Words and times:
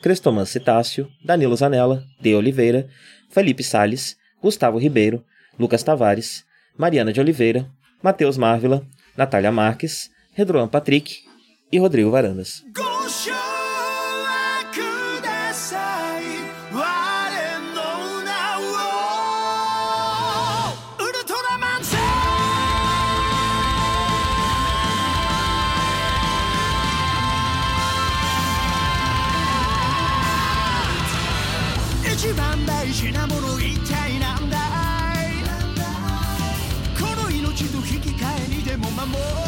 Crestoman 0.00 0.46
Citácio, 0.46 1.10
Danilo 1.22 1.56
Zanella, 1.56 2.02
De 2.20 2.34
Oliveira, 2.34 2.88
Felipe 3.28 3.62
Sales, 3.62 4.16
Gustavo 4.42 4.78
Ribeiro, 4.78 5.24
Lucas 5.58 5.82
Tavares, 5.82 6.44
Mariana 6.76 7.12
de 7.12 7.20
Oliveira, 7.20 7.70
Matheus 8.02 8.38
Marvila, 8.38 8.82
Natália 9.16 9.52
Marques, 9.52 10.10
Redroan 10.34 10.68
Patrick 10.68 11.22
e 11.70 11.78
Rodrigo 11.78 12.10
Varandas. 12.10 12.64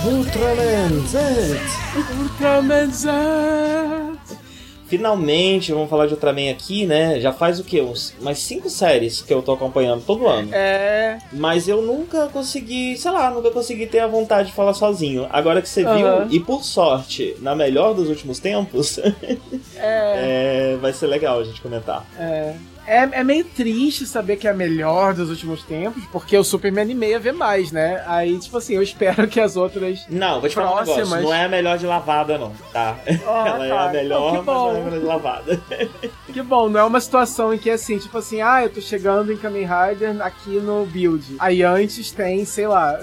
Ultraman 0.04 1.06
Z! 1.06 1.18
Ultraman 2.18 2.90
Z! 2.90 3.08
Finalmente, 4.86 5.72
vamos 5.72 5.88
falar 5.88 6.06
de 6.06 6.12
Ultraman 6.14 6.50
aqui, 6.50 6.84
né? 6.86 7.18
Já 7.20 7.32
faz 7.32 7.58
o 7.60 7.64
quê? 7.64 7.80
Uns, 7.80 8.14
umas 8.20 8.38
cinco 8.38 8.68
séries 8.68 9.22
que 9.22 9.32
eu 9.32 9.40
tô 9.42 9.52
acompanhando 9.52 10.02
todo 10.04 10.26
ano. 10.26 10.48
É. 10.52 11.18
Mas 11.32 11.66
eu 11.68 11.80
nunca 11.82 12.28
consegui, 12.28 12.96
sei 12.98 13.10
lá, 13.10 13.30
nunca 13.30 13.50
consegui 13.50 13.86
ter 13.86 14.00
a 14.00 14.06
vontade 14.06 14.48
de 14.48 14.54
falar 14.54 14.74
sozinho. 14.74 15.26
Agora 15.30 15.62
que 15.62 15.68
você 15.68 15.82
viu, 15.82 16.06
e 16.30 16.40
por 16.40 16.62
sorte, 16.62 17.36
na 17.40 17.54
melhor 17.54 17.94
dos 17.94 18.08
últimos 18.08 18.38
tempos, 18.38 18.98
É. 19.76 20.74
é, 20.74 20.78
vai 20.80 20.92
ser 20.92 21.06
legal 21.06 21.40
a 21.40 21.44
gente 21.44 21.60
comentar. 21.60 22.04
É. 22.18 22.54
É, 22.86 23.20
é 23.20 23.24
meio 23.24 23.44
triste 23.44 24.06
saber 24.06 24.36
que 24.36 24.46
é 24.46 24.50
a 24.50 24.54
melhor 24.54 25.14
dos 25.14 25.30
últimos 25.30 25.62
tempos, 25.62 26.02
porque 26.10 26.36
eu 26.36 26.42
super 26.42 26.72
me 26.72 26.80
animei 26.80 27.14
a 27.14 27.18
ver 27.18 27.32
mais, 27.32 27.70
né? 27.70 28.02
Aí, 28.06 28.38
tipo 28.38 28.56
assim, 28.56 28.74
eu 28.74 28.82
espero 28.82 29.26
que 29.28 29.40
as 29.40 29.56
outras. 29.56 30.06
Não, 30.08 30.40
vou 30.40 30.48
te 30.48 30.54
falar 30.54 30.72
um 30.72 30.80
negócio, 30.80 30.94
Próximas. 30.94 31.22
não 31.22 31.34
é 31.34 31.44
a 31.44 31.48
melhor 31.48 31.78
de 31.78 31.86
lavada, 31.86 32.38
não, 32.38 32.52
tá? 32.72 32.98
Ah, 33.26 33.44
Ela 33.48 33.66
é 33.66 33.68
tá. 33.68 33.88
a 33.88 33.92
melhor, 33.92 34.32
Não, 34.34 34.42
mas 34.42 34.46
não 34.46 34.76
é 34.76 34.80
a 34.80 34.84
melhor 34.84 35.00
de 35.00 35.06
lavada. 35.06 35.60
Que 36.32 36.40
bom, 36.40 36.66
não 36.66 36.80
é 36.80 36.84
uma 36.84 36.98
situação 36.98 37.52
em 37.52 37.58
que 37.58 37.68
assim, 37.68 37.98
tipo 37.98 38.16
assim, 38.16 38.40
ah, 38.40 38.62
eu 38.62 38.70
tô 38.70 38.80
chegando 38.80 39.30
em 39.30 39.36
Kamen 39.36 39.66
Rider 39.66 40.22
aqui 40.22 40.52
no 40.58 40.86
build. 40.86 41.36
Aí 41.38 41.62
antes 41.62 42.10
tem, 42.10 42.42
sei 42.46 42.66
lá. 42.66 42.98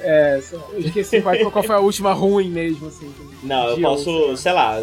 é, 0.00 0.40
sei 0.42 0.58
lá, 0.58 0.64
eu 0.72 0.80
esqueci 0.80 1.22
qual, 1.22 1.36
qual 1.52 1.62
foi 1.62 1.76
a 1.76 1.78
última 1.78 2.12
ruim 2.12 2.50
mesmo, 2.50 2.88
assim. 2.88 3.14
Não, 3.44 3.68
eu 3.68 3.80
posso, 3.80 4.10
outra. 4.10 4.36
sei 4.36 4.52
lá, 4.52 4.74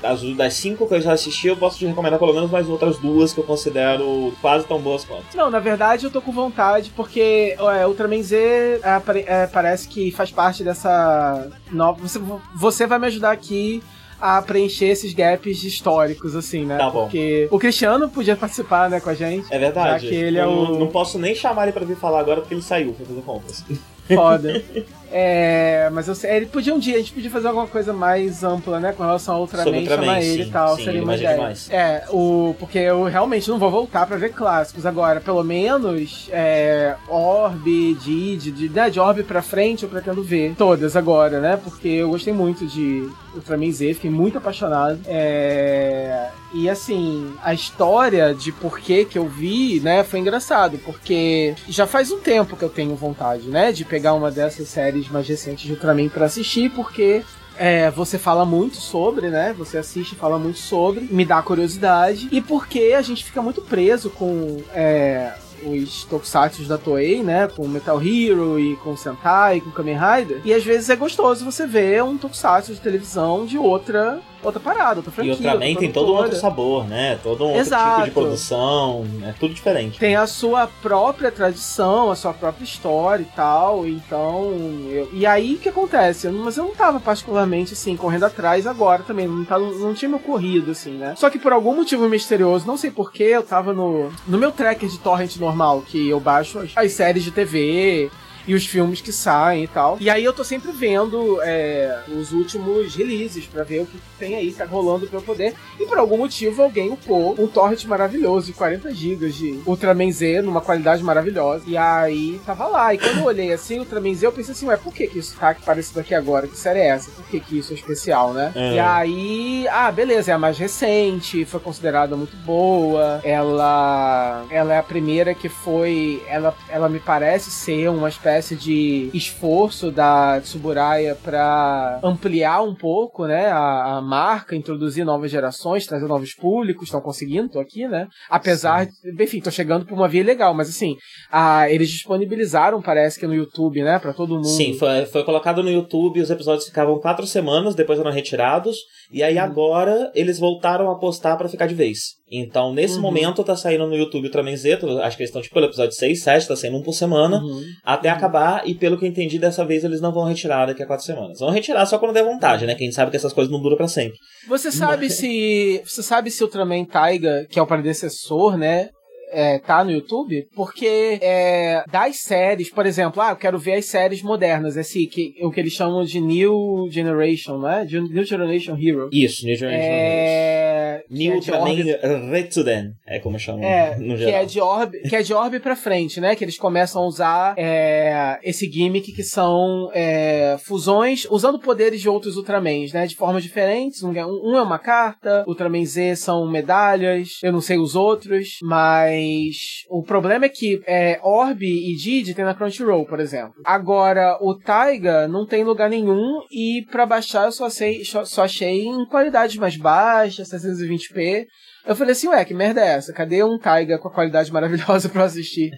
das, 0.00 0.22
das 0.36 0.54
cinco 0.54 0.86
que 0.86 0.94
eu 0.94 1.00
já 1.00 1.12
assisti, 1.12 1.48
eu 1.48 1.56
posso 1.56 1.78
te 1.78 1.86
recomendar 1.86 2.18
pelo 2.18 2.32
menos 2.32 2.50
mais 2.50 2.68
outras 2.68 2.96
duas 2.98 3.32
que 3.32 3.40
eu 3.40 3.44
considero 3.44 4.32
quase 4.40 4.66
tão 4.66 4.80
boas 4.80 5.04
quanto. 5.04 5.24
Não, 5.36 5.50
na 5.50 5.58
verdade 5.58 6.04
eu 6.04 6.10
tô 6.10 6.20
com 6.20 6.32
vontade 6.32 6.92
porque 6.96 7.56
é, 7.58 7.86
Ultraman 7.86 8.22
Z 8.22 8.36
é, 8.36 8.82
é, 9.26 9.46
parece 9.46 9.88
que 9.88 10.10
faz 10.10 10.30
parte 10.30 10.62
dessa 10.64 11.48
nova. 11.70 12.00
Você, 12.00 12.20
você 12.56 12.86
vai 12.86 12.98
me 12.98 13.06
ajudar 13.06 13.32
aqui 13.32 13.82
a 14.20 14.42
preencher 14.42 14.86
esses 14.86 15.14
gaps 15.14 15.62
históricos, 15.62 16.34
assim, 16.34 16.64
né? 16.64 16.76
Tá 16.76 16.90
bom. 16.90 17.02
Porque 17.02 17.46
o 17.52 17.58
Cristiano 17.58 18.08
podia 18.08 18.34
participar, 18.34 18.90
né, 18.90 18.98
com 18.98 19.10
a 19.10 19.14
gente. 19.14 19.46
É 19.48 19.58
verdade. 19.58 20.04
Já 20.04 20.08
que 20.10 20.14
ele 20.14 20.38
é 20.38 20.42
eu 20.42 20.48
o- 20.48 20.78
não, 20.80 20.86
posso 20.88 21.18
nem 21.20 21.34
chamar 21.36 21.64
ele 21.64 21.72
pra 21.72 21.84
vir 21.84 21.96
falar 21.96 22.18
agora 22.20 22.40
porque 22.40 22.54
ele 22.54 22.62
saiu 22.62 22.92
pra 22.94 23.06
fazer 23.06 23.20
compras. 23.22 23.64
Foda. 24.12 24.64
É, 25.10 25.88
mas 25.92 26.06
eu 26.06 26.14
sei, 26.14 26.36
ele 26.36 26.46
podia 26.46 26.74
um 26.74 26.78
dia, 26.78 26.96
a 26.96 26.98
gente 26.98 27.12
podia 27.12 27.30
fazer 27.30 27.48
alguma 27.48 27.66
coisa 27.66 27.92
mais 27.92 28.44
ampla, 28.44 28.78
né, 28.78 28.92
com 28.92 29.02
relação 29.02 29.36
ao 29.36 29.40
Ultraman, 29.42 29.64
Sobre 29.64 29.80
Ultraman, 29.80 30.04
chamar 30.04 30.22
ele 30.22 30.42
sim, 30.44 30.48
e 30.48 30.52
tal, 30.52 30.76
sim, 30.76 30.84
seria 30.84 30.98
ele 30.98 31.04
uma 31.04 31.16
ideia. 31.16 31.34
demais. 31.34 31.70
É, 31.70 32.04
o, 32.10 32.54
porque 32.58 32.78
eu 32.78 33.04
realmente 33.04 33.48
não 33.48 33.58
vou 33.58 33.70
voltar 33.70 34.06
pra 34.06 34.16
ver 34.16 34.32
clássicos 34.32 34.84
agora, 34.84 35.20
pelo 35.20 35.42
menos 35.42 36.28
é, 36.30 36.94
Orb, 37.08 37.94
Did, 37.94 38.54
de, 38.54 38.68
né, 38.68 38.90
de 38.90 39.00
Orb 39.00 39.22
pra 39.22 39.40
frente 39.42 39.82
eu 39.82 39.88
pretendo 39.88 40.22
ver 40.22 40.54
todas 40.56 40.94
agora, 40.96 41.40
né, 41.40 41.58
porque 41.62 41.88
eu 41.88 42.10
gostei 42.10 42.32
muito 42.32 42.66
de 42.66 43.08
Ultraman 43.34 43.70
Z, 43.72 43.94
fiquei 43.94 44.10
muito 44.10 44.38
apaixonado. 44.38 45.00
É, 45.06 46.28
e 46.52 46.68
assim, 46.68 47.32
a 47.42 47.52
história 47.52 48.34
de 48.34 48.52
por 48.52 48.78
que 48.78 49.04
que 49.04 49.18
eu 49.18 49.26
vi, 49.28 49.80
né, 49.80 50.02
foi 50.02 50.18
engraçado, 50.20 50.78
porque 50.78 51.54
já 51.68 51.86
faz 51.86 52.10
um 52.10 52.18
tempo 52.18 52.56
que 52.56 52.64
eu 52.64 52.68
tenho 52.70 52.94
vontade, 52.94 53.48
né, 53.48 53.72
de 53.72 53.84
pegar 53.84 54.14
uma 54.14 54.30
dessas 54.30 54.68
séries 54.68 54.97
mais 55.08 55.28
recentes 55.28 55.64
de 55.64 55.72
Ultraman 55.72 56.08
pra 56.08 56.26
assistir, 56.26 56.70
porque 56.70 57.22
é, 57.56 57.90
você 57.90 58.18
fala 58.18 58.44
muito 58.44 58.76
sobre, 58.76 59.28
né? 59.28 59.54
Você 59.58 59.76
assiste 59.78 60.12
e 60.12 60.16
fala 60.16 60.38
muito 60.38 60.58
sobre, 60.58 61.06
me 61.10 61.24
dá 61.24 61.42
curiosidade. 61.42 62.28
E 62.30 62.40
porque 62.40 62.94
a 62.96 63.02
gente 63.02 63.24
fica 63.24 63.42
muito 63.42 63.60
preso 63.62 64.10
com 64.10 64.62
é, 64.72 65.34
os 65.64 66.04
tokusatsu 66.04 66.62
da 66.64 66.78
Toei, 66.78 67.22
né? 67.22 67.48
Com 67.48 67.66
Metal 67.66 68.00
Hero 68.00 68.58
e 68.58 68.76
com 68.76 68.96
Sentai, 68.96 69.60
com 69.60 69.70
Kamen 69.70 69.98
Rider. 69.98 70.40
E 70.44 70.54
às 70.54 70.64
vezes 70.64 70.88
é 70.88 70.96
gostoso 70.96 71.44
você 71.44 71.66
ver 71.66 72.02
um 72.02 72.16
tokusatsu 72.16 72.74
de 72.74 72.80
televisão 72.80 73.44
de 73.44 73.58
outra 73.58 74.20
outra 74.42 74.60
parada, 74.60 74.96
outra 75.00 75.10
E 75.10 75.14
franquia. 75.14 75.32
Ultraman 75.34 75.66
outra 75.66 75.80
tem 75.80 75.92
todo 75.92 76.12
um 76.12 76.16
outro 76.16 76.36
sabor, 76.36 76.86
né? 76.86 77.18
Todo 77.22 77.46
um 77.46 77.56
Exato. 77.56 77.94
tipo 77.96 78.04
de 78.06 78.10
produção, 78.12 79.04
é 79.24 79.32
tudo 79.38 79.52
diferente. 79.54 79.98
Tem 79.98 80.16
a 80.16 80.26
sua 80.26 80.66
própria 80.80 81.30
tradição, 81.30 82.10
a 82.10 82.16
sua 82.16 82.32
própria 82.32 82.64
história 82.64 83.22
e 83.22 83.36
tal, 83.36 83.86
então. 83.86 84.52
eu- 84.90 85.08
E 85.12 85.26
aí 85.26 85.54
o 85.54 85.58
que 85.58 85.68
acontece? 85.68 86.26
Eu 86.26 86.32
mas 86.32 86.56
eu 86.56 86.64
não 86.64 86.74
tava 86.74 87.00
particularmente 87.00 87.72
assim, 87.72 87.96
correndo 87.96 88.24
atrás 88.24 88.66
agora 88.66 89.02
também, 89.02 89.26
não, 89.26 89.44
tava, 89.44 89.64
não 89.64 89.92
tinha 89.94 90.08
me 90.08 90.14
ocorrido, 90.16 90.70
assim, 90.70 90.92
né? 90.92 91.14
Só 91.16 91.28
que 91.30 91.38
por 91.38 91.52
algum 91.52 91.74
motivo 91.74 92.08
misterioso, 92.08 92.66
não 92.66 92.76
sei 92.76 92.90
porquê, 92.90 93.24
eu 93.24 93.42
tava 93.42 93.72
no, 93.72 94.10
no 94.26 94.38
meu 94.38 94.52
tracker 94.52 94.88
de 94.88 94.98
torrent 94.98 95.36
normal, 95.36 95.82
que 95.86 96.08
eu 96.08 96.20
baixo 96.20 96.58
as, 96.58 96.70
as 96.76 96.92
séries 96.92 97.24
de 97.24 97.30
TV. 97.30 98.10
E 98.48 98.54
os 98.54 98.66
filmes 98.66 99.00
que 99.00 99.12
saem 99.12 99.64
e 99.64 99.68
tal. 99.68 99.96
E 100.00 100.10
aí 100.10 100.24
eu 100.24 100.32
tô 100.32 100.42
sempre 100.42 100.72
vendo 100.72 101.38
é, 101.42 102.00
os 102.08 102.32
últimos 102.32 102.94
releases 102.96 103.46
pra 103.46 103.62
ver 103.62 103.82
o 103.82 103.86
que 103.86 103.98
tem 104.18 104.34
aí, 104.34 104.52
tá 104.52 104.64
rolando 104.64 105.06
pra 105.06 105.18
eu 105.18 105.22
poder. 105.22 105.54
E 105.78 105.86
por 105.86 105.98
algum 105.98 106.16
motivo 106.16 106.62
alguém 106.62 106.90
upou 106.90 107.36
um 107.38 107.46
torrent 107.46 107.84
maravilhoso 107.84 108.46
de 108.46 108.52
40 108.54 108.92
GB 108.92 109.30
de 109.30 109.60
Ultraman 109.66 110.10
Z 110.10 110.42
numa 110.42 110.60
qualidade 110.60 111.02
maravilhosa. 111.02 111.64
E 111.66 111.76
aí 111.76 112.40
tava 112.44 112.66
lá. 112.66 112.94
E 112.94 112.98
quando 112.98 113.18
eu 113.18 113.24
olhei 113.24 113.52
assim, 113.52 113.78
Ultraman 113.78 114.14
Z, 114.14 114.26
eu 114.26 114.32
pensei 114.32 114.52
assim, 114.52 114.66
ué, 114.66 114.76
por 114.76 114.92
que 114.92 115.06
que 115.06 115.18
isso 115.18 115.36
tá 115.38 115.54
parecido 115.64 116.00
aqui 116.00 116.14
agora? 116.14 116.46
Que 116.46 116.56
série 116.56 116.80
é 116.80 116.88
essa? 116.88 117.10
Por 117.10 117.24
que 117.26 117.40
que 117.40 117.58
isso 117.58 117.72
é 117.72 117.76
especial, 117.76 118.32
né? 118.32 118.52
É. 118.54 118.74
E 118.74 118.78
aí, 118.78 119.68
ah, 119.68 119.92
beleza, 119.92 120.32
é 120.32 120.34
a 120.34 120.38
mais 120.38 120.58
recente, 120.58 121.44
foi 121.44 121.60
considerada 121.60 122.16
muito 122.16 122.36
boa. 122.38 123.20
Ela 123.22 124.46
ela 124.50 124.74
é 124.74 124.78
a 124.78 124.82
primeira 124.82 125.34
que 125.34 125.48
foi, 125.48 126.22
ela, 126.28 126.54
ela 126.68 126.88
me 126.88 127.00
parece 127.00 127.50
ser 127.50 127.88
uma 127.88 128.08
espécie 128.08 128.37
espécie 128.38 128.56
de 128.56 129.10
esforço 129.12 129.90
da 129.90 130.40
Tsuburaya 130.40 131.14
para 131.14 132.00
ampliar 132.02 132.62
um 132.62 132.74
pouco, 132.74 133.26
né, 133.26 133.46
a, 133.46 133.96
a, 133.96 134.02
marca, 134.02 134.56
introduzir 134.56 135.04
novas 135.04 135.30
gerações, 135.30 135.86
trazer 135.86 136.06
novos 136.06 136.34
públicos, 136.34 136.84
estão 136.84 137.00
conseguindo, 137.00 137.50
tô 137.50 137.60
aqui, 137.60 137.86
né? 137.88 138.06
Apesar, 138.30 138.86
de, 138.86 139.22
enfim, 139.22 139.40
tô 139.40 139.50
chegando 139.50 139.84
por 139.84 139.94
uma 139.94 140.08
via 140.08 140.24
legal, 140.24 140.54
mas 140.54 140.68
assim, 140.68 140.96
a, 141.30 141.70
eles 141.70 141.90
disponibilizaram, 141.90 142.80
parece 142.80 143.18
que 143.18 143.26
no 143.26 143.34
YouTube, 143.34 143.82
né, 143.82 143.98
para 143.98 144.12
todo 144.12 144.34
mundo. 144.34 144.46
Sim, 144.46 144.74
foi, 144.78 145.06
foi 145.06 145.24
colocado 145.24 145.62
no 145.62 145.70
YouTube, 145.70 146.20
os 146.20 146.30
episódios 146.30 146.66
ficavam 146.66 146.98
quatro 147.00 147.26
semanas, 147.26 147.74
depois 147.74 147.98
eram 147.98 148.10
retirados, 148.10 148.76
e 149.10 149.22
aí 149.22 149.36
uhum. 149.36 149.42
agora 149.42 150.12
eles 150.14 150.38
voltaram 150.38 150.90
a 150.90 150.98
postar 150.98 151.36
para 151.36 151.48
ficar 151.48 151.66
de 151.66 151.74
vez. 151.74 152.18
Então, 152.30 152.74
nesse 152.74 152.96
uhum. 152.96 153.02
momento, 153.02 153.42
tá 153.42 153.56
saindo 153.56 153.86
no 153.86 153.96
YouTube 153.96 154.26
Ultraman 154.26 154.56
Z, 154.56 154.74
acho 155.02 155.16
que 155.16 155.22
eles 155.22 155.30
estão 155.30 155.40
tipo 155.40 155.54
pelo 155.54 155.66
episódio 155.66 155.92
6, 155.92 156.22
7, 156.22 156.48
tá 156.48 156.56
saindo 156.56 156.76
um 156.76 156.82
por 156.82 156.92
semana, 156.92 157.38
uhum. 157.38 157.62
até 157.82 158.08
uhum. 158.08 158.14
Acabar, 158.28 158.68
e 158.68 158.74
pelo 158.74 158.98
que 158.98 159.04
eu 159.04 159.08
entendi, 159.08 159.38
dessa 159.38 159.64
vez 159.64 159.82
eles 159.82 160.00
não 160.00 160.12
vão 160.12 160.24
retirar 160.24 160.66
daqui 160.66 160.82
a 160.82 160.86
quatro 160.86 161.04
semanas. 161.04 161.40
Vão 161.40 161.50
retirar 161.50 161.84
só 161.86 161.98
quando 161.98 162.12
der 162.12 162.24
vontade, 162.24 162.66
né? 162.66 162.74
Quem 162.74 162.92
sabe 162.92 163.10
que 163.10 163.16
essas 163.16 163.32
coisas 163.32 163.50
não 163.50 163.60
duram 163.60 163.76
para 163.76 163.88
sempre. 163.88 164.18
Você 164.46 164.70
sabe 164.70 165.06
Mas... 165.06 165.14
se. 165.14 165.82
Você 165.84 166.02
sabe 166.02 166.30
se 166.30 166.42
o 166.42 166.46
Ultraman 166.46 166.84
Taiga, 166.84 167.46
que 167.50 167.58
é 167.58 167.62
o 167.62 167.66
predecessor, 167.66 168.56
né? 168.56 168.90
É, 169.30 169.58
tá 169.58 169.84
no 169.84 169.90
YouTube, 169.90 170.46
porque 170.54 171.18
é, 171.20 171.84
das 171.90 172.16
séries, 172.20 172.70
por 172.70 172.86
exemplo, 172.86 173.20
ah, 173.22 173.30
eu 173.30 173.36
quero 173.36 173.58
ver 173.58 173.74
as 173.74 173.86
séries 173.86 174.22
modernas, 174.22 174.76
assim, 174.76 175.06
que, 175.06 175.34
o 175.42 175.50
que 175.50 175.60
eles 175.60 175.72
chamam 175.72 176.04
de 176.04 176.20
New 176.20 176.88
Generation, 176.90 177.58
né? 177.58 177.86
New 177.90 178.24
Generation 178.24 178.76
Hero. 178.76 179.08
Isso, 179.12 179.44
New 179.44 179.56
Generation 179.56 179.88
é... 179.90 181.02
Hero. 181.04 181.04
New 181.10 181.40
também 181.40 181.90
é 181.90 182.30
Retsuden, 182.30 182.92
é 183.06 183.18
como 183.18 183.38
chamam 183.38 183.62
é, 183.64 183.96
no 183.98 184.16
geral. 184.16 184.32
Que 184.32 184.38
é, 184.38 184.44
de 184.44 184.60
orb, 184.60 185.00
que 185.08 185.16
é 185.16 185.22
de 185.22 185.32
orb 185.32 185.60
pra 185.60 185.76
frente, 185.76 186.20
né? 186.20 186.34
Que 186.34 186.44
eles 186.44 186.58
começam 186.58 187.02
a 187.02 187.06
usar 187.06 187.54
é, 187.56 188.38
esse 188.42 188.70
gimmick 188.70 189.12
que 189.12 189.22
são 189.22 189.90
é, 189.94 190.56
fusões, 190.58 191.26
usando 191.30 191.58
poderes 191.58 192.00
de 192.00 192.08
outros 192.08 192.36
Ultramans, 192.36 192.92
né? 192.92 193.06
De 193.06 193.16
formas 193.16 193.42
diferentes. 193.42 194.02
Um, 194.02 194.10
um 194.10 194.56
é 194.56 194.62
uma 194.62 194.78
carta, 194.78 195.44
Ultraman 195.46 195.84
Z 195.84 196.16
são 196.16 196.46
medalhas, 196.50 197.38
eu 197.42 197.52
não 197.52 197.60
sei 197.60 197.78
os 197.78 197.94
outros, 197.94 198.58
mas 198.62 199.17
mas 199.18 199.84
o 199.90 200.02
problema 200.02 200.46
é 200.46 200.48
que 200.48 200.80
é, 200.86 201.18
Orb 201.22 201.62
e 201.62 201.94
Didi 201.96 202.34
tem 202.34 202.44
na 202.44 202.54
Crunchyroll, 202.54 203.04
por 203.06 203.20
exemplo. 203.20 203.54
Agora, 203.64 204.38
o 204.40 204.54
Taiga 204.54 205.26
não 205.26 205.46
tem 205.46 205.64
lugar 205.64 205.90
nenhum 205.90 206.42
e 206.50 206.86
para 206.90 207.06
baixar 207.06 207.46
eu 207.46 207.52
só, 207.52 207.68
sei, 207.68 208.04
só 208.04 208.44
achei 208.44 208.86
em 208.86 209.04
qualidade 209.06 209.58
mais 209.58 209.76
baixa, 209.76 210.42
720p. 210.42 211.46
Eu 211.86 211.96
falei 211.96 212.12
assim, 212.12 212.28
ué, 212.28 212.44
que 212.44 212.52
merda 212.52 212.82
é 212.82 212.88
essa? 212.88 213.14
Cadê 213.14 213.42
um 213.42 213.58
Taiga 213.58 213.98
com 213.98 214.08
a 214.08 214.12
qualidade 214.12 214.52
maravilhosa 214.52 215.08
pra 215.10 215.24
assistir? 215.24 215.70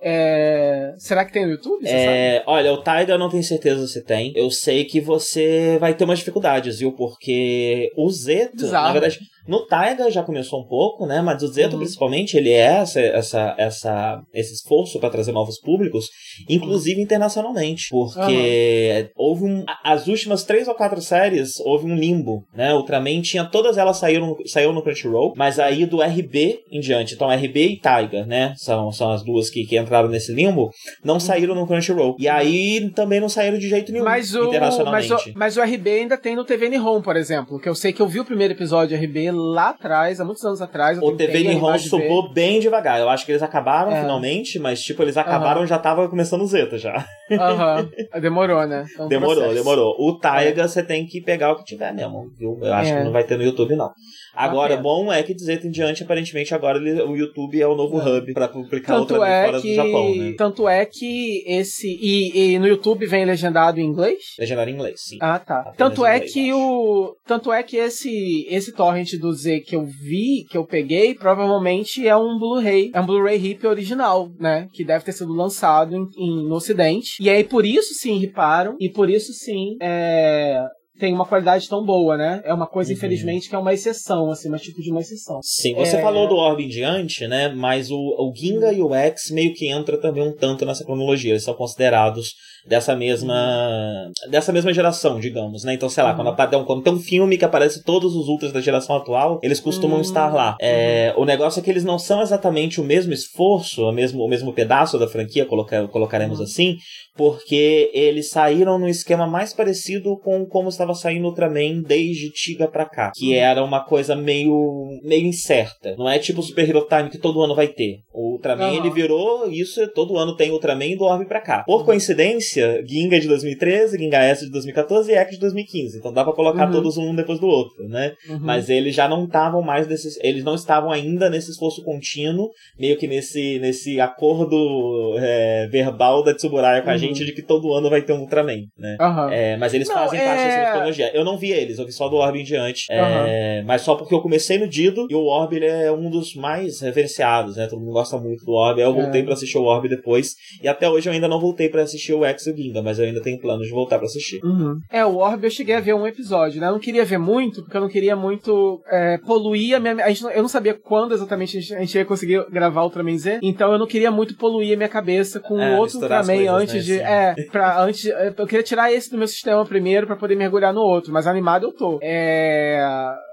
é... 0.00 0.94
Será 0.96 1.24
que 1.24 1.32
tem 1.32 1.44
no 1.44 1.52
YouTube? 1.52 1.84
É... 1.86 2.42
Olha, 2.46 2.72
o 2.72 2.82
Taiga 2.82 3.14
eu 3.14 3.18
não 3.18 3.28
tenho 3.28 3.42
certeza 3.42 3.86
se 3.88 4.04
tem. 4.04 4.32
Eu 4.36 4.50
sei 4.50 4.84
que 4.84 5.00
você 5.00 5.76
vai 5.80 5.92
ter 5.92 6.04
umas 6.04 6.20
dificuldades, 6.20 6.78
viu? 6.78 6.92
Porque 6.92 7.90
o 7.96 8.08
Zeto, 8.10 8.58
Bizarro. 8.58 8.86
na 8.86 8.92
verdade, 8.92 9.18
no 9.50 9.66
Taiga 9.66 10.08
já 10.12 10.22
começou 10.22 10.60
um 10.60 10.64
pouco, 10.64 11.04
né? 11.06 11.20
Mas 11.20 11.42
o 11.42 11.48
Zeto, 11.48 11.72
uhum. 11.72 11.80
principalmente, 11.80 12.36
ele 12.36 12.50
é 12.50 12.60
essa, 12.60 13.00
essa, 13.00 13.54
essa, 13.58 14.22
esse 14.32 14.54
esforço 14.54 15.00
para 15.00 15.10
trazer 15.10 15.32
novos 15.32 15.60
públicos, 15.60 16.08
inclusive 16.48 17.02
internacionalmente. 17.02 17.88
Porque 17.90 18.20
uhum. 18.20 19.08
houve 19.16 19.44
um. 19.44 19.64
As 19.82 20.06
últimas 20.06 20.44
três 20.44 20.68
ou 20.68 20.74
quatro 20.76 21.02
séries, 21.02 21.58
houve 21.64 21.84
um 21.84 21.96
limbo, 21.96 22.44
né? 22.54 22.72
Ultraman 22.72 23.20
tinha. 23.22 23.44
Todas 23.44 23.76
elas 23.76 23.96
saíram, 23.96 24.36
saíram 24.46 24.72
no 24.72 24.82
Crunchyroll, 24.82 25.34
mas 25.36 25.58
aí 25.58 25.84
do 25.84 26.00
RB 26.00 26.60
em 26.70 26.78
diante. 26.78 27.14
Então, 27.14 27.28
RB 27.28 27.72
e 27.72 27.80
Taiga, 27.80 28.24
né? 28.24 28.54
São, 28.56 28.92
são 28.92 29.10
as 29.10 29.24
duas 29.24 29.50
que, 29.50 29.64
que 29.64 29.76
entraram 29.76 30.08
nesse 30.08 30.32
limbo, 30.32 30.70
não 31.04 31.14
uhum. 31.14 31.20
saíram 31.20 31.56
no 31.56 31.66
Crunchyroll. 31.66 32.14
E 32.20 32.28
aí 32.28 32.88
também 32.94 33.18
não 33.18 33.28
saíram 33.28 33.58
de 33.58 33.68
jeito 33.68 33.90
nenhum 33.90 34.04
mas 34.04 34.32
o, 34.32 34.44
internacionalmente. 34.44 35.08
Mas 35.08 35.26
o, 35.26 35.32
mas 35.34 35.56
o 35.56 35.62
RB 35.62 35.90
ainda 35.90 36.16
tem 36.16 36.36
no 36.36 36.44
TV 36.44 36.68
Nihon, 36.68 37.02
por 37.02 37.16
exemplo. 37.16 37.58
Que 37.58 37.68
eu 37.68 37.74
sei 37.74 37.92
que 37.92 38.00
eu 38.00 38.06
vi 38.06 38.20
o 38.20 38.24
primeiro 38.24 38.54
episódio 38.54 38.96
de 38.96 39.04
RB 39.04 39.39
lá 39.52 39.70
atrás, 39.70 40.20
há 40.20 40.24
muitos 40.24 40.44
anos 40.44 40.60
atrás. 40.60 40.98
O 41.02 41.12
TV 41.12 41.40
Nihon 41.40 41.78
subiu 41.78 42.28
bem 42.32 42.60
devagar. 42.60 43.00
Eu 43.00 43.08
acho 43.08 43.24
que 43.24 43.32
eles 43.32 43.42
acabaram 43.42 43.92
é. 43.92 44.00
finalmente, 44.00 44.58
mas 44.58 44.82
tipo, 44.82 45.02
eles 45.02 45.16
acabaram 45.16 45.62
uhum. 45.62 45.66
já 45.66 45.78
tava 45.78 46.08
começando 46.08 46.42
o 46.42 46.46
Zeta 46.46 46.78
já. 46.78 47.04
Aham. 47.30 47.88
Uhum. 48.14 48.20
Demorou, 48.20 48.66
né? 48.66 48.86
É 48.98 49.02
um 49.02 49.08
demorou, 49.08 49.36
processo. 49.36 49.54
demorou. 49.54 49.96
O 49.98 50.18
Taiga 50.18 50.62
é. 50.62 50.68
você 50.68 50.82
tem 50.82 51.06
que 51.06 51.20
pegar 51.20 51.52
o 51.52 51.56
que 51.56 51.64
tiver 51.64 51.92
mesmo, 51.92 52.30
viu? 52.36 52.58
Eu 52.60 52.72
acho 52.74 52.92
que 52.92 52.98
é. 52.98 53.04
não 53.04 53.12
vai 53.12 53.24
ter 53.24 53.36
no 53.36 53.44
YouTube, 53.44 53.76
não. 53.76 53.90
Agora, 54.34 54.74
okay. 54.74 54.82
bom 54.82 55.12
é 55.12 55.22
que 55.22 55.34
dizer 55.34 55.64
em 55.64 55.70
diante, 55.70 56.02
aparentemente, 56.02 56.54
agora 56.54 56.78
ele, 56.78 57.02
o 57.02 57.16
YouTube 57.16 57.60
é 57.60 57.66
o 57.66 57.74
novo 57.74 58.00
é. 58.00 58.18
hub 58.18 58.32
para 58.32 58.48
publicar 58.48 58.94
tanto 58.94 59.14
outra 59.14 59.28
é 59.28 59.44
fora 59.46 59.60
que, 59.60 59.68
do 59.68 59.74
Japão, 59.74 60.14
né? 60.14 60.34
Tanto 60.36 60.68
é 60.68 60.86
que 60.86 61.44
esse. 61.46 61.88
E, 61.88 62.54
e, 62.54 62.58
no 62.58 62.66
YouTube 62.66 63.06
vem 63.06 63.24
legendado 63.24 63.80
em 63.80 63.84
inglês? 63.84 64.18
Legendado 64.38 64.70
em 64.70 64.74
inglês, 64.74 65.00
sim. 65.02 65.18
Ah, 65.20 65.38
tá. 65.38 65.60
Apenas 65.60 65.76
tanto 65.76 66.06
é 66.06 66.16
inglês, 66.16 66.32
que 66.32 66.52
o. 66.52 67.16
Tanto 67.26 67.52
é 67.52 67.62
que 67.62 67.76
esse, 67.76 68.46
esse 68.48 68.72
torrent 68.72 69.12
do 69.18 69.32
Z 69.32 69.60
que 69.60 69.74
eu 69.74 69.84
vi, 69.84 70.44
que 70.48 70.56
eu 70.56 70.64
peguei, 70.64 71.14
provavelmente 71.14 72.06
é 72.06 72.16
um 72.16 72.38
Blu-ray. 72.38 72.90
É 72.94 73.00
um 73.00 73.06
Blu-ray 73.06 73.36
hip 73.36 73.66
original, 73.66 74.28
né? 74.38 74.68
Que 74.72 74.84
deve 74.84 75.04
ter 75.04 75.12
sido 75.12 75.32
lançado 75.32 75.94
em, 75.94 76.06
em, 76.16 76.48
no 76.48 76.54
Ocidente. 76.54 77.19
E 77.20 77.28
aí, 77.28 77.44
por 77.44 77.66
isso 77.66 77.92
sim, 77.92 78.16
riparam. 78.16 78.76
E 78.80 78.88
por 78.88 79.10
isso 79.10 79.34
sim, 79.34 79.76
é, 79.82 80.58
tem 80.98 81.12
uma 81.12 81.26
qualidade 81.26 81.68
tão 81.68 81.84
boa, 81.84 82.16
né? 82.16 82.40
É 82.44 82.54
uma 82.54 82.66
coisa, 82.66 82.90
uhum. 82.90 82.96
infelizmente, 82.96 83.48
que 83.48 83.54
é 83.54 83.58
uma 83.58 83.74
exceção, 83.74 84.30
assim, 84.30 84.48
mas 84.48 84.62
tipo 84.62 84.80
de 84.80 84.90
uma 84.90 85.00
exceção. 85.00 85.40
Sim, 85.42 85.74
você 85.74 85.96
é... 85.96 86.02
falou 86.02 86.28
do 86.28 86.36
Orb 86.36 86.62
em 86.62 86.68
diante, 86.68 87.26
né? 87.26 87.48
Mas 87.48 87.90
o, 87.90 87.96
o 87.96 88.32
Ginga 88.34 88.72
e 88.72 88.80
o 88.80 88.94
X 88.94 89.30
meio 89.30 89.52
que 89.54 89.68
entra 89.68 89.98
também 89.98 90.22
um 90.22 90.34
tanto 90.34 90.64
nessa 90.64 90.84
cronologia. 90.84 91.32
Eles 91.32 91.44
são 91.44 91.54
considerados 91.54 92.34
dessa 92.66 92.94
mesma 92.94 94.10
dessa 94.28 94.52
mesma 94.52 94.72
geração, 94.72 95.18
digamos, 95.18 95.64
né? 95.64 95.74
Então, 95.74 95.88
sei 95.88 96.02
lá, 96.02 96.10
uhum. 96.16 96.34
quando, 96.34 96.64
quando 96.64 96.82
tem 96.82 96.92
um 96.92 96.98
filme 96.98 97.38
que 97.38 97.44
aparece 97.44 97.82
todos 97.84 98.14
os 98.14 98.28
ultras 98.28 98.52
da 98.52 98.60
geração 98.60 98.96
atual, 98.96 99.40
eles 99.42 99.60
costumam 99.60 99.96
uhum. 99.96 100.02
estar 100.02 100.32
lá. 100.32 100.56
É, 100.60 101.12
uhum. 101.16 101.22
O 101.22 101.26
negócio 101.26 101.60
é 101.60 101.62
que 101.62 101.70
eles 101.70 101.84
não 101.84 101.98
são 101.98 102.22
exatamente 102.22 102.80
o 102.80 102.84
mesmo 102.84 103.12
esforço, 103.12 103.82
o 103.82 103.92
mesmo, 103.92 104.22
o 104.22 104.28
mesmo 104.28 104.52
pedaço 104.52 104.98
da 104.98 105.08
franquia, 105.08 105.46
colocar, 105.46 105.86
colocaremos 105.88 106.38
uhum. 106.38 106.44
assim, 106.44 106.76
porque 107.16 107.90
eles 107.92 108.30
saíram 108.30 108.78
num 108.78 108.88
esquema 108.88 109.26
mais 109.26 109.52
parecido 109.52 110.18
com 110.18 110.46
como 110.46 110.68
estava 110.68 110.94
saindo 110.94 111.26
Ultraman 111.26 111.82
desde 111.82 112.30
Tiga 112.30 112.68
pra 112.68 112.86
cá, 112.86 113.12
que 113.14 113.30
uhum. 113.30 113.34
era 113.34 113.64
uma 113.64 113.84
coisa 113.84 114.14
meio 114.16 114.88
meio 115.02 115.26
incerta. 115.26 115.94
Não 115.96 116.08
é 116.08 116.18
tipo 116.18 116.40
o 116.40 116.42
Super 116.42 116.68
Hero 116.68 116.86
Time 116.88 117.10
que 117.10 117.18
todo 117.18 117.42
ano 117.42 117.54
vai 117.54 117.68
ter. 117.68 117.98
O 118.12 118.32
Ultraman 118.32 118.74
ele 118.74 118.90
virou 118.90 119.50
isso, 119.50 119.86
todo 119.88 120.16
ano 120.16 120.36
tem 120.36 120.50
Ultraman 120.50 120.86
e 120.86 120.96
do 120.96 121.04
Orbe 121.04 121.26
pra 121.26 121.40
cá. 121.40 121.62
Por 121.64 121.84
coincidência, 121.84 122.49
sequência, 122.50 122.84
Ginga 122.86 123.20
de 123.20 123.28
2013, 123.28 123.98
Ginga 123.98 124.18
S 124.18 124.44
de 124.44 124.50
2014 124.50 125.12
e 125.12 125.14
X 125.14 125.34
de 125.34 125.40
2015. 125.40 125.98
Então 125.98 126.12
dá 126.12 126.24
pra 126.24 126.32
colocar 126.32 126.66
uhum. 126.66 126.72
todos 126.72 126.96
um 126.96 127.14
depois 127.14 127.38
do 127.38 127.46
outro, 127.46 127.88
né? 127.88 128.12
Uhum. 128.28 128.38
Mas 128.40 128.68
eles 128.68 128.94
já 128.94 129.08
não 129.08 129.24
estavam 129.24 129.62
mais 129.62 129.86
nesses. 129.86 130.18
Eles 130.22 130.44
não 130.44 130.54
estavam 130.54 130.90
ainda 130.90 131.30
nesse 131.30 131.50
esforço 131.50 131.82
contínuo, 131.84 132.50
meio 132.78 132.96
que 132.96 133.06
nesse, 133.06 133.58
nesse 133.60 134.00
acordo 134.00 135.16
é, 135.18 135.68
verbal 135.70 136.22
da 136.22 136.34
Tsuburaya 136.34 136.82
com 136.82 136.88
uhum. 136.88 136.94
a 136.94 136.98
gente 136.98 137.24
de 137.24 137.32
que 137.32 137.42
todo 137.42 137.72
ano 137.72 137.88
vai 137.88 138.02
ter 138.02 138.12
um 138.12 138.20
Ultraman, 138.20 138.62
né? 138.76 138.96
É, 139.30 139.56
mas 139.56 139.72
eles 139.74 139.88
não, 139.88 139.94
fazem 139.94 140.20
é... 140.20 140.24
parte 140.24 140.44
dessa 140.44 140.64
metodologia. 140.64 141.10
Eu 141.14 141.24
não 141.24 141.38
vi 141.38 141.52
eles, 141.52 141.78
eu 141.78 141.86
vi 141.86 141.92
só 141.92 142.08
do 142.08 142.16
Orb 142.16 142.38
em 142.38 142.44
diante. 142.44 142.86
É, 142.90 143.62
mas 143.62 143.82
só 143.82 143.94
porque 143.94 144.14
eu 144.14 144.20
comecei 144.20 144.58
no 144.58 144.68
Dido 144.68 145.06
e 145.10 145.14
o 145.14 145.24
Orb 145.24 145.54
ele 145.54 145.66
é 145.66 145.92
um 145.92 146.10
dos 146.10 146.34
mais 146.34 146.80
referenciados, 146.80 147.56
né? 147.56 147.66
Todo 147.66 147.80
mundo 147.80 147.92
gosta 147.92 148.18
muito 148.18 148.44
do 148.44 148.52
Orb. 148.52 148.80
Eu 148.80 148.94
voltei 148.94 149.20
é. 149.20 149.24
para 149.24 149.34
assistir 149.34 149.58
o 149.58 149.64
Orb 149.64 149.88
depois. 149.88 150.34
E 150.62 150.68
até 150.68 150.88
hoje 150.88 151.08
eu 151.08 151.12
ainda 151.12 151.28
não 151.28 151.40
voltei 151.40 151.68
para 151.68 151.82
assistir 151.82 152.12
o 152.12 152.24
X 152.24 152.39
Ginga, 152.44 152.82
mas 152.82 152.98
eu 152.98 153.04
ainda 153.04 153.22
tenho 153.22 153.40
planos 153.40 153.66
de 153.66 153.72
voltar 153.72 153.98
para 153.98 154.06
assistir. 154.06 154.40
Uhum. 154.44 154.78
É, 154.90 155.04
o 155.04 155.16
Orb 155.16 155.44
eu 155.44 155.50
cheguei 155.50 155.74
a 155.74 155.80
ver 155.80 155.94
um 155.94 156.06
episódio, 156.06 156.60
né? 156.60 156.68
Eu 156.68 156.72
não 156.72 156.78
queria 156.78 157.04
ver 157.04 157.18
muito, 157.18 157.62
porque 157.62 157.76
eu 157.76 157.80
não 157.80 157.88
queria 157.88 158.16
muito 158.16 158.82
é, 158.88 159.18
poluir 159.18 159.76
a 159.76 159.80
minha. 159.80 160.04
A 160.04 160.08
gente, 160.10 160.24
eu 160.24 160.42
não 160.42 160.48
sabia 160.48 160.74
quando 160.74 161.12
exatamente 161.12 161.58
a 161.58 161.60
gente, 161.60 161.74
a 161.74 161.80
gente 161.80 161.94
ia 161.96 162.04
conseguir 162.04 162.44
gravar 162.50 162.82
Ultraman 162.84 163.18
Z, 163.18 163.40
então 163.42 163.72
eu 163.72 163.78
não 163.78 163.86
queria 163.86 164.10
muito 164.10 164.36
poluir 164.36 164.74
a 164.74 164.76
minha 164.76 164.88
cabeça 164.88 165.40
com 165.40 165.60
é, 165.60 165.78
outro 165.78 165.98
Ultraman 165.98 166.36
coisas, 166.36 166.54
antes 166.54 166.74
né? 166.74 166.80
de. 166.80 166.98
Sim. 166.98 167.04
É, 167.04 167.34
pra, 167.50 167.82
antes. 167.82 168.04
Eu 168.36 168.46
queria 168.46 168.62
tirar 168.62 168.92
esse 168.92 169.10
do 169.10 169.18
meu 169.18 169.28
sistema 169.28 169.64
primeiro 169.64 170.06
para 170.06 170.16
poder 170.16 170.36
mergulhar 170.36 170.72
no 170.72 170.80
outro, 170.80 171.12
mas 171.12 171.26
animado 171.26 171.66
eu 171.66 171.72
tô. 171.72 171.98
É. 172.02 172.82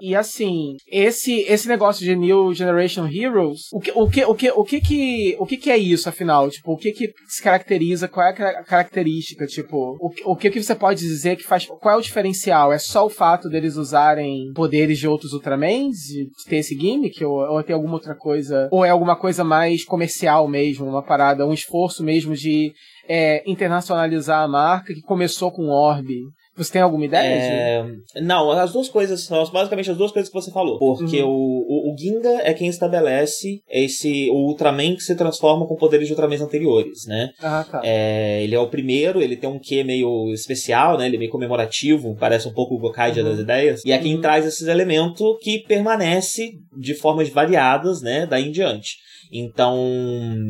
E 0.00 0.14
assim, 0.14 0.76
esse, 0.86 1.40
esse 1.42 1.68
negócio 1.68 2.04
de 2.04 2.14
New 2.14 2.52
Generation 2.54 3.06
Heroes, 3.06 3.68
o 3.72 3.80
que, 3.80 3.92
o 3.94 4.08
que, 4.08 4.24
o 4.24 4.34
que, 4.34 4.50
o 4.50 4.64
que, 4.64 4.80
que, 4.80 5.36
o 5.38 5.46
que, 5.46 5.56
que 5.56 5.70
é 5.70 5.76
isso, 5.76 6.08
afinal? 6.08 6.50
Tipo, 6.50 6.72
o 6.72 6.76
que 6.76 6.92
que 6.92 7.12
se 7.26 7.42
caracteriza, 7.42 8.08
qual 8.08 8.26
é 8.26 8.30
a 8.30 8.64
característica 8.64 8.97
característica? 8.98 9.46
Tipo, 9.46 9.96
o, 10.00 10.32
o 10.32 10.36
que, 10.36 10.50
que 10.50 10.62
você 10.62 10.74
pode 10.74 11.00
dizer 11.00 11.36
que 11.36 11.44
faz. 11.44 11.66
Qual 11.66 11.94
é 11.94 11.96
o 11.96 12.02
diferencial? 12.02 12.72
É 12.72 12.78
só 12.78 13.06
o 13.06 13.10
fato 13.10 13.48
deles 13.48 13.76
usarem 13.76 14.52
poderes 14.54 14.98
de 14.98 15.08
outros 15.08 15.32
Ultramans? 15.32 15.96
De 16.08 16.28
ter 16.48 16.56
esse 16.56 16.78
gimmick? 16.78 17.24
Ou, 17.24 17.38
ou 17.38 17.62
tem 17.62 17.74
alguma 17.74 17.94
outra 17.94 18.14
coisa? 18.14 18.68
Ou 18.70 18.84
é 18.84 18.90
alguma 18.90 19.16
coisa 19.16 19.44
mais 19.44 19.84
comercial 19.84 20.48
mesmo? 20.48 20.86
Uma 20.86 21.02
parada, 21.02 21.46
um 21.46 21.52
esforço 21.52 22.02
mesmo 22.02 22.34
de 22.34 22.72
é, 23.08 23.42
internacionalizar 23.50 24.42
a 24.42 24.48
marca 24.48 24.94
que 24.94 25.02
começou 25.02 25.50
com 25.50 25.68
Orb? 25.68 26.08
Você 26.58 26.72
tem 26.72 26.82
alguma 26.82 27.04
ideia? 27.04 27.86
É... 28.14 28.20
Não, 28.20 28.50
as 28.50 28.72
duas 28.72 28.88
coisas 28.88 29.22
são 29.24 29.42
basicamente 29.50 29.90
as 29.90 29.96
duas 29.96 30.10
coisas 30.12 30.28
que 30.28 30.34
você 30.34 30.50
falou. 30.50 30.78
Porque 30.78 31.22
uhum. 31.22 31.30
o, 31.30 31.90
o, 31.90 31.94
o 31.94 31.96
Ginga 31.96 32.40
é 32.42 32.52
quem 32.52 32.68
estabelece 32.68 33.62
esse 33.70 34.28
o 34.30 34.48
Ultraman 34.48 34.94
que 34.96 35.02
se 35.02 35.14
transforma 35.14 35.66
com 35.66 35.76
poderes 35.76 36.06
de 36.06 36.12
Ultramans 36.12 36.40
anteriores, 36.40 37.06
né? 37.06 37.30
Ah, 37.40 37.64
tá. 37.70 37.80
É, 37.84 38.42
ele 38.42 38.54
é 38.54 38.58
o 38.60 38.66
primeiro, 38.66 39.22
ele 39.22 39.36
tem 39.36 39.48
um 39.48 39.58
quê 39.58 39.84
meio 39.84 40.32
especial, 40.32 40.98
né? 40.98 41.06
Ele 41.06 41.16
é 41.16 41.18
meio 41.18 41.30
comemorativo, 41.30 42.16
parece 42.18 42.48
um 42.48 42.52
pouco 42.52 42.74
o 42.74 42.78
Gokaidia 42.78 43.22
Uhum. 43.22 43.30
das 43.30 43.38
ideias. 43.38 43.82
E 43.84 43.92
é 43.92 43.98
quem 43.98 44.16
Uhum. 44.16 44.20
traz 44.20 44.44
esses 44.44 44.66
elementos 44.66 45.38
que 45.40 45.60
permanece 45.60 46.52
de 46.76 46.94
formas 46.94 47.28
variadas, 47.28 48.02
né? 48.02 48.26
Daí 48.26 48.48
em 48.48 48.50
diante. 48.50 48.96
Então, 49.32 49.76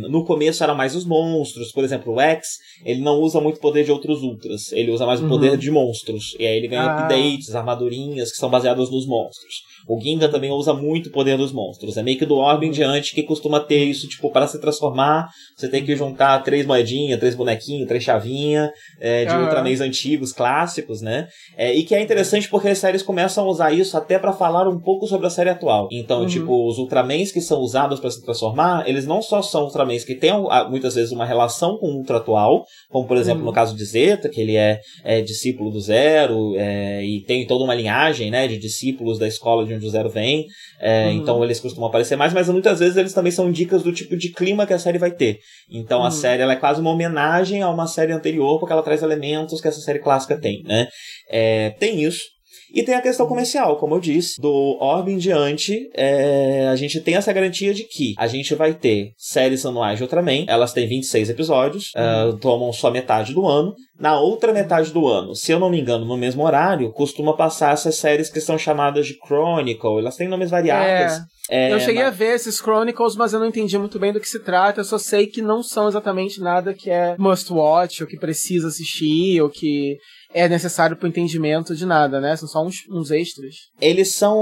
no 0.08 0.25
começo 0.25 0.62
eram 0.62 0.75
mais 0.75 0.94
os 0.94 1.04
monstros, 1.04 1.73
por 1.73 1.85
exemplo, 1.85 2.12
o 2.14 2.20
X, 2.20 2.47
ele 2.85 3.00
não 3.00 3.20
usa 3.20 3.40
muito 3.40 3.61
poder 3.61 3.85
de 3.85 3.90
outros 3.92 4.23
ultras, 4.23 4.70
ele 4.73 4.90
usa 4.90 5.04
mais 5.06 5.20
o 5.20 5.25
Uhum. 5.25 5.28
poder 5.28 5.56
de 5.56 5.70
monstros. 5.70 6.37
E 6.38 6.47
aí 6.47 6.56
ele 6.56 6.68
ganha 6.68 6.82
Ah. 6.82 7.02
updates, 7.04 7.54
armadurinhas 7.54 8.30
que 8.30 8.37
são 8.38 8.49
baseadas 8.50 8.90
nos 8.90 9.06
monstros. 9.06 9.54
O 9.88 9.99
Ginga 10.00 10.28
também 10.28 10.50
usa 10.50 10.75
muito 10.75 11.09
o 11.09 11.12
poder 11.12 11.38
dos 11.38 11.50
monstros. 11.50 11.97
É 11.97 12.02
meio 12.02 12.18
que 12.18 12.26
do 12.26 12.37
Orb 12.37 12.64
em 12.66 12.71
diante 12.71 13.14
que 13.14 13.23
costuma 13.23 13.59
ter 13.59 13.85
isso, 13.85 14.07
tipo, 14.07 14.30
para 14.30 14.47
se 14.47 14.61
transformar, 14.61 15.28
você 15.57 15.68
tem 15.68 15.83
que 15.85 15.97
juntar 15.97 16.38
três 16.42 16.66
moedinhas, 16.66 17.18
três 17.18 17.35
bonequinhos, 17.35 17.88
três 17.88 18.04
chavinhas 18.04 18.71
é, 19.00 19.25
de 19.25 19.33
Aham. 19.33 19.45
Ultramans 19.45 19.80
antigos, 19.80 20.33
clássicos, 20.33 21.00
né? 21.00 21.26
É, 21.57 21.75
e 21.75 21.83
que 21.85 21.95
é 21.95 22.02
interessante 22.02 22.49
porque 22.50 22.68
as 22.68 22.78
séries 22.78 23.02
começam 23.02 23.45
a 23.45 23.49
usar 23.49 23.73
isso 23.73 23.97
até 23.97 24.18
para 24.18 24.33
falar 24.33 24.68
um 24.68 24.78
pouco 24.78 25.07
sobre 25.07 25.26
a 25.26 25.30
série 25.30 25.50
atual. 25.50 25.88
Então, 25.90 26.21
Uhum. 26.21 26.26
tipo, 26.26 26.68
os 26.68 26.76
Ultramans 26.78 27.33
que 27.33 27.40
são 27.40 27.61
usados 27.61 27.99
para 27.99 28.11
se 28.11 28.23
transformar, 28.23 28.87
eles 28.88 29.07
não 29.07 29.23
só 29.23 29.40
são 29.40 29.62
Ultramans 29.64 30.04
que 30.04 30.14
têm 30.14 30.30
ah, 30.50 30.68
muitas 30.68 30.95
vezes 30.97 31.12
uma 31.12 31.25
relação 31.25 31.78
com 31.78 31.87
o 31.87 31.97
Ultra 31.99 32.18
atual, 32.18 32.64
como 32.90 33.07
por 33.09 33.16
exemplo 33.16 33.40
Uhum. 33.40 33.47
no 33.47 33.52
caso 33.52 33.75
de 33.75 33.85
Zeta, 33.85 34.28
que 34.28 34.40
ele 34.40 34.57
é, 34.57 34.80
é 35.04 35.23
discípulo 35.23 35.71
do 35.71 35.80
Zero 35.80 36.54
é, 36.57 37.02
e 37.04 37.23
tem 37.25 37.47
toda 37.47 37.64
uma 37.64 37.75
linhagem, 37.75 38.30
né, 38.30 38.47
de 38.47 38.59
discípulos 38.59 39.18
da 39.18 39.26
escola 39.26 39.64
de 39.64 39.77
onde 39.78 39.87
o 39.87 39.90
Zero 39.90 40.11
vem. 40.11 40.44
É, 40.80 41.06
Uhum. 41.06 41.12
Então 41.12 41.42
eles 41.44 41.58
costumam 41.61 41.88
aparecer 41.88 42.16
mais, 42.16 42.32
mas 42.35 42.49
muitas 42.49 42.78
vezes 42.78 42.97
eles 42.97 43.12
também 43.14 43.32
são 43.32 43.50
dicas 43.50 43.82
do 43.82 43.92
tipo 43.92 44.16
de 44.16 44.30
clima 44.32 44.66
que 44.66 44.75
a 44.75 44.78
série 44.78 44.99
vai 44.99 45.11
ter. 45.11 45.38
Então 45.70 46.02
a 46.02 46.06
Uhum. 46.06 46.11
série 46.11 46.42
ela 46.42 46.52
é 46.52 46.56
quase 46.56 46.80
uma 46.80 46.90
homenagem 46.90 47.62
a 47.62 47.70
uma 47.70 47.87
série 47.87 48.12
anterior, 48.12 48.58
porque 48.58 48.73
ela 48.73 48.82
traz 48.82 49.02
elementos 49.02 49.61
que 49.61 49.68
essa 49.68 49.80
série 49.80 49.99
clássica 50.00 50.38
tem, 50.38 50.62
né? 50.64 50.87
É, 51.30 51.70
tem 51.78 52.02
isso. 52.02 52.20
E 52.72 52.82
tem 52.82 52.94
a 52.94 53.00
questão 53.02 53.26
comercial, 53.26 53.76
como 53.76 53.94
eu 53.94 54.00
disse, 54.00 54.40
do 54.40 54.76
Orb 54.80 55.10
em 55.10 55.16
diante, 55.16 55.90
é, 55.94 56.68
a 56.68 56.76
gente 56.76 57.00
tem 57.00 57.14
essa 57.14 57.32
garantia 57.32 57.72
de 57.72 57.84
que 57.84 58.14
a 58.18 58.26
gente 58.26 58.54
vai 58.54 58.75
ter 58.75 59.12
séries 59.16 59.64
anuais 59.64 59.98
de 59.98 60.04
Ultraman, 60.04 60.44
elas 60.46 60.72
têm 60.72 60.87
26 60.87 61.30
episódios, 61.30 61.92
é, 61.96 62.32
tomam 62.40 62.72
só 62.72 62.90
metade 62.90 63.32
do 63.32 63.46
ano. 63.46 63.75
Na 63.98 64.20
outra 64.20 64.52
metade 64.52 64.92
do 64.92 65.08
ano, 65.08 65.34
se 65.34 65.50
eu 65.50 65.58
não 65.58 65.68
me 65.68 65.80
engano, 65.80 66.04
no 66.04 66.16
mesmo 66.16 66.44
horário, 66.44 66.92
costuma 66.92 67.34
passar 67.34 67.72
essas 67.72 67.96
séries 67.96 68.30
que 68.30 68.40
são 68.40 68.56
chamadas 68.56 69.06
de 69.06 69.18
Chronicle, 69.26 69.98
elas 69.98 70.14
têm 70.16 70.28
nomes 70.28 70.50
variados. 70.50 71.18
É, 71.50 71.72
eu 71.72 71.80
cheguei 71.80 72.02
mas- 72.02 72.12
a 72.12 72.16
ver 72.16 72.34
esses 72.34 72.58
Chronicles, 72.58 73.16
mas 73.16 73.32
eu 73.32 73.40
não 73.40 73.46
entendi 73.46 73.78
muito 73.78 73.98
bem 73.98 74.12
do 74.12 74.20
que 74.20 74.28
se 74.28 74.38
trata. 74.40 74.80
Eu 74.80 74.84
só 74.84 74.98
sei 74.98 75.26
que 75.26 75.40
não 75.40 75.62
são 75.62 75.88
exatamente 75.88 76.40
nada 76.40 76.75
que 76.75 76.90
é 76.90 77.16
must 77.18 77.50
watch, 77.52 78.02
ou 78.02 78.08
que 78.08 78.18
precisa 78.18 78.68
assistir, 78.68 79.40
ou 79.40 79.48
que 79.48 79.96
é 80.35 80.49
necessário 80.49 80.97
pro 80.97 81.08
entendimento 81.08 81.75
de 81.75 81.87
nada, 81.87 82.20
né? 82.20 82.37
São 82.37 82.47
só 82.49 82.62
uns, 82.64 82.76
uns 82.90 83.11
extras. 83.11 83.54
Eles 83.80 84.14
são. 84.14 84.37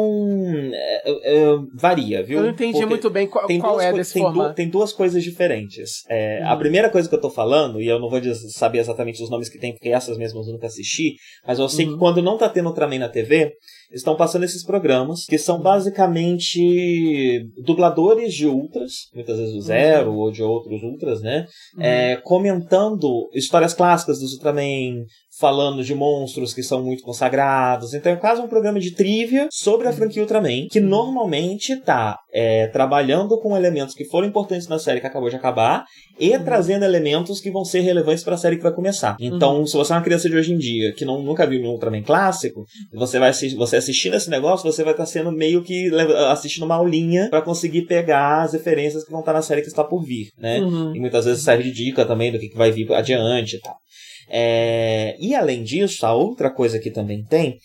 é, 0.72 1.10
é, 1.34 1.56
varia, 1.74 2.22
viu? 2.24 2.38
Eu 2.38 2.44
não 2.44 2.50
entendi 2.50 2.72
Porque 2.72 2.86
muito 2.86 3.08
bem 3.10 3.26
qual, 3.26 3.46
qual 3.60 3.80
é 3.80 3.92
desse 3.92 4.14
tem, 4.14 4.32
du- 4.32 4.54
tem 4.54 4.68
duas 4.68 4.92
coisas 4.92 5.22
diferentes. 5.22 6.02
É, 6.08 6.42
A 6.42 6.54
Hum. 6.54 6.58
primeira 6.58 6.90
coisa 6.90 7.08
que 7.08 7.14
eu 7.14 7.20
tô 7.20 7.30
falando, 7.30 7.80
e 7.80 7.86
eu 7.86 7.98
não 8.00 8.08
vou 8.10 8.20
saber 8.52 8.78
exatamente 8.78 9.22
os 9.22 9.30
nomes 9.30 9.48
que 9.48 9.58
tem, 9.58 9.72
porque 9.72 9.88
essas 9.90 10.18
mesmas 10.18 10.46
eu 10.46 10.52
nunca 10.54 10.66
assisti, 10.66 11.14
mas 11.46 11.58
eu 11.58 11.68
sei 11.68 11.86
Uhum. 11.86 11.92
que 11.92 11.98
quando 11.98 12.22
não 12.22 12.36
tá 12.36 12.48
tendo 12.48 12.68
Ultraman 12.68 12.98
na 12.98 13.08
TV, 13.08 13.52
estão 13.92 14.16
passando 14.16 14.44
esses 14.44 14.64
programas 14.64 15.24
que 15.26 15.38
são 15.38 15.60
basicamente 15.60 17.46
dubladores 17.64 18.34
de 18.34 18.46
Ultras, 18.46 18.92
muitas 19.14 19.38
vezes 19.38 19.54
do 19.54 19.60
Zero 19.60 20.12
ou 20.14 20.30
de 20.30 20.42
outros 20.42 20.82
Ultras, 20.82 21.20
né? 21.22 21.46
Uhum. 21.76 21.82
É, 21.82 22.16
comentando 22.24 23.28
histórias 23.32 23.74
clássicas 23.74 24.18
dos 24.18 24.32
Ultraman, 24.34 25.04
falando 25.38 25.84
de 25.84 25.94
monstros 25.94 26.54
que 26.54 26.62
são 26.62 26.82
muito 26.82 27.02
consagrados. 27.02 27.94
Então 27.94 28.12
é 28.12 28.16
quase 28.16 28.40
um 28.40 28.48
programa 28.48 28.80
de 28.80 28.92
trivia 28.92 29.48
sobre 29.50 29.86
a 29.86 29.92
franquia 29.92 30.22
Ultraman, 30.22 30.66
que 30.70 30.80
normalmente 30.80 31.76
tá 31.76 32.18
é, 32.32 32.66
trabalhando 32.68 33.38
com 33.40 33.56
elementos 33.56 33.94
que 33.94 34.04
foram 34.04 34.26
importantes 34.26 34.68
na 34.68 34.78
série 34.78 35.00
que 35.00 35.06
acabou 35.06 35.28
de 35.28 35.36
acabar 35.36 35.84
e 36.18 36.38
trazendo 36.38 36.84
elementos 36.84 37.40
que 37.40 37.50
vão 37.50 37.64
ser 37.64 37.80
relevantes 37.80 38.24
para 38.24 38.34
a 38.34 38.38
série 38.38 38.56
que 38.56 38.62
vai 38.62 38.72
começar. 38.72 39.16
Então, 39.20 39.66
se 39.66 39.76
você 39.76 39.92
é 39.92 39.96
uma 39.96 40.02
criança 40.02 40.28
de 40.28 40.36
hoje 40.36 40.52
em 40.52 40.58
dia 40.58 40.92
que 40.92 41.04
não, 41.04 41.22
nunca 41.22 41.46
viu 41.46 41.62
um 41.62 41.68
Ultraman 41.68 42.02
clássico, 42.02 42.64
você 42.92 43.18
vai 43.18 43.30
assistir, 43.30 43.56
você 43.56 43.76
assistindo 43.76 44.14
esse 44.14 44.30
negócio, 44.30 44.70
você 44.70 44.82
vai 44.82 44.92
estar 44.92 45.06
sendo 45.06 45.30
meio 45.30 45.62
que 45.62 45.90
assistindo 46.30 46.64
uma 46.64 46.76
aulinha 46.76 47.28
para 47.28 47.42
conseguir 47.42 47.82
pegar 47.82 48.42
as 48.42 48.52
referências 48.54 49.04
que 49.04 49.10
vão 49.10 49.20
estar 49.20 49.32
na 49.32 49.42
série 49.42 49.60
que 49.60 49.68
está 49.68 49.84
por 49.84 50.02
vir, 50.02 50.30
né? 50.38 50.60
Uhum. 50.60 50.94
E 50.94 51.00
muitas 51.00 51.24
vezes 51.26 51.44
serve 51.44 51.64
de 51.64 51.72
dica 51.72 52.04
também 52.04 52.32
do 52.32 52.38
que, 52.38 52.48
que 52.48 52.56
vai 52.56 52.70
vir 52.70 52.90
adiante 52.92 53.56
e 53.56 53.60
tal. 53.60 53.76
É, 54.28 55.16
e 55.20 55.34
além 55.34 55.62
disso, 55.62 56.04
a 56.04 56.14
outra 56.14 56.50
coisa 56.50 56.78
que 56.78 56.90
também 56.90 57.24
tem 57.24 57.58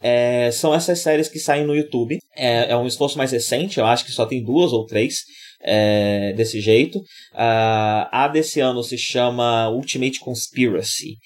é, 0.00 0.50
são 0.50 0.74
essas 0.74 1.00
séries 1.00 1.28
que 1.28 1.38
saem 1.38 1.66
no 1.66 1.74
YouTube. 1.74 2.18
É, 2.36 2.70
é 2.70 2.76
um 2.76 2.86
esforço 2.86 3.16
mais 3.16 3.32
recente, 3.32 3.78
eu 3.78 3.86
acho 3.86 4.04
que 4.04 4.12
só 4.12 4.26
tem 4.26 4.42
duas 4.44 4.72
ou 4.72 4.84
três 4.84 5.24
é, 5.64 6.32
desse 6.34 6.60
jeito. 6.60 7.02
Ah, 7.32 8.08
a 8.12 8.28
desse 8.28 8.60
ano 8.60 8.82
se 8.82 8.98
chama 8.98 9.70
Ultimate 9.70 10.20
Conspiracy. 10.20 11.16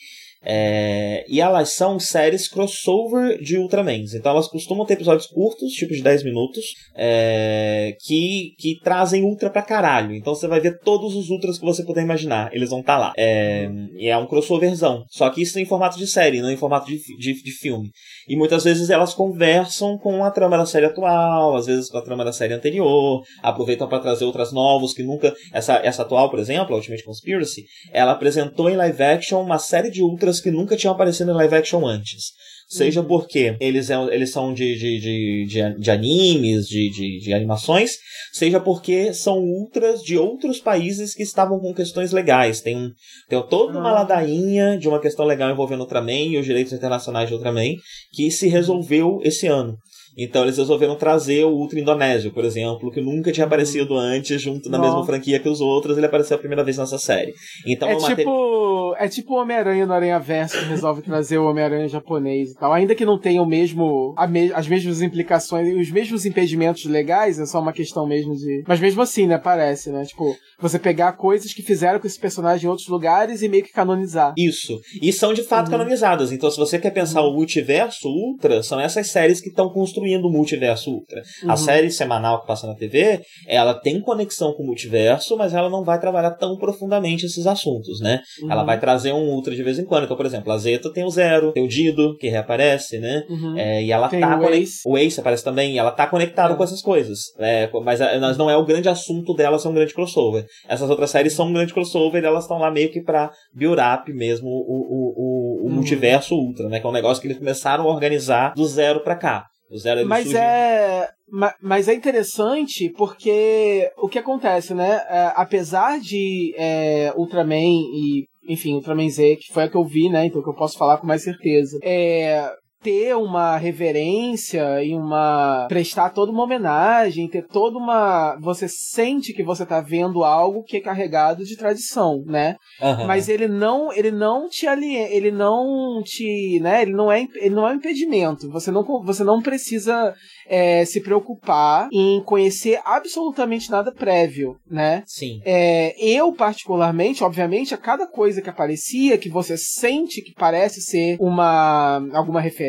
É, 0.45 1.25
e 1.29 1.41
elas 1.41 1.75
são 1.75 1.99
séries 1.99 2.49
crossover 2.49 3.39
de 3.41 3.59
Ultramans. 3.59 4.15
Então 4.15 4.33
elas 4.33 4.49
costumam 4.49 4.87
ter 4.87 4.95
episódios 4.95 5.27
curtos, 5.27 5.73
tipo 5.73 5.93
de 5.93 6.03
10 6.03 6.25
minutos, 6.25 6.65
é, 6.97 7.97
que, 8.01 8.55
que 8.59 8.79
trazem 8.83 9.25
Ultra 9.25 9.51
pra 9.51 9.63
caralho. 9.63 10.15
Então 10.15 10.35
você 10.35 10.47
vai 10.47 10.61
ver 10.61 10.79
todos 10.81 11.15
os 11.15 11.29
Ultras 11.29 11.59
que 11.59 11.65
você 11.65 11.85
puder 11.85 12.03
imaginar. 12.03 12.51
Eles 12.53 12.71
vão 12.71 12.81
estar 12.81 12.99
lá. 12.99 13.13
É, 13.17 13.69
e 13.97 14.09
é 14.09 14.17
um 14.17 14.27
crossoverzão. 14.27 15.05
Só 15.11 15.29
que 15.31 15.43
isso 15.43 15.59
em 15.59 15.65
formato 15.65 15.99
de 15.99 16.07
série, 16.07 16.41
não 16.41 16.51
em 16.51 16.57
formato 16.57 16.87
de, 16.87 16.99
de, 17.19 17.43
de 17.43 17.53
filme. 17.53 17.91
E 18.29 18.37
muitas 18.37 18.65
vezes 18.65 18.91
elas 18.91 19.15
conversam 19.15 19.99
com 19.99 20.25
a 20.25 20.31
trama 20.31 20.57
da 20.57 20.67
série 20.67 20.87
atual, 20.87 21.57
às 21.57 21.67
vezes 21.67 21.91
com 21.91 21.99
a 21.99 22.03
trama 22.03 22.25
da 22.25 22.33
série 22.33 22.55
anterior, 22.55 23.23
aproveitam 23.43 23.89
para 23.89 24.01
trazer 24.01 24.25
outras 24.25 24.53
novos 24.53 24.93
que 24.93 25.03
nunca. 25.03 25.35
Essa, 25.53 25.75
essa 25.77 26.03
atual, 26.03 26.31
por 26.31 26.39
exemplo, 26.39 26.75
a 26.75 26.77
Ultimate 26.77 27.05
Conspiracy, 27.05 27.65
ela 27.93 28.13
apresentou 28.13 28.71
em 28.71 28.77
live 28.77 29.03
action 29.03 29.41
uma 29.41 29.59
série 29.59 29.91
de 29.91 30.03
ultras 30.03 30.28
que 30.41 30.51
nunca 30.51 30.77
tinham 30.77 30.93
aparecido 30.93 31.31
em 31.31 31.35
live 31.35 31.55
action 31.55 31.87
antes. 31.87 32.33
Seja 32.71 33.03
porque 33.03 33.57
eles, 33.61 33.89
é, 33.89 33.95
eles 34.15 34.31
são 34.31 34.53
de, 34.53 34.77
de, 34.79 35.01
de, 35.47 35.77
de, 35.79 35.91
animes, 35.91 36.67
de, 36.67 36.91
de, 36.91 37.19
de 37.21 37.33
animações, 37.33 37.93
seja 38.31 38.61
porque 38.61 39.15
são 39.15 39.39
ultras 39.39 40.03
de 40.03 40.19
outros 40.19 40.61
países 40.61 41.15
que 41.15 41.23
estavam 41.23 41.59
com 41.61 41.73
questões 41.73 42.13
legais. 42.13 42.61
Tem, 42.61 42.77
um, 42.77 42.91
tem 43.27 43.43
toda 43.49 43.79
uma 43.79 43.89
Ah. 43.89 43.95
ladainha 43.95 44.77
de 44.77 44.87
uma 44.87 45.01
questão 45.01 45.25
legal 45.25 45.51
envolvendo 45.51 45.81
Ultraman 45.81 46.13
e 46.13 46.37
os 46.37 46.45
direitos 46.45 46.75
internacionais 46.75 47.29
de 47.29 47.35
Ultraman 47.35 47.73
que 48.13 48.31
se 48.31 48.49
resolveu 48.49 49.19
esse 49.25 49.47
ano. 49.47 49.75
Então 50.19 50.43
eles 50.43 50.59
resolveram 50.59 50.97
trazer 50.97 51.45
o 51.45 51.51
Ultra 51.51 51.79
Indonésio, 51.79 52.33
por 52.33 52.45
exemplo, 52.45 52.91
que 52.91 53.01
nunca 53.01 53.31
tinha 53.31 53.47
aparecido 53.47 53.97
antes 53.97 54.43
junto 54.43 54.69
na 54.69 54.79
mesma 54.79 55.07
franquia 55.07 55.39
que 55.39 55.49
os 55.49 55.61
outros, 55.61 55.97
ele 55.97 56.07
apareceu 56.07 56.37
a 56.37 56.41
primeira 56.41 56.65
vez 56.65 56.77
nessa 56.77 56.99
série. 56.99 57.33
Então 57.65 57.89
é, 57.89 57.95
materi- 57.95 58.17
tipo, 58.17 58.95
é 58.99 59.09
tipo 59.09 59.35
o 59.35 59.37
Homem-Aranha 59.41 59.87
no 59.87 59.93
Aranha 59.93 60.19
Verso 60.19 60.59
que 60.59 60.65
resolve 60.65 61.03
trazer 61.03 61.39
o 61.39 61.47
Homem-Aranha 61.49 61.87
japonês 61.89 62.51
e 62.51 62.55
tal. 62.55 62.73
Ainda 62.73 62.95
que 62.97 63.05
não 63.05 63.17
tenha 63.19 63.41
o 63.41 63.47
mesmo, 63.47 64.13
a 64.17 64.27
me- 64.27 64.53
as 64.53 64.67
mesmas 64.67 65.01
implicações 65.01 65.69
e 65.69 65.75
os 65.81 65.91
mesmos 65.91 66.27
impedimentos 66.27 66.85
legais, 66.85 67.39
é 67.39 67.47
só 67.47 67.61
uma 67.61 67.73
questão 67.73 68.07
mesmo 68.07 68.35
de. 68.35 68.65
Mas 68.67 68.81
mesmo 68.81 69.01
assim, 69.03 69.27
né? 69.29 69.39
Parece, 69.39 69.91
né? 69.91 70.05
Tipo, 70.05 70.35
você 70.61 70.79
pegar 70.81 71.13
coisas 71.13 71.53
que 71.55 71.63
fizeram 71.63 72.01
com 72.01 72.07
esse 72.09 72.19
personagem 72.19 72.67
em 72.67 72.69
outros 72.71 72.89
lugares 72.89 73.41
e 73.43 73.49
meio 73.49 73.63
que 73.63 73.73
canonizar. 73.73 74.35
Isso. 74.37 74.81
E 75.01 75.13
são 75.13 75.33
de 75.33 75.45
fato 75.45 75.67
Uhum. 75.67 75.73
canonizadas. 75.73 76.33
Então, 76.33 76.51
se 76.51 76.57
você 76.59 76.77
quer 76.79 76.91
pensar 76.91 77.23
o 77.23 77.33
multiverso 77.33 78.09
Ultra, 78.09 78.63
são 78.65 78.81
essas 78.81 79.09
séries 79.11 79.41
que 79.41 79.49
estão 79.49 79.69
construindo 79.69 80.08
o 80.17 80.31
multiverso 80.31 80.91
Ultra. 80.91 81.23
A 81.45 81.51
Uhum. 81.51 81.57
série 81.57 81.91
semanal 81.91 82.41
que 82.41 82.47
passa 82.47 82.67
na 82.67 82.75
TV, 82.75 83.21
ela 83.47 83.75
tem 83.75 84.01
conexão 84.01 84.53
com 84.55 84.63
o 84.63 84.67
multiverso, 84.67 85.37
mas 85.37 85.53
ela 85.55 85.69
não 85.69 85.85
vai 85.85 86.01
trabalhar 86.01 86.31
tão 86.33 86.57
profundamente 86.57 87.27
esses 87.27 87.47
assuntos, 87.47 88.01
né? 88.01 88.21
Uhum. 88.43 88.51
Ela 88.53 88.65
vai 88.65 88.79
trazer 88.79 89.13
um 89.13 89.29
Ultra 89.29 89.55
de 89.55 89.63
vez 89.63 89.79
em 89.79 89.85
quando. 89.85 90.05
Então, 90.05 90.17
por 90.17 90.27
exemplo, 90.27 90.51
a 90.53 90.59
Zeta 90.59 90.93
tem 90.93 91.05
o 91.05 91.11
Zero, 91.11 91.53
tem 91.53 91.63
o 91.65 91.69
Dido, 91.69 92.17
que 92.19 92.29
reaparece, 92.29 92.99
né? 92.99 93.23
Uhum. 93.29 93.59
É, 93.59 93.83
e 93.83 93.93
ela 93.93 94.09
Tem 94.09 94.21
tá 94.21 94.39
o 94.39 94.49
Ace. 94.49 94.81
O 94.87 94.97
Ace 94.97 95.21
aparece 95.21 95.45
também, 95.45 95.75
e 95.75 95.79
ela 95.79 95.91
tá 95.91 96.07
conectada 96.07 96.55
É. 96.55 96.57
com 96.57 96.65
essas 96.65 96.81
coisas. 96.81 97.19
É, 97.39 97.69
mas, 97.85 98.01
a- 98.01 98.19
mas 98.19 98.37
não 98.37 98.49
é 98.51 98.57
o 98.57 98.65
grande 98.65 98.89
assunto 98.89 99.35
dela 99.35 99.59
ser 99.59 99.69
um 99.69 99.75
grande 99.75 99.95
crossover. 99.95 100.45
Essas 100.69 100.89
outras 100.91 101.11
séries 101.11 101.33
são 101.33 101.47
um 101.49 101.53
grande 101.53 101.73
crossover 101.75 102.23
e 102.23 102.27
elas 102.27 102.45
estão 102.45 102.59
lá 102.59 102.71
meio 102.71 102.91
que 102.91 103.03
pra 103.03 103.31
build 103.55 103.81
up 103.81 104.13
mesmo 104.13 104.49
o, 104.49 104.53
o, 104.53 105.15
o, 105.17 105.65
o 105.65 105.69
Uhum. 105.69 105.75
multiverso 105.75 106.35
ultra, 106.35 106.69
né? 106.69 106.81
Que 106.81 106.87
é 106.87 106.89
um 106.89 106.93
negócio 106.93 107.21
que 107.21 107.27
eles 107.29 107.39
começaram 107.39 107.85
a 107.85 107.93
organizar 107.93 108.55
do 108.55 108.65
zero 108.67 109.01
pra 109.03 109.17
cá. 109.17 109.45
Do 109.71 109.79
zero 109.79 110.01
ele 110.01 110.09
Mas 110.09 110.25
surge- 110.25 110.39
é. 110.39 111.09
ma- 111.31 111.55
Mas 111.61 111.89
é 111.89 111.95
interessante 111.95 112.91
porque 112.97 113.91
o 113.99 114.09
que 114.09 114.19
acontece, 114.19 114.73
né? 114.75 115.01
É, 115.09 115.33
apesar 115.37 116.01
de 116.01 116.55
é, 116.57 117.13
Ultraman 117.17 117.55
e, 117.57 118.25
enfim, 118.49 118.75
Ultraman 118.75 119.09
Z, 119.11 119.37
que 119.37 119.53
foi 119.53 119.65
a 119.65 119.69
que 119.69 119.77
eu 119.77 119.85
vi, 119.85 120.09
né? 120.09 120.27
Então 120.27 120.43
que 120.43 120.49
eu 120.49 120.55
posso 120.55 120.79
falar 120.79 120.99
com 120.99 121.07
mais 121.07 121.23
certeza. 121.23 121.79
É, 121.83 122.51
ter 122.83 123.17
uma 123.17 123.57
reverência 123.57 124.83
e 124.83 124.95
uma 124.95 125.67
prestar 125.69 126.11
toda 126.11 126.31
uma 126.31 126.45
homenagem, 126.45 127.29
ter 127.29 127.47
toda 127.47 127.77
uma 127.77 128.37
você 128.41 128.69
sente 128.69 129.33
que 129.33 129.43
você 129.43 129.67
tá 129.67 129.81
vendo 129.81 130.23
algo 130.23 130.63
que 130.63 130.77
é 130.77 130.81
carregado 130.81 131.45
de 131.45 131.57
tradição, 131.57 132.23
né? 132.27 132.57
Aham. 132.81 133.07
Mas 133.07 133.29
ele 133.29 133.49
não, 133.49 133.93
ele 133.93 134.11
não 134.11 134.49
te 134.49 134.67
ele 134.67 135.31
não 135.31 136.03
te, 136.05 136.61
né? 136.61 136.83
Ele 136.83 136.93
não 136.93 137.11
é, 137.11 137.27
ele 137.37 137.55
não 137.55 137.67
é 137.67 137.73
um 137.73 137.77
impedimento. 137.77 138.49
Você 138.51 138.71
não, 138.71 138.85
você 139.03 139.25
não 139.25 139.43
precisa 139.43 140.15
é, 140.47 140.85
se 140.85 141.01
preocupar 141.01 141.89
em 141.93 142.23
conhecer 142.23 142.81
absolutamente 142.85 143.71
nada 143.71 143.93
prévio, 143.93 144.57
né? 144.71 145.03
Sim. 145.07 145.41
É, 145.45 145.95
eu, 145.99 146.33
particularmente, 146.33 147.25
obviamente, 147.25 147.75
a 147.75 147.79
cada 147.79 148.07
coisa 148.07 148.41
que 148.41 148.51
aparecia, 148.51 149.19
que 149.19 149.29
você 149.29 149.57
sente 149.57 150.23
que 150.23 150.33
parece 150.35 150.81
ser 150.81 151.17
uma 151.19 152.01
alguma 152.13 152.41
referência 152.41 152.68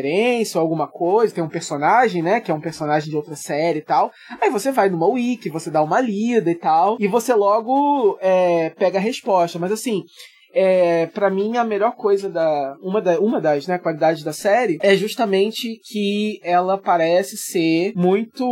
ou 0.54 0.60
alguma 0.60 0.86
coisa, 0.86 1.34
tem 1.34 1.42
um 1.42 1.48
personagem, 1.48 2.22
né? 2.22 2.40
Que 2.40 2.50
é 2.50 2.54
um 2.54 2.60
personagem 2.60 3.10
de 3.10 3.16
outra 3.16 3.36
série 3.36 3.80
e 3.80 3.82
tal. 3.82 4.10
Aí 4.40 4.50
você 4.50 4.72
vai 4.72 4.88
numa 4.88 5.08
wiki, 5.08 5.48
você 5.50 5.70
dá 5.70 5.82
uma 5.82 6.00
lida 6.00 6.50
e 6.50 6.54
tal, 6.54 6.96
e 6.98 7.08
você 7.08 7.34
logo 7.34 8.18
é, 8.20 8.70
pega 8.70 8.98
a 8.98 9.02
resposta. 9.02 9.58
Mas 9.58 9.72
assim, 9.72 10.04
é, 10.52 11.06
para 11.06 11.30
mim 11.30 11.56
a 11.56 11.64
melhor 11.64 11.94
coisa 11.96 12.28
da 12.28 12.76
uma, 12.82 13.00
da, 13.00 13.20
uma 13.20 13.40
das 13.40 13.66
né, 13.66 13.78
qualidades 13.78 14.22
da 14.22 14.32
série 14.32 14.78
é 14.82 14.96
justamente 14.96 15.80
que 15.84 16.40
ela 16.42 16.76
parece 16.76 17.36
ser 17.36 17.92
muito 17.94 18.44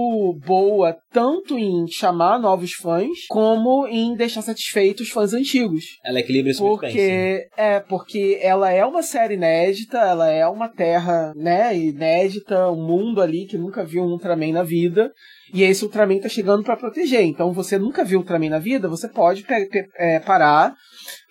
boa 0.44 0.96
tanto 1.12 1.58
em 1.58 1.86
chamar 1.88 2.38
novos 2.38 2.72
fãs 2.72 3.26
como 3.28 3.86
em 3.86 4.14
deixar 4.14 4.42
satisfeitos 4.42 5.08
os 5.08 5.10
fãs 5.10 5.32
antigos. 5.32 5.84
Ela 6.04 6.20
equilibra 6.20 6.50
isso 6.50 6.64
muito 6.64 6.80
bem. 6.80 6.90
sim. 6.90 6.96
Porque 6.98 7.48
é 7.56 7.80
porque 7.80 8.38
ela 8.40 8.70
é 8.70 8.84
uma 8.84 9.02
série 9.02 9.34
inédita, 9.34 9.98
ela 9.98 10.28
é 10.30 10.46
uma 10.46 10.68
terra, 10.68 11.32
né, 11.34 11.76
inédita, 11.76 12.70
um 12.70 12.86
mundo 12.86 13.20
ali 13.20 13.46
que 13.46 13.58
nunca 13.58 13.84
viu 13.84 14.02
um 14.02 14.10
Ultraman 14.10 14.52
na 14.52 14.62
vida. 14.62 15.10
E 15.52 15.62
esse 15.62 15.84
Ultraman 15.84 16.20
tá 16.20 16.28
chegando 16.28 16.62
pra 16.62 16.76
proteger. 16.76 17.22
Então 17.22 17.52
você 17.52 17.78
nunca 17.78 18.04
viu 18.04 18.18
Ultraman 18.18 18.50
na 18.50 18.58
vida, 18.58 18.88
você 18.88 19.08
pode 19.08 19.44
é, 19.96 20.20
parar 20.20 20.74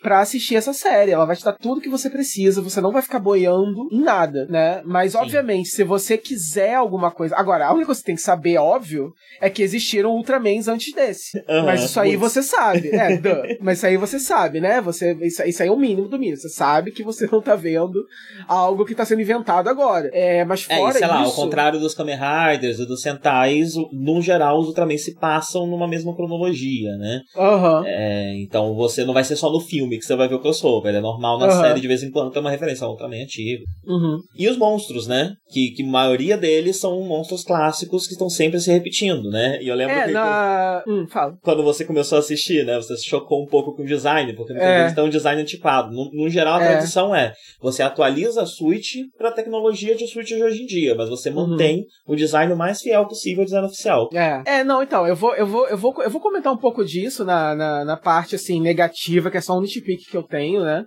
pra 0.02 0.20
assistir 0.20 0.56
essa 0.56 0.74
série. 0.74 1.12
Ela 1.12 1.26
vai 1.26 1.36
te 1.36 1.44
dar 1.44 1.54
tudo 1.54 1.82
que 1.82 1.90
você 1.90 2.10
precisa, 2.10 2.62
você 2.62 2.80
não 2.82 2.92
vai 2.92 3.02
ficar 3.02 3.20
boiando 3.20 3.88
em 3.92 4.02
nada, 4.02 4.46
né? 4.50 4.82
Mas, 4.86 5.16
obviamente, 5.16 5.70
se 5.70 5.84
você 5.84 6.18
quiser 6.18 6.76
alguma 6.76 7.12
coisa. 7.12 7.36
Agora, 7.36 7.66
a 7.68 7.72
única 7.72 7.88
coisa 7.88 8.00
que 8.02 8.04
você 8.04 8.08
tem 8.08 8.16
que 8.16 8.22
saber, 8.22 8.58
óbvio, 8.58 9.12
é 9.42 9.50
que 9.50 9.62
existiram 9.64 10.12
Ultramans 10.12 10.68
antes 10.68 10.94
desse. 10.94 11.44
Mas 11.66 11.84
isso 11.84 12.00
aí 12.00 12.18
putz. 12.18 12.34
você 12.34 12.44
sabe. 12.44 12.90
É, 12.90 13.18
duh. 13.18 13.58
Mas 13.62 13.78
isso 13.78 13.88
aí 13.88 13.98
você 13.98 14.20
sabe, 14.20 14.60
né? 14.60 14.82
Você, 14.82 15.14
isso, 15.22 15.44
isso 15.44 15.62
aí 15.64 15.70
é 15.70 15.72
o 15.72 15.78
mínimo 15.78 16.08
do 16.08 16.18
mínimo. 16.20 16.38
Você 16.38 16.50
sabe 16.50 16.92
que 16.92 17.04
você 17.04 17.28
não 17.32 17.42
tá 17.42 17.56
vendo 17.56 18.00
algo 18.48 18.86
que 18.86 18.96
tá 18.96 19.06
sendo 19.06 19.22
inventado 19.22 19.68
agora. 19.68 20.10
É, 20.14 20.44
mas 20.46 20.66
É, 20.70 20.78
fora 20.78 20.96
e 20.96 21.00
sei 21.00 21.08
lá, 21.08 21.22
isso. 21.24 21.30
ao 21.32 21.36
contrário 21.36 21.80
dos 21.80 21.94
Kamen 21.94 22.18
Riders 22.18 22.80
e 22.80 22.86
dos 22.86 23.02
Sentais, 23.02 23.74
no 23.92 24.22
geral 24.22 24.60
os 24.60 24.68
Ultraman 24.68 24.98
se 24.98 25.16
passam 25.16 25.66
numa 25.68 25.88
mesma 25.88 26.16
cronologia, 26.16 26.96
né? 26.98 27.22
Aham. 27.36 27.84
É, 27.86 28.34
então 28.42 28.76
você 28.76 29.04
não 29.04 29.14
vai 29.14 29.24
ser 29.24 29.36
só 29.36 29.52
no 29.52 29.60
filme 29.60 29.87
que 29.98 30.04
você 30.06 30.16
vai 30.16 30.28
ver 30.28 30.36
o 30.36 30.40
crossover, 30.40 30.94
é 30.94 31.00
normal 31.00 31.38
na 31.40 31.46
Aham. 31.46 31.62
série 31.62 31.80
de 31.82 31.88
vez 31.88 32.04
em 32.04 32.12
quando 32.12 32.32
ter 32.32 32.40
uma 32.40 32.50
referência 32.52 32.84
ao 32.86 32.92
Ultraman 32.92 33.22
antigo. 33.24 33.64
Uhum. 33.86 34.18
E 34.38 34.48
os 34.50 34.58
monstros, 34.58 35.08
né? 35.08 35.34
Que, 35.52 35.72
que 35.72 35.84
a 35.84 35.88
maioria 35.88 36.38
deles 36.38 36.80
são 36.80 37.00
monstros 37.04 37.44
clássicos 37.44 38.06
que 38.08 38.14
estão 38.14 38.30
sempre 38.30 38.60
se 38.60 38.72
repetindo, 38.72 39.30
né? 39.30 39.62
E 39.62 39.68
eu 39.68 39.76
lembro 39.76 39.96
É, 39.96 40.06
que 40.08 40.12
na. 40.12 40.84
Hum, 40.88 41.06
fala. 41.10 41.34
quando 41.44 41.64
você 41.64 41.86
começou 41.86 42.18
a 42.18 42.20
assistir, 42.20 42.66
né? 42.66 42.76
Você 42.78 42.98
se 42.98 43.06
chocou 43.08 43.44
um 43.44 43.48
pouco 43.48 43.76
com 43.76 43.84
o 43.84 43.86
design, 43.86 44.34
porque 44.34 44.54
muitas 44.54 44.70
É. 44.72 44.78
vezes 44.82 44.96
tem 44.96 45.04
um 45.04 45.10
design 45.10 45.42
antiquado. 45.42 45.92
No, 45.94 46.10
no 46.12 46.30
geral, 46.30 46.56
a 46.60 46.64
É. 46.64 46.68
tradição 46.70 47.16
é 47.16 47.34
você 47.62 47.82
atualiza 47.84 48.42
a 48.42 48.46
Switch 48.46 48.96
para 49.18 49.30
a 49.30 49.32
tecnologia 49.32 49.96
de 49.96 50.08
Switch 50.08 50.28
de 50.28 50.44
hoje 50.44 50.64
em 50.64 50.66
dia, 50.66 50.96
mas 50.96 51.10
você 51.10 51.30
Uhum. 51.30 51.48
mantém 51.48 51.86
o 52.08 52.16
design 52.16 52.52
o 52.54 52.58
mais 52.58 52.82
fiel 52.82 53.06
possível 53.08 53.42
ao 53.42 53.46
design 53.46 53.68
oficial. 53.68 54.10
É. 54.14 54.42
é, 54.46 54.64
não, 54.64 54.82
então, 54.82 55.06
eu 55.08 55.16
vou, 55.16 55.36
eu 55.36 55.46
vou, 55.46 55.68
eu 55.68 55.78
vou, 55.78 55.94
eu 56.04 56.10
vou 56.10 56.22
comentar 56.22 56.52
um 56.52 56.58
pouco 56.58 56.84
disso 56.84 57.24
na, 57.24 57.54
na, 57.56 57.86
na 57.86 57.98
parte, 57.98 58.36
assim, 58.36 58.60
negativa, 58.60 59.30
que 59.30 59.38
é 59.38 59.42
só 59.42 59.58
um 59.58 59.62
nitpick 59.78 60.10
que 60.10 60.18
eu 60.18 60.24
tenho, 60.24 60.64
né? 60.64 60.86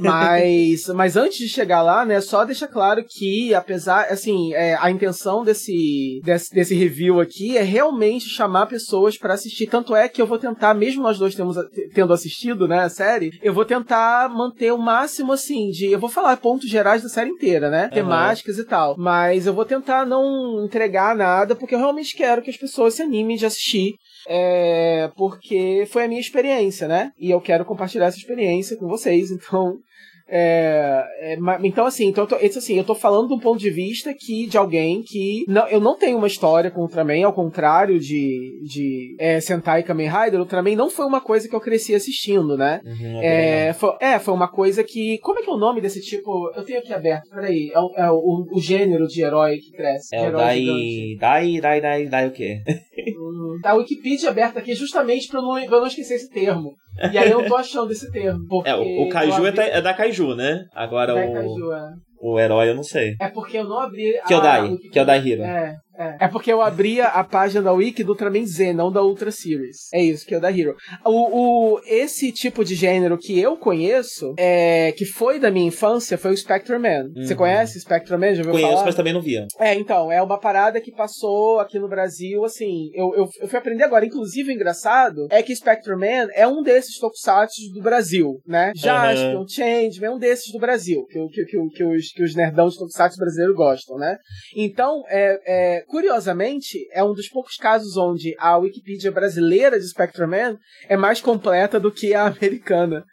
Mas, 0.00 0.86
mas 0.94 1.16
antes 1.16 1.38
de 1.38 1.48
chegar 1.48 1.82
lá, 1.82 2.04
né, 2.04 2.20
só 2.20 2.44
deixa 2.44 2.66
claro 2.66 3.04
que, 3.06 3.54
apesar, 3.54 4.06
assim, 4.10 4.52
é, 4.54 4.76
a 4.78 4.90
intenção 4.90 5.44
desse, 5.44 6.20
desse, 6.24 6.54
desse 6.54 6.74
review 6.74 7.20
aqui 7.20 7.56
é 7.56 7.62
realmente 7.62 8.28
chamar 8.28 8.66
pessoas 8.66 9.16
pra 9.16 9.34
assistir. 9.34 9.66
Tanto 9.66 9.94
é 9.94 10.08
que 10.08 10.20
eu 10.20 10.26
vou 10.26 10.38
tentar, 10.38 10.74
mesmo 10.74 11.02
nós 11.02 11.18
dois 11.18 11.34
temos, 11.34 11.56
tendo 11.94 12.12
assistido, 12.12 12.66
né, 12.66 12.80
a 12.80 12.88
série, 12.88 13.30
eu 13.42 13.52
vou 13.52 13.64
tentar 13.64 14.28
manter 14.28 14.72
o 14.72 14.78
máximo, 14.78 15.32
assim, 15.32 15.70
de. 15.70 15.90
Eu 15.90 15.98
vou 15.98 16.08
falar 16.08 16.36
pontos 16.36 16.68
gerais 16.68 17.02
da 17.02 17.08
série 17.08 17.30
inteira, 17.30 17.70
né? 17.70 17.88
Temáticas 17.88 18.58
e 18.58 18.64
tal. 18.64 18.94
Mas 18.98 19.46
eu 19.46 19.54
vou 19.54 19.64
tentar 19.64 20.06
não 20.06 20.64
entregar 20.64 21.14
nada, 21.14 21.54
porque 21.54 21.74
eu 21.74 21.78
realmente 21.78 22.16
quero 22.16 22.42
que 22.42 22.50
as 22.50 22.56
pessoas 22.56 22.94
se 22.94 23.02
animem 23.02 23.36
de 23.36 23.46
assistir. 23.46 23.94
É, 24.28 25.10
porque 25.16 25.86
foi 25.90 26.04
a 26.04 26.08
minha 26.08 26.20
experiência, 26.20 26.86
né? 26.86 27.10
E 27.18 27.30
eu 27.30 27.40
quero 27.40 27.64
compartilhar 27.64 28.06
essa 28.06 28.18
experiência 28.18 28.29
com 28.78 28.86
vocês. 28.88 29.30
Então, 29.30 29.78
é, 30.32 31.02
é, 31.22 31.38
então 31.64 31.84
assim, 31.86 32.06
então 32.06 32.22
eu 32.22 32.28
tô, 32.28 32.36
assim, 32.36 32.76
eu 32.78 32.84
tô 32.84 32.94
falando 32.94 33.26
de 33.28 33.34
um 33.34 33.38
ponto 33.40 33.58
de 33.58 33.68
vista 33.68 34.14
que 34.16 34.46
de 34.46 34.56
alguém 34.56 35.02
que 35.02 35.44
não, 35.48 35.66
eu 35.66 35.80
não 35.80 35.98
tenho 35.98 36.16
uma 36.18 36.28
história 36.28 36.70
com 36.70 36.80
o 36.80 36.84
Ultraman, 36.84 37.24
ao 37.24 37.32
contrário 37.32 37.98
de, 37.98 38.60
de 38.62 39.16
é, 39.18 39.40
Sentai 39.40 39.80
e 39.80 39.82
Kamen 39.82 40.08
Rider, 40.08 40.38
o 40.38 40.42
Ultraman 40.44 40.76
não 40.76 40.88
foi 40.88 41.04
uma 41.04 41.20
coisa 41.20 41.48
que 41.48 41.54
eu 41.56 41.60
cresci 41.60 41.96
assistindo, 41.96 42.56
né? 42.56 42.80
Uhum, 42.84 43.20
É, 43.22 43.72
foi, 43.72 43.90
é, 44.00 44.18
foi 44.20 44.32
uma 44.32 44.48
coisa 44.48 44.84
que. 44.84 45.18
Como 45.18 45.40
é 45.40 45.42
que 45.42 45.50
é 45.50 45.52
o 45.52 45.58
nome 45.58 45.80
desse 45.80 46.00
tipo? 46.00 46.48
Eu 46.54 46.64
tenho 46.64 46.78
aqui 46.78 46.92
aberto, 46.92 47.28
peraí. 47.28 47.72
É, 47.74 47.80
o- 47.80 47.94
é 47.96 48.10
o, 48.12 48.46
o 48.52 48.60
gênero 48.60 49.08
de 49.08 49.22
herói 49.22 49.56
que 49.58 49.72
cresce. 49.72 50.14
É 50.14 50.20
o 50.20 50.24
gigante. 50.26 51.16
Dai, 51.18 51.58
Dai, 51.58 51.60
Dai, 51.60 51.80
Dai, 51.80 52.06
Dai 52.06 52.28
o 52.28 52.30
quê? 52.30 52.60
Tá 53.62 53.70
a 53.70 53.74
Wikipedia 53.74 54.28
aberta 54.30 54.58
aqui 54.58 54.74
justamente 54.74 55.28
pra 55.28 55.40
eu 55.40 55.42
não, 55.42 55.54
pra 55.66 55.76
eu 55.76 55.80
não 55.80 55.86
esquecer 55.86 56.14
esse 56.14 56.30
termo. 56.30 56.72
E 57.12 57.16
aí 57.18 57.30
eu 57.30 57.40
não 57.40 57.48
tô 57.48 57.56
achando 57.56 57.90
esse 57.92 58.10
termo. 58.10 58.40
É, 58.66 58.74
o, 58.74 59.02
o 59.04 59.08
Kaiju 59.08 59.44
é, 59.44 59.48
abri- 59.48 59.52
da- 59.56 59.66
é 59.68 59.80
da 59.80 59.94
Kaiju, 59.94 60.34
né? 60.34 60.64
Agora 60.74 61.14
o, 61.14 61.32
Kaiju, 61.32 61.72
é. 61.72 61.90
o 62.20 62.38
herói 62.40 62.70
eu 62.70 62.74
não 62.74 62.82
sei. 62.82 63.14
É 63.20 63.28
porque 63.28 63.58
eu 63.58 63.64
não 63.64 63.78
abri. 63.80 64.16
a 64.18 64.24
Kyodai. 64.24 64.76
Kyodai 64.92 65.28
Hero. 65.30 65.42
É, 65.42 65.76
é. 66.00 66.24
É 66.24 66.28
porque 66.28 66.52
eu 66.52 66.62
abri 66.62 67.00
a, 67.00 67.22
página 67.24 67.62
da 67.62 67.72
Wiki 67.72 68.02
do 68.02 68.12
Ultraman 68.12 68.46
Z, 68.46 68.72
não 68.72 68.90
da 68.90 69.02
Ultra 69.02 69.30
Series. 69.30 69.88
É 69.92 70.02
isso, 70.02 70.26
que 70.26 70.34
é 70.34 70.38
o 70.38 70.40
da 70.40 70.50
Hero. 70.50 70.74
O, 71.04 71.74
o, 71.74 71.80
esse 71.86 72.32
tipo 72.32 72.64
de 72.64 72.74
gênero 72.74 73.18
que 73.18 73.38
eu 73.38 73.56
conheço, 73.56 74.34
é, 74.38 74.92
que 74.92 75.04
foi 75.04 75.38
da 75.38 75.50
minha 75.50 75.66
infância, 75.68 76.16
foi 76.18 76.32
o 76.32 76.36
Spectre 76.36 76.78
Man. 76.78 77.10
Você 77.14 77.32
Uhum. 77.32 77.38
conhece 77.38 77.80
Spectre 77.80 78.16
Man? 78.16 78.34
Já 78.34 78.40
ouviu 78.40 78.52
Conheço, 78.52 78.70
falar? 78.72 78.84
mas 78.86 78.94
também 78.94 79.12
não 79.12 79.20
via. 79.20 79.46
É, 79.58 79.74
então, 79.74 80.10
é 80.10 80.22
uma 80.22 80.38
parada 80.38 80.80
que 80.80 80.90
passou 80.90 81.60
aqui 81.60 81.78
no 81.78 81.88
Brasil, 81.88 82.44
assim, 82.44 82.90
eu, 82.94 83.14
eu, 83.14 83.28
eu 83.40 83.48
fui 83.48 83.58
aprender 83.58 83.84
agora. 83.84 84.06
Inclusive, 84.06 84.50
o 84.50 84.54
engraçado 84.54 85.26
é 85.30 85.42
que 85.42 85.54
Spectre 85.54 85.94
Man 85.96 86.28
é 86.34 86.46
um 86.46 86.62
desses 86.62 86.98
tokusatsu 86.98 87.60
do 87.74 87.82
Brasil, 87.82 88.40
né? 88.46 88.72
Jaspion, 88.74 89.44
Changeman, 89.48 90.08
é 90.08 90.10
um 90.10 90.18
desses 90.18 90.52
do 90.52 90.58
Brasil, 90.58 91.04
que, 91.06 91.18
que, 91.28 91.44
que, 91.44 91.68
que, 91.74 91.84
os, 91.84 92.12
que 92.12 92.22
os 92.22 92.34
nerdão 92.34 92.68
de 92.68 92.78
tokusatsu 92.78 93.18
brasileiros 93.18 93.56
gostam, 93.56 93.96
né? 93.96 94.16
Então, 94.56 95.02
é, 95.08 95.38
é, 95.46 95.84
curiosamente, 95.90 96.88
é 96.92 97.02
um 97.02 97.12
dos 97.12 97.28
poucos 97.28 97.56
casos 97.56 97.96
onde 97.96 98.34
a 98.38 98.56
Wikipedia 98.56 99.10
brasileira 99.10 99.78
de 99.78 99.88
Spectre 99.88 100.24
Man 100.24 100.56
é 100.88 100.96
mais 100.96 101.20
completa 101.20 101.80
do 101.80 101.90
que 101.90 102.14
a 102.14 102.26
americana. 102.26 103.04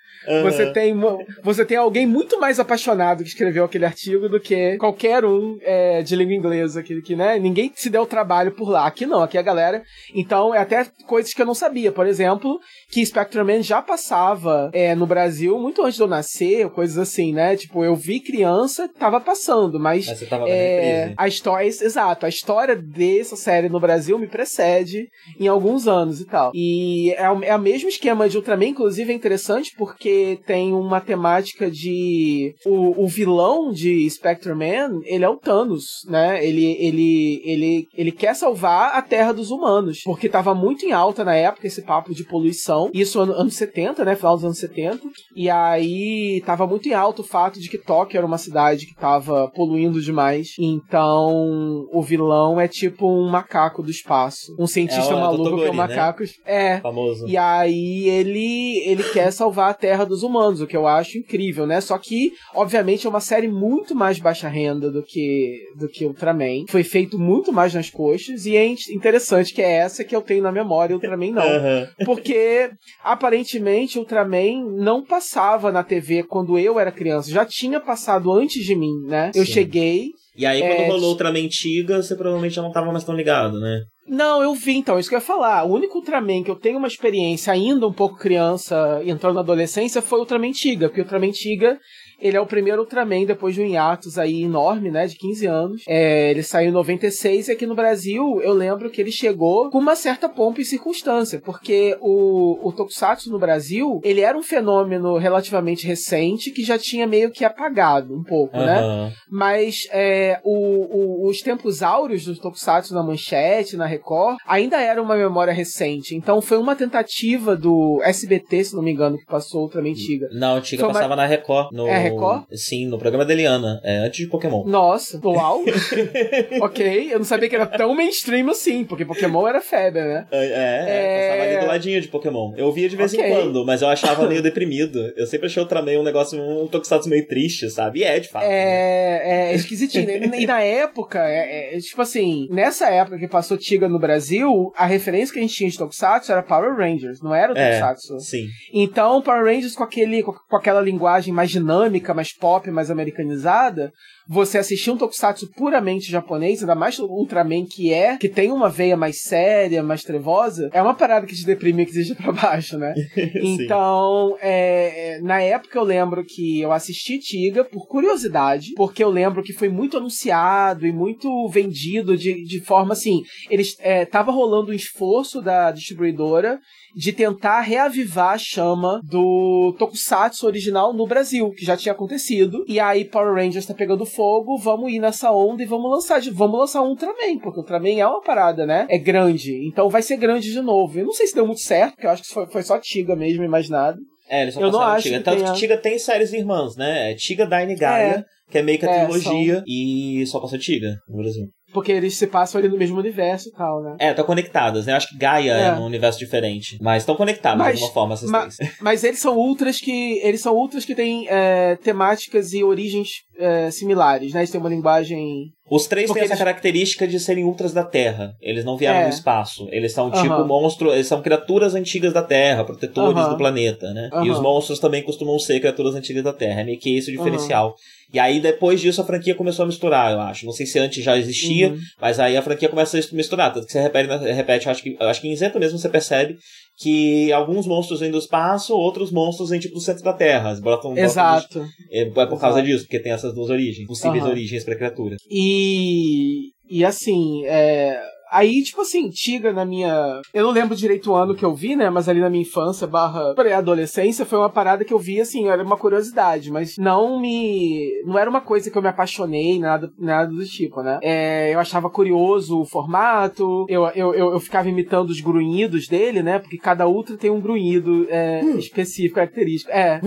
Você 0.43 0.63
Aham. 0.63 0.73
tem, 0.73 0.95
você 1.41 1.63
tem 1.63 1.77
alguém 1.77 2.05
muito 2.05 2.39
mais 2.39 2.59
apaixonado 2.59 3.23
que 3.23 3.29
escreveu 3.29 3.63
aquele 3.63 3.85
artigo 3.85 4.27
do 4.27 4.39
que 4.39 4.75
qualquer 4.77 5.23
um 5.23 5.57
é, 5.61 6.01
de 6.01 6.15
língua 6.15 6.35
inglesa, 6.35 6.83
que, 6.83 7.01
que 7.01 7.15
né, 7.15 7.39
ninguém 7.39 7.71
se 7.75 7.89
deu 7.89 8.05
trabalho 8.05 8.51
por 8.51 8.67
lá. 8.67 8.87
Aqui 8.87 9.05
não, 9.05 9.21
aqui 9.21 9.37
a 9.37 9.41
galera. 9.41 9.83
Então, 10.13 10.53
é 10.53 10.59
até 10.59 10.85
coisas 11.05 11.33
que 11.33 11.41
eu 11.41 11.45
não 11.45 11.53
sabia. 11.53 11.91
Por 11.91 12.05
exemplo, 12.05 12.59
que 12.91 13.05
Spectrum 13.05 13.45
Man 13.45 13.61
já 13.61 13.81
passava 13.81 14.69
é, 14.73 14.93
no 14.95 15.05
Brasil 15.05 15.57
muito 15.59 15.81
antes 15.83 15.95
de 15.95 16.01
eu 16.01 16.07
nascer, 16.07 16.69
coisas 16.71 16.97
assim, 16.97 17.31
né? 17.31 17.55
Tipo, 17.55 17.85
eu 17.85 17.95
vi 17.95 18.19
criança, 18.19 18.89
tava 18.99 19.21
passando, 19.21 19.79
mas. 19.79 20.07
Mas 20.07 20.19
você 20.19 20.25
tava 20.25 20.49
É, 20.49 21.13
a 21.15 21.27
história, 21.27 21.67
exato, 21.67 22.25
a 22.25 22.29
história 22.29 22.66
dessa 22.75 23.35
série 23.35 23.69
no 23.69 23.79
Brasil 23.79 24.17
me 24.19 24.27
precede 24.27 25.07
em 25.39 25.47
alguns 25.47 25.87
anos 25.87 26.21
e 26.21 26.25
tal. 26.25 26.51
E 26.53 27.11
é, 27.17 27.29
o- 27.29 27.43
é 27.43 27.55
o 27.55 27.59
mesmo 27.61 27.89
esquema 27.89 28.27
de 28.29 28.37
Ultraman, 28.37 28.67
inclusive 28.67 29.11
é 29.11 29.15
interessante 29.15 29.71
porque 29.77 30.39
tem 30.45 30.73
uma 30.73 30.99
temática 31.01 31.69
de. 31.69 32.53
O, 32.65 33.03
o 33.03 33.07
vilão 33.07 33.71
de 33.71 34.09
Spectre 34.09 34.53
Man, 34.53 34.99
ele 35.05 35.23
é 35.23 35.29
o 35.29 35.37
Thanos, 35.37 35.85
né? 36.07 36.45
Ele, 36.45 36.65
ele, 36.79 37.41
ele, 37.45 37.87
ele 37.95 38.11
quer 38.11 38.35
salvar 38.35 38.95
a 38.95 39.01
terra 39.01 39.31
dos 39.31 39.51
humanos, 39.51 40.01
porque 40.03 40.29
tava 40.29 40.53
muito 40.53 40.85
em 40.85 40.91
alta 40.91 41.23
na 41.23 41.35
época 41.35 41.67
esse 41.67 41.81
papo 41.83 42.13
de 42.13 42.23
poluição. 42.23 42.89
Isso 42.93 43.19
ano, 43.19 43.33
anos 43.33 43.55
70, 43.55 44.03
né? 44.05 44.15
Final 44.15 44.35
dos 44.35 44.45
anos 44.45 44.59
70. 44.59 44.99
E 45.35 45.49
aí 45.49 46.41
tava 46.45 46.65
muito 46.67 46.87
em 46.89 46.93
alta 46.93 47.21
o 47.21 47.25
fato 47.25 47.59
de 47.59 47.69
que 47.69 47.77
Tóquio 47.77 48.17
era 48.17 48.25
uma 48.25 48.37
cidade 48.37 48.85
que 48.85 48.95
tava 48.95 49.49
poluindo 49.55 50.01
demais. 50.01 50.49
Então 50.59 51.85
o 51.91 52.01
vilão 52.01 52.46
vilão 52.47 52.59
é 52.61 52.67
tipo 52.67 53.07
um 53.09 53.29
macaco 53.29 53.81
do 53.83 53.89
espaço. 53.91 54.55
Um 54.59 54.67
cientista 54.67 55.11
É 55.13 55.15
o 55.15 55.19
maluco 55.19 55.43
Totogori, 55.43 55.61
que 55.63 55.67
é 55.67 55.71
um 55.71 55.75
né? 55.75 55.87
macaco. 55.87 56.23
É. 56.45 56.79
Famoso. 56.79 57.27
E 57.27 57.37
aí 57.37 58.07
ele 58.09 58.79
ele 58.87 59.03
quer 59.11 59.31
salvar 59.31 59.71
a 59.71 59.73
Terra 59.73 60.05
dos 60.05 60.23
humanos, 60.23 60.61
o 60.61 60.67
que 60.67 60.75
eu 60.77 60.87
acho 60.87 61.17
incrível, 61.17 61.65
né? 61.67 61.81
Só 61.81 61.97
que, 61.97 62.31
obviamente, 62.53 63.05
é 63.05 63.09
uma 63.09 63.19
série 63.19 63.47
muito 63.47 63.93
mais 63.95 64.19
baixa 64.19 64.47
renda 64.47 64.91
do 64.91 65.03
que 65.03 65.57
do 65.77 65.87
que 65.87 66.05
Ultraman. 66.05 66.65
Foi 66.69 66.83
feito 66.83 67.17
muito 67.19 67.51
mais 67.51 67.73
nas 67.73 67.89
coxas 67.89 68.45
e 68.45 68.55
é 68.55 68.65
in- 68.65 68.75
interessante 68.91 69.53
que 69.53 69.61
é 69.61 69.71
essa 69.71 70.03
que 70.03 70.15
eu 70.15 70.21
tenho 70.21 70.43
na 70.43 70.51
memória, 70.51 70.95
Ultraman 70.95 71.31
não. 71.31 71.43
Aham. 71.43 71.87
Porque 72.05 72.69
aparentemente 73.03 73.97
Ultraman 73.99 74.63
não 74.77 75.03
passava 75.03 75.71
na 75.71 75.83
TV 75.83 76.23
quando 76.23 76.57
eu 76.57 76.79
era 76.79 76.91
criança, 76.91 77.31
já 77.31 77.45
tinha 77.45 77.79
passado 77.79 78.31
antes 78.31 78.63
de 78.63 78.75
mim, 78.75 78.93
né? 79.05 79.31
Eu 79.35 79.45
Sim. 79.45 79.51
cheguei 79.53 80.11
E 80.37 80.45
aí, 80.45 80.61
quando 80.61 80.71
É, 80.81 80.87
rolou 80.87 81.09
Ultraman 81.09 81.45
Antiga, 81.45 82.01
você 82.01 82.15
provavelmente 82.15 82.53
já 82.53 82.61
não 82.61 82.71
tava 82.71 82.91
mais 82.91 83.03
tão 83.03 83.15
ligado, 83.15 83.59
né? 83.59 83.81
Não, 84.07 84.41
eu 84.41 84.53
vi 84.53 84.77
então, 84.77 84.99
isso 84.99 85.09
que 85.09 85.15
eu 85.15 85.19
ia 85.19 85.25
falar. 85.25 85.63
O 85.65 85.73
único 85.73 85.97
Ultraman 85.97 86.43
que 86.43 86.51
eu 86.51 86.55
tenho 86.55 86.77
uma 86.77 86.87
experiência 86.87 87.51
ainda 87.51 87.87
um 87.87 87.91
pouco 87.91 88.17
criança, 88.17 89.01
entrando 89.03 89.33
na 89.35 89.41
adolescência, 89.41 90.01
foi 90.01 90.19
Ultraman 90.19 90.51
Tiga, 90.51 90.87
porque 90.87 91.01
Ultraman 91.01 91.31
Tiga, 91.31 91.79
ele 92.19 92.35
é 92.37 92.41
o 92.41 92.45
primeiro 92.45 92.81
Ultraman 92.81 93.25
depois 93.25 93.53
de 93.55 93.61
um 93.61 93.65
hiatus 93.65 94.17
aí 94.17 94.43
enorme, 94.43 94.89
né, 94.91 95.05
de 95.07 95.15
15 95.15 95.45
anos. 95.45 95.83
É, 95.87 96.31
ele 96.31 96.43
saiu 96.43 96.69
em 96.69 96.73
96 96.73 97.47
e 97.47 97.51
aqui 97.51 97.65
no 97.65 97.75
Brasil 97.75 98.41
eu 98.41 98.53
lembro 98.53 98.89
que 98.89 98.99
ele 99.01 99.11
chegou 99.11 99.69
com 99.69 99.77
uma 99.79 99.95
certa 99.95 100.27
pompa 100.29 100.61
e 100.61 100.65
circunstância, 100.65 101.39
porque 101.43 101.97
o, 102.01 102.59
o 102.67 102.71
Tokusatsu 102.71 103.29
no 103.31 103.39
Brasil, 103.39 103.99
ele 104.03 104.21
era 104.21 104.37
um 104.37 104.43
fenômeno 104.43 105.17
relativamente 105.17 105.85
recente 105.85 106.51
que 106.51 106.63
já 106.63 106.77
tinha 106.77 107.05
meio 107.07 107.31
que 107.31 107.43
apagado 107.45 108.15
um 108.15 108.23
pouco, 108.23 108.57
né? 108.57 108.79
Aham. 108.79 109.11
Mas 109.29 109.87
é, 109.91 110.39
o- 110.43 111.25
o- 111.25 111.29
os 111.29 111.39
tempos 111.41 111.81
áureos 111.83 112.25
dos 112.25 112.39
Tokusatsu 112.39 112.93
na 112.93 113.03
Manchete, 113.03 113.75
na 113.77 113.85
Record, 113.85 114.37
ainda 114.47 114.81
era 114.81 115.01
uma 115.01 115.15
memória 115.15 115.53
recente. 115.53 116.15
Então 116.15 116.41
foi 116.41 116.57
uma 116.57 116.75
tentativa 116.75 117.55
do 117.55 118.01
SBT, 118.03 118.63
se 118.65 118.75
não 118.75 118.81
me 118.83 118.91
engano, 118.91 119.17
que 119.17 119.25
passou 119.25 119.61
Ultraman 119.63 119.93
Tiga. 119.93 120.27
Não, 120.31 120.55
Antiga 120.55 120.81
Foi 120.81 120.89
uma- 120.89 120.93
passava 120.93 121.15
na 121.15 121.25
Record. 121.25 121.71
No... 121.71 121.87
É 121.87 121.97
Record? 122.09 122.43
Sim, 122.53 122.87
no 122.87 122.97
programa 122.97 123.25
da 123.25 123.33
Eliana, 123.33 123.79
é, 123.83 123.97
antes 123.97 124.19
de 124.25 124.27
Pokémon. 124.27 124.63
Nossa, 124.65 125.19
uau! 125.23 125.61
ok, 126.61 127.13
eu 127.13 127.17
não 127.19 127.25
sabia 127.25 127.49
que 127.49 127.55
era 127.55 127.65
tão 127.65 127.93
mainstream 127.95 128.49
assim, 128.49 128.83
porque 128.83 129.05
Pokémon 129.05 129.47
era 129.47 129.61
febre, 129.61 130.01
né? 130.01 130.27
É, 130.31 130.45
é, 130.45 130.85
É. 130.87 131.29
passava 131.29 131.43
ali 131.51 131.59
do 131.59 131.65
ladinho 131.67 132.01
de 132.01 132.07
Pokémon. 132.07 132.53
Eu 132.57 132.71
via 132.71 132.89
de 132.89 132.95
vez 132.95 133.13
Ok. 133.13 133.25
em 133.25 133.29
quando, 133.33 133.65
mas 133.65 133.81
eu 133.81 133.87
achava 133.87 134.27
meio 134.27 134.41
deprimido. 134.41 134.99
Eu 135.15 135.25
sempre 135.27 135.47
achei 135.47 135.61
o 135.61 135.65
Ultraman 135.65 135.99
um 135.99 136.03
negócio, 136.03 136.39
um 136.41 136.67
Tokusatsu 136.67 137.09
meio 137.09 137.27
triste, 137.27 137.69
sabe? 137.69 137.99
E 137.99 138.03
é, 138.03 138.19
de 138.19 138.27
fato. 138.27 138.43
né? 138.43 138.49
É, 138.53 139.51
é 139.51 139.55
esquisitinho. 139.55 140.07
E 140.35 140.45
na 140.45 140.61
época, 140.61 141.19
é, 141.27 141.75
é, 141.75 141.79
tipo 141.79 142.01
assim, 142.01 142.47
nessa 142.51 142.89
época 142.89 143.17
que 143.17 143.27
passou 143.27 143.57
Tiga 143.57 143.87
no 143.87 143.99
Brasil, 143.99 144.71
a 144.75 144.85
referência 144.85 145.33
que 145.33 145.39
a 145.39 145.41
gente 145.41 145.53
tinha 145.55 145.69
de 145.69 145.77
Tokusatsu 145.77 146.31
era 146.31 146.43
Power 146.43 146.75
Rangers, 146.75 147.21
não 147.21 147.33
era 147.33 147.53
o 147.53 147.57
É, 147.57 147.79
Tokusatsu. 147.79 148.19
Sim. 148.19 148.45
Então, 148.73 149.21
Power 149.21 149.43
Rangers 149.45 149.75
com, 149.75 149.83
aquele, 149.83 150.23
com, 150.23 150.33
com 150.33 150.55
aquela 150.55 150.81
linguagem 150.81 151.33
mais 151.33 151.49
dinâmica, 151.49 151.96
mais 152.13 152.33
pop, 152.33 152.69
mais 152.71 152.89
americanizada, 152.89 153.91
você 154.27 154.57
assistir 154.57 154.91
um 154.91 154.97
tokusatsu 154.97 155.49
puramente 155.53 156.11
japonês, 156.11 156.61
ainda 156.61 156.75
mais 156.75 156.99
o 156.99 157.05
Ultraman 157.05 157.65
que 157.65 157.93
é, 157.93 158.17
que 158.17 158.27
tem 158.27 158.51
uma 158.51 158.69
veia 158.69 158.97
mais 158.97 159.21
séria, 159.21 159.81
mais 159.81 160.03
trevosa, 160.03 160.69
é 160.73 160.81
uma 160.81 160.93
parada 160.93 161.25
que 161.25 161.35
te 161.35 161.45
deprime 161.45 161.83
e 161.83 161.85
que 161.85 161.93
deixa 161.93 162.15
pra 162.15 162.31
baixo, 162.31 162.77
né? 162.77 162.93
Então, 163.67 164.37
é, 164.41 165.15
é, 165.15 165.21
na 165.21 165.41
época 165.41 165.77
eu 165.77 165.83
lembro 165.83 166.23
que 166.25 166.61
eu 166.61 166.71
assisti 166.71 167.19
Tiga 167.19 167.63
por 167.63 167.87
curiosidade, 167.87 168.73
porque 168.75 169.03
eu 169.03 169.09
lembro 169.09 169.43
que 169.43 169.53
foi 169.53 169.69
muito 169.69 169.97
anunciado 169.97 170.85
e 170.85 170.91
muito 170.91 171.47
vendido 171.49 172.17
de, 172.17 172.43
de 172.43 172.59
forma 172.61 172.93
assim. 172.93 173.21
Eles 173.49 173.75
é, 173.79 174.05
tava 174.05 174.31
rolando 174.31 174.71
um 174.71 174.75
esforço 174.75 175.41
da 175.41 175.71
distribuidora 175.71 176.59
de 176.95 177.11
tentar 177.13 177.61
reavivar 177.61 178.33
a 178.33 178.37
chama 178.37 179.01
do 179.03 179.75
Tokusatsu 179.77 180.45
original 180.45 180.93
no 180.93 181.05
Brasil, 181.07 181.49
que 181.51 181.65
já 181.65 181.75
tinha 181.77 181.91
acontecido. 181.93 182.63
E 182.67 182.79
aí 182.79 183.05
Power 183.05 183.33
Rangers 183.35 183.65
tá 183.65 183.73
pegando 183.73 184.05
fogo, 184.05 184.57
vamos 184.57 184.91
ir 184.91 184.99
nessa 184.99 185.31
onda 185.31 185.61
e 185.61 185.65
vamos 185.65 185.89
lançar, 185.91 186.21
vamos 186.31 186.59
lançar 186.59 186.81
um 186.81 186.89
Ultraman, 186.89 187.39
porque 187.41 187.59
o 187.59 187.61
Ultraman 187.61 187.99
é 187.99 188.07
uma 188.07 188.21
parada, 188.21 188.65
né? 188.65 188.85
É 188.89 188.97
grande, 188.97 189.67
então 189.67 189.89
vai 189.89 190.01
ser 190.01 190.17
grande 190.17 190.51
de 190.51 190.61
novo. 190.61 190.97
Eu 190.99 191.05
não 191.05 191.13
sei 191.13 191.27
se 191.27 191.35
deu 191.35 191.45
muito 191.45 191.61
certo, 191.61 191.93
porque 191.95 192.07
eu 192.07 192.11
acho 192.11 192.23
que 192.23 192.29
foi, 192.33 192.47
foi 192.47 192.63
só 192.63 192.79
Tiga 192.79 193.15
mesmo 193.15 193.43
e 193.43 193.47
mais 193.47 193.69
nada. 193.69 193.97
É, 194.29 194.41
eles 194.41 194.53
só 194.55 194.61
Eu 194.61 194.71
não 194.71 194.81
acho 194.81 195.03
Tiga. 195.03 195.17
que 195.19 195.23
Tanto 195.23 195.37
tenha- 195.39 195.53
que 195.53 195.59
Tiga 195.59 195.77
tem 195.77 195.97
séries 195.99 196.33
irmãs, 196.33 196.75
né? 196.75 197.11
É 197.11 197.15
Tiga, 197.15 197.45
Daine 197.45 197.73
e 197.73 197.77
Gaia, 197.77 198.25
que 198.49 198.57
é 198.57 198.61
meio 198.61 198.77
que 198.79 198.85
a 198.85 198.89
É, 198.91 199.05
trilogia, 199.05 199.63
e 199.65 200.25
só 200.27 200.39
passou 200.39 200.57
Tiga 200.59 200.95
no 201.07 201.17
Brasil. 201.17 201.45
Porque 201.73 201.91
eles 201.91 202.15
se 202.15 202.27
passam 202.27 202.59
ali 202.59 202.69
no 202.69 202.77
mesmo 202.77 202.97
universo 202.97 203.49
e 203.49 203.51
tal, 203.51 203.81
né? 203.83 203.97
É, 203.99 204.09
estão 204.11 204.23
conectadas, 204.25 204.85
né? 204.85 204.93
Eu 204.93 204.97
acho 204.97 205.09
que 205.09 205.17
Gaia 205.17 205.51
é, 205.51 205.61
É. 205.67 205.75
num 205.75 205.85
universo 205.85 206.17
diferente. 206.17 206.77
Mas 206.81 207.03
estão 207.03 207.15
conectadas 207.15 207.57
Mas- 207.57 207.75
de 207.77 207.83
alguma 207.83 207.93
forma, 207.93 208.13
essas 208.13 208.29
ma- 208.29 208.47
três. 208.47 208.57
Mas 208.81 209.03
eles 209.03 209.19
são 209.19 209.35
ultras 209.37 209.79
que. 209.79 210.19
Eles 210.23 210.39
são 210.41 210.55
ultras 210.55 210.85
que 210.85 210.95
têm 210.95 211.27
é, 211.29 211.75
temáticas 211.75 212.53
e 212.53 212.63
origens 212.63 213.09
é, 213.37 213.69
similares, 213.69 214.33
né? 214.33 214.39
Eles 214.39 214.49
têm 214.49 214.59
uma 214.61 214.69
linguagem. 214.69 215.51
Os 215.69 215.85
três 215.85 216.07
Porque 216.07 216.21
têm 216.21 216.25
essa 216.25 216.33
eles- 216.35 216.39
característica 216.43 217.05
de 217.05 217.19
serem 217.19 217.43
ultras 217.43 217.73
da 217.73 217.83
Terra. 217.83 218.33
Eles 218.41 218.63
não 218.63 218.77
vieram 218.77 218.99
É. 218.99 219.09
do 219.09 219.13
espaço. 219.13 219.67
Eles 219.69 219.91
são 219.91 220.09
tipo 220.09 220.45
monstros, 220.45 220.93
eles 220.93 221.07
são 221.07 221.21
criaturas 221.21 221.75
antigas 221.75 222.13
da 222.13 222.23
Terra, 222.23 222.63
protetores 222.63 223.27
do 223.27 223.35
planeta, 223.37 223.93
né? 223.93 224.09
E 224.23 224.29
os 224.29 224.39
monstros 224.39 224.79
também 224.79 225.03
costumam 225.03 225.37
ser 225.37 225.59
criaturas 225.59 225.93
antigas 225.95 226.23
da 226.23 226.31
Terra. 226.31 226.61
É 226.61 226.63
meio 226.63 226.79
que 226.79 226.95
esse 226.97 227.09
o 227.09 227.17
diferencial. 227.17 227.75
E 228.13 228.19
aí, 228.19 228.39
depois 228.39 228.79
disso, 228.79 229.01
a 229.01 229.05
franquia 229.05 229.35
começou 229.35 229.63
a 229.63 229.65
misturar, 229.67 230.13
eu 230.13 230.21
acho. 230.21 230.45
Não 230.45 230.53
sei 230.53 230.65
se 230.65 230.79
antes 230.79 231.03
já 231.03 231.17
existia, 231.17 231.69
Uhum. 231.71 231.77
mas 232.01 232.19
aí 232.19 232.37
a 232.37 232.41
franquia 232.41 232.69
começa 232.69 232.97
a 232.97 233.01
misturar. 233.15 233.53
Tanto 233.53 233.65
que 233.65 233.71
você 233.73 233.81
repete, 233.81 234.09
repete 234.33 234.65
eu 234.65 234.71
acho 234.71 234.81
que, 234.83 234.95
acho 234.99 235.21
que 235.21 235.27
em 235.27 235.35
Zeta 235.35 235.59
mesmo 235.59 235.77
você 235.77 235.89
percebe 235.89 236.37
que 236.79 237.31
alguns 237.33 237.65
monstros 237.67 237.99
vêm 237.99 238.09
do 238.11 238.17
espaço, 238.17 238.73
outros 238.73 239.11
monstros 239.11 239.49
vêm 239.49 239.59
tipo 239.59 239.73
do 239.73 239.81
centro 239.81 240.03
da 240.03 240.13
Terra. 240.13 240.55
Botam- 240.61 240.97
Exato. 240.97 241.65
é, 241.91 242.03
é 242.03 242.05
por 242.05 242.39
causa 242.39 242.59
Exato. 242.59 242.65
disso, 242.65 242.83
porque 242.85 242.99
tem 242.99 243.11
essas 243.11 243.33
duas 243.33 243.49
origens, 243.49 243.85
possíveis 243.87 244.23
Aham. 244.23 244.31
origens 244.31 244.63
pra 244.63 244.75
criatura. 244.75 245.17
E. 245.29 246.51
E 246.69 246.83
assim, 246.85 247.45
é. 247.45 247.99
Aí, 248.31 248.63
tipo 248.63 248.81
assim, 248.81 249.09
Tiga 249.09 249.53
na 249.53 249.65
minha. 249.65 250.21
Eu 250.33 250.43
não 250.43 250.51
lembro 250.51 250.75
direito 250.75 251.11
o 251.11 251.15
ano 251.15 251.35
que 251.35 251.45
eu 251.45 251.53
vi, 251.53 251.75
né? 251.75 251.89
Mas 251.89 252.07
ali 252.07 252.19
na 252.19 252.29
minha 252.29 252.41
infância 252.41 252.87
barra 252.87 253.33
pré-adolescência 253.33 254.25
foi 254.25 254.37
uma 254.37 254.49
parada 254.49 254.83
que 254.83 254.93
eu 254.93 254.99
vi, 254.99 255.19
assim, 255.19 255.47
era 255.47 255.63
uma 255.63 255.77
curiosidade, 255.77 256.51
mas 256.51 256.77
não 256.77 257.19
me. 257.19 257.91
Não 258.05 258.17
era 258.17 258.29
uma 258.29 258.41
coisa 258.41 258.69
que 258.69 258.77
eu 258.77 258.81
me 258.81 258.87
apaixonei, 258.87 259.59
nada, 259.59 259.91
nada 259.97 260.31
do 260.31 260.45
tipo, 260.45 260.81
né? 260.81 260.99
É, 261.01 261.53
eu 261.53 261.59
achava 261.59 261.89
curioso 261.89 262.61
o 262.61 262.65
formato, 262.65 263.65
eu, 263.69 263.85
eu, 263.95 264.13
eu, 264.13 264.31
eu 264.33 264.39
ficava 264.39 264.69
imitando 264.69 265.09
os 265.09 265.21
grunhidos 265.21 265.87
dele, 265.87 266.21
né? 266.21 266.39
Porque 266.39 266.57
cada 266.57 266.87
ultra 266.87 267.17
tem 267.17 267.29
um 267.29 267.41
grunhido 267.41 268.07
é, 268.09 268.41
específico, 268.57 269.15
característico. 269.15 269.71
É. 269.71 269.99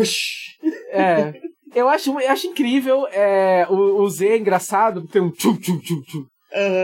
É. 0.92 1.32
Eu 1.74 1.88
acho, 1.88 2.18
eu 2.18 2.30
acho 2.30 2.48
incrível. 2.48 3.06
É, 3.12 3.66
o, 3.70 4.02
o 4.02 4.10
Z 4.10 4.26
é 4.26 4.38
engraçado, 4.38 5.06
tem 5.06 5.22
um 5.22 5.30
tchum, 5.30 5.56
tchum, 5.56 5.78
tchum, 5.78 6.02
tchum. 6.02 6.24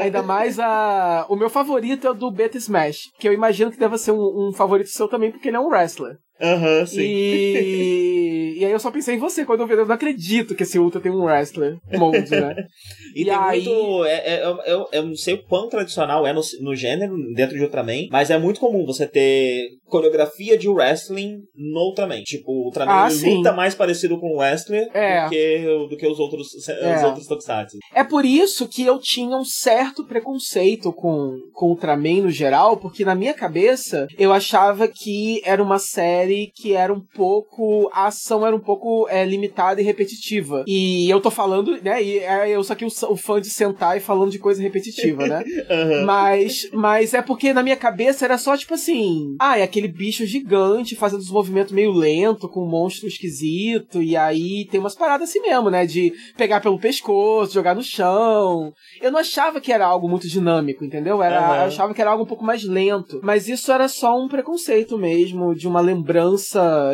Ainda 0.02 0.22
mais 0.22 0.58
a. 0.58 1.26
O 1.28 1.36
meu 1.36 1.50
favorito 1.50 2.06
é 2.06 2.10
o 2.10 2.14
do 2.14 2.30
Beta 2.30 2.56
Smash, 2.56 3.10
que 3.18 3.28
eu 3.28 3.32
imagino 3.32 3.70
que 3.70 3.78
deva 3.78 3.98
ser 3.98 4.12
um, 4.12 4.48
um 4.48 4.52
favorito 4.52 4.88
seu 4.88 5.08
também, 5.08 5.30
porque 5.30 5.48
ele 5.48 5.56
é 5.56 5.60
um 5.60 5.68
wrestler. 5.68 6.18
Aham, 6.40 6.84
E... 6.98 8.56
e 8.58 8.64
aí 8.64 8.70
eu 8.72 8.78
só 8.78 8.90
pensei 8.90 9.14
em 9.14 9.18
você 9.18 9.44
quando 9.44 9.60
eu 9.60 9.66
vi. 9.66 9.74
Eu 9.74 9.86
não 9.86 9.94
acredito 9.94 10.54
que 10.54 10.62
esse 10.62 10.78
Ultra 10.78 11.00
tem 11.00 11.10
um 11.12 11.24
wrestler 11.24 11.76
mode, 11.92 12.30
né? 12.30 12.54
E, 13.16 13.22
E 13.22 13.24
tem 13.24 13.34
aí- 13.34 13.64
muito. 13.64 14.04
É, 14.04 14.34
é, 14.34 14.44
eu, 14.44 14.58
eu, 14.66 14.86
eu 14.92 15.02
não 15.06 15.14
sei 15.16 15.34
o 15.34 15.42
quão 15.44 15.70
tradicional 15.70 16.26
é 16.26 16.34
no, 16.34 16.42
no 16.60 16.74
gênero, 16.76 17.14
dentro 17.34 17.56
de 17.56 17.62
Ultraman, 17.62 18.08
mas 18.10 18.28
é 18.28 18.36
muito 18.36 18.60
comum 18.60 18.84
você 18.84 19.06
ter 19.06 19.68
coreografia 19.86 20.58
de 20.58 20.68
wrestling 20.68 21.38
no 21.54 21.80
Ultraman. 21.80 22.20
Tipo, 22.22 22.52
o 22.52 22.64
Ultraman 22.66 22.92
Ah, 23.06 23.10
sim. 23.10 23.36
luta 23.36 23.52
mais 23.52 23.74
parecido 23.74 24.20
com 24.20 24.34
o 24.34 24.36
wrestler 24.38 24.90
É. 24.92 25.24
do, 25.24 25.30
que, 25.30 25.58
do 25.88 25.96
que 25.96 26.06
os 26.06 26.18
outros, 26.18 26.52
os 26.52 26.68
É. 26.68 27.06
outros 27.06 27.26
Tokusatsu. 27.26 27.78
É 27.94 28.04
por 28.04 28.26
isso 28.26 28.68
que 28.68 28.82
eu 28.82 28.98
tinha 29.00 29.34
um 29.34 29.44
certo 29.46 30.04
preconceito 30.06 30.92
com, 30.92 31.38
com 31.54 31.68
Ultraman 31.70 32.20
no 32.24 32.30
geral, 32.30 32.76
porque 32.76 33.02
na 33.02 33.14
minha 33.14 33.32
cabeça 33.32 34.06
eu 34.18 34.30
achava 34.30 34.86
que 34.88 35.40
era 35.42 35.62
uma 35.62 35.78
série 35.78 36.25
que 36.54 36.74
era 36.74 36.92
um 36.92 37.00
pouco. 37.00 37.88
A 37.92 38.06
ação 38.06 38.46
era 38.46 38.54
um 38.54 38.60
pouco 38.60 39.06
é, 39.08 39.24
limitada 39.24 39.80
e 39.80 39.84
repetitiva. 39.84 40.64
E 40.66 41.08
eu 41.08 41.20
tô 41.20 41.30
falando, 41.30 41.80
né? 41.82 42.02
E 42.02 42.18
é, 42.18 42.50
eu 42.50 42.62
sou 42.62 42.74
aqui 42.74 42.84
o, 42.84 43.12
o 43.12 43.16
fã 43.16 43.40
de 43.40 43.50
sentar 43.50 43.96
e 43.96 44.00
falando 44.00 44.30
de 44.30 44.38
coisa 44.38 44.62
repetitiva, 44.62 45.26
né? 45.26 45.44
Mas, 46.04 46.68
mas 46.72 47.14
é 47.14 47.22
porque 47.22 47.52
na 47.52 47.62
minha 47.62 47.76
cabeça 47.76 48.24
era 48.24 48.38
só 48.38 48.56
tipo 48.56 48.74
assim: 48.74 49.36
ah, 49.40 49.58
é 49.58 49.62
aquele 49.62 49.88
bicho 49.88 50.24
gigante 50.26 50.96
fazendo 50.96 51.20
os 51.20 51.30
movimentos 51.30 51.72
meio 51.72 51.92
lento, 51.92 52.48
com 52.48 52.64
um 52.64 52.68
monstro 52.68 53.08
esquisito, 53.08 54.02
e 54.02 54.16
aí 54.16 54.66
tem 54.70 54.80
umas 54.80 54.94
paradas 54.94 55.28
assim 55.28 55.40
mesmo, 55.40 55.70
né? 55.70 55.86
De 55.86 56.12
pegar 56.36 56.60
pelo 56.60 56.78
pescoço, 56.78 57.54
jogar 57.54 57.74
no 57.74 57.82
chão. 57.82 58.72
Eu 59.00 59.10
não 59.10 59.18
achava 59.18 59.60
que 59.60 59.72
era 59.72 59.86
algo 59.86 60.08
muito 60.08 60.28
dinâmico, 60.28 60.84
entendeu? 60.84 61.22
Era, 61.22 61.38
Aham. 61.38 61.56
Eu 61.56 61.62
achava 61.64 61.94
que 61.94 62.00
era 62.00 62.10
algo 62.10 62.24
um 62.24 62.28
pouco 62.28 62.44
mais 62.44 62.64
lento. 62.64 63.20
Mas 63.22 63.48
isso 63.48 63.70
era 63.72 63.88
só 63.88 64.18
um 64.18 64.28
preconceito 64.28 64.98
mesmo, 64.98 65.54
de 65.54 65.66
uma 65.66 65.80
lembrança 65.80 66.15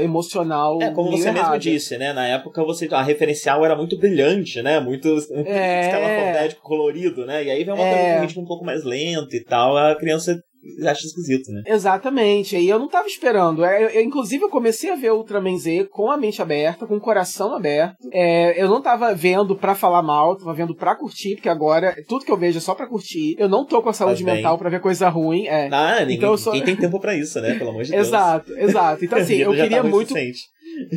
emocional. 0.02 0.78
É, 0.82 0.90
como 0.90 1.11
você 1.11 1.24
mesmo 1.24 1.38
errada. 1.38 1.58
disse, 1.58 1.96
né? 1.98 2.12
Na 2.12 2.26
época 2.26 2.62
você 2.64 2.88
a 2.92 3.02
referencial 3.02 3.64
era 3.64 3.76
muito 3.76 3.96
brilhante, 3.98 4.61
né? 4.62 4.80
Muito 4.80 5.08
É. 5.46 5.80
escalafobético, 5.87 6.62
colorido, 6.62 7.24
né? 7.26 7.44
E 7.44 7.50
aí 7.50 7.64
vem 7.64 7.74
uma 7.74 7.82
É. 7.85 7.90
coisa 7.94 8.18
um 8.18 8.20
ritmo 8.22 8.42
um 8.42 8.46
pouco 8.46 8.64
mais 8.64 8.85
lento 8.85 9.35
e 9.35 9.44
tal, 9.44 9.76
a 9.76 9.94
criança 9.94 10.42
acha 10.87 11.07
esquisito, 11.07 11.51
né? 11.53 11.62
Exatamente, 11.66 12.57
e 12.57 12.68
eu 12.68 12.79
não 12.79 12.88
tava 12.88 13.07
esperando. 13.07 13.64
É, 13.64 13.83
Eu, 13.85 13.88
eu, 13.88 14.03
inclusive, 14.03 14.44
eu 14.44 14.48
comecei 14.51 14.90
a 14.90 14.94
ver 14.96 15.12
Ultraman 15.12 15.57
Z 15.59 15.88
com 15.90 16.11
a 16.11 16.16
mente 16.16 16.40
aberta, 16.40 16.87
com 16.87 16.96
o 16.96 17.01
coração 17.01 17.55
aberto. 17.55 17.96
É, 18.12 18.61
eu 18.62 18.68
não 18.68 18.81
tava 18.81 19.14
vendo 19.14 19.57
pra 19.57 19.75
falar 19.75 20.03
mal, 20.03 20.37
tava 20.37 20.55
vendo 20.55 20.75
pra 20.75 20.94
curtir, 20.96 21.35
porque 21.37 21.48
agora 21.48 21.94
tudo 22.09 22.25
que 22.25 22.31
eu 22.33 22.37
vejo 22.37 22.59
é 22.59 22.61
só 22.61 22.75
pra 22.75 22.87
curtir. 22.87 23.35
Eu 23.38 23.48
não 23.48 23.64
tô 23.64 23.83
com 23.83 23.88
a 23.88 23.92
saúde 23.92 24.22
mental 24.37 24.59
pra 24.59 24.70
ver 24.70 24.81
coisa 24.81 25.09
ruim. 25.09 25.46
É. 25.46 25.68
Ah, 25.72 26.01
ninguém, 26.01 26.16
Então 26.16 26.31
eu 26.33 26.38
sou- 26.38 26.53
ninguém 26.53 26.75
tem 26.77 26.85
tempo 26.87 27.01
pra 27.01 27.14
isso, 27.16 27.40
né? 27.40 27.55
Pelo 27.59 27.70
amor 27.70 27.85
de 27.85 27.90
Deus. 27.92 28.07
Exato, 28.09 28.53
exato. 28.59 29.05
Então, 29.05 29.18
assim, 29.18 29.35
eu 29.42 29.55
já 29.57 29.62
queria 29.64 29.83
tá 29.83 29.88
muito. 29.88 30.14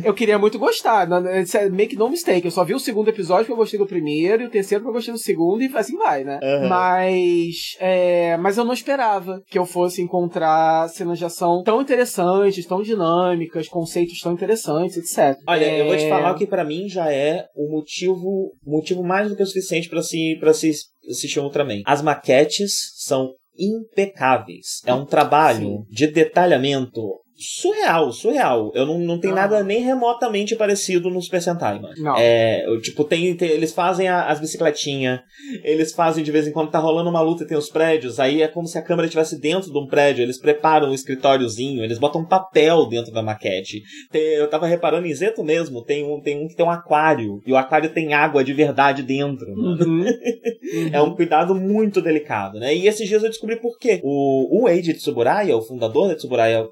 Eu 0.04 0.14
queria 0.14 0.38
muito 0.38 0.58
gostar. 0.58 1.06
a 1.10 1.70
Make 1.70 1.96
no 1.96 2.08
mistake. 2.08 2.44
Eu 2.44 2.50
só 2.50 2.64
vi 2.64 2.74
o 2.74 2.78
segundo 2.78 3.08
episódio 3.08 3.46
que 3.46 3.52
eu 3.52 3.56
gostei 3.56 3.78
do 3.78 3.86
primeiro, 3.86 4.42
e 4.42 4.46
o 4.46 4.50
terceiro 4.50 4.82
que 4.82 4.88
eu 4.88 4.92
gostei 4.92 5.12
do 5.12 5.18
segundo, 5.18 5.62
e 5.62 5.70
assim 5.74 5.96
vai, 5.96 6.24
né? 6.24 6.38
Aham. 6.42 6.68
Mas. 6.68 7.76
é, 7.80 8.36
mas 8.36 8.56
eu 8.58 8.64
não 8.64 8.72
esperava 8.72 9.42
que 9.48 9.58
eu 9.58 9.64
fosse 9.64 10.02
encontrar 10.02 10.88
cenas 10.88 11.18
de 11.18 11.24
ação 11.24 11.62
tão 11.64 11.80
interessantes, 11.80 12.66
tão 12.66 12.82
dinâmicas, 12.82 13.68
conceitos 13.68 14.20
tão 14.20 14.32
interessantes, 14.32 14.96
etc. 14.96 15.38
Olha, 15.46 15.64
eu 15.76 15.86
vou 15.86 15.96
te 15.96 16.04
É, 16.04 16.08
falar 16.08 16.34
que 16.34 16.46
pra 16.46 16.64
mim 16.64 16.88
já 16.88 17.12
é 17.12 17.46
o 17.54 17.70
motivo, 17.70 18.52
motivo 18.64 19.02
mais 19.02 19.28
do 19.28 19.36
que 19.36 19.42
o 19.42 19.46
suficiente 19.46 19.88
pra 19.88 20.02
se, 20.02 20.36
pra 20.40 20.52
se 20.52 20.70
assistir 21.08 21.40
um 21.40 21.44
Ultraman. 21.44 21.82
As 21.84 22.02
maquetes 22.02 22.92
são 22.96 23.32
impecáveis. 23.58 24.82
É 24.84 24.92
um 24.92 25.04
trabalho 25.06 25.84
de 25.90 26.06
detalhamento 26.08 27.00
surreal, 27.38 28.12
surreal. 28.12 28.72
Eu 28.74 28.86
não, 28.86 28.98
não 28.98 29.18
tem 29.20 29.30
Ah. 29.32 29.34
nada 29.34 29.62
nem 29.62 29.80
remotamente 29.82 30.56
parecido 30.56 31.10
no 31.10 31.20
Super 31.20 31.42
Sentai, 31.42 31.78
mano. 31.78 31.94
Não. 31.98 32.16
É, 32.16 32.64
tipo, 32.82 33.04
tem, 33.04 33.34
tem- 33.36 33.50
eles 33.50 33.72
fazem 33.72 34.08
a- 34.08 34.26
as 34.26 34.40
bicicletinhas, 34.40 35.20
eles 35.62 35.92
fazem 35.92 36.24
de 36.24 36.30
vez 36.32 36.46
em 36.46 36.52
quando 36.52 36.70
tá 36.70 36.78
rolando 36.78 37.10
uma 37.10 37.20
luta 37.20 37.44
e 37.44 37.46
tem 37.46 37.56
os 37.56 37.68
prédios, 37.68 38.18
aí 38.18 38.42
é 38.42 38.48
como 38.48 38.66
se 38.66 38.78
a 38.78 38.82
câmera 38.82 39.06
estivesse 39.06 39.38
dentro 39.40 39.70
de 39.70 39.78
um 39.78 39.86
prédio, 39.86 40.22
eles 40.22 40.38
preparam 40.38 40.90
um 40.90 40.94
escritóriozinho, 40.94 41.82
eles 41.84 41.98
botam 41.98 42.22
um 42.22 42.26
papel 42.26 42.86
dentro 42.88 43.12
da 43.12 43.22
maquete. 43.22 43.82
Tem- 44.10 44.22
eu 44.34 44.48
tava 44.48 44.66
reparando 44.66 45.06
em 45.06 45.14
Zeto 45.14 45.44
mesmo, 45.44 45.84
tem 45.84 46.04
um, 46.04 46.20
tem 46.20 46.42
um 46.42 46.48
que 46.48 46.56
tem 46.56 46.64
um 46.66 46.70
aquário, 46.70 47.40
e 47.46 47.52
o 47.52 47.56
aquário 47.56 47.90
tem 47.90 48.14
água 48.14 48.42
de 48.42 48.52
verdade 48.52 49.02
dentro. 49.02 49.46
mano. 49.54 49.84
Uhum. 49.84 50.04
É 50.92 51.00
um 51.00 51.14
cuidado 51.14 51.54
muito 51.54 52.02
delicado, 52.02 52.58
né? 52.58 52.74
E 52.74 52.86
esses 52.88 53.08
dias 53.08 53.22
eu 53.22 53.28
descobri 53.30 53.56
por 53.56 53.78
quê. 53.78 54.00
O, 54.02 54.62
o 54.64 54.68
Eiji 54.68 54.94
Tsuburaya, 54.94 55.56
o 55.56 55.62
fundador 55.62 56.08
da 56.08 56.16
Tsuburaya 56.16 56.66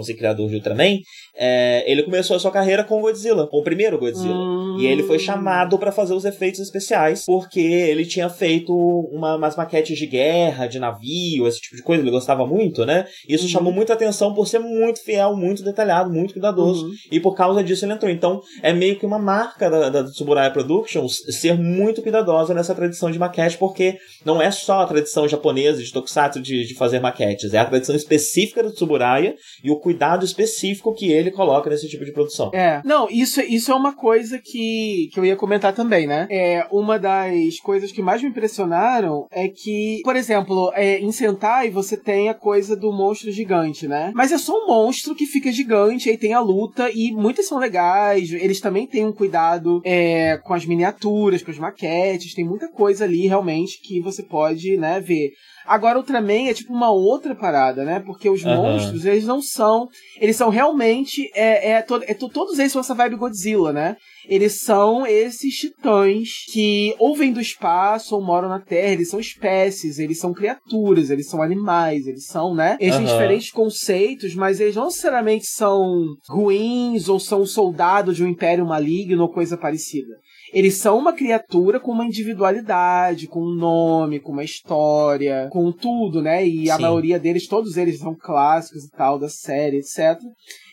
Productions 0.00 0.08
e 0.08 0.14
criador 0.14 0.48
de 0.48 0.56
Ultraman, 0.56 0.98
é, 1.36 1.84
ele 1.90 2.02
começou 2.02 2.36
a 2.36 2.38
sua 2.38 2.50
carreira 2.50 2.82
com 2.84 2.98
o 2.98 3.02
Godzilla, 3.02 3.46
com 3.46 3.58
o 3.58 3.62
primeiro 3.62 3.98
Godzilla. 3.98 4.34
Hum. 4.34 4.76
E 4.80 4.86
ele 4.86 5.02
foi 5.02 5.18
chamado 5.18 5.78
pra 5.78 5.92
fazer 5.92 6.14
os 6.14 6.24
efeitos 6.24 6.60
especiais, 6.60 7.24
porque 7.26 7.60
ele 7.60 8.04
tinha 8.06 8.28
feito 8.28 8.72
uma- 9.12 9.36
umas 9.36 9.56
maquetes 9.56 9.96
de 9.98 10.06
guerra, 10.06 10.66
de 10.66 10.78
navio, 10.78 11.46
esse 11.46 11.60
tipo 11.60 11.76
de 11.76 11.82
coisa, 11.82 12.02
ele 12.02 12.10
gostava 12.10 12.46
muito, 12.46 12.84
né? 12.86 13.06
Isso 13.28 13.44
Uhum. 13.44 13.50
chamou 13.50 13.72
muita 13.72 13.92
atenção 13.92 14.34
por 14.34 14.46
ser 14.46 14.58
muito 14.58 15.02
fiel, 15.02 15.36
muito 15.36 15.62
detalhado, 15.62 16.10
muito 16.12 16.32
cuidadoso. 16.32 16.86
Uhum. 16.86 16.92
E 17.10 17.20
por 17.20 17.34
causa 17.34 17.62
disso 17.62 17.84
ele 17.84 17.92
entrou. 17.92 18.10
Então, 18.10 18.40
é 18.62 18.72
meio 18.72 18.96
que 18.98 19.06
uma 19.06 19.18
marca 19.18 19.68
da, 19.70 19.88
da 19.88 20.04
Tsuburaya 20.04 20.50
Productions 20.50 21.16
ser 21.30 21.54
muito 21.58 22.02
cuidadosa 22.02 22.54
nessa 22.54 22.74
tradição 22.74 23.10
de 23.10 23.18
maquete, 23.18 23.56
porque 23.58 23.98
não 24.24 24.40
é 24.40 24.50
só 24.50 24.80
a 24.80 24.86
tradição 24.86 25.28
japonesa 25.28 25.82
de 25.82 25.92
Tokusatsu 25.92 26.40
de, 26.40 26.66
de 26.66 26.74
fazer 26.74 27.00
maquetes, 27.00 27.52
é 27.54 27.58
a 27.58 27.64
tradição 27.64 27.94
específica 27.94 28.62
do 28.62 28.72
Tsuburaya 28.72 29.34
e 29.62 29.70
o 29.70 29.76
cuidado 29.90 30.24
específico 30.24 30.94
que 30.94 31.10
ele 31.10 31.32
coloca 31.32 31.68
nesse 31.68 31.88
tipo 31.88 32.04
de 32.04 32.12
produção. 32.12 32.50
É. 32.54 32.80
Não, 32.84 33.08
isso, 33.10 33.40
isso 33.40 33.72
é 33.72 33.74
uma 33.74 33.92
coisa 33.92 34.38
que, 34.38 35.10
que 35.12 35.18
eu 35.18 35.24
ia 35.24 35.34
comentar 35.34 35.74
também, 35.74 36.06
né? 36.06 36.28
É, 36.30 36.64
uma 36.70 36.96
das 36.96 37.58
coisas 37.58 37.90
que 37.90 38.00
mais 38.00 38.22
me 38.22 38.28
impressionaram 38.28 39.26
é 39.32 39.48
que, 39.48 40.00
por 40.04 40.14
exemplo, 40.14 40.70
é, 40.74 41.00
em 41.00 41.10
Sentai 41.10 41.70
você 41.70 41.96
tem 41.96 42.28
a 42.28 42.34
coisa 42.34 42.76
do 42.76 42.92
monstro 42.92 43.32
gigante, 43.32 43.88
né? 43.88 44.12
Mas 44.14 44.30
é 44.30 44.38
só 44.38 44.52
um 44.52 44.68
monstro 44.68 45.14
que 45.14 45.26
fica 45.26 45.50
gigante, 45.50 46.08
aí 46.08 46.16
tem 46.16 46.34
a 46.34 46.40
luta, 46.40 46.88
e 46.94 47.10
muitas 47.10 47.48
são 47.48 47.58
legais, 47.58 48.32
eles 48.32 48.60
também 48.60 48.86
têm 48.86 49.04
um 49.04 49.12
cuidado 49.12 49.80
é, 49.84 50.38
com 50.38 50.54
as 50.54 50.64
miniaturas, 50.64 51.42
com 51.42 51.50
as 51.50 51.58
maquetes, 51.58 52.34
tem 52.34 52.44
muita 52.44 52.68
coisa 52.68 53.04
ali 53.04 53.26
realmente 53.26 53.80
que 53.82 54.00
você 54.00 54.22
pode, 54.22 54.76
né, 54.76 55.00
ver. 55.00 55.32
Agora, 55.70 55.98
Ultraman 55.98 56.48
é 56.48 56.52
tipo 56.54 56.72
uma 56.72 56.90
outra 56.90 57.32
parada, 57.32 57.84
né? 57.84 58.00
Porque 58.00 58.28
os 58.28 58.44
Aham. 58.44 58.56
monstros, 58.56 59.04
eles 59.04 59.24
não 59.24 59.40
são. 59.40 59.86
Eles 60.20 60.34
são 60.34 60.48
realmente. 60.50 61.30
É, 61.32 61.70
é, 61.70 61.82
to- 61.82 62.02
é 62.04 62.12
to- 62.12 62.28
todos 62.28 62.58
eles 62.58 62.72
são 62.72 62.80
essa 62.80 62.92
vibe 62.92 63.14
Godzilla, 63.14 63.72
né? 63.72 63.94
Eles 64.28 64.60
são 64.62 65.06
esses 65.06 65.54
titãs 65.54 66.28
que 66.52 66.92
ou 66.98 67.14
vêm 67.14 67.32
do 67.32 67.40
espaço 67.40 68.16
ou 68.16 68.20
moram 68.20 68.48
na 68.48 68.58
Terra. 68.58 68.92
Eles 68.92 69.10
são 69.10 69.20
espécies, 69.20 70.00
eles 70.00 70.18
são 70.18 70.32
criaturas, 70.34 71.08
eles 71.08 71.28
são 71.28 71.40
animais, 71.40 72.04
eles 72.04 72.26
são, 72.26 72.52
né? 72.52 72.76
Eles 72.80 72.96
têm 72.96 73.04
Aham. 73.06 73.12
diferentes 73.14 73.50
conceitos, 73.52 74.34
mas 74.34 74.58
eles 74.58 74.74
não 74.74 74.86
necessariamente 74.86 75.46
são 75.46 76.04
ruins 76.28 77.08
ou 77.08 77.20
são 77.20 77.46
soldados 77.46 78.16
de 78.16 78.24
um 78.24 78.28
império 78.28 78.66
maligno 78.66 79.22
ou 79.22 79.28
coisa 79.32 79.56
parecida. 79.56 80.14
Eles 80.52 80.76
são 80.76 80.98
uma 80.98 81.12
criatura 81.12 81.78
com 81.78 81.92
uma 81.92 82.04
individualidade, 82.04 83.26
com 83.26 83.40
um 83.40 83.54
nome, 83.54 84.20
com 84.20 84.32
uma 84.32 84.44
história, 84.44 85.48
com 85.50 85.70
tudo, 85.72 86.20
né? 86.20 86.46
E 86.46 86.70
a 86.70 86.76
Sim. 86.76 86.82
maioria 86.82 87.18
deles, 87.18 87.46
todos 87.46 87.76
eles 87.76 87.98
são 87.98 88.14
clássicos 88.14 88.84
e 88.84 88.90
tal, 88.90 89.18
da 89.18 89.28
série, 89.28 89.78
etc. 89.78 90.18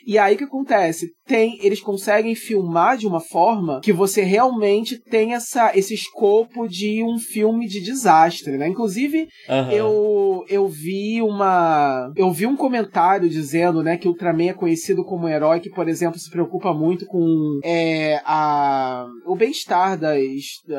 E 0.08 0.18
aí 0.18 0.36
o 0.36 0.38
que 0.38 0.46
acontece? 0.46 1.10
Tem, 1.28 1.60
eles 1.62 1.82
conseguem 1.82 2.34
filmar 2.34 2.96
de 2.96 3.06
uma 3.06 3.20
forma 3.20 3.82
que 3.84 3.92
você 3.92 4.22
realmente 4.22 4.98
tem 4.98 5.34
essa, 5.34 5.78
esse 5.78 5.94
escopo 5.94 6.66
de 6.66 7.04
um 7.04 7.20
filme 7.20 7.68
de 7.68 7.82
desastre, 7.82 8.58
né? 8.58 8.70
Inclusive, 8.70 9.28
Aham. 9.50 9.72
eu, 9.74 10.46
eu 10.48 10.68
vi 10.70 11.22
uma. 11.22 12.10
Eu 12.16 12.32
vi 12.32 12.48
um 12.48 12.56
comentário 12.56 13.30
dizendo, 13.30 13.84
né, 13.84 13.98
que 13.98 14.08
o 14.08 14.12
Ultraman 14.12 14.50
é 14.50 14.54
conhecido 14.54 15.04
como 15.04 15.26
um 15.26 15.30
herói 15.30 15.60
que, 15.60 15.70
por 15.70 15.90
exemplo, 15.90 16.18
se 16.18 16.30
preocupa 16.30 16.74
muito 16.74 17.06
com 17.06 17.60
é, 17.66 18.22
a, 18.24 19.06
o 19.26 19.36
bem-estar 19.36 19.98
das, 20.00 20.16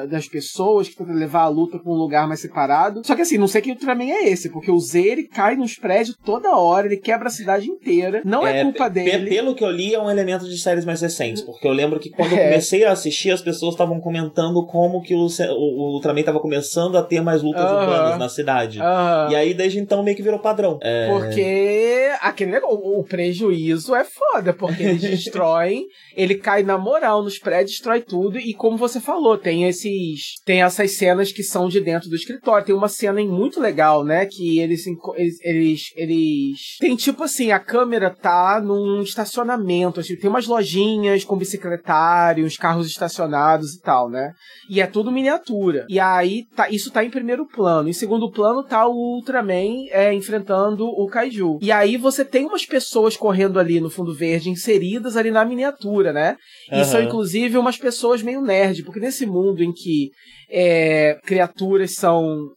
das 0.09 0.27
pessoas, 0.27 0.89
que 0.89 0.97
tenta 0.97 1.13
levar 1.13 1.43
a 1.43 1.49
luta 1.49 1.79
pra 1.79 1.93
um 1.93 1.97
lugar 1.97 2.27
mais 2.27 2.41
separado. 2.41 3.03
Só 3.05 3.15
que 3.15 3.23
assim, 3.23 3.37
não 3.37 3.49
sei 3.49 3.61
que 3.61 3.71
Ultraman 3.71 4.09
é 4.09 4.31
esse, 4.31 4.49
porque 4.51 4.71
o 4.71 4.79
Z 4.79 4.99
ele 5.03 5.29
cai 5.29 5.57
nos 5.57 5.75
prédios 5.75 6.17
toda 6.25 6.57
hora, 6.57 6.87
ele 6.87 6.97
quebra 6.97 7.29
a 7.29 7.31
cidade 7.31 7.69
inteira. 7.69 8.23
Não 8.25 8.47
é, 8.47 8.61
É, 8.61 8.63
culpa 8.63 8.89
dele. 8.89 9.18
Pelo 9.27 9.55
que 9.55 9.65
eu 9.65 9.71
li, 9.71 9.95
é 9.95 10.01
um 10.01 10.11
elemento 10.11 10.49
de 10.49 10.59
séries 10.59 10.85
mais 10.85 11.01
recentes. 11.01 11.43
Porque 11.43 11.67
eu 11.67 11.73
lembro 11.73 11.99
que 11.99 12.11
quando 12.11 12.33
eu 12.33 12.39
É. 12.39 12.45
comecei 12.51 12.85
a 12.85 12.93
assistir, 12.93 13.31
as 13.31 13.43
pessoas 13.43 13.75
estavam 13.75 14.01
comentando 14.01 14.65
como 14.67 15.03
que 15.03 15.15
o, 15.15 15.27
o, 15.27 15.53
o 15.53 15.95
Ultraman 15.95 16.21
estava 16.21 16.41
começando 16.41 16.97
a 16.97 17.03
ter 17.03 17.21
mais 17.21 17.43
lutas 17.43 17.65
Aham. 17.65 17.81
urbanas 17.81 18.19
na 18.19 18.29
cidade. 18.29 18.81
Aham. 18.81 19.29
E 19.31 19.35
aí, 19.37 19.55
desde 19.55 19.79
então, 19.79 20.03
meio 20.03 20.17
que 20.17 20.23
virou 20.23 20.39
padrão. 20.39 20.79
É, 20.83 21.09
Porque 21.09 22.11
aquele 22.21 22.53
negócio, 22.53 22.79
o 22.79 23.03
prejuízo 23.05 23.95
é 23.95 24.05
foda, 24.05 24.53
porque 24.53 24.83
eles 24.83 25.01
destroem, 25.03 25.87
ele 26.17 26.35
cai 26.37 26.63
na 26.63 26.79
moral 26.79 27.23
nos 27.23 27.39
prédios, 27.39 27.73
destrói 27.73 28.01
tudo, 28.01 28.39
e 28.39 28.55
como 28.55 28.77
você 28.77 29.01
falou, 29.01 29.37
tem 29.37 29.65
esses. 29.65 30.41
Tem 30.45 30.63
essas 30.63 30.97
cenas 30.97 31.33
que 31.33 31.43
são 31.43 31.69
de 31.69 31.81
dentro 31.81 32.09
do 32.09 32.17
escritório. 32.17 32.67
Tem 32.67 32.75
uma 32.75 32.89
cena 32.89 33.23
muito 33.25 33.61
legal, 33.61 34.05
né? 34.05 34.27
Que 34.27 34.59
eles. 34.61 34.85
Eles. 35.17 35.39
Eles. 35.43 35.93
eles 35.97 36.77
tem 36.81 36.95
tipo 36.97 37.25
assim, 37.25 37.51
a 37.51 37.59
câmera 37.59 38.11
tá 38.11 38.61
num 38.63 39.03
estacionamento, 39.09 40.01
assim, 40.01 40.17
tem 40.17 40.29
umas 40.29 40.47
lojinhas 40.47 41.25
com 41.25 41.37
bicicletários, 41.37 42.57
carros 42.57 42.87
estacionados 42.87 43.75
e 43.75 43.81
tal, 43.81 44.09
né? 44.09 44.33
E 44.69 44.81
é 44.81 44.87
tudo 44.87 45.13
miniatura. 45.13 45.87
E 45.89 45.99
aí, 45.99 46.45
tá, 46.55 46.69
isso 46.71 46.91
tá 46.91 47.05
em 47.05 47.11
primeiro 47.11 47.47
plano. 47.47 47.89
Em 47.89 47.93
segundo 47.93 48.31
plano 48.31 48.63
tá 48.63 48.87
o 48.87 49.17
Ultraman 49.17 49.87
é, 49.91 50.13
enfrentando 50.13 50.87
o 50.87 51.07
Kaiju. 51.07 51.59
E 51.61 51.73
aí 51.73 51.97
você 51.97 52.25
tem 52.25 52.47
umas 52.47 52.67
pessoas 52.67 53.17
correndo 53.17 53.59
ali 53.59 53.81
no 53.81 53.91
fundo 53.91 54.15
verde, 54.15 54.51
inseridas 54.51 55.17
ali 55.17 55.31
na 55.31 55.45
miniatura, 55.45 56.13
né? 56.13 56.37
E 56.71 56.85
são, 56.85 57.03
inclusive, 57.03 57.57
umas 57.57 57.77
pessoas 57.77 58.23
meio 58.23 58.41
nerd, 58.41 58.83
porque 58.83 59.01
nesse 59.01 59.27
mundo 59.27 59.63
em 59.63 59.73
que 59.73 60.11
é, 60.51 61.19
criaturas 61.25 61.95
são 61.95 62.49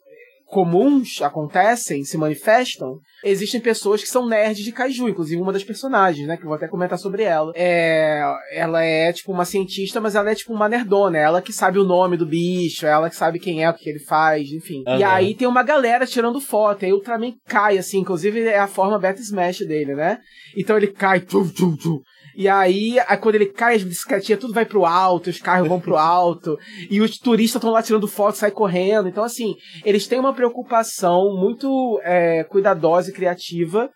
comuns, 0.52 1.22
acontecem, 1.22 2.04
se 2.04 2.18
manifestam, 2.18 3.00
existem 3.24 3.62
pessoas 3.62 4.02
que 4.02 4.10
são 4.10 4.28
nerds 4.28 4.64
de 4.64 4.72
kaiju, 4.74 5.08
inclusive 5.08 5.42
uma 5.42 5.54
das 5.54 5.64
personagens, 5.64 6.28
né, 6.28 6.36
que 6.36 6.44
eu 6.44 6.48
vou 6.48 6.56
até 6.56 6.68
comentar 6.68 7.00
sobre 7.00 7.24
ela. 7.24 7.54
É, 7.56 8.22
ela 8.52 8.84
é 8.84 9.14
tipo 9.14 9.32
uma 9.32 9.46
cientista, 9.46 10.02
mas 10.02 10.14
ela 10.14 10.30
é 10.30 10.36
tipo 10.36 10.54
uma 10.54 10.68
nerdona, 10.68 11.18
ela 11.18 11.42
que 11.42 11.54
sabe 11.54 11.80
o 11.80 11.86
nome 11.86 12.18
do 12.18 12.26
bicho, 12.26 12.86
ela 12.86 13.10
que 13.10 13.16
sabe 13.16 13.40
quem 13.40 13.64
é, 13.64 13.70
o 13.70 13.74
que 13.74 13.90
ele 13.90 14.00
faz, 14.00 14.52
enfim. 14.52 14.84
E 14.86 15.04
Aham. 15.04 15.14
aí 15.14 15.34
tem 15.34 15.48
uma 15.48 15.64
galera 15.64 16.06
tirando 16.06 16.42
foto, 16.42 16.84
e 16.84 16.88
aí 16.88 16.92
o 16.92 16.98
Ultraman 16.98 17.34
cai 17.48 17.78
assim, 17.78 18.00
inclusive 18.00 18.42
é 18.42 18.60
a 18.60 18.68
forma 18.68 19.00
Beta 19.00 19.22
Smash 19.22 19.60
dele, 19.60 19.96
né? 19.96 20.20
Então 20.58 20.76
ele 20.76 20.88
cai, 20.88 21.22
tum, 21.22 21.48
tum, 21.48 21.78
tum. 21.78 22.02
E 22.36 22.48
aí, 22.48 22.98
aí, 23.08 23.18
quando 23.18 23.36
ele 23.36 23.48
cai, 23.48 23.76
as 23.76 23.84
bicicletinhas 23.84 24.40
tudo 24.40 24.54
vai 24.54 24.66
pro 24.66 24.86
alto, 24.86 25.30
os 25.30 25.40
carros 25.40 25.68
vão 25.68 25.80
pro 25.80 25.98
alto, 25.98 26.58
e 26.90 27.02
os 27.02 27.18
turistas 27.18 27.60
estão 27.60 27.72
lá 27.72 27.82
tirando 27.84 28.08
foto, 28.08 28.38
sai 28.38 28.52
correndo. 28.52 29.08
Então, 29.08 29.24
assim, 29.24 29.56
eles 29.86 30.08
têm 30.08 30.20
uma 30.20 30.34
preocupação 30.34 31.36
muito 31.36 32.00
é, 32.04 32.44
cuidadosa 32.44 33.10
e 33.10 33.14
criativa 33.14 33.90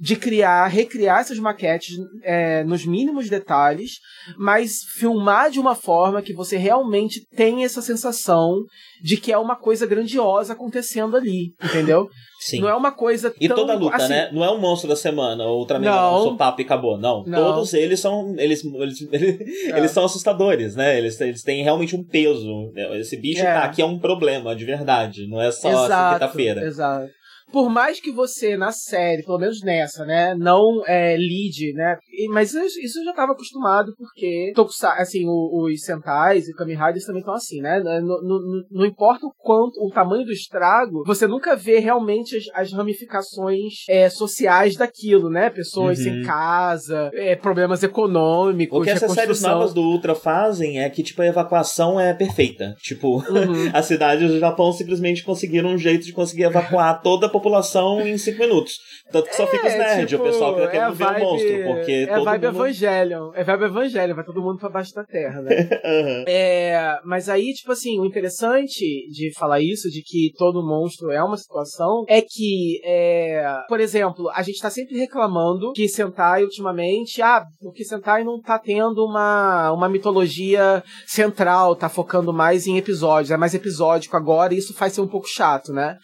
de 0.00 0.16
criar, 0.16 0.66
recriar 0.68 1.20
essas 1.20 1.38
maquetes 1.38 1.96
é, 2.22 2.62
nos 2.64 2.84
mínimos 2.84 3.28
detalhes, 3.28 3.92
mas 4.36 4.82
filmar 4.98 5.50
de 5.50 5.58
uma 5.58 5.74
forma 5.74 6.22
que 6.22 6.32
você 6.32 6.56
realmente 6.56 7.26
tem 7.34 7.64
essa 7.64 7.82
sensação 7.82 8.64
de 9.02 9.16
que 9.16 9.32
é 9.32 9.38
uma 9.38 9.56
coisa 9.56 9.86
grandiosa 9.86 10.52
acontecendo 10.52 11.16
ali, 11.16 11.52
entendeu? 11.62 12.08
Sim. 12.40 12.60
Não 12.60 12.68
é 12.68 12.74
uma 12.74 12.92
coisa 12.92 13.34
E 13.40 13.48
tão, 13.48 13.56
toda 13.56 13.74
luta, 13.74 13.96
assim, 13.96 14.10
né? 14.10 14.30
Não 14.32 14.44
é 14.44 14.50
um 14.50 14.60
monstro 14.60 14.88
da 14.88 14.94
semana, 14.94 15.44
ou 15.44 15.58
Ultraman 15.58 16.36
papo 16.36 16.60
e 16.60 16.64
acabou. 16.64 16.96
Não. 16.96 17.24
Não. 17.26 17.52
Todos 17.52 17.74
eles 17.74 17.98
são. 17.98 18.32
Eles, 18.38 18.64
eles, 18.64 19.00
eles, 19.10 19.40
É. 19.72 19.76
eles 19.78 19.90
são 19.90 20.04
assustadores, 20.04 20.76
né? 20.76 20.96
Eles, 20.96 21.20
eles 21.20 21.42
têm 21.42 21.64
realmente 21.64 21.96
um 21.96 22.04
peso. 22.04 22.72
Esse 22.94 23.16
bicho 23.16 23.40
É. 23.40 23.44
tá 23.44 23.64
aqui 23.64 23.82
é 23.82 23.84
um 23.84 23.98
problema, 23.98 24.54
de 24.54 24.64
verdade. 24.64 25.26
Não 25.26 25.40
é 25.40 25.50
só 25.50 25.68
Exato, 25.68 26.14
quinta-feira. 26.14 26.64
Exato. 26.64 27.10
Por 27.52 27.70
mais 27.70 28.00
que 28.00 28.10
você, 28.12 28.56
na 28.56 28.70
série, 28.72 29.22
pelo 29.22 29.38
menos 29.38 29.62
nessa, 29.62 30.04
né, 30.04 30.34
não 30.36 30.82
é, 30.86 31.16
lide, 31.16 31.72
né, 31.72 31.96
mas 32.30 32.52
isso 32.52 33.00
eu 33.00 33.04
já 33.04 33.10
estava 33.10 33.32
acostumado, 33.32 33.92
porque 33.96 34.52
Tokusa, 34.54 34.90
assim, 34.92 35.24
o- 35.26 35.64
os 35.66 35.82
Sentais 35.82 36.46
e 36.48 36.52
Kamen 36.54 36.76
Riders 36.76 37.04
também 37.04 37.20
estão 37.20 37.34
assim, 37.34 37.60
né, 37.60 37.80
no- 37.80 38.00
no- 38.00 38.22
no- 38.22 38.64
não 38.70 38.84
importa 38.86 39.26
o 39.26 39.32
quanto, 39.38 39.80
o 39.84 39.90
tamanho 39.90 40.24
do 40.24 40.32
estrago, 40.32 41.02
você 41.06 41.26
nunca 41.26 41.56
vê 41.56 41.78
realmente 41.78 42.36
as, 42.36 42.44
as 42.54 42.72
ramificações 42.72 43.84
é, 43.88 44.08
sociais 44.10 44.76
daquilo, 44.76 45.30
né, 45.30 45.48
pessoas 45.50 45.98
Uhum. 45.98 46.04
sem 46.04 46.22
casa, 46.22 47.10
é, 47.14 47.34
problemas 47.36 47.82
econômicos, 47.82 48.78
O 48.78 48.82
que 48.82 48.90
essas 48.90 49.12
séries 49.12 49.40
novas 49.42 49.72
do 49.72 49.80
Ultra 49.82 50.14
fazem 50.14 50.80
é 50.82 50.90
que, 50.90 51.02
tipo, 51.02 51.22
a 51.22 51.26
evacuação 51.26 51.98
é 51.98 52.12
perfeita. 52.12 52.74
Tipo, 52.80 53.18
Uhum. 53.18 53.24
as 53.74 53.86
cidades 53.86 54.30
do 54.30 54.38
Japão 54.38 54.72
simplesmente 54.72 55.24
conseguiram 55.24 55.70
um 55.70 55.78
jeito 55.78 56.04
de 56.04 56.12
conseguir 56.12 56.44
evacuar 56.44 57.00
toda 57.02 57.26
a 57.26 57.30
população 57.38 58.00
em 58.00 58.18
cinco 58.18 58.40
minutos. 58.40 58.74
Tanto 59.10 59.28
que 59.28 59.36
só 59.36 59.46
fica 59.46 59.66
os 59.66 59.72
nerds, 59.72 60.08
tipo, 60.08 60.22
o 60.22 60.26
pessoal 60.26 60.54
que 60.54 60.60
tá 60.60 60.66
é 60.66 60.70
querendo 60.70 60.94
ver 60.94 61.04
o 61.04 61.18
monstro, 61.20 61.64
porque 61.64 61.92
É 61.92 62.14
todo 62.14 62.24
vibe 62.24 62.46
mundo... 62.46 62.56
Evangelion. 62.56 63.30
É 63.34 63.44
vibe 63.44 63.64
Evangelion, 63.64 64.14
vai 64.14 64.24
todo 64.24 64.42
mundo 64.42 64.58
pra 64.58 64.68
baixo 64.68 64.94
da 64.94 65.04
terra, 65.04 65.40
né? 65.40 65.68
Aham. 65.84 66.24
É, 66.26 66.98
mas 67.04 67.28
aí, 67.28 67.52
tipo 67.54 67.72
assim, 67.72 67.98
o 67.98 68.04
interessante 68.04 68.84
de 69.10 69.32
falar 69.34 69.60
isso, 69.60 69.90
de 69.90 70.02
que 70.02 70.32
todo 70.36 70.66
monstro 70.66 71.10
é 71.10 71.22
uma 71.22 71.36
situação, 71.36 72.04
é 72.08 72.20
que, 72.20 72.80
é, 72.84 73.62
por 73.68 73.80
exemplo, 73.80 74.28
a 74.30 74.42
gente 74.42 74.60
tá 74.60 74.70
sempre 74.70 74.98
reclamando 74.98 75.72
que 75.72 75.88
Sentai 75.88 76.44
ultimamente, 76.44 77.22
ah, 77.22 77.44
porque 77.60 77.84
Sentai 77.84 78.24
não 78.24 78.40
tá 78.40 78.58
tendo 78.58 79.04
uma, 79.04 79.72
uma 79.72 79.88
mitologia 79.88 80.82
central, 81.06 81.74
tá 81.74 81.88
focando 81.88 82.32
mais 82.32 82.66
em 82.66 82.76
episódios, 82.76 83.30
é 83.30 83.36
mais 83.36 83.54
episódico 83.54 84.16
agora, 84.16 84.52
e 84.52 84.58
isso 84.58 84.74
faz 84.74 84.92
ser 84.92 85.00
um 85.00 85.08
pouco 85.08 85.26
chato, 85.26 85.72
né? 85.72 85.96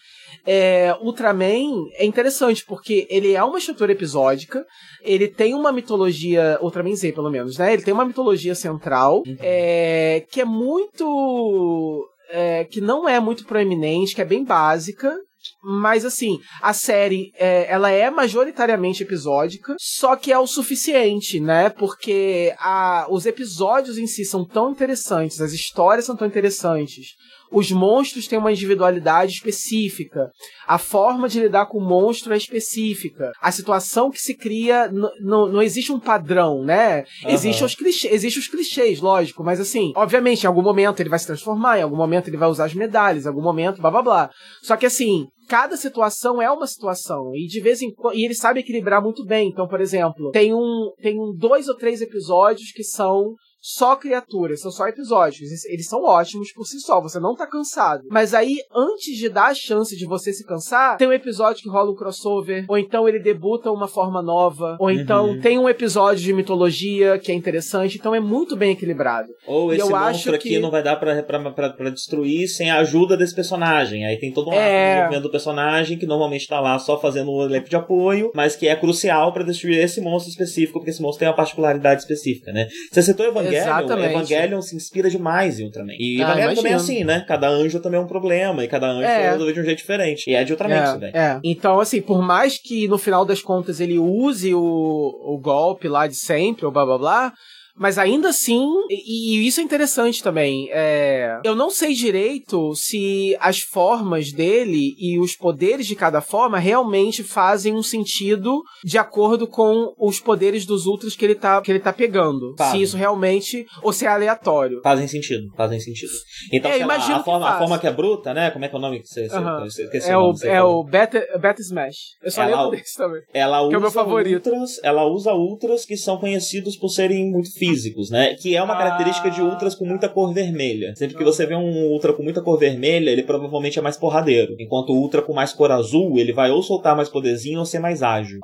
É, 0.45 0.95
Ultraman 1.01 1.87
é 1.93 2.05
interessante 2.05 2.65
porque 2.65 3.07
ele 3.09 3.33
é 3.33 3.43
uma 3.43 3.57
estrutura 3.59 3.91
episódica, 3.91 4.65
ele 5.01 5.27
tem 5.27 5.53
uma 5.53 5.71
mitologia, 5.71 6.57
Ultraman 6.61 6.95
Z 6.95 7.11
pelo 7.11 7.29
menos, 7.29 7.57
né? 7.57 7.73
Ele 7.73 7.83
tem 7.83 7.93
uma 7.93 8.05
mitologia 8.05 8.55
central 8.55 9.23
é, 9.39 10.25
que 10.31 10.41
é 10.41 10.45
muito. 10.45 12.07
é, 12.29 12.63
que 12.65 12.81
não 12.81 13.07
é 13.07 13.19
muito 13.19 13.45
proeminente, 13.45 14.15
que 14.15 14.21
é 14.21 14.25
bem 14.25 14.43
básica. 14.43 15.15
Mas 15.63 16.03
assim, 16.05 16.39
a 16.61 16.73
série 16.73 17.31
é, 17.37 17.71
ela 17.71 17.91
é 17.91 18.09
majoritariamente 18.09 19.03
episódica, 19.03 19.75
só 19.79 20.15
que 20.15 20.31
é 20.31 20.39
o 20.39 20.47
suficiente, 20.47 21.39
né? 21.39 21.69
Porque 21.69 22.53
a, 22.57 23.05
os 23.11 23.27
episódios 23.27 23.97
em 23.97 24.07
si 24.07 24.25
são 24.25 24.43
tão 24.43 24.71
interessantes, 24.71 25.41
as 25.41 25.53
histórias 25.53 26.05
são 26.05 26.15
tão 26.15 26.27
interessantes, 26.27 27.09
os 27.55 27.71
monstros 27.71 28.27
têm 28.27 28.37
uma 28.37 28.51
individualidade 28.51 29.33
específica, 29.33 30.29
a 30.67 30.77
forma 30.77 31.29
de 31.29 31.39
lidar 31.39 31.67
com 31.67 31.77
o 31.77 31.87
monstro 31.87 32.33
é 32.33 32.37
específica, 32.37 33.31
a 33.41 33.51
situação 33.51 34.11
que 34.11 34.19
se 34.19 34.35
cria, 34.35 34.91
não 35.21 35.61
existe 35.61 35.91
um 35.91 35.99
padrão, 35.99 36.63
né? 36.63 37.05
Aham. 37.23 37.33
Existem 37.33 37.65
os 37.65 37.75
clichês, 37.75 38.13
existem 38.13 38.41
os 38.41 38.47
clichês, 38.47 38.99
lógico, 38.99 39.43
mas 39.43 39.59
assim, 39.59 39.93
obviamente, 39.95 40.43
em 40.43 40.47
algum 40.47 40.61
momento 40.61 40.99
ele 40.99 41.09
vai 41.09 41.19
se 41.19 41.27
transformar, 41.27 41.79
em 41.79 41.83
algum 41.83 41.95
momento 41.95 42.27
ele 42.27 42.37
vai 42.37 42.49
usar 42.49 42.65
as 42.65 42.73
medalhas, 42.73 43.25
em 43.25 43.27
algum 43.29 43.41
momento, 43.41 43.81
blá 43.81 43.91
blá 43.91 44.01
blá. 44.01 44.29
Só 44.61 44.75
que 44.75 44.85
assim, 44.85 45.27
cada 45.47 45.77
situação 45.77 46.41
é 46.41 46.49
uma 46.49 46.67
situação 46.67 47.31
e 47.33 47.47
de 47.47 47.61
vez 47.61 47.81
em 47.81 47.93
quando 47.93 48.15
e 48.17 48.25
ele 48.25 48.35
sabe 48.35 48.59
equilibrar 48.59 49.01
muito 49.01 49.23
bem. 49.25 49.49
Então, 49.49 49.67
por 49.67 49.79
exemplo, 49.79 50.31
tem 50.31 50.53
um 50.53 50.91
tem 51.01 51.19
um 51.19 51.33
dois 51.35 51.67
ou 51.67 51.75
três 51.75 52.01
episódios 52.01 52.71
que 52.71 52.83
são 52.83 53.33
só 53.67 53.95
criaturas, 53.95 54.61
são 54.61 54.69
só 54.69 54.87
episódios. 54.87 55.65
Eles- 55.65 55.87
são 55.87 56.03
ótimos 56.03 56.51
por 56.53 56.65
si 56.65 56.79
só, 56.79 57.01
você 57.01 57.19
não 57.19 57.35
tá 57.35 57.47
cansado. 57.47 58.03
Mas 58.11 58.33
aí, 58.33 58.57
antes 58.75 59.17
de 59.17 59.27
dar 59.27 59.47
a 59.47 59.55
chance 59.55 59.95
de 59.97 60.05
você 60.05 60.31
se 60.31 60.45
cansar, 60.45 60.97
tem 60.97 61.07
um 61.07 61.13
episódio 61.13 61.63
que 61.63 61.69
rola 61.69 61.89
um 61.91 61.95
crossover, 61.95 62.65
ou 62.67 62.77
então 62.77 63.07
ele 63.09 63.17
debuta 63.19 63.71
uma 63.71 63.87
forma 63.87 64.21
nova, 64.21 64.77
ou 64.79 64.91
então 64.91 65.29
Uhum. 65.29 65.41
tem 65.41 65.57
um 65.57 65.67
episódio 65.67 66.23
de 66.23 66.31
mitologia 66.33 67.17
que 67.17 67.31
é 67.31 67.35
interessante, 67.35 67.97
então 67.97 68.13
é 68.13 68.19
muito 68.19 68.55
bem 68.55 68.71
equilibrado. 68.73 69.27
Ou 69.47 69.73
E 69.73 69.77
esse 69.77 69.89
monstro 69.89 70.35
aqui 70.35 70.49
que- 70.49 70.59
não 70.59 70.69
vai 70.71 70.83
dar 70.83 70.95
pra, 70.97 71.23
pra, 71.23 71.51
pra, 71.51 71.69
pra 71.71 71.89
destruir 71.89 72.47
sem 72.47 72.69
a 72.69 72.77
ajuda 72.77 73.17
desse 73.17 73.33
personagem. 73.33 74.05
Aí 74.05 74.17
tem 74.19 74.31
todo 74.31 74.49
um 74.49 74.53
É. 74.53 74.57
de 74.57 74.85
desenvolvimento 74.89 75.23
do 75.23 75.31
personagem 75.31 75.97
que 75.97 76.05
normalmente 76.05 76.47
tá 76.47 76.59
lá 76.59 76.77
só 76.77 76.99
fazendo 76.99 77.31
um 77.31 77.41
elenco 77.43 77.69
de 77.69 77.75
apoio, 77.75 78.31
mas 78.35 78.55
que 78.55 78.67
é 78.67 78.75
crucial 78.75 79.33
pra 79.33 79.43
destruir 79.43 79.79
esse 79.79 80.01
monstro 80.01 80.29
específico, 80.29 80.73
porque 80.79 80.91
esse 80.91 81.01
monstro 81.01 81.19
tem 81.19 81.27
uma 81.27 81.35
particularidade 81.35 82.01
específica, 82.01 82.51
né? 82.51 82.67
Você 82.91 83.01
citou 83.01 83.25
Evangelion, 83.25 83.54
Exatamente. 83.57 84.09
Evangelion 84.13 84.61
se 84.61 84.75
inspira 84.75 85.09
demais 85.09 85.59
em 85.59 85.65
Ultraman. 85.65 85.93
E 85.99 86.21
Ah, 86.21 86.25
Evangelion 86.31 86.55
também 86.55 86.73
é 86.73 86.75
assim, 86.75 87.03
né? 87.03 87.25
Cada 87.27 87.47
anjo 87.49 87.79
também 87.79 87.99
é 87.99 88.03
um 88.03 88.07
problema, 88.07 88.63
e 88.63 88.67
cada 88.67 88.87
anjo 88.87 89.03
É. 89.07 89.21
vai 89.21 89.31
resolver 89.31 89.53
de 89.53 89.59
um 89.59 89.63
jeito 89.63 89.77
diferente. 89.77 90.29
E 90.29 90.35
é 90.35 90.43
de 90.43 90.51
Ultraman 90.53 90.83
isso 90.83 90.97
daí. 90.99 91.11
É, 91.13 91.17
é. 91.19 91.39
Então, 91.43 91.79
assim, 91.79 92.01
por 92.01 92.21
mais 92.21 92.57
que 92.57 92.87
no 92.87 92.97
final 92.97 93.25
das 93.25 93.41
contas 93.41 93.79
ele 93.79 93.97
use 93.99 94.53
o, 94.53 94.59
o 94.59 95.37
golpe 95.37 95.87
lá 95.87 96.07
de 96.07 96.15
sempre, 96.15 96.65
ou 96.65 96.71
blá 96.71 96.85
blá 96.85 96.97
blá, 96.97 97.33
mas 97.77 97.97
ainda 97.97 98.29
assim, 98.29 98.65
e, 98.89 99.37
e 99.39 99.47
isso 99.47 99.59
é 99.59 99.63
interessante 99.63 100.21
também, 100.23 100.69
é, 100.71 101.39
eu 101.43 101.55
não 101.55 101.69
sei 101.69 101.93
direito 101.93 102.73
se 102.75 103.35
as 103.39 103.59
formas 103.59 104.31
dele 104.31 104.95
e 104.97 105.19
os 105.19 105.35
poderes 105.35 105.85
de 105.85 105.95
cada 105.95 106.21
forma 106.21 106.57
realmente 106.57 107.23
fazem 107.23 107.73
um 107.73 107.83
sentido 107.83 108.61
de 108.83 108.97
acordo 108.97 109.47
com 109.47 109.93
os 109.99 110.19
poderes 110.19 110.65
dos 110.65 110.85
ultras 110.85 111.15
que 111.15 111.25
ele 111.25 111.35
tá, 111.35 111.61
que 111.61 111.71
ele 111.71 111.79
tá 111.79 111.91
pegando. 111.93 112.55
Fazem. 112.57 112.79
Se 112.79 112.83
isso 112.83 112.97
realmente, 112.97 113.65
ou 113.83 113.91
se 113.91 114.05
é 114.05 114.09
aleatório. 114.09 114.81
Fazem 114.83 115.07
sentido, 115.07 115.47
fazem 115.55 115.79
sentido. 115.79 116.11
Então, 116.53 116.71
É, 116.71 116.79
imagino 116.79 117.15
a 117.17 117.23
forma, 117.23 117.49
a 117.49 117.57
forma 117.57 117.79
que 117.79 117.87
é 117.87 117.91
bruta, 117.91 118.33
né? 118.33 118.51
Como 118.51 118.63
é 118.65 118.69
que 118.69 118.75
é 118.75 118.77
o 118.77 118.81
nome 118.81 119.01
que 119.01 119.07
você, 119.07 119.27
você- 119.27 119.35
Aham. 119.35 119.63
você 119.65 120.07
É 120.09 120.17
o 120.17 120.33
é 120.43 120.63
o 120.63 120.83
Beta, 120.83 121.25
Beta 121.39 121.61
Smash. 121.61 121.95
Eu 122.23 122.31
só 122.31 122.43
Ela- 122.43 122.63
lembro 122.63 122.77
desse 122.77 122.95
também. 122.97 123.21
Ela 123.33 123.61
usa 123.61 123.69
Que 123.69 123.75
é 123.75 123.77
o 123.77 123.81
meu 123.81 123.91
favorito. 123.91 124.47
ultras, 124.49 124.79
ela 124.83 125.05
usa 125.05 125.33
ultras 125.33 125.85
que 125.85 125.97
são 125.97 126.17
conhecidos 126.17 126.77
por 126.77 126.89
serem 126.89 127.29
muito 127.31 127.49
físicos, 127.67 128.09
né? 128.09 128.33
Que 128.35 128.55
é 128.55 128.61
uma 128.61 128.73
Ah. 128.73 128.77
característica 128.77 129.29
de 129.31 129.41
ultras 129.41 129.75
com 129.75 129.85
muita 129.85 130.07
cor 130.09 130.33
vermelha. 130.33 130.93
Sempre 130.95 131.17
que 131.17 131.23
você 131.23 131.45
vê 131.45 131.55
um 131.55 131.85
ultra 131.91 132.13
com 132.13 132.23
muita 132.23 132.41
cor 132.41 132.57
vermelha, 132.57 133.09
ele 133.09 133.23
provavelmente 133.23 133.79
é 133.79 133.81
mais 133.81 133.97
porradeiro. 133.97 134.55
Enquanto 134.59 134.89
o 134.91 134.95
ultra 134.99 135.21
com 135.21 135.33
mais 135.33 135.53
cor 135.53 135.71
azul, 135.71 136.17
ele 136.17 136.33
vai 136.33 136.51
ou 136.51 136.61
soltar 136.61 136.95
mais 136.95 137.09
poderzinho 137.09 137.59
ou 137.59 137.65
ser 137.65 137.79
mais 137.79 138.01
ágil. 138.03 138.39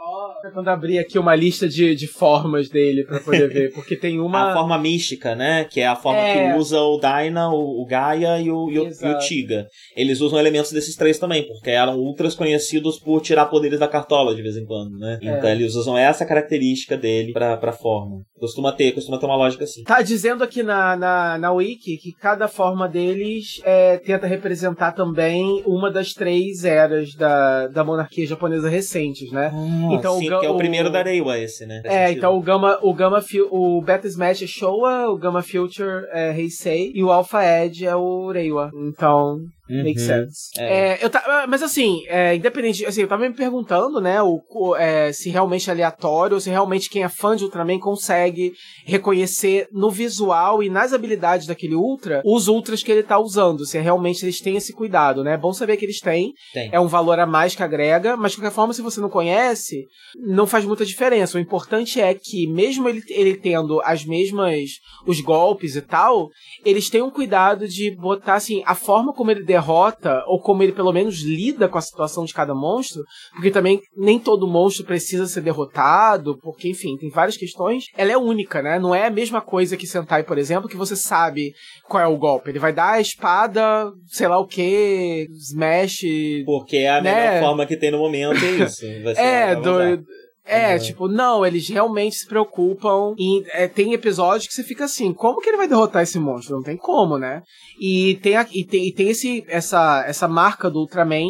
Quando 0.54 0.70
abrir 0.70 0.98
aqui 0.98 1.20
uma 1.20 1.36
lista 1.36 1.68
de, 1.70 1.96
de 1.96 2.08
formas 2.08 2.68
dele 2.68 3.04
pra 3.06 3.20
poder 3.20 3.48
ver, 3.48 3.72
porque 3.74 3.96
tem 3.96 4.20
uma. 4.22 4.52
A 4.52 4.54
forma 4.54 4.78
mística, 4.78 5.36
né? 5.36 5.66
Que 5.66 5.82
é 5.82 5.88
a 5.88 5.96
forma 5.96 6.20
É. 6.20 6.52
que 6.54 6.58
usa 6.58 6.80
o 6.82 6.98
Dyna, 7.00 7.50
o, 7.50 7.82
o 7.82 7.86
Gaia 7.86 8.40
e 8.42 8.50
o, 8.50 8.70
e, 8.72 8.80
o, 8.80 8.88
e 8.90 9.08
o. 9.08 9.18
Tiga. 9.20 9.68
Eles 9.96 10.20
usam 10.20 10.40
elementos 10.40 10.72
desses 10.72 10.96
três 10.96 11.20
também, 11.20 11.46
porque 11.46 11.70
eram 11.70 11.96
ultras 12.00 12.34
conhecidos 12.34 13.00
por 13.00 13.22
tirar 13.22 13.46
poderes 13.46 13.80
da 13.80 13.88
cartola 13.88 14.34
de 14.36 14.42
vez 14.42 14.58
em 14.58 14.66
quando, 14.66 14.98
né? 14.98 15.20
É. 15.22 15.38
Então 15.38 15.50
eles 15.50 15.76
usam 15.76 15.96
essa 15.98 16.26
característica 16.26 16.98
dele 16.98 17.32
pra, 17.34 17.56
pra 17.58 17.72
forma. 17.72 18.22
Costuma 18.40 18.72
ter, 18.72 18.92
costuma 18.94 19.11
ter 19.20 19.26
uma 19.26 19.36
lógica 19.36 19.64
assim. 19.64 19.84
Tá 19.84 20.02
dizendo 20.02 20.44
aqui 20.44 20.64
na, 20.64 20.96
na, 20.96 21.38
na 21.38 21.52
Wiki 21.52 21.98
que 21.98 22.12
cada 22.14 22.48
forma 22.48 22.88
deles 22.88 23.62
é, 23.64 23.98
tenta 23.98 24.28
representar 24.28 24.92
também 24.94 25.64
uma 25.66 25.90
das 25.92 26.14
três 26.14 26.64
eras 26.64 27.14
da, 27.16 27.68
da 27.68 27.84
monarquia 27.84 28.26
japonesa 28.28 28.70
recentes, 28.70 29.32
né? 29.32 29.52
Então, 29.92 30.18
Sim, 30.20 30.32
o 30.32 30.40
que 30.40 30.46
é 30.46 30.50
o 30.50 30.54
o- 30.56 30.58
primeiro 30.58 30.90
da 30.90 31.02
Reiwa 31.04 31.38
esse, 31.38 31.66
né? 31.66 31.82
É, 31.86 32.08
sentido. 32.08 32.18
então 32.18 32.38
o 32.38 32.42
Gama, 32.42 32.80
o 32.82 32.94
Gama, 32.94 33.24
o 33.52 33.82
Beta 33.82 34.08
Smash 34.08 34.42
é 34.44 34.48
Showa, 34.48 35.10
o 35.10 35.18
Gama 35.18 35.42
Future 35.42 36.06
é 36.12 36.36
Heisei 36.38 36.92
e 36.94 37.04
o 37.04 37.12
Alpha 37.12 37.44
Edge 37.44 37.86
é 37.86 37.96
o 37.96 38.32
Reiwa. 38.32 38.72
Então, 38.74 39.38
Uhum. 39.70 39.84
Make 39.84 40.00
sense. 40.00 40.50
É. 40.58 40.92
É, 40.94 41.00
eu 41.06 41.10
ta- 41.10 41.46
mas 41.48 41.64
assim, 41.64 42.04
é, 42.08 42.36
independente, 42.36 42.86
assim, 42.86 43.02
eu 43.02 43.08
tava 43.08 43.28
me 43.28 43.34
perguntando, 43.36 44.02
né, 44.02 44.22
o, 44.22 44.42
o- 44.50 44.76
é, 44.76 45.14
se 45.14 45.30
realmente 45.30 45.70
é 45.70 45.74
aleatório, 45.74 46.40
se 46.42 46.50
realmente 46.50 46.90
quem 46.90 47.04
é 47.04 47.10
fã 47.10 47.36
de 47.36 47.44
Ultraman 47.46 47.80
consegue 47.80 48.54
reconhecer 48.86 49.68
no 49.72 49.90
visual 49.90 50.62
e 50.62 50.70
nas 50.70 50.92
habilidades 50.94 51.48
daquele 51.48 51.76
Ultra 51.76 52.22
os 52.26 52.48
Ultras 52.48 52.84
que 52.84 52.92
ele 52.92 53.04
tá 53.04 53.18
usando, 53.18 53.66
se 53.66 53.80
realmente 53.80 54.24
eles 54.26 54.42
têm 54.42 54.58
esse 54.58 54.74
cuidado, 54.74 55.24
né? 55.24 55.34
É 55.34 55.38
bom 55.38 55.54
saber 55.54 55.78
que 55.78 55.86
eles 55.86 56.00
têm, 56.02 56.34
Tem. 56.54 56.70
é 56.72 56.80
um 56.80 56.88
valor 56.88 57.18
a 57.20 57.26
mais 57.26 57.56
que 57.56 57.64
agrega, 57.64 58.18
mas 58.18 58.32
de 58.32 58.38
qualquer 58.38 58.54
forma, 58.54 58.74
se 58.74 58.82
você 58.82 59.00
não 59.00 59.10
conhece, 59.10 59.86
não 60.18 60.46
faz 60.46 60.66
muita 60.66 60.86
diferença. 60.86 61.38
O 61.38 61.42
importante 61.42 62.00
é 62.02 62.14
que, 62.14 62.46
mesmo 62.48 62.90
ele, 62.90 63.02
ele 63.10 63.36
tendo 63.38 63.82
as 63.84 64.04
mesmas, 64.06 64.70
os 65.08 65.22
golpes 65.22 65.76
e 65.76 65.82
tal, 65.82 66.30
eles 66.66 66.90
têm 66.90 67.02
um 67.02 67.10
cuidado 67.10 67.68
de 67.68 67.92
botar, 67.96 68.36
assim, 68.36 68.62
a 68.66 68.76
forma 68.76 69.14
como 69.14 69.32
ele 69.32 69.44
derrota 69.44 69.61
derrota, 69.62 70.24
ou 70.28 70.42
como 70.42 70.64
ele 70.64 70.72
pelo 70.72 70.92
menos 70.92 71.22
lida 71.22 71.70
com 71.70 71.78
a 71.78 71.82
situação 71.82 72.26
de 72.26 72.34
cada 72.34 72.54
monstro, 72.54 73.04
porque 73.34 73.52
também 73.52 73.80
nem 73.96 74.20
todo 74.20 74.48
monstro 74.48 74.86
precisa 74.86 75.28
ser 75.28 75.42
derrotado, 75.42 76.38
porque, 76.40 76.70
enfim, 76.70 76.98
tem 76.98 77.10
várias 77.10 77.38
questões. 77.38 77.86
Ela 77.96 78.12
é 78.12 78.18
única, 78.18 78.62
né? 78.62 78.80
Não 78.80 78.94
é 78.94 79.08
a 79.08 79.12
mesma 79.12 79.42
coisa 79.42 79.78
que 79.78 79.88
Sentai, 79.88 80.24
por 80.24 80.38
exemplo, 80.38 80.70
que 80.70 80.78
você 80.78 80.96
sabe 80.96 81.54
qual 81.88 82.04
é 82.04 82.08
o 82.08 82.18
golpe. 82.18 82.50
Ele 82.50 82.60
vai 82.60 82.74
dar 82.74 82.94
a 82.94 83.02
espada, 83.02 83.92
sei 84.08 84.28
lá 84.28 84.40
o 84.40 84.48
que, 84.48 85.28
smash. 85.32 86.02
Porque 86.46 86.78
é 86.78 86.90
a 86.90 87.02
né? 87.02 87.14
melhor 87.14 87.48
forma 87.48 87.66
que 87.66 87.78
tem 87.78 87.92
no 87.92 88.00
momento, 88.00 88.44
é 88.44 88.64
isso. 88.64 88.86
É, 89.18 89.56
do. 89.56 90.04
É, 90.46 90.74
Uhum. 90.74 90.80
tipo, 90.80 91.08
não, 91.08 91.46
eles 91.46 91.70
realmente 91.70 92.16
se 92.16 92.28
preocupam 92.28 93.14
em. 93.18 93.44
é, 93.54 93.68
tem 93.68 93.94
episódios 93.94 94.48
que 94.48 94.54
você 94.54 94.64
fica 94.64 94.86
assim, 94.86 95.14
como 95.14 95.40
que 95.40 95.48
ele 95.50 95.58
vai 95.58 95.68
derrotar 95.68 96.02
esse 96.04 96.18
monstro? 96.20 96.56
Não 96.56 96.64
tem 96.64 96.76
como, 96.78 97.18
né? 97.18 97.44
E 97.80 98.16
tem, 98.24 98.36
a- 98.36 98.48
e 98.52 98.66
tem, 98.66 98.88
e 98.88 98.92
tem 98.94 99.10
esse, 99.10 99.44
essa, 99.48 100.04
essa 100.08 100.28
marca 100.28 100.70
do 100.70 100.80
Ultraman, 100.80 101.30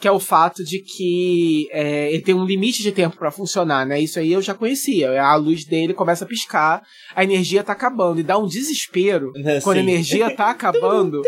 que 0.00 0.08
é 0.08 0.12
o 0.12 0.18
fato 0.18 0.64
de 0.64 0.80
que 0.82 1.68
é, 1.70 2.12
ele 2.12 2.22
tem 2.22 2.34
um 2.34 2.44
limite 2.44 2.82
de 2.82 2.90
tempo 2.92 3.16
pra 3.16 3.30
funcionar, 3.30 3.86
né? 3.86 4.00
Isso 4.00 4.18
aí 4.18 4.32
eu 4.32 4.42
já 4.42 4.52
conhecia. 4.54 5.20
A 5.22 5.34
luz 5.36 5.64
dele 5.64 5.92
começa 5.94 6.24
a 6.24 6.28
piscar, 6.28 6.82
a 7.14 7.22
energia 7.22 7.62
tá 7.62 7.72
acabando, 7.72 8.18
e 8.20 8.24
dá 8.24 8.36
um 8.38 8.46
desespero 8.46 9.32
quando 9.62 9.76
a 9.78 9.80
energia 9.80 10.34
tá 10.34 10.50
acabando. 10.50 11.20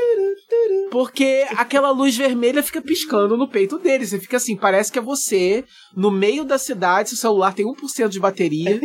Porque 0.94 1.44
aquela 1.56 1.90
luz 1.90 2.16
vermelha 2.16 2.62
fica 2.62 2.80
piscando 2.80 3.36
no 3.36 3.48
peito 3.48 3.80
dele. 3.80 4.06
Você 4.06 4.20
fica 4.20 4.36
assim, 4.36 4.56
parece 4.56 4.92
que 4.92 4.98
é 5.00 5.02
você 5.02 5.64
no 5.96 6.08
meio 6.08 6.44
da 6.44 6.56
cidade, 6.56 7.08
seu 7.08 7.18
celular 7.18 7.52
tem 7.52 7.66
1% 7.66 8.08
de 8.10 8.20
bateria 8.20 8.80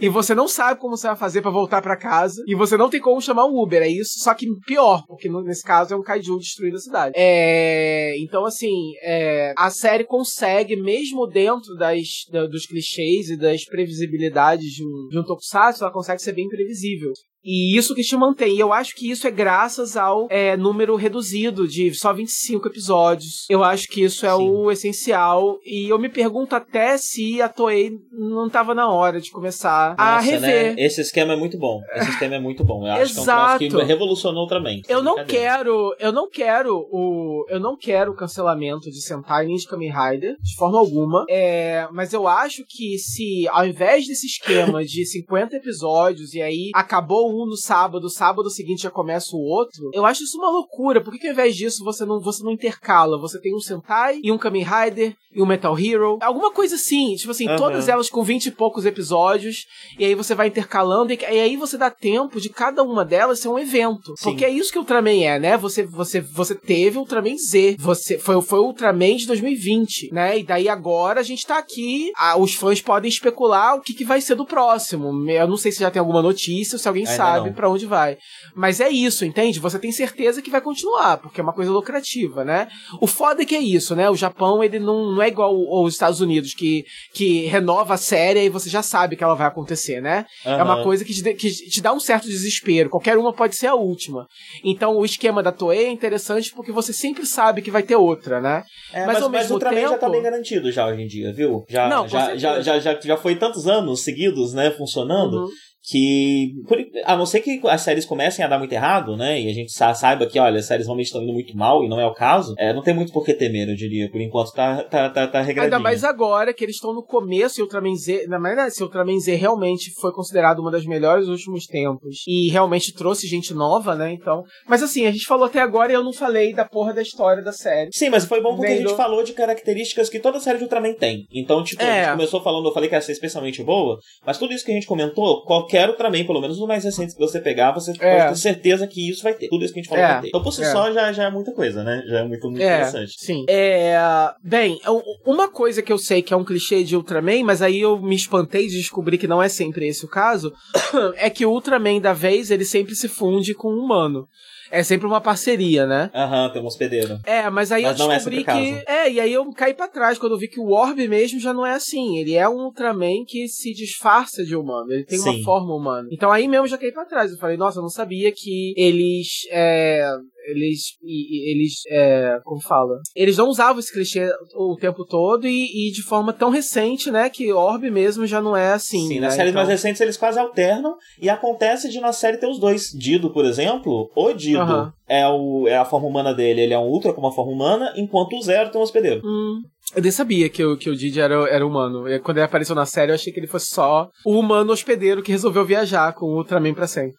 e 0.00 0.08
você 0.08 0.34
não 0.34 0.48
sabe 0.48 0.80
como 0.80 0.96
você 0.96 1.06
vai 1.06 1.14
fazer 1.14 1.40
pra 1.40 1.52
voltar 1.52 1.80
pra 1.80 1.96
casa 1.96 2.42
e 2.48 2.54
você 2.56 2.76
não 2.76 2.90
tem 2.90 3.00
como 3.00 3.20
chamar 3.22 3.44
um 3.46 3.62
Uber. 3.62 3.80
É 3.80 3.86
isso, 3.86 4.18
só 4.18 4.34
que 4.34 4.44
pior, 4.66 5.04
porque 5.06 5.28
nesse 5.28 5.62
caso 5.62 5.94
é 5.94 5.96
um 5.96 6.02
kaiju 6.02 6.36
destruindo 6.38 6.78
a 6.78 6.80
cidade. 6.80 7.14
É, 7.16 8.14
então 8.18 8.44
assim, 8.44 8.72
é, 9.04 9.54
a 9.56 9.70
série 9.70 10.02
consegue 10.02 10.74
mesmo 10.74 11.28
dentro 11.28 11.76
das, 11.78 12.24
da- 12.32 12.46
dos 12.48 12.66
clichês 12.66 13.28
e 13.30 13.36
das 13.36 13.64
previsibilidades 13.66 14.66
de 14.72 14.84
um, 14.84 15.06
de 15.10 15.18
um 15.20 15.22
tokusatsu, 15.24 15.84
ela 15.84 15.92
consegue 15.92 16.20
ser 16.20 16.32
bem 16.32 16.48
previsível. 16.48 17.12
E 17.44 17.76
isso 17.76 17.94
que 17.94 18.02
te 18.02 18.16
mantém. 18.16 18.56
E 18.56 18.60
eu 18.60 18.72
acho 18.72 18.94
que 18.94 19.10
isso 19.10 19.26
é 19.26 19.30
graças 19.30 19.96
ao 19.96 20.26
é, 20.30 20.56
número 20.56 20.94
reduzido 20.96 21.66
de 21.66 21.92
só 21.94 22.12
25 22.12 22.68
episódios. 22.68 23.46
Eu 23.50 23.64
acho 23.64 23.88
que 23.88 24.02
isso 24.02 24.24
é 24.26 24.34
Sim. 24.34 24.48
o 24.48 24.70
essencial. 24.70 25.58
E 25.64 25.88
eu 25.88 25.98
me 25.98 26.08
pergunto 26.08 26.54
até 26.54 26.96
se 26.96 27.42
a 27.42 27.48
Toei 27.48 27.92
não 28.12 28.48
tava 28.48 28.74
na 28.74 28.88
hora 28.90 29.20
de 29.20 29.30
começar 29.30 29.94
a 29.98 30.14
Nossa, 30.16 30.30
rever. 30.30 30.74
né? 30.74 30.82
Esse 30.82 31.00
esquema 31.00 31.32
é 31.32 31.36
muito 31.36 31.58
bom. 31.58 31.80
Esse 31.94 32.10
esquema 32.10 32.36
é 32.36 32.40
muito 32.40 32.64
bom. 32.64 32.86
Eu 32.86 32.92
acho 32.92 33.12
que 33.12 33.18
é 33.18 33.20
um 33.20 33.24
Exato. 33.24 33.58
que 33.58 33.82
revolucionou 33.82 34.46
também. 34.46 34.82
Eu 34.88 35.02
não 35.02 35.24
quero, 35.24 35.94
eu 35.98 36.12
não 36.12 36.28
quero 36.28 36.86
o, 36.90 37.44
eu 37.48 37.58
não 37.58 37.76
quero 37.76 38.12
o 38.12 38.16
cancelamento 38.16 38.90
de 38.90 39.02
Sentai 39.02 39.46
nem 39.46 39.56
de 39.56 39.66
Kamen 39.66 39.92
Rider 39.92 40.36
de 40.40 40.54
forma 40.56 40.78
alguma. 40.78 41.24
É, 41.28 41.88
mas 41.92 42.12
eu 42.12 42.26
acho 42.28 42.64
que 42.68 42.98
se 42.98 43.46
ao 43.48 43.66
invés 43.66 44.06
desse 44.06 44.26
esquema 44.26 44.84
de 44.84 45.04
50 45.04 45.56
episódios 45.56 46.34
e 46.34 46.42
aí 46.42 46.70
acabou 46.74 47.31
um 47.32 47.46
no 47.46 47.56
sábado, 47.56 48.08
sábado 48.08 48.50
seguinte 48.50 48.82
já 48.82 48.90
começa 48.90 49.34
o 49.34 49.40
outro, 49.40 49.90
eu 49.92 50.04
acho 50.04 50.24
isso 50.24 50.38
uma 50.38 50.50
loucura. 50.50 51.00
Por 51.00 51.12
que, 51.12 51.18
que 51.18 51.26
ao 51.26 51.32
invés 51.32 51.56
disso 51.56 51.84
você 51.84 52.04
não, 52.04 52.20
você 52.20 52.42
não 52.42 52.52
intercala? 52.52 53.18
Você 53.18 53.40
tem 53.40 53.54
um 53.54 53.60
Sentai 53.60 54.20
e 54.22 54.30
um 54.30 54.38
Kamen 54.38 54.64
Rider 54.64 55.14
e 55.34 55.40
um 55.40 55.46
Metal 55.46 55.78
Hero, 55.78 56.18
alguma 56.20 56.52
coisa 56.52 56.74
assim, 56.74 57.14
tipo 57.14 57.30
assim, 57.30 57.48
Aham. 57.48 57.56
todas 57.56 57.88
elas 57.88 58.10
com 58.10 58.22
20 58.22 58.46
e 58.46 58.50
poucos 58.50 58.84
episódios 58.84 59.64
e 59.98 60.04
aí 60.04 60.14
você 60.14 60.34
vai 60.34 60.48
intercalando 60.48 61.12
e, 61.12 61.18
e 61.20 61.40
aí 61.40 61.56
você 61.56 61.78
dá 61.78 61.90
tempo 61.90 62.40
de 62.40 62.48
cada 62.50 62.82
uma 62.82 63.04
delas 63.04 63.40
ser 63.40 63.48
um 63.48 63.58
evento. 63.58 64.14
Sim. 64.18 64.24
Porque 64.24 64.44
é 64.44 64.50
isso 64.50 64.70
que 64.70 64.78
o 64.78 64.82
Ultraman 64.82 65.22
é, 65.22 65.38
né? 65.38 65.56
Você, 65.56 65.84
você, 65.84 66.20
você 66.20 66.54
teve 66.54 66.98
o 66.98 67.00
Ultraman 67.00 67.36
Z. 67.36 67.76
Você, 67.78 68.18
foi, 68.18 68.40
foi 68.42 68.58
o 68.58 68.66
Ultraman 68.66 69.16
de 69.16 69.26
2020, 69.26 70.12
né? 70.12 70.38
E 70.38 70.42
daí 70.44 70.68
agora 70.68 71.20
a 71.20 71.22
gente 71.22 71.46
tá 71.46 71.58
aqui. 71.58 72.10
ah, 72.16 72.38
os 72.38 72.54
fãs 72.54 72.80
podem 72.80 73.08
especular 73.08 73.76
o 73.76 73.80
que, 73.80 73.94
que 73.94 74.04
vai 74.04 74.20
ser 74.20 74.34
do 74.34 74.44
próximo. 74.44 75.30
Eu 75.30 75.48
não 75.48 75.56
sei 75.56 75.72
se 75.72 75.80
já 75.80 75.90
tem 75.90 76.00
alguma 76.00 76.22
notícia 76.22 76.78
se 76.78 76.88
alguém 76.88 77.06
Ainda 77.06 77.16
sabe 77.22 77.46
não. 77.48 77.54
pra 77.54 77.68
onde 77.70 77.86
vai. 77.86 78.16
Mas 78.54 78.80
é 78.80 78.88
isso, 78.88 79.24
entende? 79.24 79.58
Você 79.60 79.78
tem 79.78 79.92
certeza 79.92 80.42
que 80.42 80.50
vai 80.50 80.60
continuar, 80.60 81.18
porque 81.18 81.40
é 81.40 81.44
uma 81.44 81.52
coisa 81.52 81.70
lucrativa, 81.70 82.44
né? 82.44 82.68
O 83.00 83.06
foda 83.06 83.42
é 83.42 83.44
que 83.44 83.54
é 83.54 83.60
isso, 83.60 83.94
né? 83.94 84.08
O 84.10 84.16
Japão, 84.16 84.62
ele 84.62 84.78
não, 84.78 85.12
não 85.14 85.22
é 85.22 85.28
igual 85.28 85.54
aos 85.74 85.92
Estados 85.94 86.20
Unidos, 86.20 86.54
que, 86.54 86.84
que 87.14 87.46
renova 87.46 87.94
a 87.94 87.96
série 87.98 88.44
e 88.44 88.48
você 88.48 88.68
já 88.68 88.82
sabe 88.82 89.16
que 89.16 89.24
ela 89.24 89.34
vai 89.34 89.46
acontecer, 89.46 90.00
né? 90.00 90.26
É 90.44 90.62
uma 90.62 90.82
coisa 90.82 91.04
que 91.04 91.12
te, 91.14 91.34
que 91.34 91.50
te 91.50 91.80
dá 91.80 91.92
um 91.92 92.00
certo 92.00 92.26
desespero. 92.28 92.90
Qualquer 92.90 93.16
uma 93.18 93.32
pode 93.32 93.54
ser 93.56 93.68
a 93.68 93.74
última. 93.74 94.26
Então 94.64 94.96
o 94.96 95.04
esquema 95.04 95.42
da 95.42 95.52
Toei 95.52 95.86
é 95.86 95.90
interessante 95.90 96.52
porque 96.54 96.72
você 96.72 96.92
sempre 96.92 97.26
sabe 97.26 97.62
que 97.62 97.70
vai 97.70 97.82
ter 97.82 97.96
outra, 97.96 98.40
né? 98.40 98.62
É, 98.92 99.06
Mas 99.06 99.14
mas, 99.14 99.22
ao 99.22 99.28
mas 99.30 99.40
mesmo 99.42 99.52
o 99.52 99.56
Ultraman 99.56 99.80
já 99.80 99.88
tá 99.90 99.98
tempo- 99.98 100.12
bem 100.12 100.22
garantido 100.22 100.72
já 100.72 100.86
hoje 100.86 101.02
em 101.02 101.06
dia, 101.06 101.32
viu? 101.32 101.64
Já, 101.68 101.88
Não, 101.88 102.08
já, 102.08 102.36
já, 102.36 102.60
já, 102.60 102.78
já, 102.78 103.00
já 103.00 103.16
foi 103.16 103.36
tantos 103.36 103.66
anos 103.66 104.02
seguidos, 104.02 104.52
né, 104.52 104.70
funcionando, 104.70 105.42
Uhum. 105.44 105.48
Que, 105.82 106.52
por- 106.68 106.78
a 107.04 107.16
não 107.16 107.26
ser 107.26 107.40
que 107.40 107.60
as 107.64 107.80
séries 107.80 108.04
comecem 108.04 108.44
a 108.44 108.48
dar 108.48 108.58
muito 108.58 108.72
errado, 108.72 109.16
né, 109.16 109.40
e 109.40 109.48
a 109.48 109.52
gente 109.52 109.72
sa- 109.72 109.94
saiba 109.94 110.26
que, 110.26 110.38
olha, 110.38 110.58
as 110.58 110.66
séries 110.66 110.86
realmente 110.86 111.06
estão 111.06 111.22
indo 111.22 111.32
muito 111.32 111.56
mal, 111.56 111.84
e 111.84 111.88
não 111.88 111.98
é 112.00 112.06
o 112.06 112.14
caso, 112.14 112.54
é, 112.58 112.72
não 112.72 112.82
tem 112.82 112.94
muito 112.94 113.12
por 113.12 113.24
que 113.24 113.34
temer, 113.34 113.68
eu 113.68 113.74
diria. 113.74 114.10
Por 114.10 114.20
enquanto 114.20 114.52
tá, 114.52 114.82
tá, 114.84 115.10
tá, 115.10 115.26
tá 115.26 115.40
regradinho. 115.40 115.74
Ainda 115.74 115.78
mais 115.82 116.04
agora 116.04 116.52
que 116.54 116.64
eles 116.64 116.76
estão 116.76 116.94
no 116.94 117.02
começo 117.02 117.60
e 117.60 117.62
Ultraman 117.62 117.94
Z. 117.96 118.26
Na 118.28 118.38
verdade, 118.38 118.74
se 118.74 118.82
o 118.82 118.86
Ultraman 118.86 119.18
Z 119.18 119.34
realmente 119.34 119.90
foi 120.00 120.12
considerado 120.12 120.60
uma 120.60 120.70
das 120.70 120.84
melhores 120.84 121.26
dos 121.26 121.38
últimos 121.40 121.66
tempos 121.66 122.22
e 122.26 122.48
realmente 122.50 122.92
trouxe 122.94 123.26
gente 123.26 123.52
nova, 123.54 123.94
né? 123.94 124.12
Então. 124.12 124.42
Mas 124.68 124.82
assim, 124.82 125.06
a 125.06 125.10
gente 125.10 125.26
falou 125.26 125.46
até 125.46 125.60
agora 125.60 125.90
e 125.92 125.94
eu 125.94 126.04
não 126.04 126.12
falei 126.12 126.52
da 126.54 126.64
porra 126.64 126.92
da 126.92 127.02
história 127.02 127.42
da 127.42 127.52
série. 127.52 127.90
Sim, 127.92 128.10
mas 128.10 128.24
foi 128.24 128.40
bom 128.40 128.54
porque 128.56 128.66
a 128.72 128.74
Nem 128.74 128.82
gente 128.86 128.96
falou 128.96 129.22
de 129.22 129.32
características 129.32 130.08
que 130.08 130.18
toda 130.20 130.38
série 130.40 130.58
de 130.58 130.64
Ultraman 130.64 130.94
tem. 130.94 131.26
Então, 131.32 131.62
tipo, 131.64 131.82
a 131.82 131.86
É. 131.86 132.04
gente 132.04 132.12
começou 132.12 132.42
falando, 132.42 132.68
eu 132.68 132.72
falei 132.74 132.88
que 132.88 132.94
ia 132.94 133.00
ser 133.00 133.12
especialmente 133.12 133.62
boa, 133.62 133.98
mas 134.26 134.38
tudo 134.38 134.52
isso 134.52 134.64
que 134.64 134.70
a 134.70 134.74
gente 134.74 134.86
comentou, 134.86 135.42
qualquer 135.44 135.71
Ultraman, 135.78 136.24
pelo 136.24 136.40
menos 136.40 136.58
no 136.58 136.66
mais 136.66 136.84
recente 136.84 137.12
que 137.14 137.18
você 137.20 137.40
pegar, 137.40 137.72
você 137.72 137.92
É. 138.00 138.18
pode 138.18 138.34
ter 138.34 138.40
certeza 138.40 138.86
que 138.86 139.10
isso 139.10 139.22
vai 139.22 139.34
ter. 139.34 139.48
Tudo 139.48 139.64
isso 139.64 139.72
que 139.72 139.80
a 139.80 139.82
gente 139.82 139.88
falou 139.90 140.04
É. 140.04 140.12
vai 140.12 140.20
ter. 140.22 140.28
Então, 140.28 140.42
por 140.42 140.52
si 140.52 140.62
É. 140.62 140.70
só, 140.72 140.92
já, 140.92 141.12
já 141.12 141.24
é 141.24 141.30
muita 141.30 141.52
coisa, 141.52 141.82
né? 141.82 142.02
Já 142.06 142.20
é 142.20 142.24
muito, 142.24 142.48
muito 142.48 142.62
É, 142.62 142.66
interessante. 142.66 143.14
sim. 143.18 143.44
É, 143.48 143.96
bem, 144.42 144.80
uma 145.24 145.48
coisa 145.48 145.82
que 145.82 145.92
eu 145.92 145.98
sei 145.98 146.22
que 146.22 146.32
é 146.32 146.36
um 146.36 146.44
clichê 146.44 146.82
de 146.84 146.96
Ultraman, 146.96 147.44
mas 147.44 147.62
aí 147.62 147.80
eu 147.80 148.00
me 148.00 148.14
espantei 148.16 148.66
de 148.68 148.76
descobrir 148.76 149.18
que 149.18 149.26
não 149.28 149.42
é 149.42 149.48
sempre 149.48 149.86
esse 149.86 150.04
o 150.04 150.08
caso, 150.08 150.52
é 151.16 151.28
que 151.30 151.44
o 151.46 151.50
Ultraman 151.50 152.00
da 152.00 152.12
vez, 152.12 152.50
ele 152.50 152.64
sempre 152.64 152.94
se 152.94 153.08
funde 153.08 153.54
com 153.54 153.68
o 153.68 153.78
humano. 153.84 154.26
É 154.72 154.82
sempre 154.82 155.06
uma 155.06 155.20
parceria, 155.20 155.86
né? 155.86 156.10
Aham, 156.14 156.50
tem 156.50 156.62
um 156.62 156.66
hospedeiro. 156.66 157.18
É, 157.26 157.50
mas 157.50 157.70
aí 157.70 157.82
Mas 157.82 158.00
eu 158.00 158.06
não 158.06 158.12
é 158.12 158.16
descobri 158.16 158.40
o 158.40 158.44
que. 158.44 158.82
É, 158.86 159.10
e 159.12 159.20
aí 159.20 159.30
eu 159.30 159.44
caí 159.52 159.74
pra 159.74 159.86
trás 159.86 160.16
quando 160.18 160.32
eu 160.32 160.38
vi 160.38 160.48
que 160.48 160.58
o 160.58 160.70
Orb 160.70 161.06
mesmo 161.06 161.38
já 161.38 161.52
não 161.52 161.66
é 161.66 161.72
assim. 161.74 162.16
Ele 162.16 162.34
é 162.34 162.48
um 162.48 162.64
Ultraman 162.64 163.24
que 163.28 163.46
se 163.48 163.74
disfarça 163.74 164.42
de 164.42 164.56
humano. 164.56 164.90
Ele 164.90 165.04
tem 165.04 165.20
uma 165.20 165.34
Sim. 165.34 165.42
forma 165.42 165.76
humana. 165.76 166.08
Então 166.10 166.32
aí 166.32 166.48
mesmo 166.48 166.64
eu 166.64 166.70
já 166.70 166.78
caí 166.78 166.90
pra 166.90 167.04
trás. 167.04 167.30
Eu 167.30 167.36
falei, 167.36 167.58
nossa, 167.58 167.80
eu 167.80 167.82
não 167.82 167.90
sabia 167.90 168.32
que 168.34 168.72
eles. 168.74 169.42
É, 169.50 170.10
eles. 170.48 170.96
Eles. 171.02 171.74
É, 171.88 172.38
como 172.44 172.60
fala? 172.60 172.98
Eles 173.14 173.36
não 173.36 173.48
usavam 173.48 173.78
esse 173.80 173.92
clichê 173.92 174.30
o 174.56 174.76
tempo 174.76 175.04
todo 175.04 175.46
e, 175.46 175.88
e 175.88 175.92
de 175.92 176.02
forma 176.02 176.32
tão 176.32 176.50
recente, 176.50 177.10
né? 177.10 177.28
Que 177.30 177.52
Orb 177.52 177.90
mesmo 177.90 178.26
já 178.26 178.40
não 178.40 178.56
é 178.56 178.72
assim. 178.72 179.08
Sim, 179.08 179.14
né? 179.14 179.26
nas 179.26 179.34
séries 179.34 179.50
Então- 179.50 179.60
mais 179.60 179.68
recentes 179.68 180.00
eles 180.00 180.16
quase 180.16 180.38
alternam 180.38 180.94
e 181.20 181.28
acontece 181.28 181.88
de 181.88 182.00
na 182.00 182.12
série 182.12 182.38
ter 182.38 182.46
os 182.48 182.58
dois. 182.58 182.90
Dido, 182.94 183.30
por 183.32 183.44
exemplo, 183.44 184.10
o 184.14 184.32
Dido 184.32 184.92
é, 185.08 185.26
o, 185.28 185.66
é 185.68 185.76
a 185.76 185.84
forma 185.84 186.06
humana 186.08 186.32
dele, 186.34 186.62
ele 186.62 186.74
é 186.74 186.78
um 186.78 186.86
Ultra 186.88 187.12
com 187.12 187.20
uma 187.20 187.32
forma 187.32 187.52
humana, 187.52 187.92
enquanto 187.96 188.36
o 188.36 188.42
Zero 188.42 188.70
tem 188.70 188.80
um 188.80 188.84
hospedeiro. 188.84 189.20
Hum, 189.24 189.60
eu 189.94 190.02
nem 190.02 190.10
sabia 190.10 190.48
que 190.48 190.64
o, 190.64 190.76
que 190.76 190.88
o 190.88 190.96
Didi 190.96 191.20
era, 191.20 191.34
era 191.48 191.66
humano. 191.66 192.08
E 192.08 192.18
Quando 192.20 192.38
ele 192.38 192.46
apareceu 192.46 192.74
na 192.74 192.86
série, 192.86 193.10
eu 193.10 193.14
achei 193.14 193.32
que 193.32 193.38
ele 193.40 193.46
fosse 193.46 193.66
só 193.66 194.08
o 194.24 194.38
humano 194.38 194.72
hospedeiro 194.72 195.22
que 195.22 195.32
resolveu 195.32 195.64
viajar 195.66 196.12
com 196.14 196.26
o 196.26 196.36
Ultraman 196.36 196.72
pra 196.74 196.86
sempre. 196.86 197.14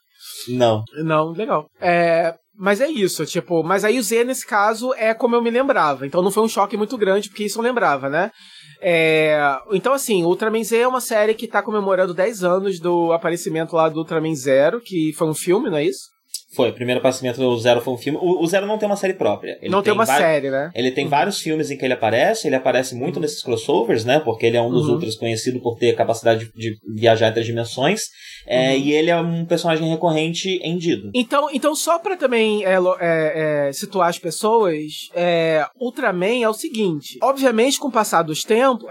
Não. 0.50 0.84
Não, 1.04 1.32
legal. 1.32 1.68
É, 1.80 2.34
mas 2.56 2.80
é 2.82 2.88
isso, 2.88 3.26
tipo, 3.26 3.64
mas 3.64 3.84
aí 3.84 3.98
o 3.98 4.04
Z 4.04 4.24
nesse 4.24 4.46
caso 4.46 4.94
é 4.94 5.14
como 5.14 5.36
eu 5.36 5.42
me 5.42 5.50
lembrava. 5.50 6.06
Então 6.06 6.22
não 6.22 6.32
foi 6.32 6.44
um 6.44 6.48
choque 6.48 6.78
muito 6.78 6.98
grande, 6.98 7.30
porque 7.30 7.46
isso 7.46 7.60
eu 7.60 7.64
lembrava, 7.64 8.10
né? 8.10 8.32
É, 8.86 9.40
então, 9.72 9.94
assim, 9.94 10.24
Ultraman 10.24 10.64
Z 10.64 10.78
é 10.78 10.88
uma 10.88 11.00
série 11.00 11.34
que 11.34 11.48
tá 11.48 11.62
comemorando 11.62 12.14
10 12.14 12.44
anos 12.44 12.80
do 12.80 13.14
aparecimento 13.14 13.76
lá 13.76 13.88
do 13.88 14.00
Ultraman 14.00 14.36
Zero, 14.36 14.82
que 14.82 15.14
foi 15.14 15.28
um 15.28 15.34
filme, 15.34 15.70
não 15.70 15.78
é 15.78 15.86
isso? 15.86 16.13
Foi, 16.56 16.70
o 16.70 16.74
primeiro 16.74 17.00
aparecimento 17.00 17.40
do 17.40 17.58
Zero 17.58 17.82
foi 17.82 17.94
um 17.94 17.98
filme. 17.98 18.20
O, 18.22 18.42
o 18.44 18.48
Zero 18.48 18.66
não 18.66 18.78
tem 18.78 18.88
uma 18.88 18.96
série 18.96 19.14
própria. 19.14 19.58
Ele 19.62 19.72
não 19.72 19.82
tem, 19.82 19.94
uma 19.94 20.06
série, 20.06 20.50
né? 20.50 20.72
Ele 20.76 20.92
tem 20.92 21.08
vários 21.08 21.40
filmes 21.40 21.72
em 21.72 21.78
que 21.78 21.86
ele 21.86 21.94
aparece, 21.94 22.48
ele 22.48 22.56
aparece 22.56 22.96
muito 22.96 23.20
nesses 23.20 23.42
crossovers, 23.42 24.06
né? 24.06 24.20
Porque 24.20 24.46
ele 24.46 24.58
é 24.58 24.62
um 24.62 24.70
dos 24.70 24.88
Uhum. 24.88 24.94
Ultras 24.94 25.16
conhecido 25.16 25.60
por 25.60 25.78
ter 25.78 25.96
capacidade 25.96 26.46
de, 26.46 26.52
de 26.54 26.78
viajar 26.96 27.30
entre 27.30 27.40
as 27.42 27.46
dimensões. 27.46 28.02
É, 28.46 28.72
Uhum. 28.74 28.80
E 28.80 28.92
ele 28.92 29.10
é 29.10 29.16
um 29.18 29.46
personagem 29.46 29.88
recorrente 29.90 30.50
em 30.62 30.78
Dido. 30.78 31.10
Então, 31.14 31.50
então 31.54 31.76
só 31.76 31.98
pra 32.00 32.18
também 32.18 32.66
é, 32.66 32.74
é, 33.00 33.68
é, 33.70 33.72
situar 33.72 34.10
as 34.10 34.20
pessoas, 34.20 34.84
é, 35.16 35.66
Ultraman 35.80 36.44
é 36.44 36.50
o 36.50 36.54
seguinte: 36.54 37.18
obviamente, 37.22 37.80
com 37.80 37.88
o 37.88 37.92
passar 37.92 38.22
dos 38.24 38.44
tempos, 38.44 38.86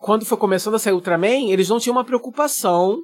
quando 0.00 0.24
foi 0.24 0.36
começando 0.36 0.74
a 0.74 0.78
sair 0.78 0.92
Ultraman, 0.92 1.50
eles 1.50 1.68
não 1.68 1.78
tinham 1.78 1.96
uma 1.96 2.04
preocupação. 2.04 2.98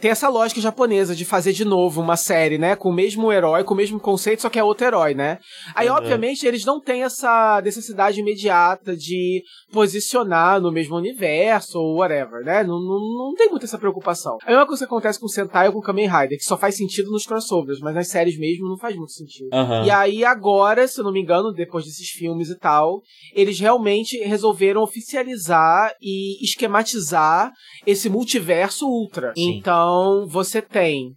Tem 0.00 0.10
essa 0.10 0.28
lógica 0.28 0.60
japonesa 0.60 1.14
de 1.14 1.24
fazer 1.24 1.52
de 1.52 1.64
novo 1.64 2.00
uma 2.00 2.16
série, 2.16 2.56
né? 2.56 2.76
Com 2.76 2.88
o 2.90 2.92
mesmo 2.92 3.32
herói 3.36 3.62
com 3.64 3.74
o 3.74 3.76
mesmo 3.76 4.00
conceito, 4.00 4.42
só 4.42 4.48
que 4.48 4.58
é 4.58 4.64
outro 4.64 4.86
herói, 4.86 5.14
né? 5.14 5.38
Aí, 5.74 5.88
Uhum. 5.88 5.96
obviamente, 5.96 6.46
eles 6.46 6.64
não 6.64 6.80
têm 6.80 7.02
essa 7.04 7.60
necessidade 7.62 8.18
imediata 8.20 8.96
de 8.96 9.42
posicionar 9.72 10.60
no 10.60 10.72
mesmo 10.72 10.96
universo 10.96 11.78
ou 11.78 11.98
whatever, 11.98 12.42
né? 12.44 12.62
Não, 12.64 12.80
não, 12.80 12.98
não 13.28 13.34
tem 13.36 13.48
muita 13.48 13.66
essa 13.66 13.78
preocupação. 13.78 14.38
A 14.44 14.50
mesma 14.50 14.66
coisa 14.66 14.84
que 14.84 14.92
acontece 14.92 15.20
com 15.20 15.26
o 15.26 15.28
Sentai 15.30 15.66
ou 15.68 15.72
com 15.72 15.78
o 15.78 15.82
Kamen 15.82 16.08
Rider, 16.08 16.38
que 16.38 16.44
só 16.44 16.56
faz 16.56 16.76
sentido 16.76 17.10
nos 17.10 17.24
crossovers, 17.26 17.78
mas 17.80 17.94
nas 17.94 18.08
séries 18.08 18.38
mesmo 18.38 18.68
não 18.68 18.78
faz 18.78 18.96
muito 18.96 19.12
sentido. 19.12 19.48
Aham. 19.52 19.84
E 19.84 19.90
aí, 19.90 20.24
agora, 20.24 20.88
se 20.88 20.98
eu 21.00 21.04
não 21.04 21.12
me 21.12 21.20
engano, 21.20 21.52
depois 21.52 21.84
desses 21.84 22.08
filmes 22.10 22.48
e 22.48 22.58
tal, 22.58 23.02
eles 23.34 23.60
realmente 23.60 24.16
resolveram 24.18 24.82
oficializar 24.82 25.92
e 26.00 26.42
esquematizar 26.44 27.52
esse 27.86 28.08
multiverso 28.08 28.86
ultra. 28.88 29.32
Sim. 29.36 29.56
Então, 29.58 30.26
você 30.28 30.62
tem 30.62 31.12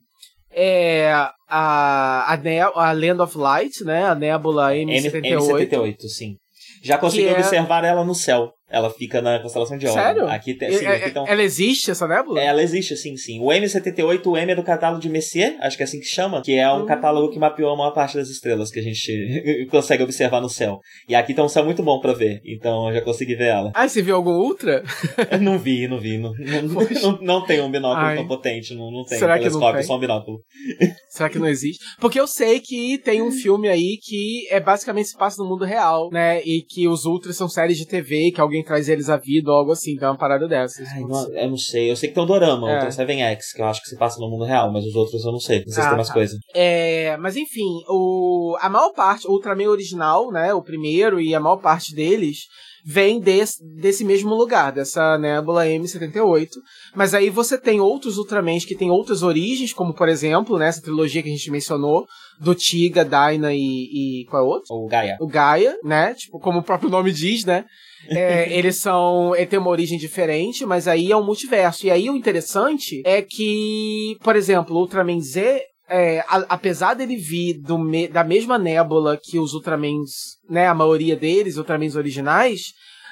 é, 0.51 1.29
a, 1.49 2.33
a, 2.33 2.37
ne 2.37 2.59
a 2.61 2.93
Land 2.93 3.21
of 3.21 3.37
Light, 3.37 3.83
né? 3.83 4.05
A 4.05 4.15
Nébula 4.15 4.73
M78. 4.73 5.21
M78, 5.23 6.07
sim. 6.07 6.37
Já 6.83 6.97
consegui 6.97 7.27
é- 7.27 7.33
observar 7.33 7.83
ela 7.83 8.03
no 8.05 8.15
céu. 8.15 8.53
Ela 8.69 8.89
fica 8.89 9.21
na 9.21 9.39
constelação 9.39 9.77
de 9.77 9.87
Orion. 9.87 10.01
Sério? 10.03 10.27
Aqui 10.27 10.53
tem, 10.53 10.71
sim, 10.71 10.85
é- 10.85 10.95
aqui 10.95 11.11
tão- 11.11 11.27
Ela 11.27 11.41
existe, 11.43 11.89
essa 11.91 12.07
nébula? 12.07 12.39
Ela 12.39 12.61
existe, 12.61 12.95
sim, 12.95 13.15
sim. 13.17 13.39
O 13.39 13.47
M78, 13.51 14.25
o 14.27 14.37
M 14.37 14.51
é 14.51 14.55
do 14.55 14.63
catálogo 14.63 15.01
de 15.01 15.09
Messier, 15.09 15.57
acho 15.61 15.75
que 15.75 15.83
é 15.83 15.85
assim 15.85 15.99
que 15.99 16.05
chama, 16.05 16.41
que 16.41 16.53
é 16.53 16.71
um 16.71 16.83
Hum. 16.83 16.85
catálogo 16.85 17.31
que 17.31 17.39
mapeou 17.39 17.71
a 17.73 17.75
maior 17.77 17.91
parte 17.91 18.15
das 18.17 18.29
estrelas 18.29 18.69
que 18.71 18.79
a 18.79 18.83
gente 18.83 19.11
consegue 19.71 20.03
observar 20.03 20.39
no 20.41 20.49
céu. 20.49 20.79
E 21.07 21.15
aqui 21.15 21.33
tá 21.33 21.43
um 21.43 21.49
céu 21.49 21.65
muito 21.65 21.81
bom 21.83 21.99
pra 21.99 22.13
ver, 22.13 22.41
então 22.45 22.87
eu 22.89 22.93
já 22.95 23.01
consegui 23.01 23.35
ver 23.35 23.47
ela. 23.49 23.71
Ah, 23.73 23.87
você 23.87 24.01
viu 24.01 24.15
algum 24.15 24.31
Ultra? 24.39 24.83
Não 25.41 25.57
vi, 25.57 25.87
não 25.87 25.99
vi. 25.99 26.17
Não, 26.17 26.33
não, 26.33 26.67
não, 27.01 27.19
não 27.21 27.45
tem 27.45 27.61
um 27.61 27.71
binóculo 27.71 28.05
Ai. 28.05 28.15
tão 28.15 28.27
potente, 28.27 28.73
não, 28.75 28.91
não 28.91 29.03
tem 29.03 29.17
Será 29.17 29.35
um 29.35 29.37
telescópio, 29.37 29.75
tem? 29.77 29.83
só 29.83 29.95
um 29.95 29.99
binóculo. 29.99 30.39
Será 31.09 31.29
que 31.29 31.39
não 31.39 31.47
existe? 31.47 31.83
Porque 31.99 32.19
eu 32.19 32.27
sei 32.27 32.59
que 32.59 32.97
tem 32.99 33.21
um 33.21 33.31
filme 33.31 33.67
aí 33.67 33.97
que 34.01 34.47
é 34.49 34.59
basicamente 34.59 35.09
se 35.09 35.17
passa 35.17 35.41
no 35.41 35.49
mundo 35.49 35.65
real, 35.65 36.09
né? 36.11 36.41
E 36.43 36.61
que 36.61 36.87
os 36.87 37.05
Ultras 37.05 37.35
são 37.35 37.47
séries 37.49 37.77
de 37.77 37.85
TV, 37.87 38.31
que 38.33 38.39
alguém 38.41 38.58
traz 38.63 38.87
eles 38.89 39.09
à 39.09 39.17
vida 39.17 39.49
ou 39.51 39.57
algo 39.57 39.71
assim. 39.71 39.93
Então 39.93 40.07
é 40.09 40.11
uma 40.11 40.17
parada 40.17 40.47
dessas. 40.47 40.87
Ai, 40.89 41.01
não- 41.01 41.33
eu 41.33 41.49
não 41.49 41.57
sei. 41.57 41.89
Eu 41.91 41.95
sei 41.95 42.09
que 42.09 42.15
tem 42.15 42.23
um 42.23 42.27
dorama, 42.27 42.69
É. 42.71 42.87
o 42.87 42.91
7X, 42.91 43.53
que 43.55 43.61
eu 43.61 43.65
acho 43.65 43.81
que 43.81 43.89
se 43.89 43.97
passa 43.97 44.19
no 44.19 44.29
mundo 44.29 44.43
real, 44.45 44.71
mas 44.71 44.85
os 44.85 44.95
outros 44.95 45.23
eu 45.25 45.31
não 45.31 45.39
sei. 45.39 45.59
Não 45.59 45.65
sei 45.73 45.73
se 45.73 45.81
Ah, 45.81 45.87
tem 45.89 45.95
mais 45.97 46.07
tá. 46.07 46.13
coisa. 46.13 46.37
É, 46.53 47.17
mas 47.17 47.35
enfim, 47.35 47.67
o, 47.87 48.55
a 48.61 48.69
maior 48.69 48.91
parte, 48.93 49.27
o 49.27 49.31
Ultraman 49.31 49.67
original, 49.69 50.31
né, 50.31 50.53
o 50.53 50.61
primeiro 50.61 51.19
e 51.19 51.33
a 51.35 51.39
maior 51.39 51.57
parte 51.57 51.93
deles 51.93 52.39
vem 52.85 53.19
desse, 53.19 53.57
desse 53.75 54.05
mesmo 54.05 54.33
lugar, 54.33 54.71
dessa 54.71 55.17
nébula 55.17 55.65
M78. 55.67 56.47
Mas 56.95 57.13
aí 57.13 57.29
você 57.29 57.57
tem 57.57 57.79
outros 57.81 58.17
Ultramans 58.17 58.63
que 58.65 58.75
têm 58.75 58.89
outras 58.89 59.21
origens, 59.21 59.73
como 59.73 59.93
por 59.93 60.07
exemplo, 60.07 60.57
né, 60.57 60.67
essa 60.67 60.81
trilogia 60.81 61.21
que 61.21 61.29
a 61.29 61.31
gente 61.31 61.51
mencionou, 61.51 62.05
do 62.39 62.55
Tiga, 62.55 63.03
Dyna 63.03 63.53
e, 63.53 64.21
e 64.21 64.25
qual 64.29 64.41
é 64.41 64.45
o 64.45 64.49
outro? 64.49 64.73
O 64.73 64.87
Gaia. 64.87 65.17
o 65.19 65.27
Gaia, 65.27 65.75
né? 65.83 66.13
Tipo, 66.13 66.39
como 66.39 66.59
o 66.59 66.63
próprio 66.63 66.89
nome 66.89 67.11
diz, 67.11 67.43
né? 67.43 67.65
É, 68.07 68.51
eles 68.57 68.77
são. 68.77 69.35
Ele 69.35 69.45
tem 69.45 69.59
uma 69.59 69.69
origem 69.69 69.97
diferente, 69.97 70.65
mas 70.65 70.87
aí 70.87 71.11
é 71.11 71.17
um 71.17 71.25
multiverso. 71.25 71.85
E 71.85 71.91
aí 71.91 72.09
o 72.09 72.15
interessante 72.15 73.01
é 73.05 73.21
que, 73.21 74.15
por 74.23 74.35
exemplo, 74.35 74.75
o 74.75 74.79
Ultraman 74.79 75.19
Z. 75.19 75.61
é, 75.91 76.19
a- 76.27 76.45
apesar 76.49 76.93
dele 76.93 77.15
vir 77.15 77.59
me- 77.79 78.07
da 78.07 78.23
mesma 78.23 78.59
nébula 78.59 79.19
que 79.19 79.39
os 79.39 79.55
Ultramans, 79.55 80.37
né, 80.47 80.67
a 80.67 80.73
maioria 80.75 81.15
deles, 81.15 81.57
Ultramans 81.57 81.95
originais, 81.95 82.61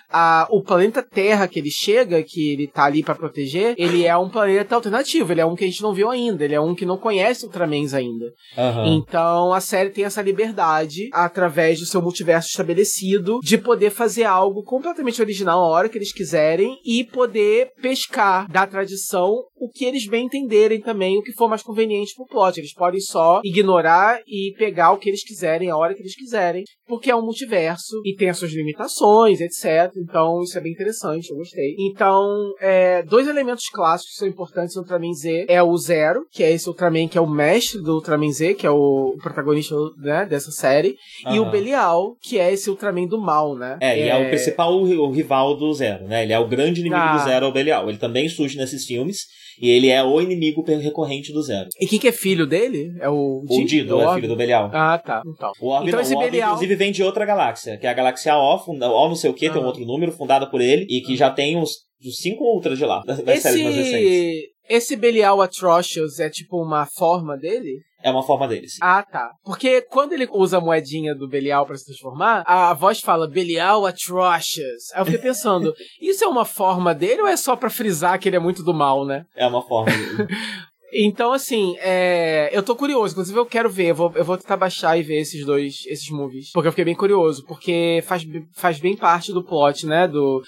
a- 0.10 0.48
o 0.50 0.62
planeta 0.62 1.02
Terra 1.04 1.48
que 1.48 1.60
ele 1.60 1.70
chega, 1.72 2.24
que 2.24 2.54
ele 2.54 2.68
tá 2.68 2.86
ali 2.86 3.04
pra 3.04 3.16
proteger, 3.16 3.76
ele 3.78 4.06
é 4.06 4.16
um 4.18 4.30
planeta 4.30 4.76
alternativo, 4.76 5.32
ele 5.32 5.42
é 5.42 5.46
um 5.46 5.56
que 5.56 5.64
a 5.64 5.68
gente 5.68 5.82
não 5.82 5.94
viu 5.94 6.10
ainda, 6.10 6.44
ele 6.46 6.56
é 6.56 6.62
um 6.62 6.74
que 6.76 6.86
não 6.86 6.98
conhece 6.98 7.46
Ultramans 7.46 7.94
ainda. 7.94 8.26
Aham. 8.58 8.86
Então 8.88 9.54
a 9.54 9.60
série 9.60 9.90
tem 9.90 10.04
essa 10.06 10.22
liberdade, 10.22 11.10
através 11.14 11.80
do 11.80 11.86
seu 11.86 12.02
multiverso 12.02 12.50
estabelecido, 12.50 13.40
de 13.42 13.58
poder 13.58 13.90
fazer 13.90 14.24
algo 14.24 14.64
completamente 14.64 15.22
original 15.22 15.60
a 15.62 15.68
hora 15.68 15.90
que 15.90 15.98
eles 15.98 16.14
quiserem 16.14 16.78
e 16.86 17.04
poder 17.04 17.72
pescar 17.82 18.50
da 18.52 18.66
tradição 18.66 19.44
o 19.60 19.70
que 19.70 19.86
eles 19.86 20.08
bem 20.08 20.26
entenderem 20.26 20.80
também, 20.80 21.18
o 21.18 21.24
que 21.24 21.34
for 21.34 21.50
mais 21.50 21.64
conveniente 21.64 22.14
pro 22.16 22.28
plot. 22.28 22.60
Eles 22.60 22.74
podem 22.74 23.00
só 23.00 23.42
ignorar 23.44 24.20
e 24.28 24.54
pegar 24.58 24.92
o 24.92 24.98
que 24.98 25.10
eles 25.10 25.24
quiserem 25.24 25.70
a 25.70 25.76
hora 25.78 25.96
que 25.96 26.02
eles 26.02 26.16
quiserem, 26.16 26.64
porque 26.88 27.10
é 27.10 27.16
um 27.16 27.24
multiverso 27.24 28.00
e 28.06 28.16
tem 28.16 28.30
as 28.30 28.38
suas 28.38 28.52
limitações, 28.54 29.40
etc. 29.42 29.92
Então 30.02 30.42
isso 30.42 30.58
é 30.58 30.62
bem 30.62 30.72
interessante, 30.72 31.30
eu 31.32 31.38
gostei. 31.38 31.76
Então, 31.80 32.54
é, 32.60 33.04
dois 33.04 33.28
elementos 33.28 33.70
clássicos 33.70 34.14
que 34.14 34.20
são 34.20 34.28
importantes 34.28 34.76
no 34.76 34.82
Ultraman 34.82 35.14
Z 35.14 35.46
é 35.50 35.62
o 35.64 35.76
Zero, 35.78 36.26
que 36.32 36.44
é 36.44 36.52
esse 36.52 36.68
Ultraman 36.68 37.08
que 37.08 37.18
é 37.18 37.22
o 37.22 37.28
mestre 37.30 37.82
do 37.82 37.96
Ultraman 37.96 38.32
Z, 38.32 38.54
que 38.56 38.66
é 38.68 38.72
o 38.72 39.16
protagonista 39.22 39.76
né, 39.98 40.26
dessa 40.26 40.52
série, 40.52 40.96
e 41.32 41.40
o. 41.40 41.48
Belial, 41.48 42.16
que 42.22 42.38
é 42.38 42.52
esse 42.54 42.70
Ultraman 42.70 43.08
do 43.08 43.20
mal, 43.20 43.56
né? 43.56 43.78
É, 43.82 43.98
e 44.06 44.10
é 44.10 44.16
o 44.18 44.30
principal 44.30 44.74
o, 44.76 45.10
rival 45.12 45.56
do 45.56 45.74
Zero, 45.74 46.06
né? 46.08 46.24
Ele 46.24 46.34
é 46.34 46.40
o 46.40 46.48
grande 46.48 46.82
inimigo 46.82 47.02
Ah. 47.02 47.18
do 47.18 47.24
Zero, 47.24 47.46
é 47.46 47.50
o 47.50 47.52
Belial. 47.54 47.90
Ele 47.90 47.98
também 47.98 48.28
surge 48.30 48.58
nesses 48.58 48.86
filmes 48.86 49.22
e 49.60 49.70
ele 49.72 49.90
é 49.90 50.04
o 50.04 50.22
inimigo 50.22 50.64
recorrente 50.68 51.32
do 51.34 51.42
Zero. 51.42 51.70
E 51.80 51.88
quem 51.88 51.98
que 51.98 52.08
é 52.08 52.12
filho 52.12 52.46
dele? 52.46 52.92
É 53.00 53.10
o 53.10 53.44
O 53.50 53.66
Dido 53.66 54.00
é 54.02 54.14
filho 54.16 54.28
do 54.28 54.36
Belial. 54.36 54.70
Ah, 54.74 54.98
tá. 55.04 55.24
Então. 55.26 55.52
O 55.60 55.70
Orb, 55.70 55.88
Então 55.88 56.00
esse 56.00 56.14
o 56.14 56.18
Orb 56.18 56.30
Belial- 56.30 56.50
inclusive 56.50 56.76
vem 56.76 56.92
de 56.92 57.02
outra 57.02 57.26
galáxia, 57.26 57.78
que 57.78 57.88
é 57.88 57.90
a 57.90 57.94
galáxia 57.94 58.36
O, 58.38 58.56
O 58.68 58.74
não 59.08 59.16
sei 59.16 59.32
o 59.32 59.34
que, 59.34 59.50
tem 59.50 59.60
um 59.60 59.64
Ah. 59.64 59.68
outro 59.68 59.84
número, 59.88 60.12
fundada 60.12 60.50
por 60.50 60.62
ele, 60.62 60.86
e 60.90 61.02
que 61.02 61.16
já 61.16 61.32
tem 61.32 61.58
uns, 61.58 61.72
uns 62.06 62.18
cinco 62.18 62.44
outras 62.44 62.78
de 62.78 62.86
lá, 62.86 63.02
das, 63.06 63.24
das 63.24 63.42
séries 63.42 63.64
mais 63.64 63.76
recentes. 63.76 64.12
Esse, 64.12 64.52
esse 64.70 64.96
Belial 64.96 65.42
Atrocious 65.42 66.20
é 66.20 66.30
tipo 66.30 66.62
uma 66.62 66.86
forma 66.86 67.38
dele? 67.38 67.80
É 68.04 68.12
uma 68.12 68.22
forma 68.22 68.48
deles. 68.48 68.78
Ah, 68.82 69.02
tá. 69.02 69.32
Porque 69.44 69.82
quando 69.82 70.14
ele 70.14 70.28
usa 70.32 70.58
a 70.58 70.62
moedinha 70.62 71.16
do 71.16 71.28
Belial 71.28 71.66
pra 71.66 71.76
se 71.76 71.86
transformar, 71.86 72.44
a 72.46 72.74
voz 72.74 73.00
fala 73.00 73.28
Belial 73.28 73.86
Atrocious. 73.86 74.94
Aí 74.94 75.02
eu 75.02 75.06
fiquei 75.06 75.22
pensando, 75.22 75.74
isso 76.00 76.24
é 76.24 76.28
uma 76.28 76.46
forma 76.46 76.94
dele 76.94 77.22
ou 77.22 77.28
é 77.28 77.36
só 77.36 77.56
pra 77.56 77.70
frisar 77.70 78.20
que 78.20 78.30
ele 78.30 78.36
é 78.36 78.40
muito 78.40 78.64
do 78.64 78.74
mal, 78.74 79.06
né? 79.06 79.26
É 79.36 79.48
uma 79.48 79.62
forma 79.66 79.92
dele. 79.92 80.28
Então, 80.94 81.34
assim, 81.34 81.76
é... 81.80 82.50
eu 82.52 82.64
tô 82.64 82.76
curioso. 82.76 83.14
Inclusive, 83.14 83.38
eu 83.38 83.46
quero 83.46 83.70
ver. 83.70 83.88
Eu 83.88 83.96
vou, 83.96 84.12
eu 84.16 84.24
vou 84.24 84.38
tentar 84.38 84.58
baixar 84.58 84.98
e 84.98 85.04
ver 85.04 85.20
esses 85.20 85.46
dois, 85.46 85.84
esses 85.88 86.10
movies. 86.10 86.52
Porque 86.54 86.68
eu 86.68 86.72
fiquei 86.72 86.86
bem 86.86 86.96
curioso. 86.96 87.44
Porque 87.46 88.02
faz, 88.06 88.26
faz 88.54 88.80
bem 88.80 88.96
parte 88.96 89.34
do 89.34 89.44
plot, 89.44 89.86
né? 89.86 90.08
Do... 90.08 90.42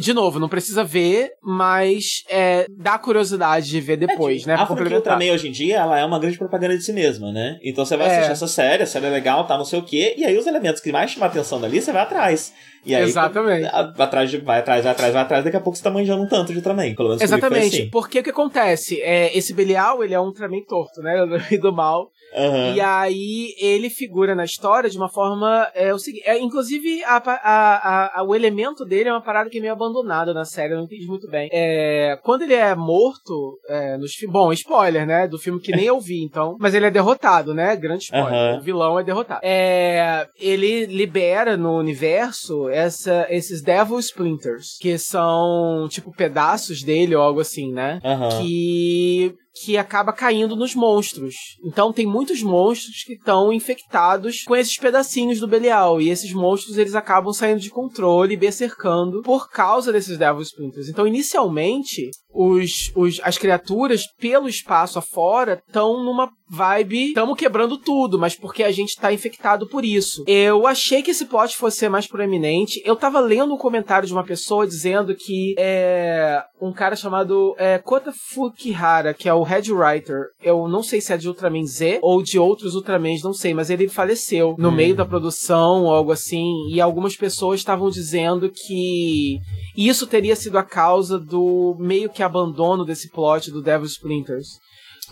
De 0.00 0.12
novo, 0.12 0.38
não 0.38 0.48
precisa 0.48 0.84
ver, 0.84 1.30
mas 1.42 2.22
é, 2.28 2.66
dá 2.70 2.98
curiosidade 2.98 3.68
de 3.68 3.80
ver 3.80 3.96
depois, 3.96 4.44
né? 4.44 4.54
a 4.54 4.56
Pra 4.58 4.66
franquia 4.66 4.84
complementar. 4.84 5.12
Ultraman 5.14 5.34
hoje 5.34 5.48
em 5.48 5.52
dia, 5.52 5.76
ela 5.78 5.98
é 5.98 6.04
uma 6.04 6.18
grande 6.18 6.38
propaganda 6.38 6.76
de 6.76 6.84
si 6.84 6.92
mesma, 6.92 7.32
né? 7.32 7.58
Então 7.62 7.84
você 7.84 7.96
vai 7.96 8.08
É. 8.08 8.10
assistir 8.12 8.32
essa 8.32 8.46
série, 8.48 8.82
a 8.82 8.86
série 8.86 9.06
é 9.06 9.10
legal, 9.10 9.46
tá 9.46 9.56
não 9.56 9.64
sei 9.64 9.78
o 9.78 9.82
quê, 9.82 10.14
e 10.16 10.24
aí 10.24 10.36
os 10.36 10.46
elementos 10.46 10.80
que 10.82 10.92
mais 10.92 11.10
chamam 11.10 11.28
a 11.28 11.30
atenção 11.30 11.60
dali, 11.60 11.80
você 11.80 11.92
vai 11.92 12.02
atrás. 12.02 12.52
E 12.86 12.94
aí, 12.94 13.02
Exatamente. 13.02 13.66
a- 13.66 13.92
Atrás 13.98 14.30
de, 14.30 14.38
vai 14.38 14.60
atrás, 14.60 14.84
vai 14.84 14.92
atrás, 14.92 15.12
vai 15.12 15.22
atrás, 15.22 15.44
daqui 15.44 15.56
a 15.56 15.60
pouco 15.60 15.76
você 15.76 15.82
tá 15.82 15.90
manjando 15.90 16.22
um 16.22 16.28
tanto 16.28 16.52
de 16.52 16.58
Ultraman. 16.58 16.94
Pelo 16.94 17.08
menos 17.08 17.22
Exatamente, 17.22 17.76
assim. 17.82 17.90
porque 17.90 18.20
o 18.20 18.22
que 18.22 18.30
acontece? 18.30 19.00
É, 19.02 19.36
esse 19.36 19.52
Belial, 19.52 20.04
ele 20.04 20.14
é 20.14 20.20
um 20.20 20.26
Ultraman 20.26 20.62
torto, 20.68 21.02
né? 21.02 21.16
E 21.50 21.58
do 21.58 21.72
mal. 21.72 22.08
Aham. 22.34 22.74
E 22.74 22.80
aí 22.80 23.54
ele 23.58 23.88
figura 23.88 24.34
na 24.34 24.44
história 24.44 24.90
de 24.90 24.96
uma 24.96 25.08
forma. 25.08 25.68
É, 25.74 25.92
o 25.94 25.98
seguinte, 25.98 26.24
é, 26.26 26.38
inclusive, 26.38 27.02
a, 27.04 27.16
a- 27.16 28.20
a- 28.20 28.22
o 28.24 28.34
elemento 28.34 28.84
dele 28.84 29.08
é 29.08 29.12
uma 29.12 29.22
parada 29.22 29.48
que 29.48 29.58
é 29.58 29.60
meio 29.60 29.72
abandonada 29.72 30.34
na 30.34 30.44
série, 30.44 30.72
eu 30.72 30.78
não 30.78 30.84
entendi 30.84 31.06
muito 31.06 31.28
bem. 31.30 31.48
É, 31.52 32.18
quando 32.22 32.42
ele 32.42 32.54
é 32.54 32.74
morto, 32.74 33.58
é, 33.68 33.96
nos 33.96 34.12
Bom, 34.28 34.52
spoiler, 34.52 35.06
né? 35.06 35.28
Do 35.28 35.38
filme 35.38 35.60
que 35.60 35.72
nem 35.72 35.84
eu 35.84 36.00
vi, 36.00 36.22
então. 36.24 36.56
Mas 36.58 36.74
ele 36.74 36.86
é 36.86 36.90
derrotado, 36.90 37.54
né? 37.54 37.76
Grande 37.76 38.04
spoiler. 38.04 38.32
Aham. 38.32 38.58
O 38.58 38.62
vilão 38.62 38.98
é 38.98 39.04
derrotado. 39.04 39.40
É, 39.42 40.26
ele 40.38 40.86
libera 40.86 41.56
no 41.56 41.76
universo 41.78 42.68
essa, 42.70 43.26
esses 43.30 43.62
Devil 43.62 43.98
Splinters, 43.98 44.76
que 44.80 44.98
são 44.98 45.86
tipo 45.90 46.10
pedaços 46.12 46.82
dele 46.82 47.14
ou 47.14 47.22
algo 47.22 47.40
assim, 47.40 47.72
né? 47.72 48.00
Aham. 48.04 48.28
que 48.40 49.34
que 49.62 49.78
acaba 49.78 50.12
caindo 50.12 50.54
nos 50.54 50.74
monstros. 50.74 51.34
Então 51.64 51.92
tem 51.92 52.06
muitos 52.06 52.42
monstros 52.42 53.02
que 53.04 53.14
estão 53.14 53.52
infectados 53.52 54.44
com 54.44 54.54
esses 54.54 54.76
pedacinhos 54.76 55.40
do 55.40 55.48
Belial 55.48 56.00
e 56.00 56.10
esses 56.10 56.32
monstros 56.32 56.76
eles 56.76 56.94
acabam 56.94 57.32
saindo 57.32 57.60
de 57.60 57.70
controle 57.70 58.34
e 58.34 58.36
bersercando 58.36 59.22
por 59.22 59.48
causa 59.48 59.92
desses 59.92 60.18
Devil 60.18 60.42
Splinters. 60.42 60.88
Então 60.88 61.06
inicialmente 61.06 62.10
os, 62.36 62.92
os 62.94 63.20
as 63.22 63.38
criaturas 63.38 64.02
pelo 64.20 64.48
espaço 64.48 64.98
afora 64.98 65.62
estão 65.66 66.04
numa 66.04 66.30
vibe, 66.48 67.08
estamos 67.08 67.36
quebrando 67.36 67.76
tudo, 67.76 68.18
mas 68.18 68.36
porque 68.36 68.62
a 68.62 68.70
gente 68.70 68.94
tá 68.96 69.12
infectado 69.12 69.66
por 69.66 69.84
isso. 69.84 70.22
Eu 70.28 70.66
achei 70.66 71.02
que 71.02 71.10
esse 71.10 71.24
plot 71.26 71.56
fosse 71.56 71.78
ser 71.78 71.88
mais 71.88 72.06
proeminente. 72.06 72.80
Eu 72.84 72.94
tava 72.94 73.18
lendo 73.18 73.52
um 73.54 73.58
comentário 73.58 74.06
de 74.06 74.12
uma 74.12 74.22
pessoa 74.22 74.66
dizendo 74.66 75.14
que 75.16 75.56
é 75.58 76.40
um 76.60 76.72
cara 76.72 76.94
chamado 76.94 77.54
é, 77.58 77.78
Kota 77.78 78.12
Fukihara, 78.30 79.12
que 79.12 79.28
é 79.28 79.34
o 79.34 79.42
head 79.42 79.72
writer. 79.72 80.26
Eu 80.40 80.68
não 80.68 80.82
sei 80.82 81.00
se 81.00 81.12
é 81.12 81.16
de 81.16 81.26
Ultraman 81.28 81.66
Z 81.66 81.98
ou 82.02 82.22
de 82.22 82.38
outros 82.38 82.74
Ultramans, 82.76 83.22
não 83.22 83.32
sei, 83.32 83.52
mas 83.52 83.70
ele 83.70 83.88
faleceu 83.88 84.54
no 84.58 84.68
Hum. 84.68 84.72
meio 84.72 84.94
da 84.94 85.04
produção 85.04 85.84
ou 85.84 85.94
algo 85.94 86.12
assim, 86.12 86.68
e 86.70 86.80
algumas 86.80 87.16
pessoas 87.16 87.60
estavam 87.60 87.90
dizendo 87.90 88.50
que 88.50 89.38
isso 89.76 90.06
teria 90.06 90.36
sido 90.36 90.58
a 90.58 90.62
causa 90.62 91.18
do 91.18 91.76
meio 91.78 92.08
que 92.08 92.22
abandono 92.26 92.84
desse 92.84 93.10
plot 93.10 93.50
do 93.50 93.62
Devil 93.62 93.86
Splinters. 93.86 94.48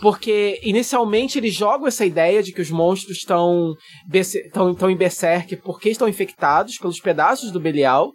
Porque 0.01 0.59
inicialmente 0.63 1.37
eles 1.37 1.53
jogam 1.53 1.87
essa 1.87 2.05
ideia 2.05 2.43
de 2.43 2.51
que 2.51 2.61
os 2.61 2.69
monstros 2.69 3.17
estão 3.17 3.73
estão 4.13 4.89
em 4.89 4.95
Berserk 4.95 5.55
porque 5.57 5.89
estão 5.89 6.07
infectados 6.07 6.77
pelos 6.77 6.99
pedaços 6.99 7.51
do 7.51 7.59
Belial 7.59 8.11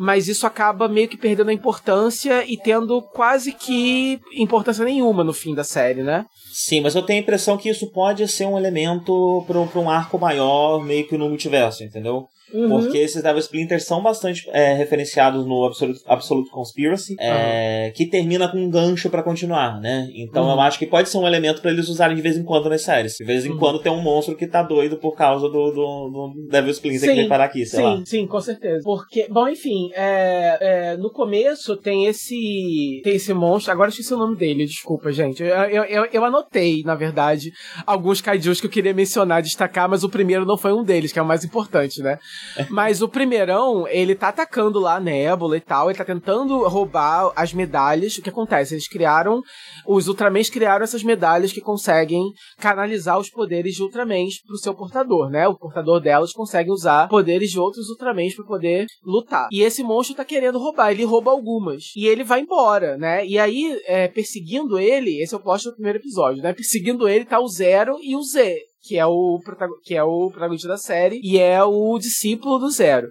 mas 0.00 0.28
isso 0.28 0.46
acaba 0.46 0.86
meio 0.86 1.08
que 1.08 1.16
perdendo 1.16 1.50
a 1.50 1.52
importância 1.52 2.44
e 2.46 2.56
tendo 2.56 3.02
quase 3.02 3.50
que 3.52 4.20
importância 4.32 4.84
nenhuma 4.84 5.24
no 5.24 5.32
fim 5.32 5.56
da 5.56 5.64
série, 5.64 6.04
né? 6.04 6.24
Sim, 6.52 6.80
mas 6.82 6.94
eu 6.94 7.02
tenho 7.02 7.18
a 7.18 7.22
impressão 7.22 7.56
que 7.56 7.68
isso 7.68 7.90
pode 7.90 8.26
ser 8.28 8.46
um 8.46 8.56
elemento 8.56 9.44
para 9.44 9.58
um, 9.58 9.68
um 9.74 9.90
arco 9.90 10.16
maior, 10.16 10.84
meio 10.84 11.04
que 11.08 11.18
no 11.18 11.28
multiverso, 11.28 11.82
entendeu? 11.82 12.28
Uhum. 12.52 12.68
Porque 12.68 12.98
esses 12.98 13.22
Devil 13.22 13.38
Splinters 13.40 13.84
são 13.84 14.02
bastante 14.02 14.48
é, 14.52 14.74
referenciados 14.74 15.46
no 15.46 15.64
Absolute, 15.64 16.00
Absolute 16.06 16.50
Conspiracy, 16.50 17.16
é, 17.18 17.86
uhum. 17.86 17.92
que 17.94 18.06
termina 18.06 18.48
com 18.48 18.58
um 18.58 18.70
gancho 18.70 19.10
para 19.10 19.22
continuar, 19.22 19.80
né? 19.80 20.08
Então 20.14 20.44
uhum. 20.44 20.52
eu 20.52 20.60
acho 20.60 20.78
que 20.78 20.86
pode 20.86 21.08
ser 21.08 21.18
um 21.18 21.26
elemento 21.26 21.60
para 21.60 21.70
eles 21.70 21.88
usarem 21.88 22.16
de 22.16 22.22
vez 22.22 22.36
em 22.36 22.44
quando 22.44 22.68
nas 22.68 22.82
séries. 22.82 23.14
De 23.14 23.24
vez 23.24 23.44
em 23.44 23.50
uhum. 23.50 23.58
quando 23.58 23.80
tem 23.80 23.92
um 23.92 24.00
monstro 24.00 24.36
que 24.36 24.46
tá 24.46 24.62
doido 24.62 24.96
por 24.96 25.14
causa 25.14 25.48
do, 25.48 25.70
do, 25.70 26.32
do 26.32 26.48
Devil 26.48 26.70
Splinter 26.70 27.00
sim, 27.00 27.06
que 27.08 27.14
vem 27.14 27.28
parar 27.28 27.44
aqui, 27.44 27.66
sei 27.66 27.80
sim, 27.80 27.84
lá. 27.84 27.96
Sim, 27.98 28.04
sim, 28.06 28.26
com 28.26 28.40
certeza. 28.40 28.82
Porque, 28.84 29.26
bom, 29.28 29.48
enfim, 29.48 29.90
é, 29.94 30.58
é, 30.60 30.96
no 30.96 31.10
começo 31.10 31.76
tem 31.76 32.06
esse 32.06 33.00
tem 33.04 33.16
esse 33.16 33.32
monstro, 33.34 33.72
agora 33.72 33.88
eu 33.88 33.90
esqueci 33.90 34.14
o 34.14 34.18
nome 34.18 34.36
dele, 34.36 34.64
desculpa, 34.64 35.12
gente. 35.12 35.42
Eu, 35.42 35.48
eu, 35.48 35.84
eu, 35.84 36.04
eu 36.12 36.24
anotei, 36.24 36.82
na 36.84 36.94
verdade, 36.94 37.50
alguns 37.86 38.20
kaijus 38.20 38.60
que 38.60 38.66
eu 38.66 38.70
queria 38.70 38.94
mencionar, 38.94 39.42
destacar, 39.42 39.88
mas 39.88 40.04
o 40.04 40.08
primeiro 40.08 40.46
não 40.46 40.56
foi 40.56 40.72
um 40.72 40.82
deles, 40.82 41.12
que 41.12 41.18
é 41.18 41.22
o 41.22 41.26
mais 41.26 41.44
importante, 41.44 42.02
né? 42.02 42.18
Mas 42.70 43.02
o 43.02 43.08
primeirão, 43.08 43.86
ele 43.88 44.14
tá 44.14 44.28
atacando 44.28 44.78
lá 44.78 44.96
a 44.96 45.00
Nebula 45.00 45.56
e 45.56 45.60
tal, 45.60 45.88
ele 45.88 45.98
tá 45.98 46.04
tentando 46.04 46.66
roubar 46.66 47.32
as 47.36 47.52
medalhas. 47.52 48.16
O 48.16 48.22
que 48.22 48.30
acontece? 48.30 48.74
Eles 48.74 48.88
criaram, 48.88 49.42
os 49.86 50.08
Ultramans 50.08 50.50
criaram 50.50 50.84
essas 50.84 51.02
medalhas 51.02 51.52
que 51.52 51.60
conseguem 51.60 52.22
canalizar 52.58 53.18
os 53.18 53.30
poderes 53.30 53.74
de 53.74 53.82
Ultramans 53.82 54.42
pro 54.46 54.56
seu 54.56 54.74
portador, 54.74 55.30
né? 55.30 55.46
O 55.48 55.56
portador 55.56 56.00
delas 56.00 56.32
consegue 56.32 56.70
usar 56.70 57.08
poderes 57.08 57.50
de 57.50 57.58
outros 57.58 57.88
Ultramans 57.88 58.34
para 58.34 58.44
poder 58.44 58.86
lutar. 59.04 59.48
E 59.50 59.62
esse 59.62 59.82
monstro 59.82 60.16
tá 60.16 60.24
querendo 60.24 60.58
roubar, 60.58 60.90
ele 60.90 61.04
rouba 61.04 61.30
algumas. 61.30 61.92
E 61.96 62.06
ele 62.06 62.24
vai 62.24 62.40
embora, 62.40 62.96
né? 62.96 63.26
E 63.26 63.38
aí, 63.38 63.80
é, 63.86 64.08
perseguindo 64.08 64.78
ele, 64.78 65.22
esse 65.22 65.34
é 65.34 65.36
o 65.36 65.40
plot 65.40 65.64
do 65.64 65.74
primeiro 65.74 65.98
episódio, 65.98 66.42
né? 66.42 66.52
Perseguindo 66.52 67.08
ele 67.08 67.24
tá 67.24 67.40
o 67.40 67.48
Zero 67.48 67.98
e 68.02 68.16
o 68.16 68.22
Z 68.22 68.67
que 68.88 68.96
é 68.96 69.04
o, 69.06 69.38
que 69.84 69.94
é 69.94 70.02
o 70.02 70.30
protagonista 70.30 70.66
da 70.66 70.78
série, 70.78 71.20
e 71.22 71.38
é 71.38 71.62
o 71.62 71.98
discípulo 71.98 72.58
do 72.58 72.70
Zero. 72.70 73.08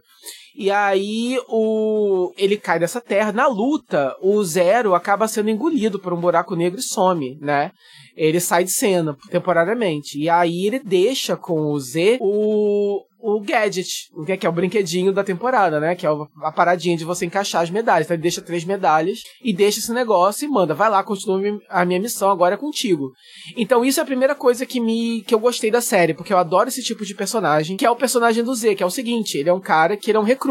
E 0.57 0.71
aí 0.71 1.39
o 1.47 2.33
ele 2.35 2.57
cai 2.57 2.79
dessa 2.79 2.99
terra. 2.99 3.31
Na 3.31 3.47
luta, 3.47 4.15
o 4.21 4.43
Zero 4.43 4.95
acaba 4.95 5.27
sendo 5.27 5.51
engolido 5.51 5.99
por 5.99 6.11
um 6.11 6.19
buraco 6.19 6.55
negro 6.55 6.79
e 6.79 6.83
some, 6.83 7.37
né? 7.39 7.71
Ele 8.15 8.39
sai 8.39 8.63
de 8.63 8.71
cena 8.71 9.15
temporariamente. 9.29 10.19
E 10.19 10.27
aí 10.27 10.65
ele 10.65 10.79
deixa 10.79 11.37
com 11.37 11.71
o 11.71 11.79
Z 11.79 12.17
o, 12.19 13.03
o 13.19 13.39
gadget, 13.41 14.09
o 14.13 14.23
que 14.23 14.45
é, 14.45 14.49
o 14.49 14.51
brinquedinho 14.51 15.11
da 15.11 15.23
temporada, 15.23 15.79
né? 15.79 15.95
Que 15.95 16.07
é 16.07 16.09
a 16.43 16.51
paradinha 16.51 16.97
de 16.97 17.05
você 17.05 17.25
encaixar 17.25 17.61
as 17.61 17.69
medalhas. 17.69 18.07
Então 18.07 18.15
ele 18.15 18.21
deixa 18.21 18.41
três 18.41 18.63
medalhas 18.63 19.21
e 19.43 19.53
deixa 19.53 19.79
esse 19.79 19.91
negócio 19.91 20.45
e 20.45 20.49
manda, 20.49 20.73
vai 20.73 20.89
lá, 20.89 21.03
continua 21.03 21.59
a 21.69 21.85
minha 21.85 21.99
missão, 21.99 22.29
agora 22.29 22.55
é 22.55 22.57
contigo. 22.57 23.11
Então 23.55 23.83
isso 23.83 23.99
é 23.99 24.03
a 24.03 24.05
primeira 24.05 24.33
coisa 24.33 24.65
que 24.65 24.79
me 24.79 25.21
que 25.21 25.33
eu 25.35 25.39
gostei 25.39 25.69
da 25.69 25.81
série, 25.81 26.13
porque 26.13 26.33
eu 26.33 26.37
adoro 26.37 26.69
esse 26.69 26.81
tipo 26.81 27.05
de 27.05 27.13
personagem, 27.13 27.77
que 27.77 27.85
é 27.85 27.91
o 27.91 27.95
personagem 27.95 28.43
do 28.43 28.55
Z, 28.55 28.75
que 28.75 28.83
é 28.83 28.85
o 28.85 28.91
seguinte, 28.91 29.37
ele 29.37 29.49
é 29.49 29.53
um 29.53 29.59
cara 29.59 29.97
que 29.97 30.09
ele 30.09 30.17
é 30.17 30.21
um 30.21 30.23
recruta. 30.23 30.46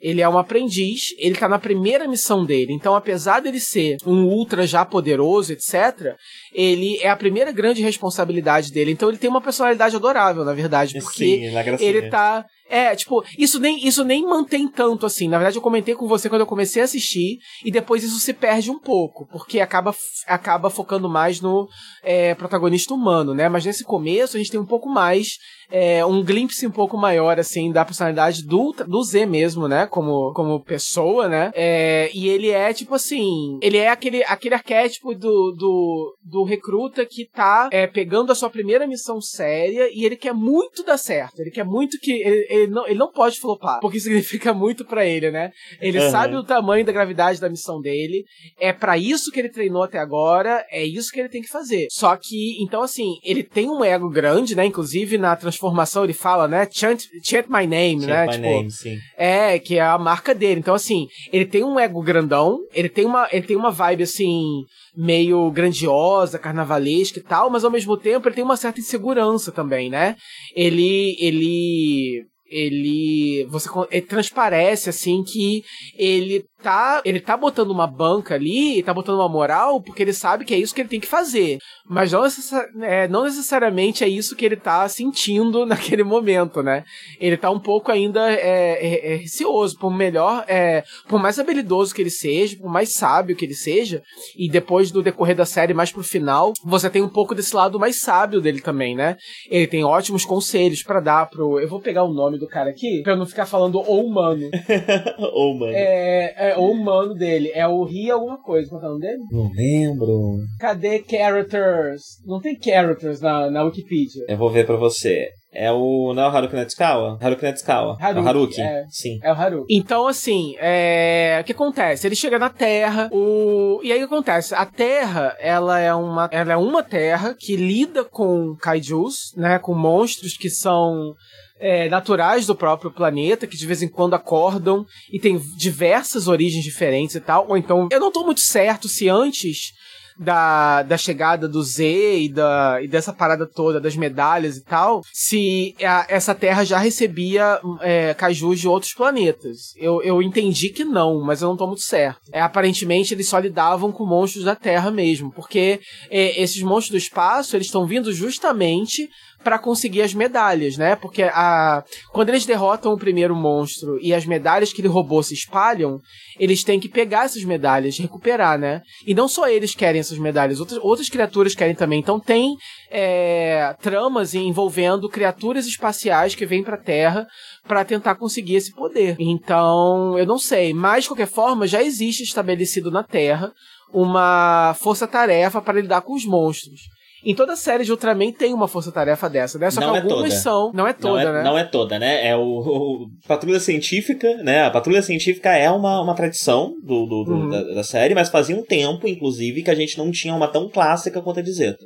Ele 0.00 0.20
é 0.20 0.28
um 0.28 0.38
aprendiz, 0.38 1.14
ele 1.18 1.34
tá 1.34 1.48
na 1.48 1.58
primeira 1.58 2.06
missão 2.06 2.44
dele. 2.44 2.72
Então, 2.72 2.94
apesar 2.94 3.40
dele 3.40 3.58
ser 3.58 3.96
um 4.06 4.24
ultra 4.24 4.66
já 4.66 4.84
poderoso, 4.84 5.52
etc., 5.52 6.14
ele 6.52 6.98
é 6.98 7.08
a 7.08 7.16
primeira 7.16 7.50
grande 7.50 7.82
responsabilidade 7.82 8.72
dele. 8.72 8.92
Então, 8.92 9.08
ele 9.08 9.18
tem 9.18 9.28
uma 9.28 9.40
personalidade 9.40 9.96
adorável, 9.96 10.44
na 10.44 10.54
verdade, 10.54 11.00
porque 11.00 11.24
Sim, 11.24 11.84
ele 11.84 12.08
tá 12.08 12.44
é, 12.68 12.94
tipo, 12.94 13.24
isso 13.36 13.58
nem, 13.58 13.86
isso 13.86 14.04
nem 14.04 14.22
mantém 14.24 14.68
tanto 14.68 15.06
assim. 15.06 15.28
Na 15.28 15.38
verdade, 15.38 15.56
eu 15.56 15.62
comentei 15.62 15.94
com 15.94 16.06
você 16.06 16.28
quando 16.28 16.42
eu 16.42 16.46
comecei 16.46 16.82
a 16.82 16.84
assistir, 16.84 17.38
e 17.64 17.70
depois 17.70 18.04
isso 18.04 18.18
se 18.18 18.32
perde 18.32 18.70
um 18.70 18.78
pouco, 18.78 19.26
porque 19.26 19.60
acaba, 19.60 19.94
acaba 20.26 20.70
focando 20.70 21.08
mais 21.08 21.40
no 21.40 21.68
é, 22.02 22.34
protagonista 22.34 22.92
humano, 22.92 23.34
né? 23.34 23.48
Mas 23.48 23.64
nesse 23.64 23.84
começo 23.84 24.36
a 24.36 24.38
gente 24.38 24.50
tem 24.50 24.60
um 24.60 24.66
pouco 24.66 24.88
mais, 24.88 25.36
é, 25.70 26.04
um 26.04 26.22
glimpse 26.22 26.66
um 26.66 26.70
pouco 26.70 26.96
maior, 26.96 27.38
assim, 27.38 27.72
da 27.72 27.84
personalidade 27.84 28.44
do, 28.44 28.74
do 28.86 29.02
Z 29.02 29.24
mesmo, 29.26 29.66
né? 29.66 29.86
Como, 29.86 30.32
como 30.34 30.62
pessoa, 30.62 31.28
né? 31.28 31.50
É, 31.54 32.10
e 32.14 32.28
ele 32.28 32.50
é, 32.50 32.72
tipo 32.72 32.94
assim, 32.94 33.58
ele 33.62 33.78
é 33.78 33.88
aquele, 33.88 34.22
aquele 34.24 34.54
arquétipo 34.54 35.14
do, 35.14 35.52
do, 35.52 36.16
do 36.22 36.44
recruta 36.44 37.06
que 37.06 37.28
tá 37.28 37.68
é, 37.72 37.86
pegando 37.86 38.30
a 38.30 38.34
sua 38.34 38.50
primeira 38.50 38.86
missão 38.86 39.20
séria 39.20 39.88
e 39.92 40.04
ele 40.04 40.16
quer 40.16 40.34
muito 40.34 40.84
dar 40.84 40.98
certo. 40.98 41.40
Ele 41.40 41.50
quer 41.50 41.64
muito 41.64 41.98
que. 41.98 42.12
Ele, 42.12 42.46
ele, 42.58 42.72
não, 42.72 42.86
ele 42.86 42.98
não 42.98 43.10
pode 43.10 43.40
flopar, 43.40 43.80
porque 43.80 43.98
significa 44.00 44.52
muito 44.52 44.84
para 44.84 45.04
ele, 45.06 45.30
né? 45.30 45.50
Ele 45.80 45.98
uhum. 45.98 46.10
sabe 46.10 46.36
o 46.36 46.44
tamanho 46.44 46.84
da 46.84 46.92
gravidade 46.92 47.40
da 47.40 47.48
missão 47.48 47.80
dele, 47.80 48.24
é 48.58 48.72
para 48.72 48.96
isso 48.96 49.30
que 49.30 49.38
ele 49.38 49.48
treinou 49.48 49.82
até 49.82 49.98
agora, 49.98 50.64
é 50.70 50.84
isso 50.84 51.10
que 51.12 51.20
ele 51.20 51.28
tem 51.28 51.42
que 51.42 51.48
fazer. 51.48 51.86
Só 51.90 52.16
que, 52.16 52.62
então 52.62 52.82
assim, 52.82 53.18
ele 53.22 53.42
tem 53.42 53.68
um 53.68 53.84
ego 53.84 54.08
grande, 54.10 54.54
né? 54.54 54.64
Inclusive 54.64 55.18
na 55.18 55.36
transformação 55.36 56.04
ele 56.04 56.12
fala, 56.12 56.48
né? 56.48 56.68
Chant, 56.70 57.04
chant 57.22 57.46
my 57.48 57.66
name, 57.66 58.00
chant 58.00 58.10
né? 58.10 58.26
My 58.26 58.32
tipo, 58.32 58.42
name, 58.42 58.70
sim. 58.70 58.98
É, 59.16 59.58
que 59.58 59.78
é 59.78 59.82
a 59.82 59.98
marca 59.98 60.34
dele. 60.34 60.60
Então 60.60 60.74
assim, 60.74 61.08
ele 61.32 61.46
tem 61.46 61.64
um 61.64 61.78
ego 61.78 62.02
grandão, 62.02 62.58
ele 62.72 62.88
tem 62.88 63.04
uma, 63.04 63.28
ele 63.32 63.46
tem 63.46 63.56
uma 63.56 63.70
vibe 63.70 64.02
assim 64.02 64.64
meio 65.00 65.48
grandiosa, 65.52 66.40
carnavalesca 66.40 67.20
e 67.20 67.22
tal, 67.22 67.48
mas 67.48 67.62
ao 67.62 67.70
mesmo 67.70 67.96
tempo 67.96 68.26
ele 68.26 68.34
tem 68.34 68.42
uma 68.42 68.56
certa 68.56 68.80
insegurança 68.80 69.52
também, 69.52 69.88
né? 69.88 70.16
Ele 70.56 71.16
ele 71.20 72.26
ele 72.50 73.46
você 73.48 73.68
ele 73.92 74.06
transparece 74.06 74.90
assim 74.90 75.22
que 75.22 75.62
ele 75.96 76.44
tá, 76.62 77.00
ele 77.04 77.20
tá 77.20 77.36
botando 77.36 77.70
uma 77.70 77.86
banca 77.86 78.34
ali, 78.34 78.82
tá 78.82 78.92
botando 78.92 79.16
uma 79.16 79.28
moral, 79.28 79.80
porque 79.80 80.02
ele 80.02 80.12
sabe 80.12 80.44
que 80.44 80.54
é 80.54 80.58
isso 80.58 80.74
que 80.74 80.80
ele 80.80 80.88
tem 80.88 81.00
que 81.00 81.06
fazer. 81.06 81.58
Mas 81.88 82.12
não, 82.12 82.22
necessari 82.22 82.68
é, 82.82 83.08
não 83.08 83.24
necessariamente 83.24 84.04
é 84.04 84.08
isso 84.08 84.36
que 84.36 84.44
ele 84.44 84.56
tá 84.56 84.86
sentindo 84.88 85.64
naquele 85.66 86.02
momento, 86.02 86.62
né? 86.62 86.84
Ele 87.20 87.36
tá 87.36 87.50
um 87.50 87.60
pouco 87.60 87.90
ainda 87.90 88.30
é, 88.30 88.36
é, 88.36 89.14
é, 89.14 89.16
receoso, 89.16 89.78
por 89.78 89.90
melhor, 89.90 90.44
é, 90.48 90.82
por 91.08 91.20
mais 91.20 91.38
habilidoso 91.38 91.94
que 91.94 92.02
ele 92.02 92.10
seja, 92.10 92.56
por 92.56 92.70
mais 92.70 92.92
sábio 92.92 93.36
que 93.36 93.44
ele 93.44 93.54
seja, 93.54 94.02
e 94.36 94.48
depois 94.48 94.90
do 94.90 95.02
decorrer 95.02 95.36
da 95.36 95.46
série, 95.46 95.72
mais 95.72 95.92
pro 95.92 96.02
final, 96.02 96.52
você 96.64 96.90
tem 96.90 97.02
um 97.02 97.08
pouco 97.08 97.34
desse 97.34 97.54
lado 97.54 97.78
mais 97.78 98.00
sábio 98.00 98.40
dele 98.40 98.60
também, 98.60 98.94
né? 98.94 99.16
Ele 99.50 99.66
tem 99.66 99.84
ótimos 99.84 100.24
conselhos 100.24 100.82
para 100.82 101.00
dar 101.00 101.26
pro. 101.30 101.60
Eu 101.60 101.68
vou 101.68 101.80
pegar 101.80 102.04
o 102.04 102.12
nome 102.12 102.38
do 102.38 102.48
cara 102.48 102.70
aqui, 102.70 103.02
pra 103.02 103.12
eu 103.12 103.16
não 103.16 103.26
ficar 103.26 103.46
falando 103.46 103.76
o 103.78 104.00
humano. 104.00 104.50
o 105.18 105.52
humano. 105.52 105.72
É, 105.74 106.47
é, 106.50 106.56
o 106.58 106.70
humano 106.70 107.14
dele. 107.14 107.50
É 107.54 107.66
o 107.66 107.84
Ri 107.84 108.10
alguma 108.10 108.42
coisa. 108.42 108.68
Qual 108.70 108.82
é 108.82 108.86
o 108.86 108.88
nome 108.88 109.00
dele? 109.00 109.22
Não 109.30 109.50
lembro. 109.52 110.38
Cadê 110.58 111.04
characters? 111.08 112.02
Não 112.26 112.40
tem 112.40 112.58
characters 112.60 113.20
na, 113.20 113.50
na 113.50 113.62
Wikipedia. 113.64 114.24
Eu 114.28 114.36
vou 114.36 114.50
ver 114.50 114.66
pra 114.66 114.76
você. 114.76 115.28
É 115.52 115.72
o. 115.72 116.12
Não 116.14 116.24
é 116.24 116.28
o 116.28 116.30
Haruki 116.30 116.54
Netsukawa? 116.54 117.18
Haruki 117.20 117.42
Netsukawa. 117.42 117.96
Haruki, 117.98 118.18
é 118.18 118.22
o 118.22 118.28
Haruki? 118.28 118.60
É, 118.60 118.84
Sim. 118.90 119.18
É 119.22 119.32
o 119.32 119.34
Haruki. 119.34 119.74
Então, 119.74 120.06
assim, 120.06 120.54
é... 120.58 121.38
o 121.40 121.44
que 121.44 121.52
acontece? 121.52 122.06
Ele 122.06 122.14
chega 122.14 122.38
na 122.38 122.50
Terra, 122.50 123.08
o... 123.12 123.80
e 123.82 123.90
aí 123.90 124.04
o 124.04 124.08
que 124.08 124.14
acontece? 124.14 124.54
A 124.54 124.66
Terra, 124.66 125.34
ela 125.40 125.78
é 125.80 125.92
uma, 125.94 126.28
ela 126.30 126.52
é 126.52 126.56
uma 126.56 126.82
Terra 126.82 127.34
que 127.38 127.56
lida 127.56 128.04
com 128.04 128.54
kaijus, 128.56 129.32
né? 129.36 129.58
Com 129.58 129.74
monstros 129.74 130.36
que 130.36 130.50
são 130.50 131.14
é, 131.60 131.88
naturais 131.88 132.46
do 132.46 132.54
próprio 132.54 132.90
planeta, 132.90 133.46
que 133.46 133.56
de 133.56 133.66
vez 133.66 133.82
em 133.82 133.88
quando 133.88 134.14
acordam 134.14 134.84
e 135.12 135.18
tem 135.18 135.38
diversas 135.56 136.28
origens 136.28 136.64
diferentes 136.64 137.14
e 137.16 137.20
tal. 137.20 137.46
Ou 137.48 137.56
então, 137.56 137.88
eu 137.90 138.00
não 138.00 138.12
tô 138.12 138.24
muito 138.24 138.40
certo 138.40 138.88
se 138.88 139.08
antes 139.08 139.72
da, 140.18 140.82
da 140.82 140.98
chegada 140.98 141.48
do 141.48 141.62
Z 141.62 142.18
e, 142.18 142.28
da, 142.28 142.82
e 142.82 142.88
dessa 142.88 143.12
parada 143.12 143.46
toda 143.46 143.80
das 143.80 143.94
medalhas 143.96 144.56
e 144.56 144.64
tal, 144.64 145.02
se 145.12 145.74
a, 145.80 146.06
essa 146.08 146.34
Terra 146.34 146.64
já 146.64 146.78
recebia 146.78 147.60
é, 147.80 148.12
cajus 148.14 148.58
de 148.58 148.68
outros 148.68 148.92
planetas. 148.92 149.72
Eu, 149.76 150.02
eu 150.02 150.20
entendi 150.20 150.70
que 150.70 150.84
não, 150.84 151.22
mas 151.22 151.40
eu 151.40 151.48
não 151.48 151.56
tô 151.56 151.66
muito 151.66 151.82
certo. 151.82 152.20
É, 152.32 152.40
aparentemente 152.40 153.14
eles 153.14 153.28
só 153.28 153.38
lidavam 153.38 153.92
com 153.92 154.04
monstros 154.04 154.44
da 154.44 154.56
Terra 154.56 154.90
mesmo, 154.90 155.30
porque 155.30 155.80
é, 156.10 156.42
esses 156.42 156.62
monstros 156.62 156.90
do 156.90 156.96
espaço 156.96 157.56
eles 157.56 157.68
estão 157.68 157.86
vindo 157.86 158.12
justamente 158.12 159.08
para 159.42 159.58
conseguir 159.58 160.02
as 160.02 160.12
medalhas, 160.12 160.76
né? 160.76 160.96
Porque 160.96 161.22
a 161.22 161.82
quando 162.12 162.30
eles 162.30 162.44
derrotam 162.44 162.92
o 162.92 162.98
primeiro 162.98 163.34
monstro 163.34 163.98
e 164.00 164.12
as 164.12 164.26
medalhas 164.26 164.72
que 164.72 164.80
ele 164.80 164.88
roubou 164.88 165.22
se 165.22 165.34
espalham, 165.34 166.00
eles 166.38 166.64
têm 166.64 166.80
que 166.80 166.88
pegar 166.88 167.24
essas 167.24 167.44
medalhas, 167.44 167.98
recuperar, 167.98 168.58
né? 168.58 168.82
E 169.06 169.14
não 169.14 169.28
só 169.28 169.48
eles 169.48 169.74
querem 169.74 170.00
essas 170.00 170.18
medalhas, 170.18 170.60
outras, 170.60 170.80
outras 170.82 171.08
criaturas 171.08 171.54
querem 171.54 171.74
também. 171.74 172.00
Então 172.00 172.18
tem 172.18 172.56
é, 172.90 173.74
tramas 173.80 174.34
envolvendo 174.34 175.08
criaturas 175.08 175.66
espaciais 175.66 176.34
que 176.34 176.46
vêm 176.46 176.62
para 176.62 176.76
Terra 176.76 177.26
para 177.66 177.84
tentar 177.84 178.16
conseguir 178.16 178.56
esse 178.56 178.74
poder. 178.74 179.16
Então, 179.18 180.18
eu 180.18 180.26
não 180.26 180.38
sei, 180.38 180.72
mas 180.72 181.04
de 181.04 181.10
qualquer 181.10 181.28
forma 181.28 181.66
já 181.66 181.82
existe 181.82 182.22
estabelecido 182.22 182.90
na 182.90 183.04
Terra 183.04 183.52
uma 183.92 184.74
força-tarefa 184.78 185.60
para 185.60 185.80
lidar 185.80 186.02
com 186.02 186.14
os 186.14 186.24
monstros. 186.24 186.80
Em 187.24 187.34
toda 187.34 187.56
série 187.56 187.84
de 187.84 187.90
Ultraman 187.90 188.32
tem 188.32 188.54
uma 188.54 188.68
força-tarefa 188.68 189.28
dessa, 189.28 189.58
né? 189.58 189.70
Só 189.70 189.80
Não 189.80 189.90
que 189.92 189.98
é 189.98 190.00
algumas 190.02 190.22
toda. 190.30 190.40
são. 190.40 190.72
Não 190.72 190.86
é 190.86 190.92
toda, 190.92 191.24
não 191.24 191.30
é, 191.30 191.32
né? 191.32 191.42
Não 191.42 191.58
é 191.58 191.64
toda, 191.64 191.98
né? 191.98 192.26
É 192.28 192.36
o, 192.36 192.40
o- 192.42 193.06
Patrulha 193.26 193.58
Científica, 193.60 194.36
né? 194.42 194.64
A 194.64 194.70
Patrulha 194.70 195.02
Científica 195.02 195.50
é 195.56 195.70
uma, 195.70 196.00
uma 196.00 196.14
tradição 196.14 196.72
do, 196.82 197.06
do- 197.06 197.24
do- 197.24 197.32
Uhum. 197.38 197.48
da, 197.50 197.62
da 197.74 197.82
série, 197.84 198.14
mas 198.14 198.28
fazia 198.28 198.56
um 198.56 198.62
tempo, 198.64 199.06
inclusive, 199.08 199.62
que 199.62 199.70
a 199.70 199.74
gente 199.74 199.96
não 199.98 200.10
tinha 200.10 200.34
uma 200.34 200.48
tão 200.48 200.68
clássica 200.68 201.20
quanto 201.20 201.40
a 201.40 201.42
de 201.42 201.52
Zeta. 201.52 201.84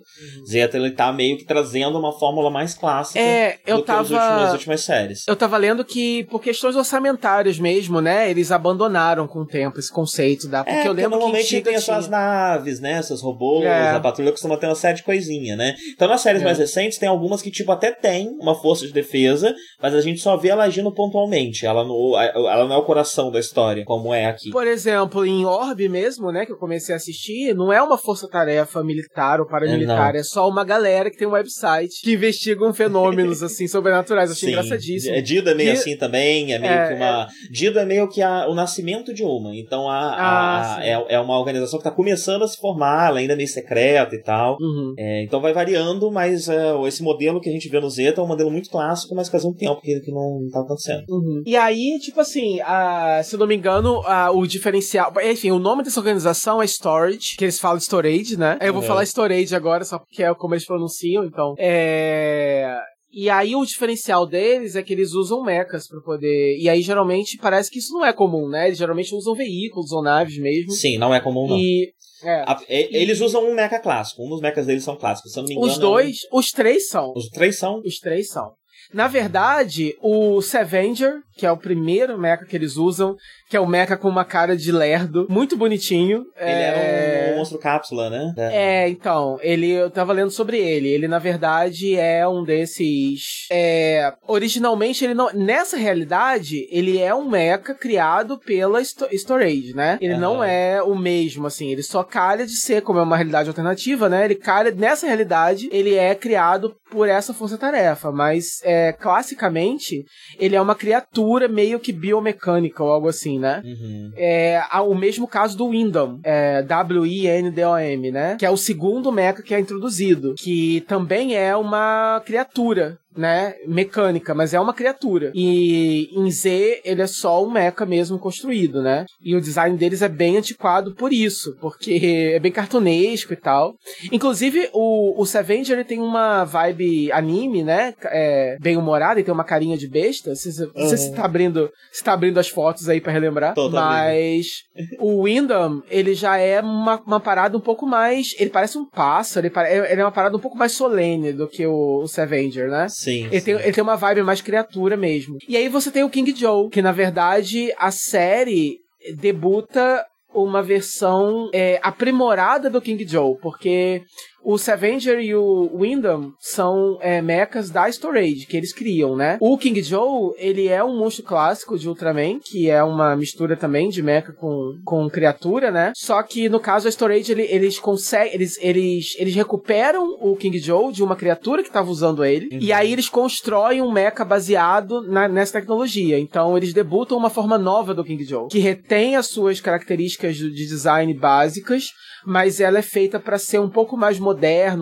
Zeta, 0.49 0.77
ele 0.77 0.91
tá 0.91 1.13
meio 1.13 1.37
que 1.37 1.45
trazendo 1.45 1.99
uma 1.99 2.13
fórmula 2.19 2.51
mais 2.51 2.75
clássica 2.75 3.19
É, 3.21 3.59
eu 3.67 3.77
do 3.77 3.83
que 3.83 3.87
tava. 3.87 4.01
últimas, 4.03 4.43
as 4.49 4.53
últimas 4.53 4.81
séries. 4.83 5.25
Eu 5.27 5.37
tava 5.37 5.57
lendo 5.57 5.85
que, 5.85 6.25
por 6.25 6.41
questões 6.41 6.77
orçamentárias 6.77 7.59
mesmo, 7.59 8.01
né? 8.01 8.31
Eles 8.31 8.51
abandonaram 8.53 9.27
com 9.27 9.41
o 9.41 9.47
tempo 9.47 9.79
esse 9.79 9.93
conceito 9.93 10.49
da. 10.49 10.65
Porque 10.65 10.79
é, 10.79 10.89
eu 10.89 10.93
lembro 10.93 11.11
que 11.13 11.17
normalmente 11.17 11.45
Antiga 11.47 11.65
tem 11.65 11.75
essas 11.75 12.07
tinha. 12.07 12.11
naves, 12.19 12.81
né? 12.81 12.93
Essas 12.93 13.21
robôs, 13.23 13.65
É. 13.65 13.91
a 13.91 14.01
patrulha 14.01 14.31
costuma 14.31 14.57
ter 14.57 14.67
uma 14.67 14.75
série 14.75 14.97
de 14.97 15.03
coisinha, 15.23 15.57
né? 15.57 15.75
Então 15.95 16.09
nas 16.09 16.21
séries 16.21 16.43
É. 16.43 16.45
mais 16.45 16.59
recentes 16.59 16.99
tem 16.99 17.09
algumas 17.09 17.41
que, 17.43 17.51
tipo, 17.51 17.71
até 17.73 17.93
tem 17.93 18.29
uma 18.41 18.55
força 18.55 18.87
de 18.87 18.93
defesa, 18.93 19.55
mas 19.81 19.95
a 19.95 20.01
gente 20.01 20.21
só 20.21 20.37
vê 20.37 20.49
ela 20.49 20.65
agindo 20.65 20.93
pontualmente. 20.93 21.65
Ela 21.67 21.85
não, 21.85 22.19
ela 22.19 22.67
não 22.67 22.75
é 22.75 22.79
o 22.79 22.85
coração 22.85 23.31
da 23.31 23.39
história, 23.39 23.85
como 23.85 24.13
é 24.13 24.27
aqui. 24.27 24.51
Por 24.51 24.67
exemplo, 24.67 25.25
em 25.25 25.45
Orb 25.45 25.89
mesmo, 25.89 26.31
né, 26.33 26.45
que 26.47 26.53
eu 26.53 26.57
comecei 26.59 26.95
a 26.95 26.97
assistir, 26.97 27.55
não 27.55 27.73
é 27.73 27.81
uma 27.83 27.97
força-tarefa 27.99 28.83
militar 28.83 29.41
ou 29.41 29.47
paramilitar, 29.47 30.15
É, 30.15 30.19
é, 30.19 30.23
só 30.23 30.49
uma 30.49 30.65
galera 30.65 31.11
que 31.11 31.17
tem 31.17 31.27
um 31.29 31.33
website 31.33 32.01
que 32.03 32.13
investigam 32.13 32.73
fenômenos, 32.75 33.43
assim, 33.43 33.67
sobrenaturais. 33.69 34.31
Achei 34.31 34.51
engraçadíssimo. 34.51 35.15
É, 35.15 35.21
Dido 35.21 35.51
é 35.51 35.55
meio 35.55 35.71
E- 35.71 35.73
assim 35.73 35.97
também, 35.97 36.53
é 36.53 36.59
meio 36.59 36.73
É, 36.73 36.89
que 36.89 36.95
uma. 36.95 37.29
Dido 37.51 37.79
é 37.79 37.85
meio 37.85 38.09
que 38.09 38.21
a- 38.23 38.47
o 38.49 38.55
nascimento 38.55 39.13
de 39.15 39.23
uma. 39.23 39.55
Então 39.57 39.89
a, 39.89 39.99
a- 39.99 40.23
Ah, 40.23 40.61
a- 40.61 40.83
sim. 40.83 40.89
é, 40.89 41.05
é 41.15 41.21
uma 41.21 41.39
organização 41.39 41.79
que 41.79 41.87
está 41.87 41.95
começando 41.95 42.43
a 42.43 42.49
se 42.49 42.57
formar, 42.59 43.09
ela 43.09 43.19
ainda 43.19 43.33
é 43.35 43.37
meio 43.37 43.49
secreta 43.49 44.15
e 44.15 44.23
tal. 44.23 44.57
Uhum. 44.61 44.95
É, 44.99 45.12
então 45.25 45.41
vai 45.41 45.53
variando, 45.53 46.11
mas 46.11 46.49
é, 46.49 46.73
esse 46.87 47.03
modelo 47.03 47.41
que 47.41 47.49
a 47.49 47.53
gente 47.53 47.69
vê 47.69 47.81
no 47.81 47.91
Zeta 47.91 48.21
é 48.21 48.25
um 48.25 48.29
modelo 48.29 48.51
muito 48.51 48.71
clássico, 48.71 49.15
mas 49.15 49.29
fazia 49.29 49.49
um 49.51 49.55
tempo 49.55 49.81
que, 49.81 50.01
que 50.01 50.11
não 50.13 50.41
estava 50.47 50.65
acontecendo. 50.65 51.05
Uhum. 51.09 51.43
E 51.47 51.57
aí, 51.57 51.99
tipo 52.01 52.21
assim, 52.21 52.61
a, 52.61 53.21
se 53.25 53.35
eu 53.35 53.39
não 53.41 53.47
me 53.47 53.55
engano, 53.57 54.01
a- 54.07 54.31
o 54.31 54.47
diferencial. 54.47 55.13
Enfim, 55.25 55.51
o 55.51 55.59
nome 55.59 55.83
dessa 55.83 56.01
organização 56.01 56.63
é 56.63 56.67
Storage, 56.67 57.37
que 57.37 57.45
eles 57.45 57.59
falam 57.59 57.79
Storage, 57.79 58.37
né? 58.39 58.59
Eu 58.61 58.73
vou 58.73 58.83
Uhum. 58.83 58.89
falar 58.89 59.03
Storage 59.05 59.55
agora, 59.55 59.85
só 59.85 59.99
porque 59.99 60.23
é 60.23 60.33
como 60.35 60.55
eles 60.55 60.67
pronunciam, 60.67 61.25
então. 61.25 61.55
É. 61.59 62.77
E 63.15 63.29
aí 63.29 63.55
o 63.55 63.65
diferencial 63.65 64.27
deles 64.27 64.75
é 64.75 64.83
que 64.83 64.93
eles 64.95 65.13
usam 65.13 65.43
mechas 65.43 65.87
pra 65.87 66.01
poder. 66.01 66.57
E 66.59 66.67
aí 66.69 66.81
geralmente 66.81 67.37
parece 67.37 67.71
que 67.71 67.79
isso 67.79 67.93
não 67.93 68.07
é 68.07 68.13
comum, 68.13 68.49
né? 68.49 68.69
Eles 68.69 68.79
geralmente 68.79 69.15
usam 69.15 69.35
veículos 69.35 69.93
ou 69.93 70.03
naves 70.03 70.39
mesmo. 70.39 70.71
Sim, 70.73 70.97
não 70.97 71.15
é 71.15 71.21
comum 71.21 71.47
não. 71.47 71.59
E. 71.59 71.93
É. 72.25 72.43
A- 72.47 72.61
e- 72.69 72.97
eles 72.97 73.21
usam 73.21 73.45
um 73.49 73.55
mecha 73.55 73.79
clássico, 73.79 74.25
um 74.25 74.29
dos 74.29 74.41
mechas 74.41 74.67
deles 74.67 74.85
são 74.85 74.97
clássicos, 74.97 75.33
se 75.33 75.39
eu 75.39 75.43
não 75.43 75.49
me 75.49 75.55
engano. 75.55 75.71
Os 75.73 75.79
dois, 75.79 76.17
os 76.33 76.51
três 76.51 76.89
são. 76.89 77.07
é 77.07 77.09
um- 77.09 77.13
Os 77.17 77.29
três 77.29 77.59
são. 77.59 77.81
Os 77.85 77.99
três 77.99 78.29
são. 78.29 78.53
Na 78.93 79.07
verdade, 79.09 79.95
o 80.03 80.41
Scavenger, 80.43 81.15
que 81.37 81.47
é 81.47 81.51
o 81.53 81.57
primeiro 81.57 82.19
mecha 82.19 82.45
que 82.45 82.55
eles 82.57 82.77
usam, 82.77 83.15
que 83.53 83.57
é 83.59 83.61
o 83.61 83.67
mecha 83.67 83.99
com 83.99 84.09
uma 84.09 84.25
cara 84.25 84.57
de 84.57 84.73
lerdo, 84.73 85.27
muito 85.29 85.59
bonitinho. 85.59 86.25
Ele 86.39 86.51
é... 86.51 87.27
era 87.27 87.35
um 87.35 87.37
monstro 87.37 87.59
cápsula, 87.59 88.09
né? 88.09 88.33
É, 88.39 88.89
então, 88.89 89.37
ele, 89.43 89.71
eu 89.71 89.91
tava 89.91 90.15
lendo 90.15 90.31
sobre 90.31 90.57
ele. 90.59 90.89
Ele, 90.89 91.07
na 91.07 91.19
verdade, 91.19 91.95
é 91.95 92.27
um 92.27 92.43
desses. 92.43 93.47
É, 93.51 94.11
originalmente, 94.27 95.05
ele 95.05 95.13
não. 95.13 95.31
Nessa 95.35 95.77
realidade, 95.77 96.67
ele 96.71 96.99
é 96.99 97.15
um 97.15 97.29
mecha 97.29 97.75
criado 97.75 98.39
pela 98.39 98.81
Sto- 98.81 99.09
Storage, 99.13 99.75
né? 99.75 99.99
Ele 100.01 100.17
não 100.17 100.37
Aham. 100.37 100.47
é 100.47 100.83
o 100.83 100.97
mesmo, 100.97 101.47
assim. 101.47 101.71
Ele 101.71 101.83
só 101.83 102.03
calha 102.03 102.47
de 102.47 102.57
ser, 102.57 102.81
como 102.81 103.01
é 103.01 103.03
uma 103.03 103.17
realidade 103.19 103.51
alternativa, 103.51 104.09
né? 104.09 104.25
Ele 104.25 104.35
calha. 104.35 104.71
Nessa 104.71 105.07
realidade, 105.07 105.69
ele 105.71 105.95
é 105.95 106.15
criado 106.15 106.75
por 106.91 107.07
essa 107.07 107.35
força-tarefa. 107.35 108.11
Mas, 108.11 108.63
é, 108.65 108.93
classicamente, 108.93 110.07
ele 110.39 110.57
é 110.57 110.61
uma 110.61 110.75
criatura 110.75 111.49
meio 111.49 111.79
que 111.79 111.93
biomecânica 111.93 112.83
ou 112.83 112.91
algo 112.91 113.09
assim, 113.09 113.42
né? 113.43 113.63
Uhum. 113.65 114.13
É 114.17 114.63
o 114.87 114.95
mesmo 114.95 115.29
caso 115.29 115.57
do 115.59 115.69
Windom, 115.69 116.21
é, 116.25 116.63
W-I-N-D-O-M, 116.63 118.11
né? 118.11 118.37
Que 118.39 118.47
é 118.47 118.51
o 118.51 118.57
segundo 118.57 119.13
mecha 119.13 119.43
que 119.43 119.55
é 119.55 119.61
introduzido, 119.61 120.35
que 120.39 120.83
também 120.89 121.37
é 121.37 121.55
uma 121.57 122.23
criatura. 122.25 122.99
Né, 123.15 123.55
mecânica, 123.67 124.35
mas 124.35 124.55
é 124.55 124.61
uma 124.61 124.73
criatura. 124.73 125.31
E 125.35 126.09
em 126.15 126.31
Z 126.31 126.81
ele 126.85 127.03
é 127.03 127.07
só 127.07 127.45
um 127.45 127.51
mecha 127.51 127.85
mesmo 127.87 128.19
construído, 128.19 128.83
né? 128.83 129.05
E 129.23 129.35
o 129.37 129.41
design 129.41 129.77
deles 129.77 130.03
é 130.03 130.09
bem 130.09 130.37
antiquado 130.39 130.95
por 130.95 131.13
isso, 131.13 131.57
porque 131.61 132.33
é 132.35 132.41
bem 132.41 132.51
cartunesco 132.51 133.33
e 133.33 133.37
tal. 133.37 133.75
Inclusive, 134.11 134.69
o, 134.73 135.21
o 135.21 135.27
Scavenger 135.27 135.77
ele 135.77 135.85
tem 135.85 135.99
uma 136.01 136.45
vibe 136.45 137.13
anime, 137.13 137.63
né? 137.63 137.95
É, 138.07 138.57
bem 138.61 138.77
humorada 138.77 139.21
e 139.21 139.25
tem 139.25 139.33
uma 139.33 139.45
carinha 139.45 139.77
de 139.77 139.89
besta. 139.89 140.35
Você 140.35 140.63
Uhum. 140.75 140.97
se 140.97 141.13
tá 141.15 141.25
abrindo, 141.25 141.71
se 141.93 142.03
tá 142.03 142.13
abrindo 142.13 142.39
as 142.39 142.49
fotos 142.49 142.89
aí 142.89 143.01
pra 143.01 143.13
relembrar. 143.13 143.55
Tô, 143.55 143.69
tô 143.69 143.77
mas 143.77 144.63
o 144.99 145.25
Windham, 145.25 145.83
ele 145.91 146.15
já 146.15 146.37
é 146.37 146.61
uma, 146.61 147.01
uma 147.07 147.21
parada 147.21 147.57
um 147.57 147.61
pouco 147.61 147.87
mais. 147.87 148.35
Ele 148.39 148.51
parece 148.51 148.79
um 148.79 148.85
pássaro, 148.89 149.47
ele, 149.47 149.55
ele 149.91 150.01
é 150.01 150.05
uma 150.05 150.13
parada 150.13 150.37
um 150.37 150.41
pouco 150.41 150.57
mais 150.57 150.73
solene 150.73 151.33
do 151.33 151.49
que 151.49 151.67
o, 151.67 152.03
o 152.03 152.07
Scavenger, 152.07 152.69
né? 152.69 152.87
Sim. 153.03 153.27
Ele 153.27 153.41
tem, 153.41 153.57
sim. 153.57 153.63
ele 153.63 153.73
tem 153.73 153.83
uma 153.83 153.97
vibe 153.97 154.23
mais 154.23 154.41
criatura 154.41 154.97
mesmo. 154.97 155.39
E 155.49 155.57
aí 155.57 155.69
você 155.69 155.91
tem 155.91 156.05
o 156.05 156.11
King 156.11 156.35
Joe, 156.35 156.69
que 156.71 156.81
na 156.81 156.93
verdade 156.93 157.73
a 157.79 157.91
série 157.91 158.79
debuta 159.17 160.07
uma 160.35 160.63
versão 160.63 161.51
é, 161.53 161.79
aprimorada 161.83 162.71
do 162.71 162.81
King 162.81 163.07
Joe, 163.07 163.37
porque 163.43 164.03
o 164.45 164.59
Scavenger 164.59 165.21
e 165.21 165.35
o 165.35 165.71
Windham 165.79 166.33
são 166.41 166.99
é, 167.01 167.21
mechas 167.23 167.71
da 167.71 167.89
Storage, 167.89 168.47
que 168.47 168.57
eles 168.57 168.73
criam, 168.73 169.17
né? 169.17 169.39
O 169.41 169.57
King 169.59 169.81
Joe, 169.83 170.33
ele 170.37 170.69
é 170.69 170.83
um 170.83 170.97
monstro 170.99 171.25
clássico 171.25 171.79
de 171.79 171.89
Ultraman, 171.89 172.39
que 172.43 172.69
é 172.69 172.83
uma 172.83 173.15
mistura 173.17 173.57
também 173.57 173.89
de 173.89 174.03
mecha 174.03 174.33
com, 174.33 174.79
com 174.85 175.09
criatura, 175.11 175.71
né? 175.71 175.93
Só 175.97 176.23
que 176.23 176.49
no 176.49 176.61
caso 176.61 176.87
a 176.89 176.91
Storage, 176.91 177.33
ele- 177.33 177.47
eles 177.51 177.79
conseguem, 177.79 178.35
eles, 178.35 178.59
eles, 178.61 179.15
eles 179.19 179.35
recuperam 179.35 180.17
o 180.21 180.37
King 180.37 180.59
Joe 180.59 180.93
de 180.93 181.03
uma 181.03 181.17
criatura 181.17 181.63
que 181.63 181.69
estava 181.69 181.91
usando 181.91 182.25
ele, 182.25 182.49
e 182.61 182.73
aí 182.73 182.93
eles 182.93 183.09
constroem 183.09 183.81
um 183.83 183.91
mecha 183.93 184.25
baseado 184.25 185.03
na- 185.03 185.29
nessa 185.29 185.55
tecnologia. 185.61 186.19
Então 186.19 186.57
eles 186.57 186.73
debutam 186.73 187.17
uma 187.17 187.31
forma 187.31 187.57
nova 187.59 187.95
do 187.95 188.05
King 188.05 188.25
Joe, 188.25 188.49
que 188.49 188.59
retém 188.59 189.17
as 189.17 189.27
suas 189.27 189.61
características 189.61 190.37
de 190.37 190.53
de 190.53 190.67
design 190.67 191.13
básicas, 191.15 191.87
mas 192.27 192.61
ela 192.61 192.79
é 192.79 192.83
feita 192.83 193.19
para 193.19 193.39
ser 193.39 193.59
um 193.59 193.71
pouco 193.71 193.97
mais 193.97 194.19
moderna, 194.19 194.32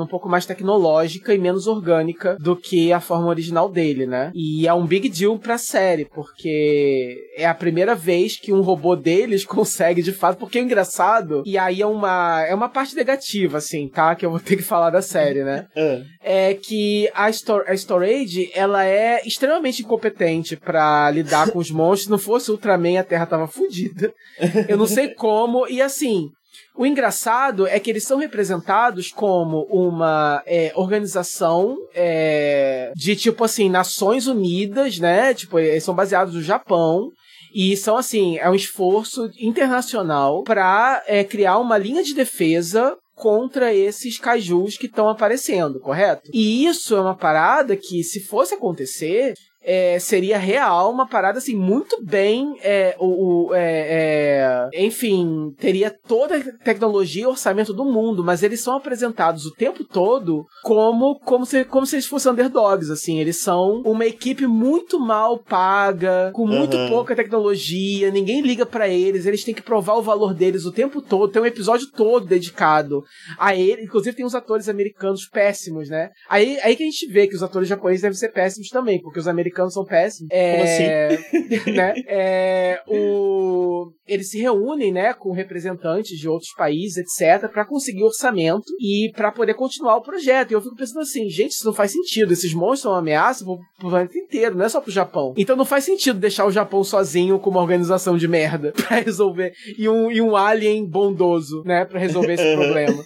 um 0.02 0.06
pouco 0.06 0.28
mais 0.28 0.46
tecnológica 0.46 1.34
e 1.34 1.38
menos 1.38 1.66
orgânica 1.66 2.36
do 2.40 2.56
que 2.56 2.92
a 2.92 3.00
forma 3.00 3.28
original 3.28 3.68
dele, 3.68 4.06
né? 4.06 4.30
E 4.34 4.66
é 4.66 4.74
um 4.74 4.86
big 4.86 5.08
deal 5.08 5.38
pra 5.38 5.58
série, 5.58 6.04
porque 6.04 7.16
é 7.36 7.46
a 7.46 7.54
primeira 7.54 7.94
vez 7.94 8.36
que 8.38 8.52
um 8.52 8.60
robô 8.60 8.96
deles 8.96 9.44
consegue 9.46 10.02
de 10.02 10.12
fato, 10.12 10.38
porque 10.38 10.58
é 10.58 10.62
engraçado, 10.62 11.42
e 11.46 11.56
aí 11.58 11.82
é 11.82 11.86
uma 11.86 12.44
é 12.46 12.54
uma 12.54 12.68
parte 12.68 12.94
negativa 12.94 13.58
assim, 13.58 13.88
tá? 13.88 14.14
Que 14.14 14.24
eu 14.24 14.30
vou 14.30 14.40
ter 14.40 14.56
que 14.56 14.62
falar 14.62 14.90
da 14.90 15.02
série, 15.02 15.44
né? 15.44 15.66
Ah, 15.76 16.00
é 16.22 16.54
que 16.54 17.10
a, 17.14 17.30
Stor 17.32 17.64
a 17.66 17.74
Storage, 17.74 18.50
ela 18.54 18.84
é 18.84 19.20
extremamente 19.26 19.82
incompetente 19.82 20.56
pra 20.56 21.10
lidar 21.10 21.50
com 21.50 21.58
os 21.58 21.70
monstros. 21.70 22.04
Se 22.04 22.10
não 22.10 22.18
fosse 22.18 22.50
Ultraman, 22.50 22.98
a 22.98 23.04
Terra 23.04 23.26
tava 23.26 23.46
fodida. 23.46 24.12
Eu 24.68 24.76
não 24.76 24.86
sei 24.86 25.08
como. 25.14 25.66
E 25.68 25.82
assim, 25.82 26.30
o 26.80 26.86
engraçado 26.86 27.66
é 27.66 27.78
que 27.78 27.90
eles 27.90 28.04
são 28.04 28.16
representados 28.16 29.12
como 29.12 29.64
uma 29.64 30.42
é, 30.46 30.72
organização 30.74 31.76
é, 31.94 32.90
de, 32.96 33.14
tipo 33.14 33.44
assim, 33.44 33.68
Nações 33.68 34.26
Unidas, 34.26 34.98
né? 34.98 35.34
Tipo, 35.34 35.58
eles 35.58 35.84
são 35.84 35.94
baseados 35.94 36.32
no 36.32 36.42
Japão. 36.42 37.10
E 37.54 37.76
são 37.76 37.98
assim, 37.98 38.38
é 38.38 38.48
um 38.48 38.54
esforço 38.54 39.28
internacional 39.38 40.42
para 40.42 41.02
criar 41.28 41.58
uma 41.58 41.76
linha 41.76 42.02
de 42.02 42.14
defesa 42.14 42.96
contra 43.14 43.74
esses 43.74 44.18
cajus 44.18 44.78
que 44.78 44.86
estão 44.86 45.06
aparecendo, 45.06 45.80
correto? 45.80 46.30
E 46.32 46.64
isso 46.64 46.96
é 46.96 47.00
uma 47.02 47.16
parada 47.16 47.76
que, 47.76 48.02
se 48.02 48.20
fosse 48.20 48.54
acontecer, 48.54 49.34
é, 49.62 49.98
seria 49.98 50.38
real, 50.38 50.90
uma 50.90 51.06
parada 51.08 51.38
assim, 51.38 51.54
muito 51.54 52.02
bem. 52.02 52.56
É, 52.62 52.96
o, 52.98 53.48
o- 53.48 53.54
é, 53.54 54.68
é, 54.72 54.84
enfim, 54.84 55.54
teria 55.58 55.90
toda 55.90 56.36
a 56.36 56.42
tecnologia 56.64 57.24
e 57.24 57.26
orçamento 57.26 57.72
do 57.72 57.84
mundo, 57.84 58.24
mas 58.24 58.42
eles 58.42 58.60
são 58.60 58.74
apresentados 58.76 59.44
o 59.46 59.54
tempo 59.54 59.84
todo 59.84 60.44
como, 60.62 61.18
como, 61.20 61.44
se, 61.44 61.64
como 61.64 61.86
se 61.86 61.96
eles 61.96 62.06
fossem 62.06 62.32
underdogs, 62.32 62.90
assim. 62.90 63.18
Eles 63.18 63.36
são 63.36 63.82
uma 63.84 64.06
equipe 64.06 64.46
muito 64.46 64.98
mal 64.98 65.38
paga, 65.38 66.30
com 66.34 66.46
muito 66.46 66.76
Aham. 66.76 66.88
pouca 66.88 67.14
tecnologia, 67.16 68.10
ninguém 68.10 68.40
liga 68.40 68.64
pra 68.64 68.88
eles, 68.88 69.26
eles 69.26 69.44
têm 69.44 69.54
que 69.54 69.62
provar 69.62 69.94
o 69.96 70.02
valor 70.02 70.32
deles 70.34 70.64
o 70.64 70.72
tempo 70.72 71.02
todo. 71.02 71.30
Tem 71.30 71.42
um 71.42 71.46
episódio 71.46 71.90
todo 71.90 72.26
dedicado 72.26 73.02
a 73.38 73.54
ele. 73.54 73.82
Inclusive, 73.82 74.16
tem 74.16 74.24
uns 74.26 74.34
atores 74.34 74.68
americanos 74.68 75.26
péssimos, 75.26 75.88
né? 75.88 76.10
Aí, 76.28 76.58
aí 76.62 76.76
que 76.76 76.82
a 76.82 76.86
gente 76.86 77.06
vê 77.12 77.26
que 77.26 77.34
os 77.36 77.42
atores 77.42 77.68
japoneses 77.68 78.02
devem 78.02 78.16
ser 78.16 78.30
péssimos 78.32 78.68
também, 78.68 79.00
porque 79.00 79.18
os 79.18 79.28
americanos 79.28 79.49
americanos 79.50 79.74
são 79.74 79.84
péssimos. 79.84 80.28
É, 80.32 80.52
Como 80.52 80.64
assim? 80.64 81.70
né, 81.74 81.94
é, 82.06 82.82
o, 82.86 83.92
eles 84.06 84.30
se 84.30 84.38
reúnem, 84.38 84.92
né, 84.92 85.12
com 85.12 85.32
representantes 85.32 86.18
de 86.18 86.28
outros 86.28 86.52
países, 86.56 86.96
etc, 86.96 87.50
para 87.50 87.64
conseguir 87.64 88.04
orçamento 88.04 88.66
e 88.80 89.10
para 89.14 89.32
poder 89.32 89.54
continuar 89.54 89.96
o 89.96 90.02
projeto. 90.02 90.50
E 90.50 90.54
eu 90.54 90.62
fico 90.62 90.76
pensando 90.76 91.00
assim, 91.00 91.28
gente, 91.28 91.52
isso 91.52 91.66
não 91.66 91.72
faz 91.72 91.92
sentido. 91.92 92.32
Esses 92.32 92.54
monstros 92.54 92.80
são 92.80 92.92
uma 92.92 92.98
ameaça 92.98 93.44
pro, 93.44 93.58
planeta 93.78 94.18
inteiro, 94.18 94.56
não 94.56 94.64
é 94.64 94.68
só 94.68 94.80
pro 94.80 94.90
Japão. 94.90 95.34
Então 95.36 95.56
não 95.56 95.64
faz 95.64 95.84
sentido 95.84 96.18
deixar 96.18 96.46
o 96.46 96.50
Japão 96.52 96.82
sozinho 96.82 97.38
com 97.38 97.50
uma 97.50 97.60
organização 97.60 98.16
de 98.16 98.28
merda 98.28 98.72
pra 98.76 99.00
resolver 99.00 99.52
e 99.78 99.88
um, 99.88 100.10
e 100.10 100.20
um 100.20 100.36
alien 100.36 100.86
bondoso, 100.86 101.62
né, 101.64 101.84
para 101.84 101.98
resolver 101.98 102.34
esse 102.34 102.54
problema. 102.54 103.04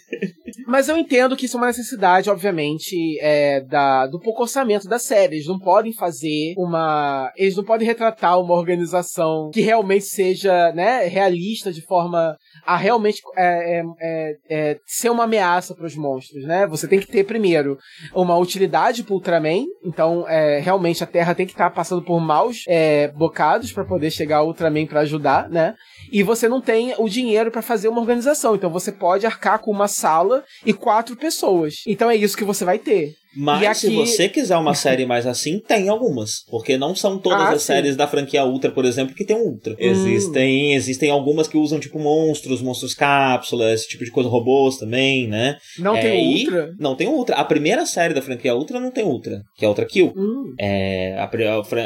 Mas 0.66 0.88
eu 0.88 0.96
entendo 0.96 1.36
que 1.36 1.46
isso 1.46 1.56
é 1.56 1.60
uma 1.60 1.66
necessidade, 1.66 2.30
obviamente, 2.30 3.18
é, 3.20 3.60
da, 3.60 4.06
do 4.06 4.18
pouco 4.18 4.42
orçamento 4.42 4.88
da 4.88 4.98
série. 4.98 5.36
Eles 5.36 5.46
não 5.46 5.58
podem 5.58 5.92
fazer 5.92 6.28
uma. 6.56 7.32
Eles 7.36 7.56
não 7.56 7.64
podem 7.64 7.86
retratar 7.86 8.40
uma 8.40 8.54
organização 8.54 9.50
que 9.52 9.60
realmente 9.60 10.04
seja, 10.04 10.72
né, 10.72 11.06
realista 11.06 11.72
de 11.72 11.80
forma 11.82 12.36
a 12.64 12.76
realmente 12.76 13.20
é, 13.36 13.78
é, 13.78 13.84
é, 14.00 14.36
é 14.48 14.78
ser 14.86 15.10
uma 15.10 15.24
ameaça 15.24 15.74
para 15.74 15.86
os 15.86 15.96
monstros, 15.96 16.44
né? 16.44 16.66
Você 16.66 16.88
tem 16.88 17.00
que 17.00 17.06
ter 17.06 17.24
primeiro 17.24 17.78
uma 18.14 18.36
utilidade 18.36 19.02
pro 19.02 19.14
Ultraman, 19.14 19.64
então 19.84 20.28
é, 20.28 20.60
realmente 20.60 21.02
a 21.02 21.06
Terra 21.06 21.34
tem 21.34 21.46
que 21.46 21.52
estar 21.52 21.70
tá 21.70 21.74
passando 21.76 22.02
por 22.02 22.20
maus 22.20 22.64
é, 22.66 23.08
bocados 23.08 23.72
para 23.72 23.84
poder 23.84 24.10
chegar 24.10 24.38
ao 24.38 24.46
Ultraman 24.46 24.86
para 24.86 25.00
ajudar, 25.00 25.48
né? 25.48 25.74
E 26.10 26.22
você 26.22 26.48
não 26.48 26.60
tem 26.60 26.94
o 26.98 27.08
dinheiro 27.08 27.50
para 27.50 27.62
fazer 27.62 27.88
uma 27.88 28.00
organização, 28.00 28.54
então 28.54 28.70
você 28.70 28.92
pode 28.92 29.26
arcar 29.26 29.58
com 29.58 29.70
uma 29.70 29.88
sala 29.88 30.44
e 30.64 30.72
quatro 30.72 31.16
pessoas. 31.16 31.82
Então 31.86 32.10
é 32.10 32.16
isso 32.16 32.36
que 32.36 32.44
você 32.44 32.64
vai 32.64 32.78
ter. 32.78 33.14
Mas 33.36 33.62
aqui- 33.66 33.74
se 33.80 33.90
você 33.94 34.28
quiser 34.28 34.56
uma 34.56 34.74
série 34.74 35.04
mais 35.06 35.26
assim, 35.26 35.58
tem 35.58 35.88
algumas. 35.88 36.44
Porque 36.50 36.76
não 36.76 36.94
são 36.94 37.18
todas 37.18 37.40
Ah, 37.40 37.50
as 37.52 37.62
sim. 37.62 37.72
Hum. 37.72 37.76
séries 37.76 37.96
da 37.96 38.06
franquia 38.06 38.44
Ultra, 38.44 38.70
por 38.70 38.84
exemplo, 38.84 39.14
que 39.14 39.24
tem 39.24 39.36
um 39.36 39.44
Ultra. 39.48 39.74
Existem, 39.78 40.74
existem 40.74 41.10
algumas 41.10 41.48
que 41.48 41.56
usam, 41.56 41.78
tipo, 41.80 41.98
monstros, 41.98 42.62
monstros 42.62 42.94
cápsulas, 42.94 43.80
esse 43.80 43.88
tipo 43.88 44.04
de 44.04 44.10
coisa, 44.10 44.28
robôs 44.28 44.76
também, 44.76 45.26
né? 45.28 45.56
Não 45.78 45.96
É, 45.96 46.00
tem 46.00 46.44
Ultra? 46.44 46.70
Não 46.78 46.94
tem 46.94 47.08
Ultra. 47.08 47.36
A 47.36 47.44
primeira 47.44 47.84
série 47.86 48.14
da 48.14 48.22
franquia 48.22 48.54
Ultra 48.54 48.78
não 48.80 48.90
tem 48.90 49.04
Ultra, 49.04 49.40
que 49.56 49.64
é 49.64 49.68
Ultra 49.68 49.84
Kill. 49.84 50.12
Hum. 50.16 50.54
É, 50.58 51.16
a, 51.18 51.28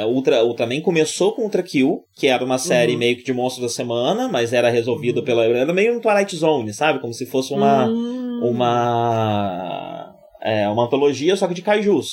a 0.03 0.07
Ultra, 0.07 0.45
Ultraman 0.45 0.81
começou 0.81 1.33
com 1.33 1.43
Ultra 1.43 1.63
Kill, 1.63 2.01
que 2.17 2.27
era 2.27 2.45
uma 2.45 2.59
série 2.59 2.93
Uhum. 2.93 2.99
meio 2.99 3.17
que 3.17 3.25
de 3.25 3.33
monstros 3.33 3.63
da 3.71 3.75
semana, 3.75 4.29
mas 4.29 4.53
era 4.53 4.69
resolvido 4.71 5.23
pela. 5.23 5.45
Era 5.45 5.73
meio 5.73 5.97
um 5.97 6.01
Twilight 6.01 6.35
Zone, 6.37 6.73
sabe? 6.73 7.01
Como 7.01 7.13
se 7.13 7.27
fosse 7.27 7.53
uma. 7.53 7.87
Hum. 7.89 8.17
uma 8.41 9.98
é, 10.49 10.69
uma 10.69 10.85
antologia 10.85 11.37
só 11.37 11.47
que 11.47 11.55
de 11.55 11.63
kaijus. 11.63 12.09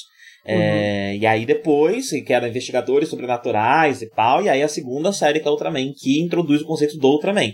É, 0.47 1.15
E 1.15 1.25
aí 1.25 1.43
depois, 1.45 2.11
que 2.11 2.31
eram 2.31 2.47
investigadores 2.47 3.09
sobrenaturais 3.09 4.01
e 4.03 4.09
tal, 4.09 4.43
e 4.43 4.49
aí 4.49 4.61
a 4.61 4.67
segunda 4.67 5.11
série 5.11 5.39
que 5.39 5.47
é 5.47 5.51
Ultraman, 5.51 5.91
que 5.97 6.21
introduz 6.21 6.61
o 6.61 6.65
conceito 6.65 6.97
do 6.99 7.07
Ultraman. 7.07 7.51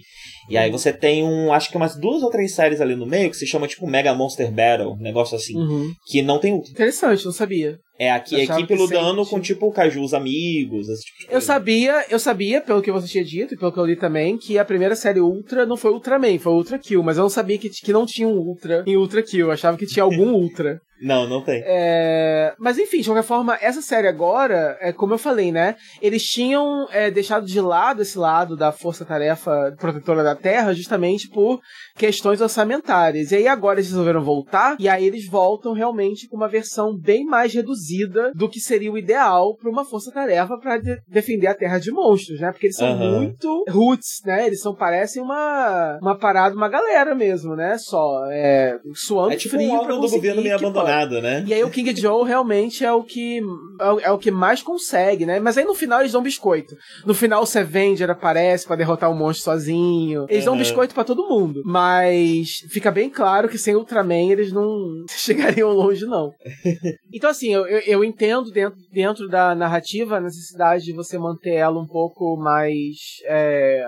E 0.49 0.57
aí 0.57 0.69
você 0.69 0.91
tem 0.91 1.23
um, 1.23 1.53
acho 1.53 1.69
que 1.69 1.77
umas 1.77 1.95
duas 1.97 2.21
ou 2.21 2.29
três 2.29 2.53
séries 2.53 2.81
ali 2.81 2.95
no 2.95 3.05
meio 3.05 3.29
que 3.29 3.37
se 3.37 3.47
chama 3.47 3.67
tipo 3.67 3.87
Mega 3.87 4.13
Monster 4.13 4.51
Battle, 4.51 4.91
um 4.93 4.97
negócio 5.01 5.37
assim, 5.37 5.55
Uhum. 5.55 5.91
que 6.07 6.21
não 6.21 6.37
tem 6.39 6.51
Ultra. 6.53 6.71
Interessante, 6.71 7.23
não 7.23 7.31
sabia. 7.31 7.77
É 8.01 8.09
aqui, 8.09 8.33
Eu 8.33 8.65
que 8.65 8.73
lutando 8.73 9.23
sempre 9.23 9.29
com 9.29 9.39
tipo 9.39 9.71
kaijus 9.71 10.15
amigos, 10.15 10.89
esse 10.89 11.03
tipo 11.03 11.19
de 11.19 11.35
Eu 11.35 11.39
sabia, 11.39 12.03
eu 12.09 12.17
sabia, 12.17 12.59
pelo 12.59 12.81
que 12.81 12.91
você 12.91 13.07
tinha 13.07 13.23
dito 13.23 13.53
e 13.53 13.57
pelo 13.57 13.71
que 13.71 13.77
eu 13.77 13.85
li 13.85 13.95
também, 13.95 14.39
que 14.39 14.57
a 14.57 14.65
primeira 14.65 14.95
série 14.95 15.19
Ultra 15.19 15.67
não 15.67 15.77
foi 15.77 15.91
Ultraman, 15.91 16.39
foi 16.39 16.51
Ultra 16.51 16.79
Kill, 16.79 17.03
mas 17.03 17.17
eu 17.17 17.21
não 17.21 17.29
sabia 17.29 17.59
que, 17.59 17.69
que 17.69 17.93
não 17.93 18.03
tinha 18.03 18.27
um 18.27 18.39
Ultra 18.39 18.83
em 18.87 18.97
Ultra 18.97 19.21
Kill, 19.21 19.45
eu 19.45 19.51
achava 19.51 19.77
que 19.77 19.85
tinha 19.85 20.01
algum 20.01 20.33
Ultra. 20.33 20.81
Não, 21.01 21.27
não 21.27 21.41
tem. 21.41 21.61
É, 21.65 22.53
Mas 22.59 22.77
enfim, 22.77 22.99
de 23.01 23.05
qualquer 23.09 23.23
forma, 23.23 23.57
essa 23.61 23.81
série 23.81 24.07
agora, 24.07 24.77
é 24.79 24.93
como 24.93 25.13
eu 25.13 25.17
falei, 25.17 25.51
né? 25.51 25.75
Eles 26.01 26.23
tinham 26.23 26.87
é, 26.91 27.09
deixado 27.09 27.45
de 27.45 27.59
lado 27.59 28.01
esse 28.01 28.17
lado 28.17 28.55
da 28.55 28.71
Força-Tarefa 28.71 29.75
Protetora 29.79 30.23
da 30.23 30.35
Terra 30.35 30.73
justamente 30.73 31.27
por 31.27 31.59
questões 31.95 32.39
orçamentárias. 32.41 33.31
E 33.31 33.35
aí 33.37 33.47
agora 33.47 33.79
eles 33.79 33.89
resolveram 33.89 34.23
voltar, 34.23 34.75
e 34.79 34.87
aí 34.87 35.05
eles 35.05 35.27
voltam 35.27 35.73
realmente 35.73 36.27
com 36.27 36.35
uma 36.35 36.47
versão 36.47 36.95
bem 36.95 37.25
mais 37.25 37.53
reduzida 37.53 38.31
do 38.35 38.49
que 38.49 38.59
seria 38.59 38.91
o 38.91 38.97
ideal 38.97 39.55
para 39.55 39.69
uma 39.69 39.83
Força-Tarefa 39.85 40.57
para 40.57 40.79
defender 41.07 41.47
a 41.47 41.55
Terra 41.55 41.79
de 41.79 41.91
monstros, 41.91 42.39
né? 42.39 42.51
Porque 42.51 42.67
eles 42.67 42.77
são 42.77 42.87
Aham. 42.91 43.17
muito 43.17 43.63
roots, 43.69 44.21
né? 44.25 44.45
Eles 44.47 44.61
são, 44.61 44.75
parecem 44.75 45.21
uma, 45.21 45.97
uma 46.01 46.17
parada, 46.17 46.55
uma 46.55 46.69
galera 46.69 47.15
mesmo, 47.15 47.55
né? 47.55 47.77
Só, 47.77 48.25
é, 48.31 48.77
suando 48.93 49.33
É 49.33 49.35
tipo 49.35 49.55
frio 49.55 49.73
um 49.73 49.79
pra 49.85 49.95
do 49.95 50.09
governo 50.09 50.41
meio 50.41 50.55
abandonado, 50.91 51.21
né? 51.21 51.43
E 51.47 51.53
aí 51.53 51.63
o 51.63 51.69
King 51.69 51.95
Joe 51.95 52.27
realmente 52.27 52.83
é 52.83 52.91
o 52.91 53.03
que 53.03 53.41
é 53.79 53.91
o, 53.91 53.99
é 53.99 54.11
o 54.11 54.17
que 54.17 54.31
mais 54.31 54.61
consegue, 54.61 55.25
né? 55.25 55.39
Mas 55.39 55.57
aí 55.57 55.65
no 55.65 55.73
final 55.73 55.99
eles 55.99 56.11
dão 56.11 56.21
biscoito. 56.21 56.75
No 57.05 57.13
final 57.13 57.43
o 57.43 57.45
Sevenger 57.45 58.09
aparece 58.09 58.65
pra 58.67 58.75
derrotar 58.75 59.09
o 59.09 59.15
monstro 59.15 59.45
sozinho. 59.45 60.25
Eles 60.29 60.45
dão 60.45 60.53
Aham. 60.53 60.61
biscoito 60.61 60.93
pra 60.93 61.03
todo 61.03 61.27
mundo. 61.27 61.61
Mas 61.65 62.57
fica 62.69 62.91
bem 62.91 63.09
claro 63.09 63.49
que 63.49 63.57
sem 63.57 63.75
Ultraman 63.75 64.31
eles 64.31 64.51
não 64.51 65.03
chegariam 65.09 65.71
longe, 65.71 66.05
não. 66.05 66.31
Então, 67.13 67.29
assim, 67.29 67.53
eu, 67.53 67.65
eu, 67.65 68.03
entendo 68.05 68.49
dentro, 68.51 68.79
dentro 68.91 69.27
da 69.27 69.53
narrativa 69.53 70.17
a 70.17 70.21
necessidade 70.21 70.85
de 70.85 70.93
você 70.93 71.17
manter 71.17 71.55
ela 71.55 71.77
um 71.77 71.85
pouco 71.85 72.37
mais. 72.37 72.95
é, 73.25 73.83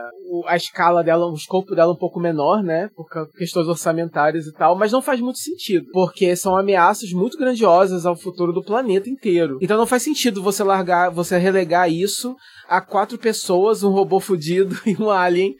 a 0.45 0.57
escala 0.57 1.03
dela, 1.03 1.25
o 1.25 1.33
escopo 1.33 1.73
dela 1.73 1.93
um 1.93 1.97
pouco 1.97 2.19
menor, 2.19 2.61
né? 2.61 2.89
Por 2.95 3.07
questões 3.37 3.67
orçamentárias 3.67 4.45
e 4.45 4.53
tal, 4.53 4.75
mas 4.75 4.91
não 4.91 5.01
faz 5.01 5.21
muito 5.21 5.39
sentido. 5.39 5.87
Porque 5.93 6.35
são 6.35 6.57
ameaças 6.57 6.92
muito 7.13 7.37
grandiosas 7.37 8.05
ao 8.05 8.15
futuro 8.15 8.53
do 8.53 8.63
planeta 8.63 9.09
inteiro. 9.09 9.57
Então 9.61 9.77
não 9.77 9.87
faz 9.87 10.03
sentido 10.03 10.43
você 10.43 10.63
largar, 10.63 11.09
você 11.09 11.37
relegar 11.37 11.91
isso 11.91 12.35
a 12.67 12.81
quatro 12.81 13.17
pessoas, 13.17 13.83
um 13.83 13.89
robô 13.89 14.19
fudido 14.19 14.77
e 14.85 14.95
um 15.01 15.09
alien 15.09 15.55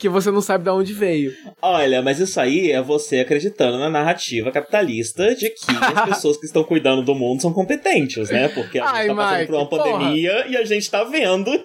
que 0.00 0.08
você 0.08 0.30
não 0.30 0.40
sabe 0.40 0.64
de 0.64 0.70
onde 0.70 0.92
veio. 0.94 1.32
Olha, 1.60 2.00
mas 2.00 2.18
isso 2.18 2.40
aí 2.40 2.72
é 2.72 2.80
você 2.80 3.20
acreditando 3.20 3.78
na 3.78 3.90
narrativa 3.90 4.50
capitalista 4.50 5.34
de 5.34 5.50
que 5.50 5.60
as 5.94 6.08
pessoas 6.08 6.36
que 6.38 6.46
estão 6.46 6.64
cuidando 6.64 7.02
do 7.02 7.14
mundo 7.14 7.42
são 7.42 7.52
competentes, 7.52 8.30
né? 8.30 8.48
Porque 8.48 8.78
a 8.78 8.86
Ai, 8.90 9.06
gente 9.06 9.16
tá 9.16 9.22
passando 9.22 9.38
Mike, 9.38 9.52
por 9.52 9.58
uma 9.58 9.68
porra. 9.68 9.82
pandemia 9.84 10.46
e 10.48 10.56
a 10.56 10.64
gente 10.64 10.90
tá 10.90 11.04
vendo 11.04 11.50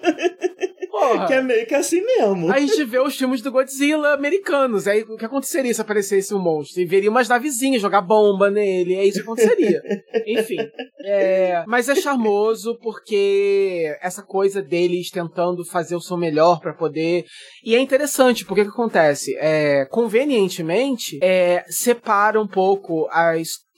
Porra! 0.90 1.26
que 1.26 1.32
é 1.34 1.42
meio 1.42 1.66
que 1.66 1.74
assim 1.74 2.00
mesmo. 2.02 2.50
A 2.50 2.58
gente 2.58 2.82
vê 2.84 2.98
os 2.98 3.16
filmes 3.16 3.42
do 3.42 3.50
Godzilla 3.52 4.14
americanos. 4.14 4.86
Aí 4.86 5.02
o 5.02 5.16
que 5.16 5.24
aconteceria 5.26 5.72
se 5.74 5.80
aparecesse 5.80 6.32
um 6.34 6.38
monstro? 6.38 6.80
E 6.80 6.86
veria 6.86 7.10
umas 7.10 7.28
navezinhas 7.28 7.82
jogar 7.82 8.00
bomba 8.00 8.50
nele. 8.50 8.94
É 8.94 9.04
isso 9.04 9.18
que 9.18 9.24
aconteceria. 9.24 9.82
Enfim. 10.26 10.56
é, 11.04 11.64
Mas 11.66 11.88
é 11.88 11.94
charmoso 11.94 12.78
porque 12.82 13.94
essa 14.00 14.22
coisa 14.22 14.62
deles 14.62 15.10
tentando 15.10 15.64
fazer 15.66 15.96
o 15.96 16.00
seu 16.00 16.16
melhor 16.16 16.60
pra 16.60 16.72
poder. 16.72 17.24
E 17.64 17.74
é 17.74 17.78
interessante, 17.80 18.25
porque 18.44 18.62
o 18.62 18.64
que 18.64 18.70
acontece? 18.70 19.36
É, 19.38 19.84
convenientemente, 19.86 21.18
é, 21.22 21.64
separa 21.68 22.40
um 22.40 22.46
pouco 22.46 23.06
a, 23.10 23.34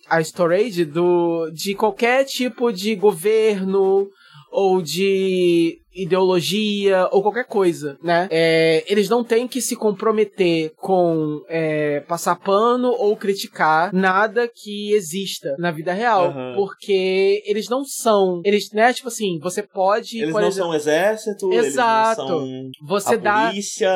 a 0.09 0.20
storage 0.20 0.84
do, 0.84 1.51
de 1.51 1.74
qualquer 1.74 2.24
tipo 2.24 2.72
de 2.72 2.94
governo 2.94 4.09
ou 4.51 4.80
de 4.80 5.78
ideologia 6.03 7.09
ou 7.11 7.22
qualquer 7.22 7.44
coisa, 7.46 7.96
né? 8.03 8.28
É, 8.30 8.84
eles 8.86 9.09
não 9.09 9.22
têm 9.24 9.46
que 9.49 9.61
se 9.61 9.76
comprometer 9.76 10.72
com 10.76 11.42
é, 11.49 12.01
passar 12.01 12.36
pano 12.36 12.88
ou 12.88 13.16
criticar 13.16 13.92
nada 13.92 14.49
que 14.49 14.92
exista 14.92 15.55
na 15.59 15.70
vida 15.70 15.92
real, 15.92 16.26
Aham. 16.26 16.55
porque 16.57 17.42
eles 17.46 17.68
não 17.68 17.84
são, 17.84 18.40
eles, 18.44 18.70
né? 18.72 18.92
Tipo 18.92 19.09
assim, 19.09 19.38
você 19.40 19.62
pode, 19.62 20.18
Eles 20.18 20.32
não 20.34 20.40
exemplo, 20.40 20.53
são 20.70 20.74
exército, 20.74 21.53
Exato. 21.53 22.20
eles 22.22 22.28
não 22.30 22.38
são 22.38 22.70
você 22.86 23.14
a 23.14 23.18
dá 23.18 23.49
polícia. 23.49 23.90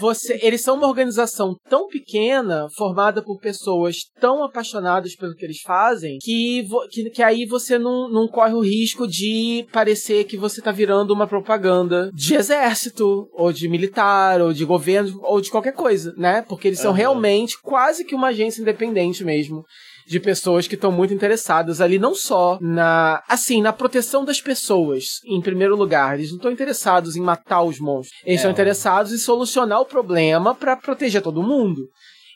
você, 0.00 0.38
eles 0.42 0.60
são 0.60 0.76
uma 0.76 0.86
organização 0.88 1.56
tão 1.68 1.86
pequena, 1.88 2.66
formada 2.76 3.22
por 3.22 3.38
pessoas 3.38 3.96
tão 4.20 4.42
apaixonadas 4.44 5.14
pelo 5.16 5.34
que 5.34 5.44
eles 5.44 5.60
fazem, 5.60 6.18
que, 6.20 6.66
que, 6.90 7.10
que 7.10 7.22
aí 7.22 7.46
você 7.46 7.78
não, 7.78 8.08
não 8.08 8.26
corre 8.28 8.54
o 8.54 8.60
risco 8.60 9.06
de 9.06 9.66
parecer 9.72 10.24
que 10.24 10.36
você 10.36 10.60
tá 10.60 10.72
virando 10.72 11.12
uma 11.12 11.26
propaganda 11.40 12.10
de 12.14 12.34
exército, 12.34 13.28
ou 13.32 13.52
de 13.52 13.68
militar, 13.68 14.40
ou 14.40 14.52
de 14.52 14.64
governo, 14.64 15.20
ou 15.22 15.40
de 15.40 15.50
qualquer 15.50 15.72
coisa, 15.72 16.12
né? 16.16 16.42
Porque 16.48 16.68
eles 16.68 16.78
são 16.78 16.90
Aham. 16.90 16.98
realmente 16.98 17.60
quase 17.62 18.04
que 18.04 18.14
uma 18.14 18.28
agência 18.28 18.60
independente 18.62 19.24
mesmo. 19.24 19.64
De 20.08 20.20
pessoas 20.20 20.68
que 20.68 20.76
estão 20.76 20.92
muito 20.92 21.12
interessadas 21.12 21.80
ali, 21.80 21.98
não 21.98 22.14
só 22.14 22.58
na. 22.60 23.24
Assim, 23.28 23.60
na 23.60 23.72
proteção 23.72 24.24
das 24.24 24.40
pessoas, 24.40 25.18
em 25.26 25.40
primeiro 25.40 25.74
lugar. 25.74 26.14
Eles 26.16 26.30
não 26.30 26.36
estão 26.36 26.52
interessados 26.52 27.16
em 27.16 27.20
matar 27.20 27.62
os 27.64 27.80
monstros. 27.80 28.16
Eles 28.24 28.34
É, 28.34 28.36
estão 28.36 28.52
interessados 28.52 29.12
em 29.12 29.18
solucionar 29.18 29.80
o 29.80 29.84
problema 29.84 30.54
para 30.54 30.76
proteger 30.76 31.22
todo 31.22 31.42
mundo. 31.42 31.88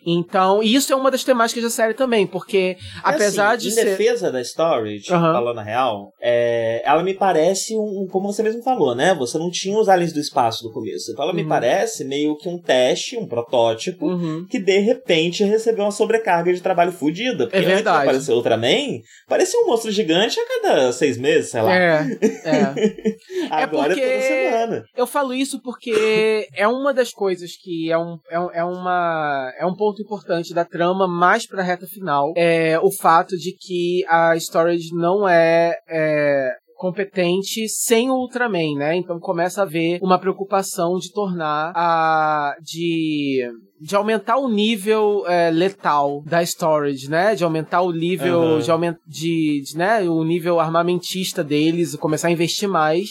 Então, 0.06 0.62
e 0.62 0.74
isso 0.74 0.92
é 0.92 0.96
uma 0.96 1.10
das 1.10 1.24
temáticas 1.24 1.62
da 1.62 1.70
série 1.70 1.94
também, 1.94 2.26
porque 2.26 2.76
apesar 3.02 3.50
assim, 3.56 3.64
de 3.64 3.68
em 3.68 3.70
ser. 3.72 3.84
defesa 3.84 4.30
da 4.32 4.40
Storage, 4.42 5.12
Aham. 5.12 5.32
falando 5.32 5.58
a 5.58 5.62
real, 5.62 6.12
é, 6.20 6.82
ela 6.84 7.02
me 7.02 7.14
parece 7.14 7.76
um, 7.76 8.06
como 8.10 8.32
você 8.32 8.42
mesmo 8.42 8.62
falou, 8.62 8.94
né? 8.94 9.14
Você 9.14 9.38
não 9.38 9.50
tinha 9.50 9.78
os 9.78 9.88
aliens 9.88 10.12
do 10.12 10.20
espaço 10.20 10.64
no 10.64 10.72
começo. 10.72 11.10
Então 11.12 11.24
ela 11.24 11.34
me 11.34 11.42
Uhum. 11.42 11.48
parece 11.48 12.04
meio 12.04 12.36
que 12.36 12.48
um 12.48 12.58
teste, 12.60 13.16
um 13.16 13.26
protótipo, 13.26 14.06
Uhum. 14.06 14.46
que 14.48 14.58
de 14.58 14.78
repente 14.78 15.44
recebeu 15.44 15.84
uma 15.84 15.90
sobrecarga 15.90 16.52
de 16.52 16.60
trabalho 16.60 16.92
fodida. 16.92 17.44
Porque 17.46 17.58
É 17.58 17.60
verdade. 17.62 18.02
aparecer 18.02 18.32
Ultraman, 18.32 19.00
parecia 19.28 19.60
um 19.60 19.66
monstro 19.66 19.90
gigante 19.90 20.38
a 20.40 20.46
cada 20.62 20.92
seis 20.92 21.16
meses, 21.18 21.50
sei 21.50 21.62
lá. 21.62 21.74
É, 21.74 22.18
é. 22.44 23.10
Agora 23.50 23.88
porque- 23.94 24.00
é 24.00 24.12
toda 24.18 24.22
semana. 24.26 24.84
Eu 24.96 25.06
falo 25.06 25.34
isso 25.34 25.60
porque 25.62 26.46
é 26.54 26.66
uma 26.68 26.92
das 26.92 27.10
coisas 27.12 27.50
que 27.56 27.90
é 27.90 27.98
um, 27.98 28.16
é, 28.30 28.38
um- 28.40 28.50
é 28.52 28.64
uma, 28.64 29.52
é 29.58 29.66
um 29.66 29.74
ponto 29.74 29.89
importante 29.98 30.54
da 30.54 30.64
trama 30.64 31.08
mais 31.08 31.46
pra 31.46 31.62
reta 31.62 31.86
final. 31.86 32.32
É 32.36 32.78
o 32.80 32.90
fato 32.90 33.36
de 33.36 33.52
que 33.58 34.04
a 34.08 34.36
Storage 34.36 34.94
não 34.94 35.28
é, 35.28 35.76
é 35.88 36.50
competente 36.80 37.68
sem 37.68 38.08
o 38.08 38.14
Ultraman, 38.14 38.74
né? 38.76 38.96
Então 38.96 39.20
começa 39.20 39.60
a 39.60 39.64
haver 39.64 39.98
uma 40.02 40.18
preocupação 40.18 40.96
de 40.98 41.12
tornar 41.12 41.72
a. 41.76 42.56
de. 42.62 43.46
De 43.78 43.96
aumentar 43.96 44.36
o 44.36 44.48
nível 44.48 45.24
é, 45.26 45.50
letal 45.50 46.22
da 46.26 46.42
storage, 46.42 47.08
né? 47.08 47.34
De 47.34 47.44
aumentar 47.44 47.80
o 47.80 47.92
nível 47.92 48.42
Aham. 48.42 48.60
de, 48.60 48.70
aument, 48.70 48.96
de, 49.06 49.62
de, 49.62 49.76
né? 49.76 50.02
o 50.02 50.22
nível 50.22 50.60
armamentista 50.60 51.42
deles, 51.42 51.96
começar 51.96 52.28
a 52.28 52.30
investir 52.30 52.68
mais 52.68 53.08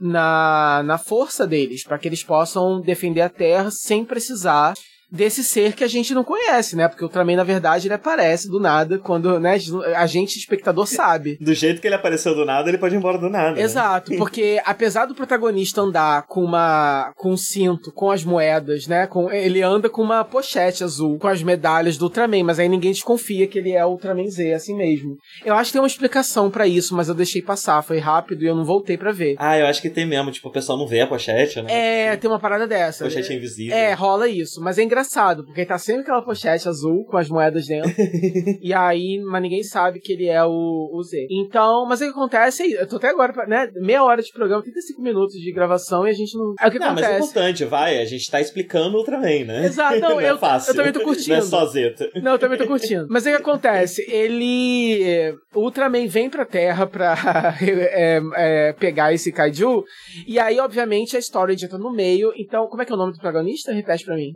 na, 0.00 0.82
na 0.84 0.98
força 0.98 1.46
deles, 1.46 1.84
para 1.84 1.96
que 1.96 2.08
eles 2.08 2.24
possam 2.24 2.80
defender 2.80 3.20
a 3.20 3.28
Terra 3.28 3.70
sem 3.70 4.04
precisar 4.04 4.74
desse 5.10 5.42
ser 5.42 5.74
que 5.74 5.84
a 5.84 5.88
gente 5.88 6.14
não 6.14 6.24
conhece, 6.24 6.76
né? 6.76 6.88
Porque 6.88 7.02
o 7.02 7.06
Ultraman, 7.06 7.36
na 7.36 7.44
verdade, 7.44 7.86
ele 7.86 7.94
aparece 7.94 8.48
do 8.48 8.60
nada 8.60 8.98
quando, 8.98 9.38
né, 9.40 9.56
a 9.96 10.06
gente, 10.06 10.38
espectador, 10.38 10.86
sabe. 10.86 11.36
Do 11.40 11.54
jeito 11.54 11.80
que 11.80 11.86
ele 11.88 11.94
apareceu 11.94 12.34
do 12.34 12.44
nada, 12.44 12.68
ele 12.68 12.78
pode 12.78 12.94
ir 12.94 12.98
embora 12.98 13.18
do 13.18 13.28
nada. 13.28 13.52
né? 13.56 13.62
Exato, 13.62 14.14
porque 14.16 14.60
apesar 14.64 15.06
do 15.06 15.14
protagonista 15.14 15.80
andar 15.80 16.26
com 16.26 16.44
uma 16.44 17.12
com 17.16 17.32
um 17.32 17.36
cinto, 17.36 17.92
com 17.92 18.10
as 18.10 18.24
moedas, 18.24 18.86
né? 18.86 19.06
Com, 19.06 19.30
ele 19.30 19.62
anda 19.62 19.88
com 19.88 20.02
uma 20.02 20.24
pochete 20.24 20.84
azul, 20.84 21.18
com 21.18 21.28
as 21.28 21.42
medalhas 21.42 21.96
do 21.96 22.04
Ultraman, 22.04 22.44
mas 22.44 22.58
aí 22.58 22.68
ninguém 22.68 22.92
desconfia 22.92 23.46
que 23.46 23.58
ele 23.58 23.72
é 23.72 23.84
o 23.84 23.90
Ultraman 23.90 24.28
Z, 24.30 24.52
assim 24.52 24.76
mesmo. 24.76 25.16
Eu 25.44 25.54
acho 25.54 25.66
que 25.70 25.72
tem 25.72 25.80
uma 25.80 25.86
explicação 25.86 26.50
pra 26.50 26.66
isso, 26.66 26.94
mas 26.94 27.08
eu 27.08 27.14
deixei 27.14 27.42
passar, 27.42 27.82
foi 27.82 27.98
rápido 27.98 28.42
e 28.42 28.46
eu 28.46 28.54
não 28.54 28.64
voltei 28.64 28.96
pra 28.96 29.12
ver. 29.12 29.34
Ah, 29.38 29.58
eu 29.58 29.66
acho 29.66 29.80
que 29.82 29.90
tem 29.90 30.06
mesmo. 30.06 30.30
Tipo, 30.30 30.48
o 30.48 30.52
pessoal 30.52 30.78
não 30.78 30.86
vê 30.86 31.00
a 31.00 31.06
pochete, 31.06 31.60
né? 31.62 31.70
É, 32.12 32.16
tem 32.16 32.30
uma 32.30 32.38
parada 32.38 32.66
dessa. 32.66 33.04
Pochete 33.04 33.32
invisível. 33.34 33.76
É, 33.76 33.92
rola 33.92 34.28
isso. 34.28 34.60
Mas 34.60 34.78
é 34.78 34.82
engraçado, 34.82 34.99
porque 35.44 35.64
tá 35.64 35.78
sempre 35.78 36.02
aquela 36.02 36.22
pochete 36.22 36.68
azul 36.68 37.04
com 37.06 37.16
as 37.16 37.28
moedas 37.28 37.66
dentro. 37.66 37.90
e 38.62 38.72
aí, 38.74 39.20
mas 39.24 39.42
ninguém 39.42 39.62
sabe 39.62 40.00
que 40.00 40.12
ele 40.12 40.26
é 40.26 40.44
o, 40.44 40.90
o 40.92 41.02
Z. 41.02 41.26
Então, 41.30 41.86
mas 41.88 42.00
o 42.00 42.04
que 42.04 42.10
acontece 42.10 42.62
é. 42.74 42.82
Eu 42.82 42.88
tô 42.88 42.96
até 42.96 43.08
agora, 43.08 43.32
né? 43.46 43.68
Meia 43.76 44.02
hora 44.04 44.22
de 44.22 44.32
programa, 44.32 44.62
35 44.62 45.00
minutos 45.02 45.34
de 45.34 45.52
gravação 45.52 46.06
e 46.06 46.10
a 46.10 46.12
gente 46.12 46.36
não. 46.36 46.54
É 46.60 46.68
o 46.68 46.70
que 46.70 46.78
Não, 46.78 46.88
mas 46.94 47.02
é 47.02 47.06
acontece. 47.06 47.30
importante, 47.30 47.64
vai. 47.64 47.98
A 47.98 48.04
gente 48.04 48.30
tá 48.30 48.40
explicando 48.40 48.96
o 48.96 48.98
Ultraman, 49.00 49.44
né? 49.44 49.66
Exato, 49.66 49.98
não, 50.00 50.10
não 50.10 50.20
é 50.20 50.30
eu- 50.30 50.38
fácil. 50.38 50.70
eu 50.72 50.76
também 50.76 50.92
tô 50.92 51.00
curtindo. 51.00 51.30
Não 51.30 51.36
é 51.38 51.42
só 51.42 51.66
Zeta. 51.66 52.10
Não, 52.22 52.32
eu 52.32 52.38
também 52.38 52.58
tô 52.58 52.66
curtindo. 52.66 53.06
Mas 53.08 53.24
o 53.24 53.28
que 53.28 53.34
acontece? 53.34 54.02
Ele. 54.10 55.34
O 55.54 55.60
Ultraman 55.60 56.06
vem 56.06 56.30
pra 56.30 56.44
Terra 56.44 56.86
pra 56.86 57.14
é, 57.60 58.20
é, 58.68 58.72
pegar 58.74 59.12
esse 59.12 59.32
kaiju. 59.32 59.84
E 60.26 60.38
aí, 60.38 60.58
obviamente, 60.58 61.16
a 61.16 61.20
Storage 61.20 61.64
entra 61.64 61.78
no 61.78 61.92
meio. 61.92 62.32
Então, 62.36 62.66
como 62.68 62.82
é 62.82 62.84
que 62.84 62.92
é 62.92 62.94
o 62.94 62.98
nome 62.98 63.12
do 63.12 63.18
protagonista? 63.18 63.72
Repete 63.72 64.04
pra 64.04 64.14
mim. 64.16 64.32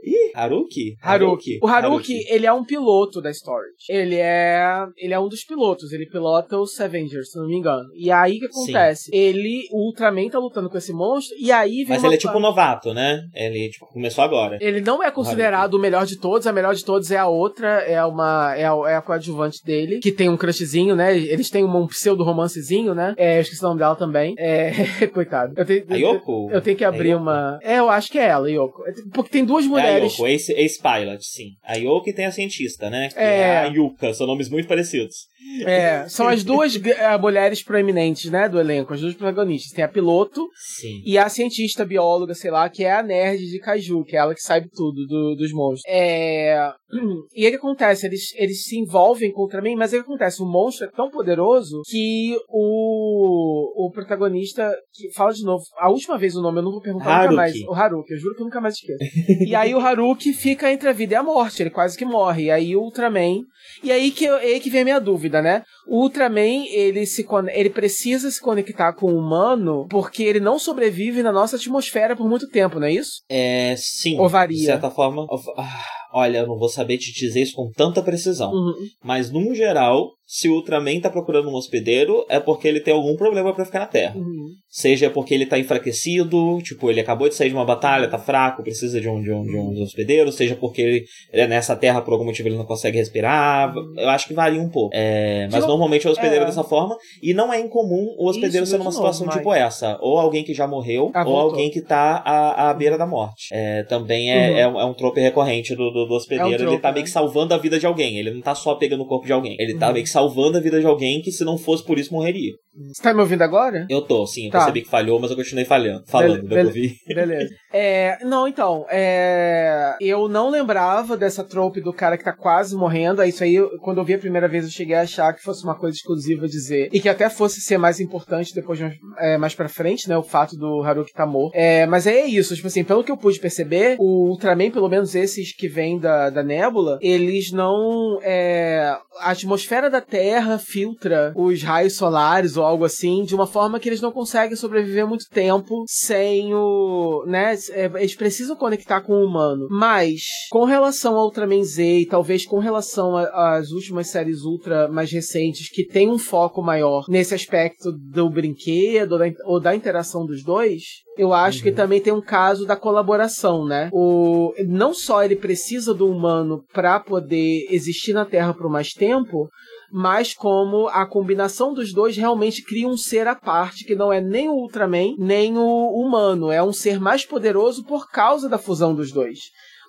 Haruki? 0.54 0.96
Haruki. 1.00 1.58
O 1.62 1.66
Haruki, 1.66 2.24
ele 2.28 2.46
é 2.46 2.52
um 2.52 2.64
piloto 2.64 3.20
da 3.20 3.30
Storage. 3.30 3.74
Ele 3.88 4.16
é, 4.16 4.86
ele 4.96 5.14
é 5.14 5.18
um 5.18 5.28
dos 5.28 5.44
pilotos. 5.44 5.92
Ele 5.92 6.06
pilota 6.06 6.58
os 6.58 6.78
Avengers, 6.80 7.30
se 7.30 7.38
não 7.38 7.46
me 7.46 7.56
engano. 7.56 7.88
E 7.94 8.10
aí 8.10 8.36
o 8.36 8.40
que 8.40 8.46
acontece? 8.46 9.10
Ele, 9.14 9.66
o 9.70 9.86
Ultraman 9.86 10.28
tá 10.28 10.38
lutando 10.38 10.70
com 10.70 10.78
esse 10.78 10.92
monstro 10.92 11.36
e 11.38 11.50
aí 11.50 11.84
vem 11.84 11.88
Mas 11.88 11.98
uma 12.02 12.08
ele 12.08 12.14
é 12.16 12.18
tipo 12.18 12.36
um 12.36 12.40
novato, 12.40 12.92
né? 12.94 13.22
Ele 13.34 13.68
tipo, 13.70 13.86
começou 13.86 14.24
agora. 14.24 14.58
ele 14.60 14.80
não 14.80 15.02
é 15.02 15.10
considerado 15.10 15.74
o 15.74 15.78
melhor 15.78 16.06
de 16.06 16.18
todos, 16.18 16.46
a 16.46 16.52
melhor 16.52 16.74
de 16.74 16.84
todos 16.84 17.10
é 17.10 17.18
a 17.18 17.26
outra, 17.26 17.68
é 17.82 18.04
uma 18.04 18.54
é 18.56 18.64
a, 18.64 18.90
é 18.90 18.96
a 18.96 19.02
coadjuvante 19.02 19.64
dele, 19.64 19.98
que 19.98 20.12
tem 20.12 20.28
um 20.28 20.36
crushzinho, 20.36 20.94
né? 20.94 21.16
Eles 21.16 21.50
têm 21.50 21.64
um, 21.64 21.86
pseudo 21.86 22.24
romancezinho, 22.24 22.94
né? 22.94 23.14
É, 23.16 23.38
eu 23.38 23.42
esqueci 23.42 23.64
o 23.64 23.68
nome 23.68 23.80
dela 23.80 23.96
também. 23.96 24.34
É, 24.38 24.72
coitado. 25.12 25.54
Eu 25.56 25.64
tenho, 25.64 25.84
A 25.88 25.96
Yoko? 25.96 26.50
Eu 26.50 26.60
tenho 26.60 26.76
que 26.76 26.84
abrir 26.84 27.10
Yoko? 27.10 27.22
uma. 27.22 27.58
É, 27.62 27.78
eu 27.78 27.88
acho 27.88 28.10
que 28.10 28.18
é 28.18 28.26
ela, 28.26 28.50
Yoko. 28.50 28.82
Porque 29.12 29.30
tem 29.30 29.44
duas 29.44 29.64
É 29.64 29.68
a 29.68 29.70
mulheres. 29.70 30.12
Yoko, 30.12 30.26
Ace, 30.52 30.52
Ace 30.52 30.80
Pilot, 30.82 31.24
sim. 31.24 31.50
A 31.62 31.74
Yoko 31.76 32.08
e 32.08 32.12
tem 32.12 32.26
a 32.26 32.32
cientista, 32.32 32.90
né? 32.90 33.08
Que 33.08 33.18
É. 33.18 33.38
é 33.38 33.56
a 33.58 33.66
Yuka, 33.66 34.12
são 34.14 34.26
nomes 34.26 34.48
muito 34.48 34.68
parecidos. 34.68 35.26
É, 35.66 36.06
são 36.10 36.28
as 36.28 36.42
duas 36.44 36.74
eh, 36.76 37.18
mulheres 37.18 37.62
proeminentes, 37.62 38.30
né, 38.30 38.48
do 38.48 38.58
elenco, 38.60 38.92
as 38.94 39.00
duas 39.00 39.14
protagonistas. 39.14 39.72
Tem 39.72 39.84
a 39.84 39.88
piloto 39.88 40.48
Sim. 40.80 41.02
e 41.04 41.16
a 41.18 41.28
cientista 41.28 41.84
bióloga, 41.84 42.34
sei 42.34 42.50
lá, 42.50 42.68
que 42.68 42.84
é 42.84 42.92
a 42.92 43.02
nerd 43.02 43.38
de 43.50 43.58
Kaiju, 43.58 44.04
que 44.04 44.16
é 44.16 44.18
ela 44.20 44.34
que 44.34 44.40
sabe 44.42 44.68
tudo 44.74 45.06
do- 45.06 45.34
dos 45.36 45.52
monstros. 45.52 45.82
É... 45.86 46.70
E 47.34 47.42
aí 47.44 47.48
o 47.48 47.50
que 47.50 47.56
acontece? 47.56 48.06
Eles, 48.06 48.32
eles 48.36 48.64
se 48.64 48.78
envolvem 48.78 49.32
com 49.32 49.40
o 49.40 49.44
Ultraman, 49.44 49.74
mas 49.76 49.92
o 49.92 49.96
que 49.96 50.00
acontece? 50.02 50.40
O 50.40 50.46
monstro 50.46 50.86
é 50.86 50.90
tão 50.90 51.10
poderoso 51.10 51.82
que 51.90 52.36
o, 52.48 53.86
o 53.86 53.90
protagonista. 53.90 54.72
Que, 54.92 55.12
fala 55.12 55.32
de 55.32 55.42
novo. 55.44 55.64
A 55.78 55.90
última 55.90 56.16
vez 56.16 56.36
o 56.36 56.42
nome 56.42 56.58
eu 56.58 56.62
não 56.62 56.70
vou 56.72 56.80
perguntar 56.80 57.04
nunca 57.06 57.16
Haruki. 57.22 57.36
mais. 57.36 57.54
O 57.68 57.74
Haruki, 57.74 58.12
eu 58.12 58.18
juro 58.18 58.34
que 58.36 58.40
eu 58.42 58.44
nunca 58.44 58.60
mais 58.60 58.74
esqueço. 58.74 58.98
e 59.46 59.54
aí 59.54 59.74
o 59.74 59.80
Haruki 59.80 60.32
fica 60.32 60.72
entre 60.72 60.88
a 60.88 60.92
vida 60.92 61.14
e 61.14 61.16
a 61.16 61.22
morte, 61.22 61.62
ele 61.62 61.70
quase 61.70 61.96
que 61.98 62.04
morre. 62.04 62.44
E 62.44 62.50
aí 62.50 62.76
o 62.76 62.82
Ultraman. 62.82 63.40
E 63.82 63.90
aí 63.90 64.10
que, 64.10 64.26
aí 64.28 64.60
que 64.60 64.70
vem 64.70 64.82
a 64.82 64.84
minha 64.84 65.00
dúvida, 65.00 65.33
né? 65.42 65.62
O 65.86 66.02
Ultraman, 66.02 66.66
ele, 66.68 67.06
se, 67.06 67.26
ele 67.52 67.70
precisa 67.70 68.30
se 68.30 68.40
conectar 68.40 68.92
com 68.92 69.12
o 69.12 69.18
humano 69.18 69.86
porque 69.88 70.22
ele 70.22 70.40
não 70.40 70.58
sobrevive 70.58 71.22
na 71.22 71.32
nossa 71.32 71.56
atmosfera 71.56 72.16
por 72.16 72.28
muito 72.28 72.48
tempo, 72.48 72.78
não 72.78 72.86
é 72.86 72.92
isso? 72.92 73.22
É, 73.28 73.74
sim. 73.76 74.18
Ou 74.18 74.28
varia? 74.28 74.58
De 74.58 74.64
certa 74.64 74.90
forma. 74.90 75.26
ah, 75.56 75.84
olha, 76.12 76.38
eu 76.38 76.46
não 76.46 76.58
vou 76.58 76.68
saber 76.68 76.98
te 76.98 77.12
dizer 77.12 77.42
isso 77.42 77.54
com 77.54 77.70
tanta 77.70 78.02
precisão. 78.02 78.50
Uhum. 78.52 78.74
Mas, 79.02 79.30
num 79.30 79.54
geral, 79.54 80.10
se 80.26 80.48
o 80.48 80.54
Ultraman 80.54 81.00
tá 81.00 81.10
procurando 81.10 81.48
um 81.48 81.54
hospedeiro, 81.54 82.24
é 82.28 82.40
porque 82.40 82.66
ele 82.66 82.80
tem 82.80 82.94
algum 82.94 83.16
problema 83.16 83.52
pra 83.54 83.64
ficar 83.64 83.80
na 83.80 83.86
Terra. 83.86 84.16
Uhum. 84.16 84.48
Seja 84.68 85.10
porque 85.10 85.34
ele 85.34 85.46
tá 85.46 85.58
enfraquecido, 85.58 86.58
tipo, 86.62 86.90
ele 86.90 87.00
acabou 87.00 87.28
de 87.28 87.34
sair 87.34 87.48
de 87.50 87.54
uma 87.54 87.64
batalha, 87.64 88.08
tá 88.08 88.18
fraco, 88.18 88.62
precisa 88.62 89.00
de 89.00 89.08
um, 89.08 89.20
de 89.22 89.30
um, 89.32 89.42
de 89.44 89.56
um 89.56 89.82
hospedeiro, 89.82 90.32
seja 90.32 90.56
porque 90.56 90.82
ele, 90.82 91.04
ele 91.32 91.42
é 91.42 91.46
nessa 91.46 91.76
terra, 91.76 92.00
por 92.00 92.12
algum 92.12 92.24
motivo, 92.24 92.48
ele 92.48 92.56
não 92.56 92.64
consegue 92.64 92.98
respirar. 92.98 93.72
Eu 93.96 94.08
acho 94.08 94.26
que 94.26 94.34
varia 94.34 94.60
um 94.60 94.68
pouco. 94.68 94.90
É, 94.94 95.48
mas 95.52 95.66
normalmente 95.66 96.06
o 96.06 96.10
hospedeiro 96.10 96.40
é. 96.40 96.42
é 96.42 96.46
dessa 96.46 96.64
forma, 96.64 96.96
e 97.22 97.32
não 97.34 97.52
é 97.52 97.60
incomum 97.60 98.14
o 98.18 98.28
hospedeiro 98.28 98.64
Isso, 98.64 98.72
ser 98.72 98.78
numa 98.78 98.86
novo, 98.86 98.96
situação 98.96 99.26
Mike. 99.26 99.38
tipo 99.38 99.52
essa. 99.52 99.98
Ou 100.00 100.18
alguém 100.18 100.42
que 100.42 100.54
já 100.54 100.66
morreu, 100.66 101.10
Ah, 101.14 101.20
ou 101.20 101.24
voltou. 101.26 101.50
alguém 101.50 101.70
que 101.70 101.80
tá 101.80 102.22
à, 102.24 102.70
à 102.70 102.74
beira 102.74 102.96
da 102.98 103.06
morte. 103.06 103.48
É, 103.52 103.82
também 103.84 104.32
é, 104.32 104.50
Uhum. 104.50 104.56
é, 104.58 104.68
um, 104.68 104.80
é 104.80 104.84
um 104.86 104.94
trope 104.94 105.20
recorrente 105.20 105.74
do, 105.74 105.90
do, 105.90 106.06
do 106.06 106.14
hospedeiro. 106.14 106.44
É 106.48 106.50
um 106.50 106.54
ele 106.54 106.64
trope, 106.66 106.82
tá 106.82 106.88
né? 106.88 106.94
meio 106.94 107.04
que 107.04 107.10
salvando 107.10 107.54
a 107.54 107.58
vida 107.58 107.78
de 107.78 107.86
alguém. 107.86 108.18
Ele 108.18 108.30
não 108.32 108.40
tá 108.40 108.54
só 108.54 108.74
pegando 108.74 109.02
o 109.02 109.06
corpo 109.06 109.26
de 109.26 109.32
alguém. 109.32 109.56
Ele 109.58 109.74
tá 109.78 109.86
Uhum. 109.88 109.92
meio 109.94 110.04
que 110.04 110.10
salvando 110.14 110.56
a 110.56 110.60
vida 110.60 110.78
de 110.80 110.86
alguém 110.86 111.20
que, 111.20 111.32
se 111.32 111.44
não 111.44 111.58
fosse 111.58 111.84
por 111.84 111.98
isso, 111.98 112.12
morreria. 112.14 112.52
Você 112.92 113.02
tá 113.02 113.12
me 113.14 113.20
ouvindo 113.20 113.42
agora? 113.42 113.86
Eu 113.88 114.02
tô, 114.02 114.26
sim, 114.26 114.46
eu 114.46 114.50
Tá. 114.50 114.58
percebi 114.58 114.82
que 114.82 114.88
falhou, 114.88 115.20
mas 115.20 115.30
eu 115.30 115.36
continuei 115.36 115.64
falhando, 115.64 116.04
falando, 116.08 116.42
Bele- 116.48 116.66
ouvir. 116.66 116.96
Beleza. 117.06 117.50
É, 117.72 118.18
não, 118.24 118.48
então, 118.48 118.84
é, 118.90 119.94
eu 120.00 120.28
não 120.28 120.50
lembrava 120.50 121.16
dessa 121.16 121.44
trope 121.44 121.80
do 121.80 121.92
cara 121.92 122.16
que 122.18 122.24
tá 122.24 122.32
quase 122.32 122.74
morrendo. 122.76 123.20
Aí 123.20 123.30
Isso 123.30 123.42
aí, 123.44 123.56
quando 123.82 123.98
eu 123.98 124.04
vi 124.04 124.14
a 124.14 124.18
primeira 124.18 124.48
vez, 124.48 124.64
eu 124.64 124.70
cheguei 124.70 124.94
a 124.96 125.02
achar 125.02 125.32
que 125.34 125.42
fosse 125.42 125.62
uma 125.64 125.76
coisa 125.78 125.96
exclusiva 125.96 126.46
dizer. 126.48 126.88
E 126.92 127.00
que 127.00 127.08
até 127.08 127.28
fosse 127.28 127.60
ser 127.60 127.78
mais 127.78 127.98
importante 128.00 128.54
depois, 128.54 128.80
mais- 128.80 128.94
é, 129.18 129.36
mais 129.38 129.54
pra 129.54 129.68
frente, 129.68 130.08
né? 130.08 130.16
O 130.16 130.22
fato 130.22 130.56
do 130.56 130.82
Haruki 130.82 131.12
tá 131.12 131.26
morto. 131.26 131.54
É, 131.54 131.86
mas 131.86 132.06
é 132.06 132.24
isso, 132.26 132.54
tipo 132.54 132.66
assim, 132.68 132.82
pelo 132.84 133.02
que 133.04 133.10
eu 133.12 133.16
pude 133.16 133.38
perceber, 133.40 133.96
o 134.00 134.28
Ultraman, 134.30 134.70
pelo 134.70 134.88
menos 134.88 135.14
esses 135.14 135.54
que 135.54 135.68
vêm 135.68 135.98
da, 135.98 136.28
da 136.30 136.42
Nébula, 136.42 136.98
eles 137.02 137.50
não. 137.52 138.18
é, 138.22 138.96
a 139.20 139.30
atmosfera 139.30 139.88
da 139.88 140.00
Terra 140.08 140.58
filtra 140.58 141.32
os 141.36 141.62
raios 141.62 141.96
solares 141.96 142.56
ou 142.56 142.64
algo 142.64 142.84
assim, 142.84 143.22
de 143.24 143.34
uma 143.34 143.46
forma 143.46 143.78
que 143.80 143.88
eles 143.88 144.00
não 144.00 144.12
conseguem 144.12 144.56
sobreviver 144.56 145.06
muito 145.06 145.24
tempo 145.30 145.84
sem 145.88 146.54
o. 146.54 147.24
né? 147.26 147.54
é, 147.70 147.84
Eles 147.96 148.14
precisam 148.14 148.56
conectar 148.56 149.00
com 149.00 149.14
o 149.14 149.24
humano. 149.26 149.66
Mas, 149.70 150.20
com 150.50 150.64
relação 150.64 151.16
ao 151.16 151.24
Ultraman 151.24 151.62
Z 151.64 151.82
e 152.00 152.06
talvez 152.06 152.44
com 152.46 152.58
relação 152.58 153.16
a- 153.16 153.56
às 153.56 153.70
últimas 153.70 154.08
séries 154.08 154.42
Ultra 154.42 154.88
mais 154.88 155.10
recentes, 155.10 155.68
que 155.70 155.86
tem 155.86 156.08
um 156.10 156.18
foco 156.18 156.62
maior 156.62 157.04
nesse 157.08 157.34
aspecto 157.34 157.90
do 157.92 158.28
brinquedo 158.30 159.12
ou 159.12 159.18
da, 159.18 159.24
ou 159.46 159.60
da 159.60 159.74
interação 159.74 160.24
dos 160.26 160.42
dois, 160.42 160.82
eu 161.16 161.32
acho 161.32 161.62
que 161.62 161.70
também 161.72 162.00
tem 162.00 162.12
um 162.12 162.20
caso 162.20 162.66
da 162.66 162.76
colaboração, 162.76 163.64
né? 163.64 163.88
O, 163.92 164.52
não 164.66 164.92
só 164.92 165.22
ele 165.24 165.36
precisa 165.36 165.94
do 165.94 166.08
humano 166.08 166.62
para 166.72 166.98
poder 167.00 167.66
existir 167.70 168.12
na 168.12 168.24
Terra 168.24 168.52
por 168.52 168.68
mais 168.68 168.88
tempo, 168.92 169.48
mas 169.96 170.34
como 170.34 170.88
a 170.88 171.06
combinação 171.06 171.72
dos 171.72 171.92
dois 171.92 172.16
realmente 172.16 172.64
cria 172.64 172.88
um 172.88 172.96
ser 172.96 173.28
à 173.28 173.36
parte 173.36 173.84
que 173.84 173.94
não 173.94 174.12
é 174.12 174.20
nem 174.20 174.48
o 174.48 174.54
Ultraman, 174.54 175.14
nem 175.16 175.56
o 175.56 175.90
humano, 175.90 176.50
é 176.50 176.60
um 176.60 176.72
ser 176.72 176.98
mais 176.98 177.24
poderoso 177.24 177.84
por 177.84 178.10
causa 178.10 178.48
da 178.48 178.58
fusão 178.58 178.92
dos 178.92 179.12
dois. 179.12 179.38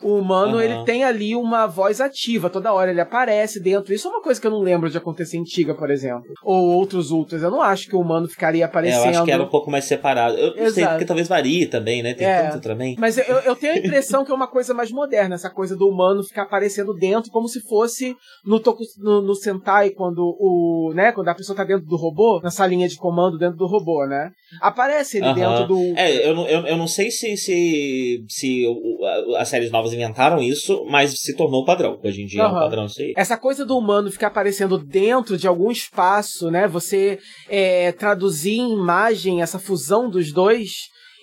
O 0.01 0.17
humano, 0.17 0.55
Aham. 0.57 0.63
ele 0.63 0.83
tem 0.85 1.03
ali 1.03 1.35
uma 1.35 1.65
voz 1.67 2.01
ativa, 2.01 2.49
toda 2.49 2.73
hora 2.73 2.91
ele 2.91 3.01
aparece 3.01 3.59
dentro. 3.61 3.93
Isso 3.93 4.07
é 4.07 4.11
uma 4.11 4.21
coisa 4.21 4.39
que 4.39 4.45
eu 4.45 4.51
não 4.51 4.59
lembro 4.59 4.89
de 4.89 4.97
acontecer 4.97 5.37
em 5.37 5.43
Tiga, 5.43 5.73
por 5.73 5.89
exemplo. 5.89 6.25
Ou 6.43 6.67
outros 6.75 7.11
ultras. 7.11 7.41
Eu 7.41 7.49
não 7.51 7.61
acho 7.61 7.87
que 7.87 7.95
o 7.95 7.99
humano 8.01 8.27
ficaria 8.27 8.63
É, 8.63 8.65
aparecendo. 8.65 9.03
eu 9.03 9.09
acho 9.09 9.23
que 9.23 9.31
era 9.31 9.43
um 9.43 9.47
pouco 9.49 9.71
mais 9.71 9.85
separado. 9.85 10.37
Eu 10.37 10.47
não 10.47 10.55
sei, 10.55 10.83
Exato. 10.83 10.89
porque 10.93 11.05
talvez 11.05 11.27
varie 11.27 11.65
também, 11.65 12.03
né? 12.03 12.13
Tem 12.13 12.27
É. 12.27 12.49
tanto 12.49 12.61
também. 12.61 12.95
Mas 12.99 13.17
eu, 13.17 13.23
eu 13.39 13.55
tenho 13.55 13.73
a 13.73 13.77
impressão 13.77 14.23
que 14.25 14.31
é 14.31 14.35
uma 14.35 14.47
coisa 14.47 14.73
mais 14.73 14.91
moderna, 14.91 15.35
essa 15.35 15.49
coisa 15.49 15.75
do 15.75 15.87
humano 15.87 16.23
ficar 16.23 16.43
aparecendo 16.43 16.93
dentro, 16.93 17.31
como 17.31 17.47
se 17.47 17.61
fosse 17.61 18.15
no, 18.45 18.59
toku, 18.59 18.83
no, 18.97 19.21
no 19.21 19.35
Sentai, 19.35 19.91
quando 19.91 20.19
o. 20.39 20.91
né, 20.93 21.11
quando 21.11 21.29
a 21.29 21.35
pessoa 21.35 21.55
tá 21.55 21.63
dentro 21.63 21.85
do 21.85 21.95
robô, 21.95 22.39
na 22.43 22.51
salinha 22.51 22.87
de 22.87 22.97
comando 22.97 23.37
dentro 23.37 23.57
do 23.57 23.65
robô, 23.67 24.05
né? 24.05 24.29
Aparece 24.61 25.17
ele 25.17 25.25
Aham. 25.27 25.35
dentro 25.35 25.67
do. 25.67 25.93
É, 25.97 26.27
eu 26.29 26.35
não, 26.35 26.47
eu, 26.47 26.67
eu 26.67 26.77
não 26.77 26.87
sei 26.87 27.09
se, 27.11 27.35
se, 27.37 28.23
se 28.27 28.65
o- 28.67 29.05
a- 29.35 29.41
as 29.41 29.49
séries 29.49 29.71
novas 29.85 29.93
inventaram 29.93 30.41
isso, 30.41 30.85
mas 30.89 31.11
se 31.19 31.35
tornou 31.35 31.63
padrão. 31.63 31.99
Hoje 32.03 32.21
em 32.23 32.25
dia 32.25 32.41
é 32.41 32.47
um 32.47 32.51
padrão 32.53 32.85
isso 32.85 33.01
aí. 33.01 33.13
Essa 33.15 33.37
coisa 33.37 33.65
do 33.65 33.77
humano 33.77 34.11
ficar 34.11 34.27
aparecendo 34.27 34.77
dentro 34.77 35.37
de 35.37 35.47
algum 35.47 35.71
espaço, 35.71 36.49
né? 36.49 36.67
Você 36.67 37.19
é, 37.49 37.91
traduzir 37.91 38.57
em 38.57 38.73
imagem 38.73 39.41
essa 39.41 39.59
fusão 39.59 40.09
dos 40.09 40.31
dois. 40.31 40.71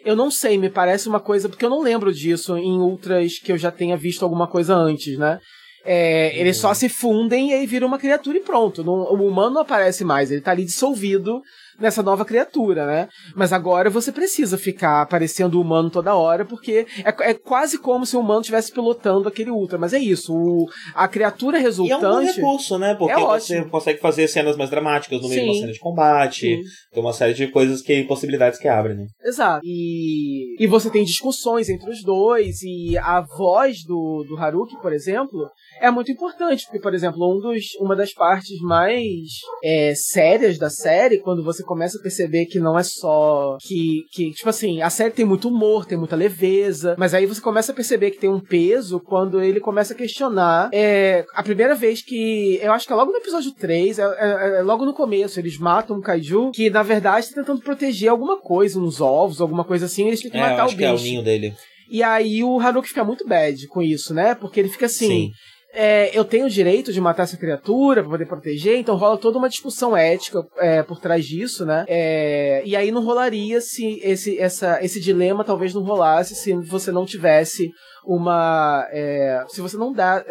Eu 0.05 0.17
não 0.17 0.31
sei, 0.31 0.59
me 0.59 0.69
parece 0.71 1.09
uma 1.09 1.21
coisa, 1.21 1.49
porque 1.49 1.65
eu 1.65 1.71
não 1.71 1.81
lembro 1.81 2.13
disso 2.13 2.57
em 2.57 2.81
outras 2.81 3.39
que 3.39 3.53
eu 3.53 3.59
já 3.59 3.71
tenha 3.71 3.97
visto 3.97 4.23
alguma 4.25 4.47
coisa 4.49 4.75
antes, 4.75 5.17
né? 5.19 5.39
É, 5.85 6.39
Eles 6.39 6.59
só 6.59 6.73
se 6.75 6.89
fundem 6.89 7.51
e 7.51 7.55
aí 7.55 7.67
vira 7.67 7.85
uma 7.87 7.99
criatura 7.99 8.39
e 8.39 8.43
pronto. 8.43 8.85
Não- 8.85 9.13
o 9.13 9.27
humano 9.29 9.55
não 9.55 9.63
aparece 9.63 10.05
mais, 10.05 10.31
ele 10.31 10.41
tá 10.41 10.53
ali 10.53 10.65
dissolvido 10.65 11.41
nessa 11.83 12.03
nova 12.03 12.25
criatura, 12.25 12.87
né? 12.87 13.09
Mas 13.35 13.53
agora 13.53 13.91
você 13.91 14.11
precisa 14.13 14.57
ficar 14.57 15.03
aparecendo 15.03 15.57
o 15.57 15.61
humano 15.61 15.91
toda 15.91 16.15
hora, 16.15 16.45
porque 16.45 16.87
é, 17.05 17.31
é 17.31 17.35
quase 17.35 17.79
como 17.79 18.07
se 18.07 18.17
o 18.17 18.21
humano 18.21 18.41
estivesse 18.41 18.73
pilotando 18.73 19.29
aquele 19.29 19.51
ultra. 19.51 19.77
Mas 19.79 19.93
é 19.93 19.99
isso, 19.99 20.33
o- 20.35 20.67
a 20.95 21.07
criatura 21.09 21.59
E 21.59 21.61
é 21.61 21.63
um 21.63 21.65
resultante. 21.65 22.37
recurso, 22.37 22.79
né? 22.79 22.95
Porque 22.95 23.13
É 23.13 23.17
você 23.17 23.57
ótimo. 23.59 23.71
consegue 23.71 24.01
fazer 24.01 24.29
cenas 24.29 24.57
mais 24.57 24.71
dramáticas 24.71 25.21
no 25.21 25.29
meio 25.29 25.41
de 25.41 25.47
uma 25.47 25.55
Sim. 25.55 25.61
cena 25.61 25.73
de 25.73 25.79
combate. 25.81 26.41
Sim. 26.57 26.63
Tem 26.93 27.03
uma 27.03 27.13
série 27.13 27.35
de 27.35 27.49
coisas 27.49 27.83
que 27.83 28.05
possibilidades 28.05 28.59
que 28.59 28.69
abrem, 28.69 28.97
né? 28.97 29.07
Exato. 29.25 29.61
E, 29.65 30.63
e 30.63 30.67
você 30.67 30.89
tem 30.91 31.05
discussões 31.05 31.69
entre 31.69 31.91
os 31.91 32.03
dois, 32.03 32.63
e 32.63 32.97
a 32.99 33.21
voz 33.37 33.85
do, 33.85 34.25
do 34.29 34.37
Haruki, 34.37 34.77
por 34.81 34.93
exemplo, 34.93 35.49
é 35.83 35.91
muito 35.91 36.11
importante, 36.13 36.65
porque, 36.65 36.79
por 36.81 36.95
exemplo, 36.95 37.19
um 37.35 37.41
dos, 37.41 37.75
uma 37.81 37.97
das 37.97 38.13
partes 38.15 38.61
mais 38.61 39.29
é, 39.65 39.93
sérias 39.95 40.57
da 40.59 40.71
série, 40.71 41.19
quando 41.19 41.43
você 41.43 41.63
começa 41.63 41.99
a 41.99 42.03
perceber 42.03 42.47
que 42.47 42.59
não 42.61 42.79
é 42.79 42.83
só 42.83 43.57
que, 43.61 44.05
que, 44.13 44.31
tipo 44.31 44.49
assim, 44.49 44.81
a 44.81 44.89
série 44.91 45.11
tem 45.13 45.25
muito 45.25 45.49
humor, 45.49 45.85
tem 45.85 45.99
muita 45.99 46.17
leveza, 46.17 46.95
mas 46.99 47.13
aí 47.15 47.27
você 47.27 47.41
começa 47.41 47.73
a 47.73 47.75
perceber 47.75 48.13
que 48.13 48.19
tem 48.19 48.31
um 48.31 48.41
peso 48.41 49.01
quando 49.01 49.43
ele 49.43 49.61
começa 49.61 49.93
a 49.93 49.97
questionar. 49.97 50.71
É, 50.73 51.25
a 51.35 51.43
primeira 51.43 51.75
vez 51.75 52.01
que, 52.03 52.59
eu 52.63 52.73
acho 52.73 52.87
que 52.87 52.93
é 52.93 52.97
logo 52.97 53.11
no 53.13 53.19
episódio 53.19 53.51
3, 53.53 53.99
é, 53.99 54.03
é- 54.03 54.59
é 54.59 54.63
logo 54.63 54.85
no 54.85 54.95
começo, 54.95 55.39
eles 55.41 55.59
matam 55.59 55.97
um 55.97 56.01
kaiju 56.01 56.51
que, 56.53 56.71
na 56.71 56.83
verdade, 56.83 57.29
tá 57.29 57.35
tentando 57.41 57.61
proteger 57.61 58.09
alguma 58.09 58.39
coisa, 58.41 58.79
uns 58.79 59.01
ovos, 59.01 59.41
alguma 59.41 59.65
coisa 59.65 59.87
assim, 59.87 60.07
eles 60.07 60.21
têm 60.21 60.31
que 60.31 60.37
É, 60.37 60.41
matar 60.41 60.65
acho 60.65 60.75
o 60.75 60.79
que 60.79 60.85
é 60.85 60.91
o 60.91 60.93
bicho. 60.95 61.05
ninho 61.05 61.23
dele. 61.23 61.55
E 61.91 62.03
aí 62.03 62.43
o 62.43 62.59
Haruki 62.59 62.89
fica 62.89 63.05
muito 63.05 63.27
bad 63.27 63.67
com 63.69 63.83
isso, 63.83 64.15
né? 64.15 64.35
Porque 64.35 64.59
ele 64.59 64.71
fica 64.71 64.87
assim. 64.87 65.09
Sim. 65.09 65.31
É, 65.73 66.17
eu 66.17 66.25
tenho 66.25 66.47
o 66.47 66.51
direito 66.51 66.93
de 66.93 67.01
matar 67.01 67.23
essa 67.23 67.37
criatura 67.37 68.03
pra 68.03 68.11
poder 68.11 68.27
proteger, 68.27 68.77
então 68.77 68.95
rola 68.95 69.17
toda 69.17 69.39
uma 69.39 69.49
discussão 69.49 69.97
ética 69.97 70.47
é, 70.59 70.83
por 70.83 71.01
trás 71.01 71.25
disso, 71.25 71.65
né? 71.65 71.85
É, 71.89 72.63
e 72.65 72.77
aí 72.77 72.91
não 72.91 73.03
rolaria 73.03 73.61
se 73.61 73.99
esse, 74.03 74.39
essa, 74.39 74.85
esse 74.85 75.01
dilema 75.01 75.45
talvez 75.45 75.73
não 75.73 75.83
rolasse 75.83 76.35
se 76.35 76.53
você 76.53 76.93
não 76.93 77.07
tivesse 77.07 77.71
uma. 78.05 78.87
é, 78.91 79.45
se 79.49 79.61
você 79.61 79.77
não 79.77 79.93
dá. 79.93 80.23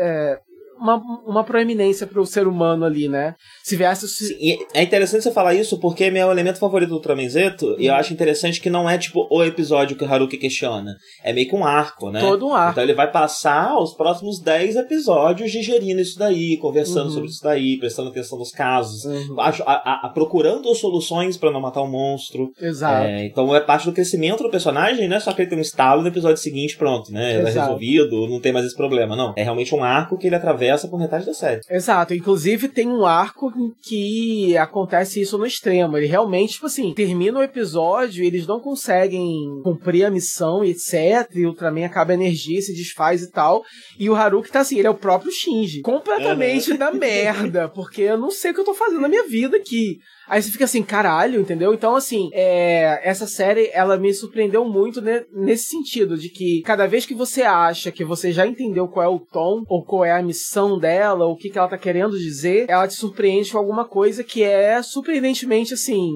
É, 0.82 0.84
uma, 0.84 0.96
uma 1.26 1.44
proeminência 1.44 2.08
pro 2.08 2.26
ser 2.26 2.48
humano 2.48 2.86
ali, 2.86 3.08
né? 3.08 3.36
Se 3.64 3.76
viesse. 3.76 4.08
Sim, 4.08 4.34
e 4.40 4.58
é 4.74 4.82
interessante 4.84 5.24
você 5.24 5.32
falar 5.32 5.54
isso 5.54 5.80
porque 5.80 6.06
é 6.06 6.12
meu 6.12 6.32
elemento 6.32 6.60
favorito 6.60 6.90
do 6.90 6.96
Ultraman 6.96 7.30
Zeto 7.30 7.76
e 7.80 7.86
eu 7.88 7.94
acho 7.94 8.14
interessante 8.14 8.60
que 8.60 8.70
não 8.70 8.90
é 8.90 8.98
tipo 8.98 9.28
o 9.32 9.44
episódio 9.44 9.96
que 9.96 10.04
o 10.04 10.12
Haruki 10.12 10.38
questiona. 10.38 10.96
É 11.24 11.32
meio 11.34 11.48
que 11.48 11.56
um 11.56 11.64
arco, 11.66 12.10
né? 12.10 12.20
Todo 12.20 12.48
um 12.48 12.54
arco. 12.54 12.72
Então 12.72 12.84
ele 12.84 12.94
vai 12.94 13.12
passar 13.12 13.78
os 13.78 13.94
próximos 13.94 14.40
10 14.42 14.76
episódios 14.76 15.52
digerindo 15.52 16.02
isso 16.02 16.18
daí, 16.18 16.58
conversando 16.58 17.06
Uhum. 17.08 17.12
sobre 17.12 17.30
isso 17.30 17.44
daí, 17.44 17.78
prestando 17.78 18.10
atenção 18.10 18.38
nos 18.38 18.52
casos, 18.52 19.06
Uhum. 19.06 19.40
a- 19.40 19.50
a- 19.66 20.06
a- 20.08 20.10
procurando 20.10 20.74
soluções 20.76 21.38
pra 21.38 21.52
não 21.52 21.62
matar 21.62 21.82
o 21.82 21.88
monstro. 21.88 22.52
Exato. 22.60 23.06
É, 23.06 23.26
então 23.26 23.56
é 23.56 23.60
parte 23.60 23.86
do 23.86 23.94
crescimento 23.94 24.44
do 24.44 24.50
personagem, 24.50 25.08
não 25.08 25.18
é 25.18 25.20
só 25.20 25.32
que 25.34 25.42
ele 25.42 25.50
tem 25.50 25.58
um 25.58 25.62
estalo 25.62 26.02
no 26.02 26.08
episódio 26.08 26.38
seguinte, 26.38 26.78
pronto, 26.78 27.12
né? 27.12 27.42
Tá 27.42 27.50
Exato. 27.50 27.60
resolvido, 27.68 28.28
não 28.28 28.40
tem 28.40 28.52
mais 28.52 28.66
esse 28.66 28.76
problema, 28.76 29.16
não. 29.16 29.34
É 29.38 29.44
realmente 29.44 29.74
um 29.76 29.84
arco 29.84 30.18
que 30.18 30.28
ele 30.28 30.36
atravessa 30.36 30.71
por 30.88 31.00
metade 31.00 31.26
da 31.26 31.34
série. 31.34 31.62
Exato, 31.70 32.14
inclusive 32.14 32.68
tem 32.68 32.88
um 32.88 33.06
arco 33.06 33.52
em 33.56 33.72
que 33.82 34.58
acontece 34.58 35.22
isso 35.22 35.38
no 35.38 35.46
extremo. 35.46 35.98
Ele 35.98 36.08
realmente, 36.08 36.54
tipo 36.54 36.66
assim, 36.66 36.94
termina 36.94 37.40
o 37.40 37.44
episódio 37.44 38.24
eles 38.32 38.48
não 38.48 38.60
conseguem 38.60 39.62
cumprir 39.64 40.06
a 40.06 40.12
missão 40.12 40.64
e 40.64 40.72
etc. 40.72 41.30
E 41.36 41.46
o 41.46 41.50
Ultraman 41.50 41.86
acaba 41.86 42.12
a 42.12 42.16
energia, 42.16 42.62
se 42.62 42.74
desfaz 42.74 43.22
e 43.22 43.32
tal. 43.32 43.64
E 44.00 44.10
o 44.10 44.16
Haruki 44.16 44.52
tá 44.52 44.62
assim, 44.62 44.78
ele 44.78 44.88
é 44.88 44.92
o 44.92 44.96
próprio 44.96 45.32
Shinji. 45.32 45.82
Completamente 45.82 46.74
na 46.78 46.92
merda, 46.92 47.68
porque 47.70 48.02
eu 48.02 48.18
não 48.18 48.32
sei 48.32 48.52
o 48.52 48.54
que 48.54 48.62
eu 48.62 48.66
tô 48.66 48.74
fazendo 48.74 49.02
na 49.02 49.10
minha 49.10 49.28
vida 49.28 49.58
aqui. 49.58 50.00
Aí 50.32 50.42
você 50.42 50.50
fica 50.50 50.64
assim, 50.64 50.82
caralho, 50.82 51.42
entendeu? 51.42 51.74
Então, 51.74 51.94
assim, 51.94 52.30
é, 52.32 53.02
essa 53.04 53.28
série, 53.28 53.70
ela 53.74 53.98
me 53.98 54.14
surpreendeu 54.14 54.64
muito 54.64 55.02
ne- 55.02 55.26
nesse 55.34 55.66
sentido, 55.66 56.18
de 56.18 56.30
que 56.30 56.62
cada 56.62 56.88
vez 56.88 57.06
que 57.06 57.14
você 57.14 57.42
acha 57.42 57.92
que 57.92 58.06
você 58.06 58.32
já 58.32 58.48
entendeu 58.48 58.88
qual 58.88 59.06
é 59.06 59.10
o 59.10 59.20
tom, 59.20 59.62
ou 59.68 59.84
qual 59.84 60.06
é 60.06 60.14
a 60.14 60.24
missão 60.24 60.80
dela, 60.80 61.26
ou 61.26 61.34
o 61.34 61.36
que, 61.36 61.50
que 61.50 61.58
ela 61.58 61.68
tá 61.68 61.78
querendo 61.78 62.18
dizer, 62.18 62.66
ela 62.70 62.88
te 62.88 62.94
surpreende 62.94 63.52
com 63.52 63.58
alguma 63.58 63.84
coisa 63.84 64.24
que 64.24 64.42
é 64.42 64.82
surpreendentemente, 64.82 65.74
assim, 65.74 66.10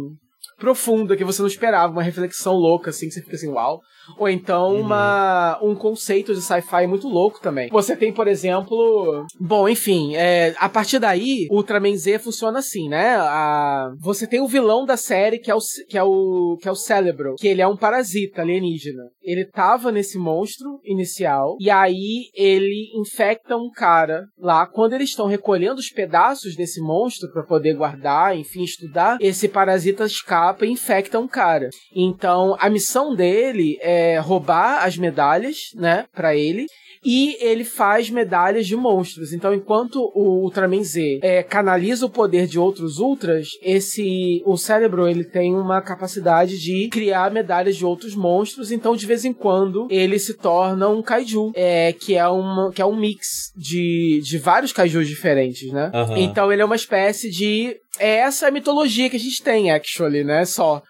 profunda, 0.58 1.18
que 1.18 1.26
você 1.26 1.42
não 1.42 1.50
esperava, 1.50 1.92
uma 1.92 2.02
reflexão 2.02 2.54
louca, 2.54 2.92
assim, 2.92 3.10
que 3.10 3.16
você 3.16 3.22
fica 3.22 3.36
assim, 3.36 3.50
uau. 3.50 3.82
Ou 4.18 4.30
então 4.30 4.76
uma, 4.76 5.60
um 5.62 5.76
conceito 5.76 6.34
de 6.34 6.42
sci-fi 6.42 6.88
muito 6.88 7.08
louco 7.08 7.40
também. 7.42 7.70
Você 7.70 7.96
tem, 7.96 8.14
por 8.14 8.28
exemplo. 8.28 9.26
Bom, 9.40 9.68
enfim, 9.68 10.16
é, 10.16 10.54
a 10.58 10.70
partir 10.70 11.00
daí, 11.00 11.48
o 11.50 11.58
Ultraman 11.58 11.96
Z 11.96 12.20
funciona 12.20 12.60
assim, 12.60 12.90
né? 12.90 13.16
A, 13.18 13.92
você 14.00 14.28
tem 14.28 14.40
o 14.40 14.48
vilão 14.48 14.86
da 14.86 14.98
série, 14.98 15.40
que 15.40 15.52
é 15.52 15.56
o, 15.56 15.60
que 15.90 15.98
é 15.98 16.04
o, 16.04 16.58
que 16.62 16.68
é 16.68 16.72
o 16.72 16.76
Cérebro, 16.76 17.36
que 17.38 17.48
ele 17.48 17.62
é 17.62 17.68
um 17.68 17.78
parasita 17.78 18.42
alienígena. 18.42 19.04
Ele 19.22 19.46
tava 19.46 19.92
nesse 19.92 20.18
monstro 20.18 20.80
inicial, 20.84 21.58
e 21.60 21.70
aí 21.70 22.30
ele 22.34 22.92
infecta 23.00 23.58
um 23.58 23.70
cara 23.72 24.26
lá. 24.38 24.66
Quando 24.66 24.94
eles 24.94 25.10
estão 25.10 25.28
recolhendo 25.28 25.80
os 25.80 25.90
pedaços 25.90 26.56
desse 26.56 26.82
monstro 26.82 27.32
para 27.32 27.44
poder 27.44 27.74
guardar, 27.76 28.38
enfim, 28.38 28.64
estudar, 28.64 29.18
esse 29.20 29.48
parasita 29.48 30.06
escapa 30.06 30.66
e 30.66 30.72
infecta 30.72 31.20
um 31.20 31.28
cara. 31.28 31.70
Então, 31.96 32.56
a 32.60 32.70
missão 32.70 33.16
dele 33.16 33.78
é 33.82 33.95
roubar 34.20 34.84
as 34.84 34.98
medalhas, 34.98 35.70
né, 35.76 36.06
para 36.14 36.36
ele. 36.36 36.68
E 37.06 37.38
ele 37.40 37.64
faz 37.64 38.10
medalhas 38.10 38.66
de 38.66 38.76
monstros. 38.76 39.32
Então, 39.32 39.54
enquanto 39.54 40.12
o 40.16 40.42
Ultraman 40.42 40.84
Z 40.84 41.20
é, 41.22 41.44
canaliza 41.44 42.08
o 42.08 42.10
poder 42.10 42.48
de 42.48 42.58
outros 42.58 42.98
Ultras, 42.98 43.50
esse 43.62 44.42
o 44.44 44.58
cérebro 44.58 45.08
ele 45.08 45.24
tem 45.24 45.54
uma 45.54 45.82
capacidade 45.82 46.58
de 46.60 46.90
criar 46.90 47.30
medalhas 47.30 47.76
de 47.76 47.86
outros 47.86 48.16
monstros. 48.16 48.72
Então, 48.72 48.96
de 48.96 49.06
vez 49.06 49.24
em 49.24 49.34
quando, 49.34 49.88
ele 49.92 50.18
se 50.18 50.34
torna 50.34 50.90
um 50.90 51.04
kaiju, 51.04 51.52
é, 51.54 51.94
que 51.94 52.16
é 52.16 52.28
uma 52.28 52.72
que 52.72 52.82
é 52.82 52.86
um 52.86 52.96
mix 52.96 53.52
de, 53.56 54.20
de 54.24 54.40
vários 54.40 54.74
kaijus 54.74 55.08
diferentes, 55.08 55.72
né? 55.72 55.92
Aham. 55.94 56.18
Então, 56.18 56.52
ele 56.52 56.64
é 56.64 56.66
uma 56.66 56.76
espécie 56.76 57.30
de 57.30 57.76
é 58.00 58.16
essa 58.18 58.48
a 58.48 58.52
mitologia 58.52 59.10
que 59.10 59.16
a 59.16 59.20
gente 59.20 59.44
tem, 59.44 59.72
actually, 59.72 60.24
né? 60.24 60.44
Só. 60.44 60.82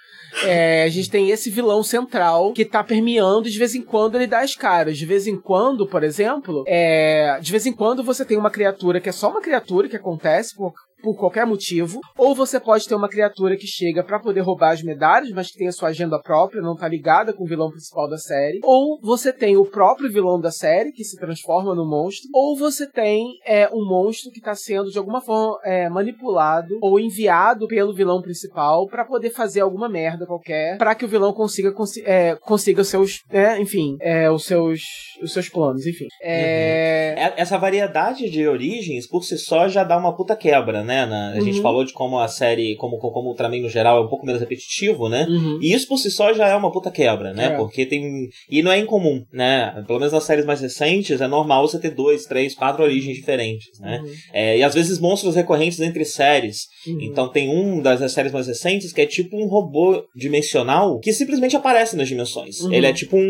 É, 0.43 0.83
a 0.83 0.89
gente 0.89 1.09
tem 1.09 1.29
esse 1.29 1.49
vilão 1.49 1.81
central 1.83 2.51
que 2.51 2.65
tá 2.65 2.83
permeando 2.83 3.49
de 3.49 3.57
vez 3.57 3.75
em 3.75 3.81
quando 3.81 4.15
ele 4.15 4.27
dá 4.27 4.41
as 4.41 4.55
caras. 4.55 4.97
De 4.97 5.05
vez 5.05 5.27
em 5.27 5.39
quando, 5.39 5.88
por 5.88 6.03
exemplo, 6.03 6.63
é, 6.67 7.39
de 7.41 7.51
vez 7.51 7.65
em 7.65 7.73
quando 7.73 8.03
você 8.03 8.25
tem 8.25 8.38
uma 8.38 8.49
criatura 8.49 8.99
que 8.99 9.09
é 9.09 9.13
só 9.13 9.29
uma 9.29 9.41
criatura 9.41 9.88
que 9.88 9.95
acontece 9.95 10.55
por, 10.55 10.73
por 11.01 11.15
qualquer 11.17 11.45
motivo, 11.45 11.99
ou 12.17 12.33
você 12.33 12.59
pode 12.59 12.87
ter 12.87 12.95
uma 12.95 13.09
criatura 13.09 13.55
que 13.55 13.67
chega 13.67 14.03
pra 14.03 14.19
poder 14.19 14.41
roubar 14.41 14.71
as 14.71 14.81
medalhas, 14.81 15.29
mas 15.31 15.51
que 15.51 15.57
tem 15.57 15.67
a 15.67 15.71
sua 15.71 15.89
agenda 15.89 16.19
própria, 16.19 16.61
não 16.61 16.75
tá 16.75 16.87
ligada 16.87 17.33
com 17.33 17.43
o 17.43 17.47
vilão 17.47 17.69
principal 17.69 18.09
da 18.09 18.17
série, 18.17 18.59
ou 18.63 18.99
você 19.01 19.31
tem 19.31 19.55
o 19.57 19.65
próprio 19.65 20.11
vilão 20.11 20.39
da 20.39 20.51
série 20.51 20.91
que 20.91 21.03
se 21.03 21.17
transforma 21.17 21.75
no 21.75 21.85
monstro, 21.87 22.29
ou 22.33 22.57
você 22.57 22.89
tem 22.89 23.25
é, 23.45 23.69
um 23.71 23.85
monstro 23.87 24.31
que 24.31 24.41
tá 24.41 24.55
sendo 24.55 24.89
de 24.89 24.97
alguma 24.97 25.21
forma 25.21 25.59
é, 25.63 25.89
manipulado 25.89 26.77
ou 26.81 26.99
enviado 26.99 27.67
pelo 27.67 27.93
vilão 27.93 28.21
principal 28.21 28.87
pra 28.87 29.05
poder 29.05 29.29
fazer 29.29 29.61
alguma 29.61 29.87
merda 29.89 30.25
qualquer, 30.25 30.77
pra 30.77 30.95
que 30.95 31.05
o 31.05 31.07
vilão 31.07 31.33
consiga 31.33 31.71
consi- 31.71 32.03
é, 32.05 32.35
consiga 32.41 32.81
os 32.81 32.87
seus, 32.87 33.21
é, 33.29 33.59
enfim, 33.59 33.97
os 34.33 34.45
seus 34.45 34.81
os 35.21 35.31
seus 35.33 35.49
planos, 35.49 35.85
enfim. 35.85 36.07
É, 36.21 37.13
É- 37.17 37.33
Essa 37.37 37.57
variedade 37.57 38.29
de 38.29 38.47
origens, 38.47 39.07
por 39.07 39.23
si 39.23 39.37
só, 39.37 39.67
já 39.67 39.83
dá 39.83 39.97
uma 39.97 40.15
puta 40.15 40.35
quebra, 40.35 40.83
né? 40.83 40.84
Na, 40.86 41.31
a 41.31 41.39
gente 41.41 41.57
Uhum. 41.57 41.61
falou 41.63 41.83
de 41.83 41.91
como 41.93 42.19
a 42.19 42.27
série, 42.27 42.75
como, 42.75 42.97
como 42.97 43.27
o 43.27 43.31
Ultraman 43.31 43.59
no 43.61 43.69
geral 43.69 43.97
é 43.97 44.05
um 44.05 44.07
pouco 44.09 44.25
menos 44.25 44.39
repetitivo, 44.41 45.09
né? 45.09 45.25
Uhum. 45.29 45.59
E 45.61 45.73
isso 45.73 45.88
por 45.88 45.97
si 45.97 46.09
só 46.11 46.33
já 46.33 46.47
é 46.47 46.55
uma 46.55 46.71
puta 46.71 46.91
quebra, 46.91 47.33
né? 47.33 47.45
É. 47.53 47.57
Porque 47.57 47.86
tem. 47.86 48.29
E 48.49 48.61
não 48.61 48.71
é 48.71 48.79
incomum, 48.79 49.23
né? 49.33 49.83
Pelo 49.88 49.99
menos 49.99 50.13
nas 50.13 50.23
séries 50.23 50.45
mais 50.45 50.61
recentes, 50.61 51.19
é 51.19 51.27
normal 51.27 51.67
você 51.67 51.79
ter 51.79 51.91
dois, 51.91 52.23
três, 52.25 52.53
quatro 52.55 52.83
origens 52.83 53.15
diferentes, 53.17 53.79
né? 53.79 54.01
Uhum. 54.03 54.11
É, 54.33 54.57
e 54.57 54.63
às 54.63 54.73
vezes 54.73 54.99
monstros 54.99 55.36
recorrentes 55.36 55.79
entre 55.79 56.05
séries. 56.05 56.67
Uhum. 56.88 56.99
Então 57.01 57.27
tem 57.29 57.49
um 57.49 57.81
das 57.81 58.11
séries 58.11 58.31
mais 58.31 58.47
recentes 58.47 58.93
que 58.93 59.01
é 59.01 59.05
tipo 59.05 59.36
um 59.37 59.47
robô 59.47 60.03
dimensional 60.16 60.99
que 60.99 61.12
simplesmente 61.13 61.55
aparece 61.55 61.95
nas 61.95 62.07
dimensões. 62.07 62.59
Uhum. 62.62 62.74
Ele 62.74 62.86
é 62.87 62.93
tipo 62.93 63.17
um, 63.17 63.21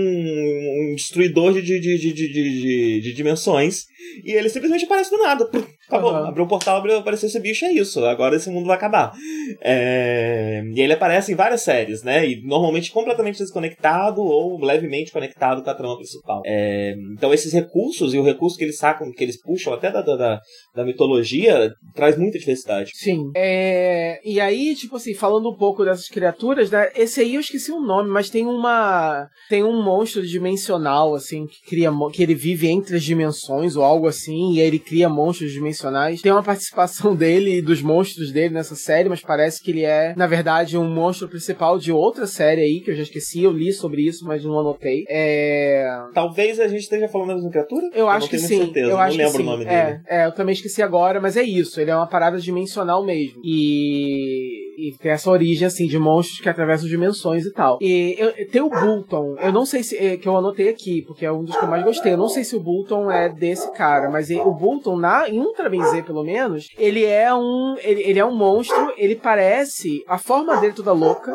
um 0.92 0.96
destruidor 0.96 1.54
de, 1.54 1.62
de, 1.62 1.80
de, 1.80 1.98
de, 1.98 2.14
de, 2.14 2.28
de- 2.34 3.02
de 3.02 3.14
dimensões. 3.14 3.84
E 4.24 4.32
ele 4.32 4.50
simplesmente 4.50 4.86
aparece 4.86 5.10
do 5.10 5.18
nada. 5.18 5.50
Acabou. 5.88 6.12
Uhum. 6.12 6.26
Abriu 6.28 6.46
o 6.46 6.48
portal, 6.48 6.78
abriu, 6.78 6.98
apareceu 6.98 7.28
esse 7.28 7.40
bicho, 7.40 7.66
é 7.66 7.72
isso. 7.72 8.04
Agora 8.06 8.36
esse 8.36 8.50
mundo 8.50 8.66
vai 8.66 8.76
acabar. 8.76 9.14
É, 9.62 10.64
E 10.74 10.82
ele 10.82 10.94
aparece 10.94 11.32
em 11.32 11.36
várias 11.36 11.62
séries, 11.62 12.04
né? 12.04 12.28
E 12.28 12.42
normalmente 12.44 12.92
completamente 12.92 13.38
desconectado 13.38 14.22
ou 14.22 14.60
levemente 14.64 15.12
conectado 15.12 15.64
com 15.64 15.70
a 15.70 15.76
trama 15.76 15.98
principal. 15.98 16.42
É, 16.46 16.96
Então 17.14 17.34
esses 17.34 17.54
recursos 17.54 18.14
e 18.14 18.18
o 18.18 18.24
recurso 18.24 18.58
que 18.58 18.64
eles 18.64 18.78
sacam, 18.78 19.12
que 19.12 19.24
eles 19.24 19.42
puxam 19.42 19.74
até 19.74 19.92
da, 19.92 20.02
da, 20.02 20.40
da, 20.76 20.86
mitologia, 20.86 21.74
traz 21.94 22.18
muita 22.18 22.38
diversidade. 22.38 22.92
Sim. 22.94 23.32
É, 23.36 24.20
e 24.24 24.40
aí, 24.40 24.76
tipo 24.76 24.96
assim, 24.96 25.14
falando 25.14 25.50
um 25.50 25.56
pouco 25.56 25.84
dessas 25.84 26.08
criaturas, 26.08 26.70
né? 26.70 26.90
Esse 26.96 27.22
aí 27.22 27.36
eu 27.36 27.42
esqueci 27.42 27.72
o 27.72 27.80
nome, 27.80 28.10
mas 28.10 28.30
tem 28.30 28.46
uma. 28.46 29.28
Tem 29.50 29.64
um 29.64 29.84
monstro 29.84 30.26
dimensional, 30.26 31.16
assim, 31.16 31.46
que 31.48 31.62
cria. 31.70 31.92
que 32.14 32.24
ele 32.24 32.36
vive 32.36 32.68
entre 32.68 32.96
as 32.96 33.04
dimensões 33.04 33.76
ou 33.76 33.84
algo 33.84 34.08
assim, 34.08 34.54
e 34.54 34.62
aí 34.62 34.68
ele 34.68 34.80
cria 34.80 35.10
monstros 35.10 35.52
dimensionais. 35.52 36.22
Tem 36.22 36.32
uma 36.32 36.44
participação 36.44 37.16
dele 37.16 37.58
e 37.58 37.62
dos 37.62 37.82
monstros 37.82 38.32
dele 38.32 38.54
nessa 38.54 38.76
série, 38.76 39.10
mas 39.10 39.22
parece 39.22 39.62
que 39.62 39.72
ele 39.72 39.84
é, 39.84 40.14
na 40.16 40.28
verdade, 40.28 40.78
um 40.78 40.90
monstro 40.90 41.28
principal 41.28 41.78
de 41.78 41.92
outra 41.92 42.28
série 42.28 42.62
aí, 42.62 42.82
que 42.82 42.92
eu 42.92 42.96
já 42.96 43.04
esqueci, 43.04 43.44
eu 43.44 43.52
li 43.52 43.72
sobre 43.72 44.02
isso, 44.02 44.26
mas 44.26 44.44
não 44.44 44.60
anotei. 44.60 45.04
É. 45.10 45.88
Talvez 46.14 46.60
a 46.60 46.68
gente 46.68 46.82
esteja 46.82 47.08
falando 47.08 47.30
da 47.30 47.36
mesma 47.36 47.52
criatura? 47.52 47.90
Eu 47.94 48.10
acho 48.10 48.26
não 48.26 48.30
que 48.30 48.40
sim. 48.40 48.58
certeza, 48.60 48.88
eu 48.88 48.96
não 48.96 49.00
acho 49.00 49.18
lembro 49.18 49.32
que 49.32 49.38
sim. 49.38 49.44
o 49.44 49.46
nome 49.46 49.66
é, 49.66 49.86
dele. 49.86 50.04
É, 50.08 50.26
eu 50.26 50.32
também 50.34 50.54
esqueci 50.54 50.65
agora, 50.82 51.20
mas 51.20 51.36
é 51.38 51.44
isso. 51.44 51.80
Ele 51.80 51.92
é 51.92 51.96
uma 51.96 52.08
parada 52.08 52.38
dimensional 52.40 53.04
mesmo. 53.04 53.42
E, 53.44 54.90
e 54.90 54.98
tem 54.98 55.12
essa 55.12 55.30
origem, 55.30 55.66
assim, 55.68 55.88
de 55.88 55.98
monstros 55.98 56.40
que 56.40 56.50
atravessam 56.50 56.88
dimensões 56.88 57.46
e 57.46 57.52
tal. 57.54 57.78
E 57.82 58.16
eu, 58.18 58.34
tem 58.50 58.62
o 58.62 58.70
Bolton. 58.70 59.36
Eu 59.40 59.52
não 59.52 59.66
sei 59.66 59.84
se. 59.84 59.98
é, 59.98 60.18
que 60.18 60.28
eu 60.28 60.38
anotei 60.38 60.70
aqui, 60.70 61.02
porque 61.04 61.26
é 61.26 61.32
um 61.32 61.44
dos 61.44 61.56
que 61.56 61.64
eu 61.64 61.70
mais 61.70 61.84
gostei. 61.84 62.14
Eu 62.14 62.18
não 62.18 62.30
sei 62.30 62.44
se 62.44 62.56
o 62.56 62.60
Bolton 62.60 63.10
é 63.10 63.30
desse 63.30 63.72
cara, 63.74 64.10
mas 64.10 64.30
e- 64.30 64.36
o 64.40 64.52
Bolton, 64.52 64.98
na, 64.98 65.30
em 65.30 65.40
Ultraman 65.40 65.84
Z, 65.92 66.04
pelo 66.04 66.24
menos, 66.24 66.68
ele 66.78 67.04
é 67.06 67.34
um. 67.34 67.76
Ele, 67.84 68.02
ele 68.04 68.20
é 68.20 68.26
um 68.26 68.36
monstro, 68.36 68.94
ele 68.98 69.16
parece. 69.16 70.04
A 70.08 70.18
forma 70.18 70.58
dele 70.58 70.74
toda 70.74 70.92
louca. 70.92 71.32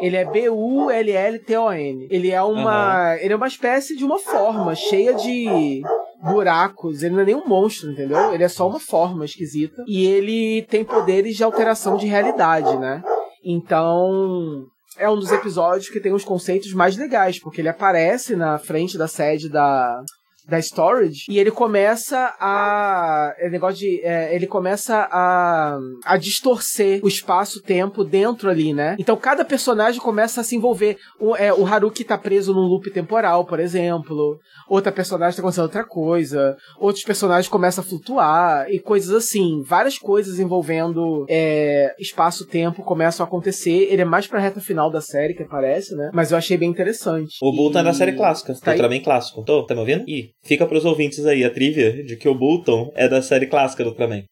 Ele 0.00 0.16
é 0.16 0.24
B-U-L-L-T-O-N. 0.24 2.08
Ele 2.10 2.30
é 2.30 2.42
uma. 2.42 3.16
Ele 3.20 3.32
é 3.32 3.36
uma 3.36 3.48
espécie 3.48 3.96
de 3.96 4.04
uma 4.04 4.18
forma 4.18 4.74
cheia 4.74 5.14
de 5.14 5.82
buracos. 6.22 7.02
Ele 7.02 7.14
não 7.14 7.22
é 7.22 7.24
nem 7.26 7.34
um 7.34 7.46
monstro, 7.46 7.90
entendeu? 7.90 8.32
Ele 8.32 8.44
é 8.44 8.48
só 8.48 8.68
uma 8.68 8.80
forma 8.80 9.24
esquisita. 9.24 9.82
E 9.86 10.06
ele 10.06 10.62
tem 10.62 10.84
poderes 10.84 11.36
de 11.36 11.44
alteração 11.44 11.96
de 11.96 12.06
realidade, 12.06 12.76
né? 12.78 13.02
Então. 13.44 14.66
É 14.98 15.08
um 15.08 15.16
dos 15.16 15.32
episódios 15.32 15.88
que 15.88 16.00
tem 16.00 16.12
os 16.12 16.24
conceitos 16.24 16.74
mais 16.74 16.94
legais, 16.94 17.38
porque 17.38 17.62
ele 17.62 17.70
aparece 17.70 18.36
na 18.36 18.58
frente 18.58 18.98
da 18.98 19.08
sede 19.08 19.48
da, 19.48 20.02
da 20.48 20.58
Storage 20.60 21.24
e 21.28 21.38
ele 21.38 21.50
começa 21.50 22.34
a. 22.40 23.34
É 23.38 23.48
negócio 23.50 23.78
de. 23.80 24.00
é, 24.04 24.34
ele 24.34 24.46
começa 24.46 25.08
a. 25.10 25.78
a 26.04 26.16
distorcer 26.16 27.00
o 27.04 27.08
espaço-tempo 27.08 28.04
dentro 28.04 28.48
ali, 28.50 28.72
né? 28.72 28.96
Então 28.98 29.16
cada 29.16 29.44
personagem 29.44 30.00
começa 30.00 30.40
a 30.40 30.44
se 30.44 30.56
envolver. 30.56 30.96
O, 31.18 31.36
é, 31.36 31.52
o 31.52 31.66
Haruki 31.66 32.04
tá 32.04 32.16
preso 32.18 32.52
num 32.52 32.60
loop 32.66 32.90
temporal, 32.90 33.44
por 33.44 33.60
exemplo. 33.60 34.38
Outra 34.68 34.92
personagem 34.92 35.36
tá 35.36 35.42
acontecendo 35.42 35.64
outra 35.64 35.84
coisa. 35.84 36.56
Outros 36.78 37.04
personagens 37.04 37.48
começam 37.48 37.82
a 37.82 37.86
flutuar 37.86 38.70
e 38.70 38.78
coisas 38.78 39.14
assim. 39.14 39.62
Várias 39.66 39.98
coisas 39.98 40.38
envolvendo 40.38 41.24
é, 41.28 41.94
espaço-tempo 41.98 42.82
começam 42.82 43.24
a 43.24 43.28
acontecer. 43.28 43.88
Ele 43.90 44.02
é 44.02 44.04
mais 44.04 44.26
pra 44.26 44.38
reta 44.40 44.60
final 44.60 44.90
da 44.90 45.00
série 45.00 45.34
que 45.34 45.42
aparece, 45.42 45.94
né? 45.96 46.10
Mas 46.12 46.30
eu 46.30 46.38
achei 46.38 46.56
bem 46.56 46.70
interessante. 46.70 47.36
O 47.42 47.70
é 47.70 47.82
da 47.82 47.90
E- 47.90 47.94
série 47.94 48.12
clássica, 48.12 48.54
Tá 48.54 48.72
aí? 48.72 48.76
Ultraman 48.78 49.00
clássico. 49.02 49.42
Tô, 49.44 49.64
tá 49.64 49.74
me 49.74 49.80
ouvindo? 49.80 50.04
Ih, 50.08 50.30
fica 50.42 50.66
pros 50.66 50.84
ouvintes 50.84 51.24
aí 51.26 51.44
a 51.44 51.50
trivia 51.50 52.02
de 52.04 52.16
que 52.16 52.28
o 52.28 52.34
Bolton 52.34 52.90
é 52.94 53.08
da 53.08 53.22
série 53.22 53.46
clássica 53.46 53.84
do 53.84 53.90
Ultraman. 53.90 54.22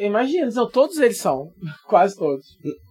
Imagina, 0.00 0.48
não, 0.54 0.68
todos 0.68 0.98
eles 0.98 1.18
são. 1.18 1.48
Quase 1.88 2.16
todos. 2.16 2.46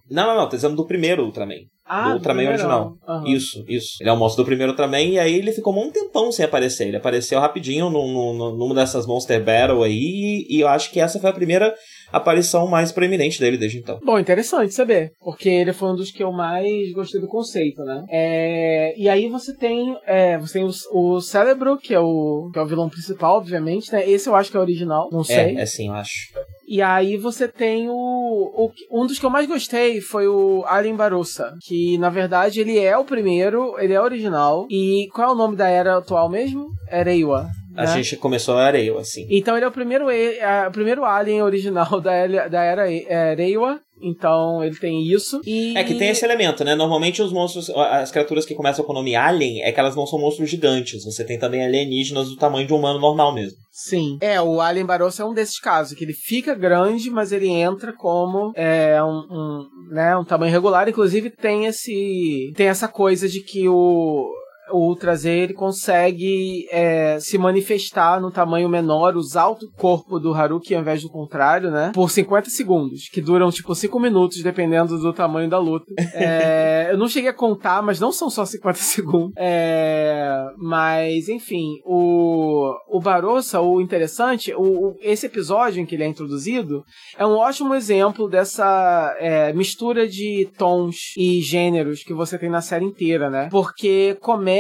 Não, 0.09 0.27
não, 0.27 0.35
não, 0.35 0.49
tô 0.49 0.55
dizendo 0.55 0.76
do 0.76 0.85
primeiro 0.85 1.23
Ultraman. 1.23 1.59
Ah, 1.85 2.09
do 2.09 2.15
Ultraman 2.15 2.41
primeiro 2.41 2.51
original. 2.51 2.97
Aham. 3.07 3.27
Isso, 3.27 3.64
isso. 3.68 3.97
Ele 4.01 4.09
é 4.09 4.14
o 4.14 4.18
monstro 4.18 4.43
do 4.43 4.47
primeiro 4.47 4.72
Ultraman 4.72 5.01
e 5.01 5.19
aí 5.19 5.35
ele 5.35 5.53
ficou 5.53 5.73
um 5.77 5.91
tempão 5.91 6.31
sem 6.31 6.45
aparecer. 6.45 6.88
Ele 6.88 6.97
apareceu 6.97 7.39
rapidinho 7.39 7.89
num, 7.89 8.34
num, 8.34 8.55
numa 8.55 8.76
dessas 8.76 9.05
Monster 9.05 9.43
Battle 9.43 9.84
aí 9.84 10.45
e 10.49 10.59
eu 10.59 10.68
acho 10.68 10.91
que 10.91 10.99
essa 10.99 11.19
foi 11.19 11.30
a 11.30 11.34
primeira 11.34 11.73
aparição 12.11 12.67
mais 12.67 12.91
proeminente 12.91 13.39
dele 13.39 13.57
desde 13.57 13.79
então. 13.79 13.99
Bom, 14.03 14.17
interessante 14.19 14.73
saber, 14.73 15.11
porque 15.19 15.49
ele 15.49 15.73
foi 15.73 15.89
um 15.89 15.95
dos 15.95 16.11
que 16.11 16.23
eu 16.23 16.31
mais 16.31 16.91
gostei 16.93 17.19
do 17.21 17.27
conceito, 17.27 17.84
né? 17.84 18.03
É, 18.09 18.93
e 18.97 19.07
aí 19.09 19.27
você 19.29 19.55
tem, 19.55 19.97
é, 20.05 20.38
você 20.38 20.59
tem 20.59 20.65
o, 20.67 20.71
o 21.15 21.21
Cérebro, 21.21 21.77
que 21.77 21.93
é 21.93 21.99
o, 21.99 22.49
que 22.53 22.59
é 22.59 22.61
o 22.61 22.65
vilão 22.67 22.89
principal, 22.89 23.38
obviamente, 23.38 23.91
né? 23.91 24.07
Esse 24.09 24.29
eu 24.29 24.35
acho 24.35 24.49
que 24.51 24.57
é 24.57 24.59
o 24.59 24.63
original, 24.63 25.09
não 25.11 25.23
sei. 25.23 25.55
É, 25.57 25.61
é 25.61 25.65
sim, 25.65 25.88
eu 25.88 25.93
acho. 25.93 26.31
E 26.67 26.81
aí 26.81 27.15
você 27.15 27.47
tem 27.47 27.88
o, 27.89 27.93
o- 27.93 28.71
Um 28.91 29.07
dos 29.07 29.17
que 29.17 29.25
eu 29.25 29.29
mais 29.29 29.47
gostei 29.47 30.01
foi 30.01 30.27
o 30.27 30.65
Alien 30.65 30.95
Barussa. 30.97 31.53
Que 31.65 31.97
na 31.97 32.09
verdade 32.09 32.59
ele 32.59 32.77
é 32.77 32.97
o 32.97 33.05
primeiro, 33.05 33.79
ele 33.79 33.93
é 33.93 34.01
original. 34.01 34.67
E 34.69 35.07
qual 35.13 35.29
é 35.29 35.31
o 35.31 35.35
nome 35.35 35.55
da 35.55 35.69
era 35.69 35.97
atual 35.97 36.29
mesmo? 36.29 36.67
Era 36.89 37.13
Iwa. 37.13 37.47
A 37.78 37.86
né? 37.86 37.94
gente 37.94 38.18
começou 38.18 38.56
a 38.58 38.64
areia, 38.64 38.98
assim. 38.98 39.28
Então 39.30 39.56
ele 39.56 39.66
é 39.66 39.68
o 39.68 39.72
primeiro, 39.72 40.08
a- 40.10 40.68
o 40.68 40.72
primeiro 40.72 41.06
Alien 41.06 41.44
original 41.44 41.99
da, 42.02 42.12
era- 42.14 42.48
da 42.48 42.64
era 42.64 42.91
é, 42.91 43.36
Reiwa. 43.36 43.80
Então 43.99 44.64
ele 44.64 44.76
tem 44.76 45.04
isso. 45.08 45.41
E... 45.44 45.76
É 45.76 45.84
que 45.84 45.95
tem 45.95 46.10
esse 46.10 46.24
elemento, 46.24 46.64
né? 46.64 46.76
Normalmente 46.76 47.20
os 47.20 47.34
monstros, 47.34 47.68
as 47.72 48.12
criaturas 48.12 48.45
que 48.45 48.54
começam 48.54 48.86
com 48.86 48.91
o 48.91 48.95
nome 48.95 49.16
Alien, 49.16 49.64
é 49.64 49.72
que 49.72 49.80
elas 49.80 49.95
não 49.95 50.06
são 50.06 50.20
monstros 50.20 50.49
gigantes. 50.49 51.04
Você 51.04 51.26
tem 51.26 51.40
também 51.40 51.64
alienígenas 51.66 52.30
do 52.30 52.36
tamanho 52.36 52.68
de 52.68 52.74
um 52.74 52.78
humano 52.78 52.99
normal 52.99 53.34
mesmo. 53.34 53.58
Sim. 53.72 54.18
É, 54.22 54.40
o 54.40 54.62
Alien 54.62 54.86
Barossa 54.86 55.24
é 55.24 55.26
um 55.26 55.34
desses 55.34 55.60
casos, 55.60 55.98
que 55.98 56.04
ele 56.04 56.14
fica 56.14 56.54
grande, 56.54 57.10
mas 57.10 57.32
ele 57.32 57.48
entra 57.49 57.91
como 57.91 58.52
é, 58.56 59.02
um, 59.04 59.18
um, 59.32 59.68
né, 59.91 60.16
um 60.16 60.24
tamanho 60.24 60.52
regular. 60.52 60.88
Inclusive 60.88 61.32
tem 61.32 61.66
esse. 61.66 62.52
Tem 62.56 62.68
essa 62.68 62.88
coisa 62.88 63.28
de 63.28 63.41
que 63.41 63.68
o. 63.68 64.28
O 64.72 64.95
Z 65.15 65.30
ele 65.30 65.53
consegue 65.53 66.68
é, 66.72 67.19
se 67.19 67.38
manifestar 67.38 68.19
no 68.19 68.31
tamanho 68.31 68.68
menor, 68.69 69.15
usar 69.15 69.48
o 69.48 69.57
corpo 69.77 70.19
do 70.19 70.34
Haruki 70.34 70.76
ao 70.76 70.81
invés 70.81 71.02
do 71.02 71.10
contrário, 71.10 71.72
né? 71.72 71.91
Por 71.94 72.10
50 72.10 72.49
segundos, 72.49 73.07
que 73.10 73.22
duram 73.22 73.49
tipo 73.49 73.73
5 73.73 73.99
minutos, 73.99 74.41
dependendo 74.44 74.98
do 74.99 75.14
tamanho 75.14 75.49
da 75.49 75.60
luta. 75.60 75.85
É, 76.19 76.88
eu 76.91 76.98
não 76.98 77.07
cheguei 77.07 77.30
a 77.30 77.34
contar, 77.34 77.81
mas 77.84 77.99
não 77.99 78.11
são 78.11 78.30
só 78.30 78.44
50 78.45 78.80
segundos. 78.80 79.34
É, 79.38 80.45
mas, 80.57 81.30
enfim, 81.30 81.80
o, 81.85 82.73
o 82.89 82.99
Barossa, 82.99 83.61
o 83.61 83.80
interessante, 83.80 84.53
o, 84.53 84.61
o- 84.89 84.95
esse 85.02 85.26
episódio 85.27 85.81
em 85.81 85.85
que 85.85 85.95
ele 85.95 86.03
é 86.03 86.07
introduzido, 86.07 86.84
é 87.18 87.26
um 87.26 87.35
ótimo 87.38 87.73
exemplo 87.76 88.27
dessa 88.30 89.15
é, 89.19 89.53
mistura 89.53 90.07
de 90.07 90.49
tons 90.57 91.14
e 91.18 91.39
gêneros 91.41 92.03
que 92.03 92.14
você 92.14 92.38
tem 92.38 92.49
na 92.49 92.61
série 92.61 92.85
inteira, 92.85 93.30
né? 93.30 93.48
Porque 93.52 94.18
começa 94.22 94.56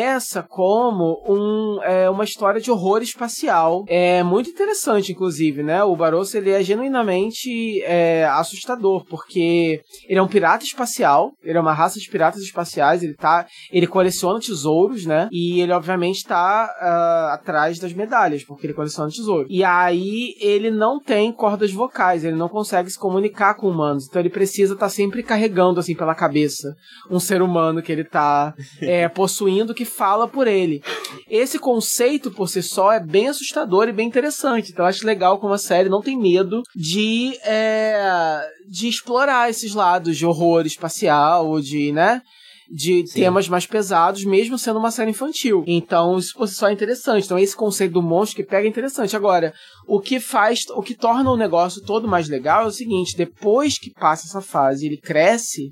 como 0.47 1.23
um, 1.27 1.81
é, 1.83 2.09
uma 2.09 2.23
história 2.23 2.59
de 2.59 2.71
horror 2.71 3.01
espacial. 3.01 3.83
É 3.87 4.23
muito 4.23 4.49
interessante, 4.49 5.11
inclusive, 5.11 5.63
né? 5.63 5.83
O 5.83 5.95
Barossa, 5.95 6.37
ele 6.37 6.51
é 6.51 6.63
genuinamente 6.63 7.81
é, 7.83 8.25
assustador, 8.25 9.05
porque 9.05 9.81
ele 10.07 10.19
é 10.19 10.21
um 10.21 10.27
pirata 10.27 10.63
espacial, 10.63 11.31
ele 11.43 11.57
é 11.57 11.61
uma 11.61 11.73
raça 11.73 11.99
de 11.99 12.09
piratas 12.09 12.41
espaciais, 12.41 13.03
ele 13.03 13.15
tá, 13.15 13.45
ele 13.71 13.87
coleciona 13.87 14.39
tesouros, 14.39 15.05
né? 15.05 15.27
E 15.31 15.61
ele 15.61 15.71
obviamente 15.71 16.23
tá 16.23 16.69
ah, 16.79 17.33
atrás 17.33 17.79
das 17.79 17.93
medalhas, 17.93 18.43
porque 18.43 18.65
ele 18.65 18.73
coleciona 18.73 19.09
tesouro. 19.09 19.47
E 19.49 19.63
aí 19.63 20.35
ele 20.39 20.71
não 20.71 20.99
tem 20.99 21.31
cordas 21.31 21.71
vocais, 21.71 22.23
ele 22.23 22.35
não 22.35 22.49
consegue 22.49 22.89
se 22.89 22.99
comunicar 22.99 23.55
com 23.55 23.69
humanos, 23.69 24.07
então 24.07 24.21
ele 24.21 24.29
precisa 24.29 24.73
estar 24.73 24.89
sempre 24.89 25.23
carregando 25.23 25.79
assim 25.79 25.95
pela 25.95 26.15
cabeça 26.15 26.75
um 27.09 27.19
ser 27.19 27.41
humano 27.41 27.81
que 27.81 27.91
ele 27.91 28.03
tá 28.03 28.53
é, 28.81 29.07
possuindo 29.07 29.73
que 29.73 29.85
fala 29.87 30.27
por 30.27 30.47
ele. 30.47 30.83
Esse 31.27 31.57
conceito 31.57 32.29
por 32.29 32.47
si 32.47 32.61
só 32.61 32.91
é 32.91 32.99
bem 32.99 33.27
assustador 33.27 33.87
e 33.87 33.93
bem 33.93 34.07
interessante. 34.07 34.71
Então 34.71 34.85
eu 34.85 34.89
acho 34.89 35.05
legal 35.05 35.39
como 35.39 35.53
a 35.53 35.57
série 35.57 35.89
não 35.89 36.01
tem 36.01 36.15
medo 36.15 36.61
de 36.75 37.35
é, 37.43 38.47
de 38.69 38.87
explorar 38.87 39.49
esses 39.49 39.73
lados 39.73 40.15
de 40.15 40.25
horror 40.25 40.65
espacial, 40.65 41.59
de, 41.59 41.91
né? 41.91 42.21
de 42.69 43.07
Sim. 43.07 43.21
temas 43.21 43.47
mais 43.47 43.65
pesados, 43.65 44.25
mesmo 44.25 44.57
sendo 44.57 44.79
uma 44.79 44.91
série 44.91 45.11
infantil. 45.11 45.63
Então, 45.65 46.17
isso 46.17 46.33
por 46.35 46.47
si 46.47 46.55
só 46.55 46.67
é 46.67 46.73
interessante. 46.73 47.25
Então, 47.25 47.39
esse 47.39 47.55
conceito 47.55 47.93
do 47.93 48.01
monstro 48.01 48.37
que 48.37 48.49
pega 48.49 48.67
é 48.67 48.69
interessante. 48.69 49.15
Agora, 49.15 49.53
o 49.87 49.99
que 49.99 50.19
faz, 50.19 50.65
o 50.75 50.81
que 50.81 50.95
torna 50.95 51.31
o 51.31 51.37
negócio 51.37 51.81
todo 51.81 52.07
mais 52.07 52.27
legal 52.27 52.63
é 52.63 52.67
o 52.67 52.71
seguinte: 52.71 53.15
depois 53.15 53.77
que 53.77 53.91
passa 53.91 54.27
essa 54.27 54.41
fase, 54.41 54.85
ele 54.85 54.97
cresce. 54.97 55.71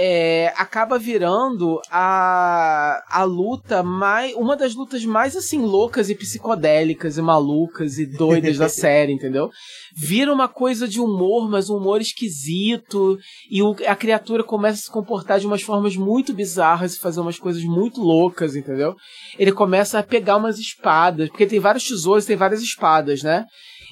É, 0.00 0.52
acaba 0.56 0.96
virando 0.96 1.80
a, 1.90 3.02
a 3.10 3.24
luta 3.24 3.82
mais. 3.82 4.32
Uma 4.36 4.56
das 4.56 4.72
lutas 4.76 5.04
mais 5.04 5.34
assim, 5.36 5.60
loucas 5.60 6.08
e 6.08 6.14
psicodélicas 6.14 7.18
e 7.18 7.22
malucas 7.22 7.98
e 7.98 8.06
doidas 8.06 8.56
da 8.58 8.68
série, 8.70 9.12
entendeu? 9.12 9.50
Vira 9.96 10.32
uma 10.32 10.46
coisa 10.46 10.86
de 10.86 11.00
humor, 11.00 11.50
mas 11.50 11.68
um 11.68 11.76
humor 11.78 12.00
esquisito. 12.00 13.18
E 13.50 13.60
o- 13.60 13.74
a 13.88 13.96
criatura 13.96 14.44
começa 14.44 14.74
a 14.78 14.82
se 14.82 14.90
comportar 14.90 15.40
de 15.40 15.46
umas 15.46 15.62
formas 15.62 15.96
muito 15.96 16.32
bizarras 16.32 16.94
e 16.94 17.00
fazer 17.00 17.18
umas 17.20 17.38
coisas 17.38 17.64
muito 17.64 18.00
loucas, 18.00 18.54
entendeu? 18.54 18.94
Ele 19.36 19.50
começa 19.50 19.98
a 19.98 20.02
pegar 20.04 20.36
umas 20.36 20.58
espadas, 20.60 21.28
porque 21.28 21.44
tem 21.46 21.58
vários 21.58 21.88
tesouros, 21.88 22.24
tem 22.24 22.36
várias 22.36 22.62
espadas, 22.62 23.22
né? 23.24 23.44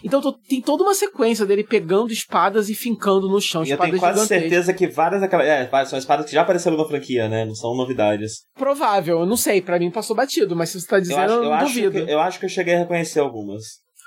Então 0.05 0.21
to- 0.21 0.39
tem 0.49 0.61
toda 0.61 0.83
uma 0.83 0.95
sequência 0.95 1.47
dele 1.47 1.65
pegando 1.65 2.13
espadas 2.13 2.69
e 2.69 2.75
fincando 2.75 3.29
no 3.29 3.41
chão, 3.41 3.65
E 3.65 3.71
eu 3.71 3.79
tenho 3.79 3.99
quase 3.99 4.27
certeza 4.27 4.73
que 4.75 4.87
várias 4.87 5.21
daquelas. 5.21 5.47
É, 5.47 5.69
são 5.87 5.99
espadas 5.99 6.27
que 6.27 6.33
já 6.33 6.43
apareceram 6.43 6.77
na 6.77 6.85
franquia, 6.85 7.29
né? 7.29 7.45
Não 7.45 7.55
são 7.55 7.75
novidades. 7.77 8.43
Provável, 8.55 9.21
eu 9.21 9.27
não 9.27 9.37
sei, 9.37 9.61
pra 9.63 9.79
mim 9.79 9.91
passou 9.91 10.15
batido, 10.17 10.55
mas 10.57 10.71
se 10.71 10.81
você 10.81 10.87
tá 10.87 10.97
Eu 10.97 11.01
dizendo, 11.03 11.21
acho, 11.21 11.33
eu, 11.35 11.37
eu, 11.43 11.45
não 11.45 11.53
acho 11.55 11.67
duvido. 11.67 12.05
que, 12.07 12.13
eu 12.13 12.21
acho 12.21 12.39
que 12.39 12.45
eu 12.45 12.51
cheguei 12.51 12.75
a 12.75 12.79
reconhecer 12.79 13.21
algumas. 13.21 13.65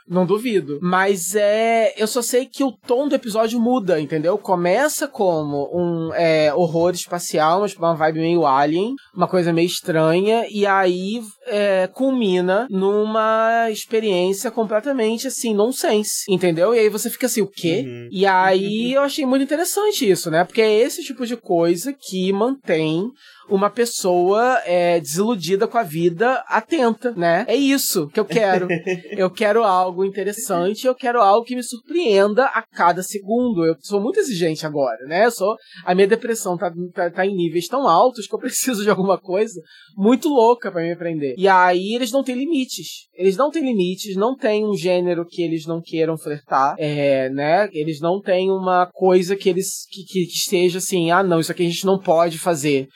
Não 0.10 0.26
duvido. 0.26 0.80
Mas 0.82 1.36
é. 1.36 1.94
Eu 1.96 2.08
só 2.08 2.22
sei 2.22 2.46
que 2.46 2.64
o 2.64 2.72
tom 2.72 3.08
do 3.08 3.16
episódio 3.16 3.60
muda, 3.60 4.00
entendeu? 4.00 4.38
Começa 4.38 5.08
como 5.08 5.70
um 5.72 6.14
é, 6.14 6.52
horror 6.54 6.92
espacial, 6.92 7.62
mas 7.62 7.76
uma 7.76 7.94
vibe 7.94 8.20
meio 8.20 8.46
alien, 8.46 8.96
uma 9.16 9.28
coisa 9.28 9.54
meio 9.54 9.68
estranha, 9.68 10.48
e 10.50 10.66
aí 10.66 11.22
é, 11.46 11.88
culmina 11.88 12.68
numa 12.70 13.70
experiência 13.70 14.50
completamente 14.50 15.28
assim, 15.28 15.54
nonsense, 15.54 16.24
entendeu? 16.28 16.74
E 16.74 16.80
aí 16.80 16.90
você 16.90 17.10
fica 17.10 17.28
assim, 17.28 17.42
o 17.42 17.48
quê? 17.48 17.84
Uhum. 17.86 18.10
E 18.12 18.26
aí 18.26 18.94
eu 18.94 19.02
achei 19.04 19.26
muito 19.26 19.44
interessante 19.44 20.10
isso, 20.10 20.32
né? 20.32 20.44
Porque 20.44 20.62
é 20.62 20.80
esse 20.80 21.04
tipo 21.04 21.26
de 21.26 21.38
coisa 21.38 21.94
que 21.94 22.34
mantém 22.34 23.12
uma 23.50 23.70
pessoa 23.70 24.60
é, 24.66 25.00
desiludida 25.00 25.68
com 25.68 25.78
a 25.78 25.84
vida 25.84 26.44
atenta, 26.48 27.12
né? 27.12 27.46
É 27.48 27.56
isso 27.56 28.08
que 28.08 28.20
eu 28.20 28.26
quero. 28.26 28.68
eu 29.12 29.30
quero 29.30 29.64
algo 29.64 30.06
interessante, 30.06 30.86
eu 30.86 30.96
quero 30.96 31.22
algo 31.22 31.46
que 31.46 31.56
me 31.56 31.64
surpreenda 31.64 32.46
a 32.46 32.62
cada 32.62 33.02
segundo. 33.04 33.66
Eu 33.66 33.76
sou 33.82 34.02
muito 34.02 34.20
exigente 34.20 34.66
agora, 34.66 35.06
né? 35.08 35.26
Eu 35.26 35.32
sou, 35.32 35.56
a 35.86 35.96
minha 35.96 36.08
depressão 36.08 36.58
tá, 36.58 36.72
tá, 36.94 37.10
tá 37.10 37.26
em 37.26 37.36
níveis 37.36 37.68
tão 37.68 37.88
altos 37.88 38.28
que 38.28 38.36
eu 38.36 38.40
preciso 38.40 38.84
de 38.84 38.90
alguma 38.90 39.18
coisa 39.18 39.60
muito 39.98 40.30
louca 40.30 40.72
pra 40.72 40.82
me 40.82 40.92
aprender. 40.92 41.36
E 41.38 41.48
aí 41.48 41.94
eles 41.96 42.12
não 42.12 42.24
têm 42.24 42.36
limites. 42.36 43.08
Eles 43.14 43.36
não 43.36 43.50
têm 43.50 43.64
limites, 43.64 44.16
não 44.16 44.36
tem 44.36 44.66
um 44.66 44.76
gênero 44.76 45.26
que 45.26 45.42
eles 45.42 45.66
não 45.66 45.82
queiram 45.82 46.18
flertar, 46.18 46.76
é, 46.78 47.30
né? 47.30 47.70
Eles 47.74 48.00
não 48.00 48.22
têm 48.22 48.50
uma 48.50 48.88
coisa 48.94 49.36
que 49.36 49.50
eles 49.50 49.86
que, 49.90 50.04
que, 50.04 50.26
que 50.26 50.38
esteja 50.38 50.78
assim, 50.78 51.12
ah, 51.12 51.24
não, 51.24 51.40
isso 51.40 51.52
aqui 51.52 51.64
a 51.64 51.70
gente 51.70 51.86
não 51.86 52.00
pode 52.00 52.38
fazer 52.38 52.88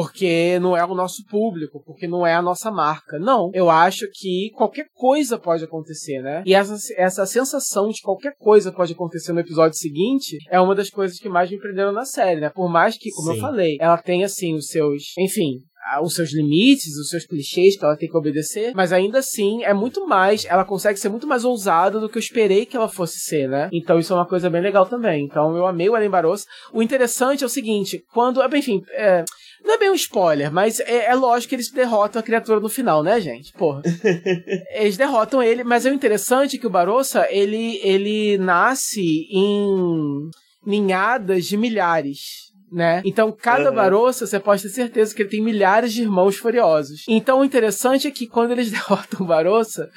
porque 0.00 0.58
não 0.60 0.74
é 0.74 0.82
o 0.82 0.94
nosso 0.94 1.22
público, 1.26 1.82
porque 1.84 2.08
não 2.08 2.26
é 2.26 2.34
a 2.34 2.40
nossa 2.40 2.70
marca. 2.70 3.18
Não, 3.18 3.50
eu 3.52 3.68
acho 3.68 4.06
que 4.14 4.50
qualquer 4.54 4.86
coisa 4.94 5.38
pode 5.38 5.62
acontecer, 5.62 6.22
né? 6.22 6.42
E 6.46 6.54
essa, 6.54 6.74
essa 6.96 7.26
sensação 7.26 7.90
de 7.90 8.00
qualquer 8.00 8.32
coisa 8.38 8.72
pode 8.72 8.94
acontecer 8.94 9.34
no 9.34 9.40
episódio 9.40 9.76
seguinte 9.76 10.38
é 10.50 10.58
uma 10.58 10.74
das 10.74 10.88
coisas 10.88 11.18
que 11.18 11.28
mais 11.28 11.50
me 11.50 11.58
prenderam 11.58 11.92
na 11.92 12.06
série, 12.06 12.40
né? 12.40 12.48
Por 12.48 12.70
mais 12.70 12.96
que, 12.96 13.10
como 13.10 13.30
Sim. 13.30 13.36
eu 13.36 13.40
falei, 13.42 13.76
ela 13.78 13.98
tenha 13.98 14.24
assim 14.24 14.54
os 14.54 14.68
seus, 14.68 15.12
enfim, 15.18 15.58
os 16.02 16.14
seus 16.14 16.32
limites, 16.32 16.96
os 16.96 17.08
seus 17.08 17.26
clichês 17.26 17.76
que 17.76 17.84
ela 17.84 17.96
tem 17.96 18.08
que 18.08 18.16
obedecer, 18.16 18.72
mas 18.74 18.92
ainda 18.92 19.18
assim 19.18 19.62
é 19.64 19.74
muito 19.74 20.06
mais, 20.06 20.44
ela 20.44 20.64
consegue 20.64 20.98
ser 20.98 21.08
muito 21.08 21.26
mais 21.26 21.44
ousada 21.44 21.98
do 21.98 22.08
que 22.08 22.16
eu 22.16 22.20
esperei 22.20 22.64
que 22.64 22.76
ela 22.76 22.88
fosse 22.88 23.18
ser, 23.18 23.48
né? 23.48 23.68
Então 23.72 23.98
isso 23.98 24.12
é 24.12 24.16
uma 24.16 24.26
coisa 24.26 24.48
bem 24.48 24.62
legal 24.62 24.86
também. 24.86 25.24
Então 25.24 25.56
eu 25.56 25.66
amei 25.66 25.88
o 25.88 25.96
Ellen 25.96 26.10
Barroso. 26.10 26.46
O 26.72 26.82
interessante 26.82 27.42
é 27.42 27.46
o 27.46 27.50
seguinte, 27.50 28.02
quando, 28.12 28.42
enfim, 28.56 28.82
é, 28.92 29.24
não 29.64 29.74
é 29.74 29.78
bem 29.78 29.90
um 29.90 29.94
spoiler, 29.94 30.52
mas 30.52 30.80
é, 30.80 31.06
é 31.06 31.14
lógico 31.14 31.50
que 31.50 31.54
eles 31.56 31.70
derrotam 31.70 32.20
a 32.20 32.22
criatura 32.22 32.60
no 32.60 32.68
final, 32.68 33.02
né, 33.02 33.20
gente? 33.20 33.52
Porra. 33.52 33.82
eles 34.74 34.96
derrotam 34.96 35.42
ele, 35.42 35.62
mas 35.62 35.86
é 35.86 35.90
o 35.90 35.94
interessante 35.94 36.58
que 36.58 36.66
o 36.66 36.70
Barossa, 36.70 37.26
ele, 37.30 37.80
ele 37.82 38.38
nasce 38.38 39.26
em 39.30 40.30
ninhadas 40.64 41.46
de 41.46 41.56
milhares. 41.56 42.50
Né? 42.72 43.02
Então, 43.04 43.32
cada 43.32 43.70
Uhum. 43.70 43.74
Barossa, 43.74 44.26
você 44.26 44.38
pode 44.38 44.62
ter 44.62 44.68
certeza 44.68 45.12
que 45.12 45.22
ele 45.22 45.28
tem 45.28 45.42
milhares 45.42 45.92
de 45.92 46.02
irmãos 46.02 46.36
furiosos. 46.36 47.04
Então, 47.08 47.40
o 47.40 47.44
interessante 47.44 48.06
é 48.06 48.10
que 48.12 48.28
quando 48.28 48.52
eles 48.52 48.70
derrotam 48.70 49.22
o 49.22 49.24
Barossa, 49.24 49.88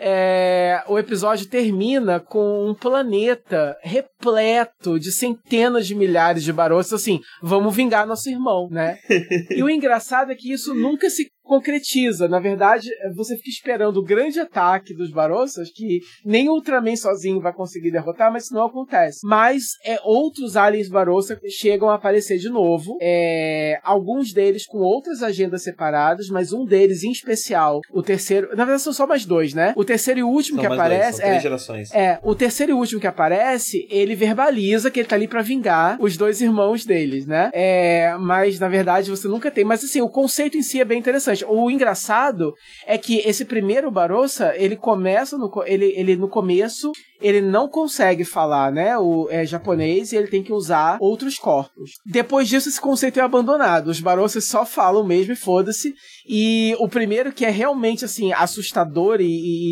é, 0.00 0.82
o 0.86 0.96
episódio 0.96 1.48
termina 1.48 2.20
com 2.20 2.68
um 2.68 2.72
planeta 2.72 3.76
repleto 3.82 4.98
de 4.98 5.10
centenas 5.10 5.86
de 5.88 5.94
milhares 5.94 6.44
de 6.44 6.52
Barossas, 6.52 7.00
assim, 7.00 7.20
vamos 7.42 7.74
vingar 7.74 8.06
nosso 8.06 8.30
irmão, 8.30 8.68
né? 8.70 8.98
e 9.50 9.62
o 9.62 9.68
engraçado 9.68 10.30
é 10.30 10.36
que 10.36 10.52
isso 10.52 10.72
nunca 10.72 11.10
se 11.10 11.30
concretiza. 11.48 12.28
Na 12.28 12.38
verdade, 12.38 12.88
você 13.16 13.36
fica 13.36 13.48
esperando 13.50 13.96
o 13.96 14.04
grande 14.04 14.38
ataque 14.38 14.94
dos 14.94 15.10
Barossas, 15.10 15.70
que 15.70 16.00
nem 16.24 16.48
o 16.48 16.52
Ultraman 16.52 16.94
sozinho 16.96 17.40
vai 17.40 17.52
conseguir 17.52 17.90
derrotar, 17.90 18.32
mas 18.32 18.44
isso 18.44 18.54
não 18.54 18.66
acontece. 18.66 19.20
Mas 19.24 19.64
é, 19.84 19.98
outros 20.04 20.56
aliens 20.56 20.88
Barossa 20.88 21.38
chegam 21.48 21.88
a 21.88 21.94
aparecer 21.94 22.38
de 22.38 22.48
novo, 22.48 22.98
é, 23.00 23.80
alguns 23.82 24.32
deles 24.32 24.66
com 24.66 24.78
outras 24.78 25.22
agendas 25.22 25.62
separadas, 25.62 26.28
mas 26.28 26.52
um 26.52 26.64
deles 26.64 27.02
em 27.02 27.10
especial, 27.10 27.80
o 27.92 28.02
terceiro, 28.02 28.48
na 28.50 28.64
verdade 28.64 28.82
são 28.82 28.92
só 28.92 29.06
mais 29.06 29.24
dois, 29.24 29.54
né? 29.54 29.72
O 29.76 29.84
terceiro 29.84 30.20
e 30.20 30.22
último 30.22 30.56
São 30.56 30.62
que 30.62 30.68
dois, 30.68 30.80
aparece 30.80 31.18
são 31.18 31.26
três 31.26 31.38
é 31.38 31.40
gerações. 31.40 31.94
é, 31.94 32.18
o 32.22 32.34
terceiro 32.34 32.72
e 32.72 32.74
último 32.74 33.00
que 33.00 33.06
aparece, 33.06 33.86
ele 33.90 34.14
verbaliza 34.14 34.90
que 34.90 35.00
ele 35.00 35.08
tá 35.08 35.16
ali 35.16 35.26
pra 35.26 35.42
vingar 35.42 35.96
os 36.00 36.16
dois 36.16 36.40
irmãos 36.40 36.84
deles, 36.84 37.26
né? 37.26 37.50
É, 37.52 38.14
mas 38.18 38.58
na 38.60 38.68
verdade 38.68 39.10
você 39.10 39.26
nunca 39.28 39.50
tem. 39.50 39.64
Mas 39.64 39.82
assim, 39.82 40.00
o 40.00 40.08
conceito 40.08 40.56
em 40.56 40.62
si 40.62 40.80
é 40.80 40.84
bem 40.84 40.98
interessante. 40.98 41.37
O 41.46 41.70
engraçado 41.70 42.54
é 42.86 42.96
que 42.96 43.18
esse 43.18 43.44
primeiro 43.44 43.90
Barossa, 43.90 44.54
ele 44.56 44.76
começa 44.76 45.36
no, 45.36 45.50
ele, 45.66 45.92
ele 45.96 46.16
no 46.16 46.28
começo, 46.28 46.92
ele 47.20 47.40
não 47.40 47.68
consegue 47.68 48.24
falar, 48.24 48.70
né, 48.70 48.96
o 48.96 49.28
é, 49.30 49.44
japonês 49.44 50.12
e 50.12 50.16
ele 50.16 50.28
tem 50.28 50.42
que 50.42 50.52
usar 50.52 50.98
outros 51.00 51.36
corpos. 51.36 51.92
Depois 52.06 52.48
disso, 52.48 52.68
esse 52.68 52.80
conceito 52.80 53.18
é 53.18 53.22
abandonado. 53.22 53.88
Os 53.88 54.00
Barossas 54.00 54.44
só 54.44 54.64
falam 54.64 55.04
mesmo 55.04 55.32
e 55.32 55.36
foda-se. 55.36 55.94
E 56.28 56.76
o 56.78 56.88
primeiro 56.88 57.32
que 57.32 57.44
é 57.44 57.50
realmente, 57.50 58.04
assim, 58.04 58.32
assustador 58.32 59.20
e, 59.20 59.24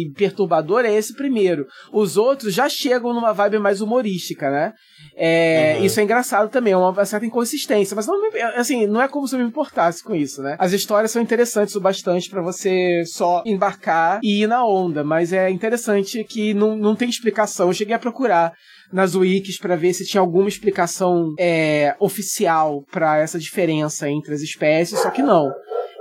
e 0.05 0.13
perturbador 0.13 0.85
é 0.85 0.93
esse 0.93 1.15
primeiro. 1.15 1.67
Os 1.93 2.17
outros 2.17 2.53
já 2.53 2.69
chegam 2.69 3.15
numa 3.15 3.33
vibe 3.33 3.59
mais 3.59 3.81
humorística, 3.81 4.51
né? 4.51 4.73
É, 5.17 5.77
Uhum. 5.77 5.85
Isso 5.85 6.01
é 6.01 6.03
engraçado 6.03 6.51
também, 6.51 6.73
é 6.73 6.77
uma 6.77 7.05
certa 7.05 7.27
inconsistência, 7.27 7.95
mas 7.95 8.07
não, 8.07 8.21
assim, 8.57 8.87
não 8.87 9.01
é 9.01 9.09
como 9.09 9.27
se 9.27 9.35
eu 9.35 9.39
me 9.39 9.47
importasse 9.47 10.03
com 10.03 10.15
isso, 10.15 10.43
né? 10.43 10.57
As 10.59 10.73
histórias 10.73 11.11
são 11.11 11.23
interessantes 11.23 11.56
o 11.75 11.81
bastante 11.81 12.29
pra 12.29 12.43
você 12.43 13.05
só 13.07 13.43
embarcar 13.47 14.21
e 14.23 14.43
ir 14.43 14.47
na 14.47 14.65
onda, 14.67 15.03
mas 15.03 15.33
é 15.33 15.51
interessante 15.51 16.23
que 16.25 16.53
não, 16.55 16.77
não 16.77 16.95
tem 16.95 17.09
explicação. 17.09 17.69
Eu 17.69 17.75
cheguei 17.75 17.95
a 17.95 17.99
procurar 17.99 18.53
nas 18.93 19.15
wikis 19.15 19.59
pra 19.59 19.77
ver 19.77 19.93
se 19.93 20.07
tinha 20.07 20.21
alguma 20.21 20.49
explicação 20.49 21.35
é, 21.39 21.95
oficial 21.99 22.83
pra 22.91 23.19
essa 23.19 23.39
diferença 23.39 24.09
entre 24.09 24.35
as 24.35 24.41
espécies, 24.41 24.99
só 24.99 25.11
que 25.11 25.23
não. 25.23 25.53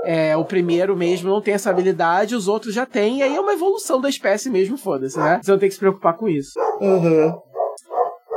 É, 0.03 0.37
o 0.37 0.45
primeiro 0.45 0.95
mesmo 0.95 1.29
não 1.29 1.41
tem 1.41 1.55
essa 1.55 1.71
habilidade, 1.71 2.35
os 2.35 2.47
outros 2.47 2.75
já 2.75 2.85
têm, 2.85 3.19
e 3.19 3.23
aí 3.23 3.35
é 3.35 3.39
uma 3.39 3.53
evolução 3.53 3.99
da 3.99 4.07
espécie 4.07 4.51
mesmo, 4.51 4.77
foda-se, 4.77 5.17
né? 5.17 5.39
Você 5.41 5.51
não 5.51 5.57
tem 5.57 5.67
que 5.67 5.73
se 5.73 5.79
preocupar 5.79 6.15
com 6.15 6.29
isso. 6.29 6.51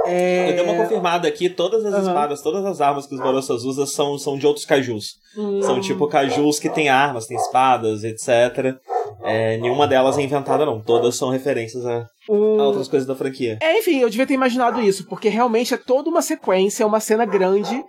É... 0.08 0.50
Eu 0.50 0.54
dei 0.54 0.64
uma 0.64 0.82
confirmada 0.82 1.28
aqui, 1.28 1.48
todas 1.48 1.84
as 1.84 1.94
Aham. 1.94 2.02
espadas, 2.02 2.42
todas 2.42 2.64
as 2.64 2.80
armas 2.80 3.06
que 3.06 3.14
os 3.14 3.20
Barossas 3.20 3.64
usam 3.64 3.86
são, 3.86 4.18
são 4.18 4.38
de 4.38 4.46
outros 4.46 4.64
cajus. 4.64 5.16
Hum. 5.36 5.60
São 5.62 5.80
tipo 5.80 6.08
cajus 6.08 6.58
que 6.58 6.68
tem 6.68 6.88
armas, 6.88 7.26
tem 7.26 7.36
espadas, 7.36 8.04
etc. 8.04 8.76
É, 9.22 9.58
nenhuma 9.58 9.86
delas 9.86 10.16
é 10.18 10.22
inventada, 10.22 10.64
não. 10.64 10.80
Todas 10.80 11.16
são 11.16 11.30
referências 11.30 11.84
a, 11.84 12.06
a 12.28 12.32
outras 12.64 12.88
coisas 12.88 13.06
da 13.06 13.14
franquia. 13.14 13.58
É, 13.60 13.78
enfim, 13.78 14.00
eu 14.00 14.08
devia 14.08 14.26
ter 14.26 14.34
imaginado 14.34 14.80
isso, 14.80 15.06
porque 15.06 15.28
realmente 15.28 15.74
é 15.74 15.76
toda 15.76 16.08
uma 16.08 16.22
sequência, 16.22 16.82
é 16.82 16.86
uma 16.86 17.00
cena 17.00 17.24
grande, 17.24 17.84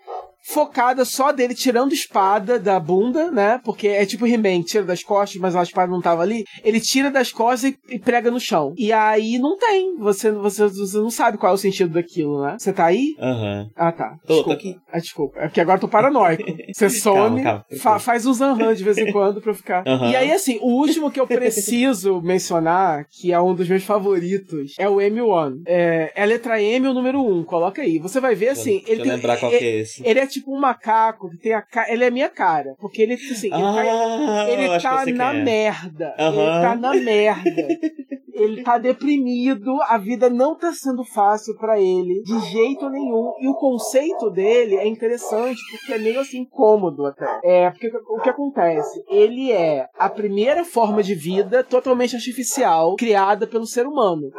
focada 0.53 1.05
só 1.05 1.31
dele 1.31 1.53
tirando 1.53 1.93
espada 1.93 2.59
da 2.59 2.79
bunda, 2.79 3.31
né? 3.31 3.59
Porque 3.63 3.87
é 3.87 4.05
tipo 4.05 4.25
He-Man, 4.25 4.63
tira 4.63 4.83
das 4.83 5.03
costas, 5.03 5.39
mas 5.39 5.55
a 5.55 5.63
espada 5.63 5.91
não 5.91 6.01
tava 6.01 6.21
ali. 6.23 6.43
Ele 6.63 6.79
tira 6.79 7.11
das 7.11 7.31
costas 7.31 7.71
e, 7.71 7.77
e 7.95 7.99
prega 7.99 8.31
no 8.31 8.39
chão. 8.39 8.73
E 8.77 8.91
aí 8.91 9.37
não 9.37 9.57
tem. 9.57 9.95
Você, 9.97 10.31
você, 10.31 10.67
você 10.67 10.97
não 10.97 11.09
sabe 11.11 11.37
qual 11.37 11.51
é 11.51 11.55
o 11.55 11.57
sentido 11.57 11.93
daquilo, 11.93 12.41
né? 12.41 12.55
Você 12.57 12.73
tá 12.73 12.85
aí? 12.85 13.15
Aham. 13.19 13.69
Ah, 13.75 13.91
tá. 13.91 14.15
Tô, 14.25 14.27
tô 14.27 14.33
Desculpa. 14.33 14.53
aqui. 14.53 14.75
Ah, 14.91 14.99
desculpa. 14.99 15.39
É 15.39 15.47
porque 15.47 15.61
agora 15.61 15.77
eu 15.77 15.81
tô 15.81 15.87
paranoico. 15.87 16.43
Você 16.73 16.89
some, 16.89 17.43
calma, 17.43 17.65
fa- 17.79 17.99
faz 17.99 18.25
uns 18.25 18.41
aham 18.41 18.73
de 18.73 18.83
vez 18.83 18.97
em 18.97 19.11
quando 19.11 19.41
pra 19.41 19.51
eu 19.51 19.55
ficar. 19.55 19.83
Aham. 19.87 20.09
E 20.11 20.15
aí, 20.15 20.31
assim, 20.31 20.57
o 20.61 20.67
último 20.79 21.11
que 21.11 21.19
eu 21.19 21.27
preciso 21.27 22.21
mencionar, 22.23 23.05
que 23.09 23.31
é 23.31 23.39
um 23.39 23.53
dos 23.53 23.67
meus 23.67 23.83
favoritos, 23.83 24.73
é 24.79 24.87
o 24.89 24.95
M1. 24.97 25.61
É, 25.67 26.11
é 26.15 26.21
a 26.23 26.25
letra 26.25 26.61
M, 26.61 26.87
o 26.87 26.93
número 26.93 27.21
1. 27.23 27.43
Coloca 27.43 27.81
aí. 27.81 27.99
Você 27.99 28.19
vai 28.19 28.33
ver, 28.35 28.49
assim, 28.49 28.77
Deixa 28.79 28.91
ele 28.91 29.01
eu 29.01 29.03
tem. 29.05 29.13
lembrar 29.15 29.37
qual 29.37 29.51
é- 29.53 29.57
que 29.57 29.65
é 29.65 29.75
esse. 29.81 30.07
Ele 30.07 30.19
é 30.19 30.27
tipo 30.27 30.38
um 30.47 30.59
macaco 30.59 31.29
que 31.29 31.37
tem 31.37 31.53
a 31.53 31.61
cara. 31.61 31.91
Ele 31.91 32.03
é 32.03 32.09
minha 32.11 32.29
cara. 32.29 32.75
Porque 32.79 33.01
ele, 33.01 33.13
assim, 33.13 33.47
ele 33.47 33.55
Ah, 33.55 33.73
tá, 33.73 34.49
ele 34.49 34.65
eu 34.67 34.71
acho 34.73 34.87
que 34.87 35.11
eu 35.11 35.17
tá 35.17 35.23
na 35.33 35.33
é. 35.35 35.43
merda. 35.43 36.15
Ele 36.17 36.27
Aham. 36.41 36.61
tá 36.61 36.75
na 36.75 36.93
merda. 36.95 37.67
ele 38.33 38.63
tá 38.63 38.77
deprimido, 38.77 39.81
a 39.83 39.97
vida 39.97 40.29
não 40.29 40.55
tá 40.55 40.71
sendo 40.71 41.03
fácil 41.03 41.57
pra 41.57 41.77
ele, 41.79 42.21
de 42.23 42.39
jeito 42.51 42.89
nenhum. 42.89 43.33
E 43.41 43.47
o 43.49 43.53
conceito 43.55 44.29
dele 44.29 44.75
é 44.77 44.87
interessante, 44.87 45.59
porque 45.71 45.93
é 45.93 45.97
meio 45.97 46.19
assim 46.21 46.45
cômodo 46.45 47.05
até. 47.05 47.25
É, 47.43 47.69
porque 47.69 47.87
o 48.09 48.21
que 48.21 48.29
acontece? 48.29 49.03
Ele 49.09 49.51
é 49.51 49.87
a 49.97 50.07
primeira 50.09 50.63
forma 50.63 51.03
de 51.03 51.13
vida 51.15 51.63
totalmente 51.65 52.15
artificial 52.15 52.95
criada 52.95 53.45
pelo 53.45 53.65
ser 53.65 53.85
humano. 53.85 54.29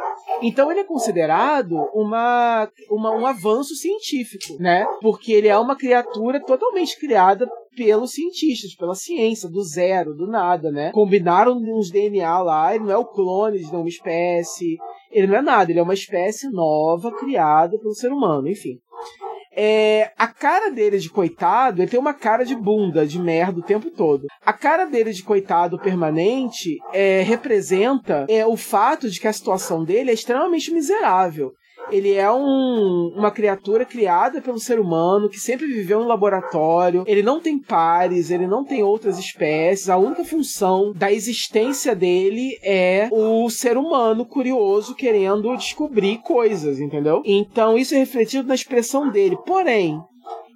Então 0.41 0.71
ele 0.71 0.79
é 0.79 0.83
considerado 0.83 1.75
uma, 1.93 2.67
uma- 2.89 3.11
um 3.15 3.25
avanço 3.27 3.75
científico, 3.75 4.55
né? 4.59 4.85
Porque 5.01 5.31
ele 5.31 5.47
é 5.47 5.57
uma 5.57 5.75
criatura 5.81 6.39
totalmente 6.39 6.99
criada 6.99 7.49
pelos 7.75 8.11
cientistas, 8.11 8.75
pela 8.75 8.93
ciência, 8.93 9.49
do 9.49 9.63
zero, 9.63 10.13
do 10.13 10.27
nada, 10.27 10.71
né? 10.71 10.91
Combinaram 10.91 11.53
uns 11.57 11.89
DNA 11.89 12.39
lá, 12.41 12.75
ele 12.75 12.83
não 12.83 12.91
é 12.91 12.97
o 12.97 13.05
clone 13.05 13.57
de 13.57 13.71
nenhuma 13.71 13.89
espécie, 13.89 14.77
ele 15.11 15.25
não 15.25 15.37
é 15.37 15.41
nada, 15.41 15.71
ele 15.71 15.79
é 15.79 15.83
uma 15.83 15.95
espécie 15.95 16.47
nova 16.51 17.11
criada 17.11 17.79
pelo 17.79 17.95
ser 17.95 18.11
humano, 18.11 18.47
enfim. 18.47 18.77
É, 19.53 20.11
a 20.17 20.27
cara 20.27 20.69
dele 20.69 20.99
de 20.99 21.09
coitado, 21.09 21.81
ele 21.81 21.91
tem 21.91 21.99
uma 21.99 22.13
cara 22.13 22.45
de 22.45 22.55
bunda, 22.55 23.05
de 23.05 23.19
merda 23.19 23.59
o 23.59 23.63
tempo 23.63 23.89
todo. 23.89 24.27
A 24.45 24.53
cara 24.53 24.85
dele 24.85 25.11
de 25.11 25.23
coitado 25.23 25.79
permanente 25.79 26.77
é, 26.93 27.21
representa 27.21 28.25
é, 28.29 28.45
o 28.45 28.55
fato 28.55 29.09
de 29.09 29.19
que 29.19 29.27
a 29.27 29.33
situação 29.33 29.83
dele 29.83 30.11
é 30.11 30.13
extremamente 30.13 30.71
miserável. 30.71 31.51
Ele 31.89 32.13
é 32.13 32.31
um- 32.31 33.13
uma 33.15 33.31
criatura 33.31 33.85
criada 33.85 34.41
pelo 34.41 34.59
ser 34.59 34.79
humano 34.79 35.29
que 35.29 35.39
sempre 35.39 35.65
viveu 35.67 35.99
no 36.01 36.07
laboratório. 36.07 37.03
Ele 37.07 37.23
não 37.23 37.39
tem 37.39 37.57
pares, 37.59 38.31
ele 38.31 38.47
não 38.47 38.63
tem 38.63 38.83
outras 38.83 39.17
espécies. 39.17 39.89
A 39.89 39.97
única 39.97 40.23
função 40.23 40.93
da 40.93 41.11
existência 41.11 41.95
dele 41.95 42.57
é 42.63 43.09
o 43.11 43.49
ser 43.49 43.77
humano 43.77 44.25
curioso 44.25 44.95
querendo 44.95 45.55
descobrir 45.55 46.19
coisas, 46.19 46.79
entendeu? 46.79 47.21
Então 47.25 47.77
isso 47.77 47.95
é 47.95 47.97
refletido 47.97 48.47
na 48.47 48.55
expressão 48.55 49.09
dele. 49.09 49.37
Porém, 49.45 49.99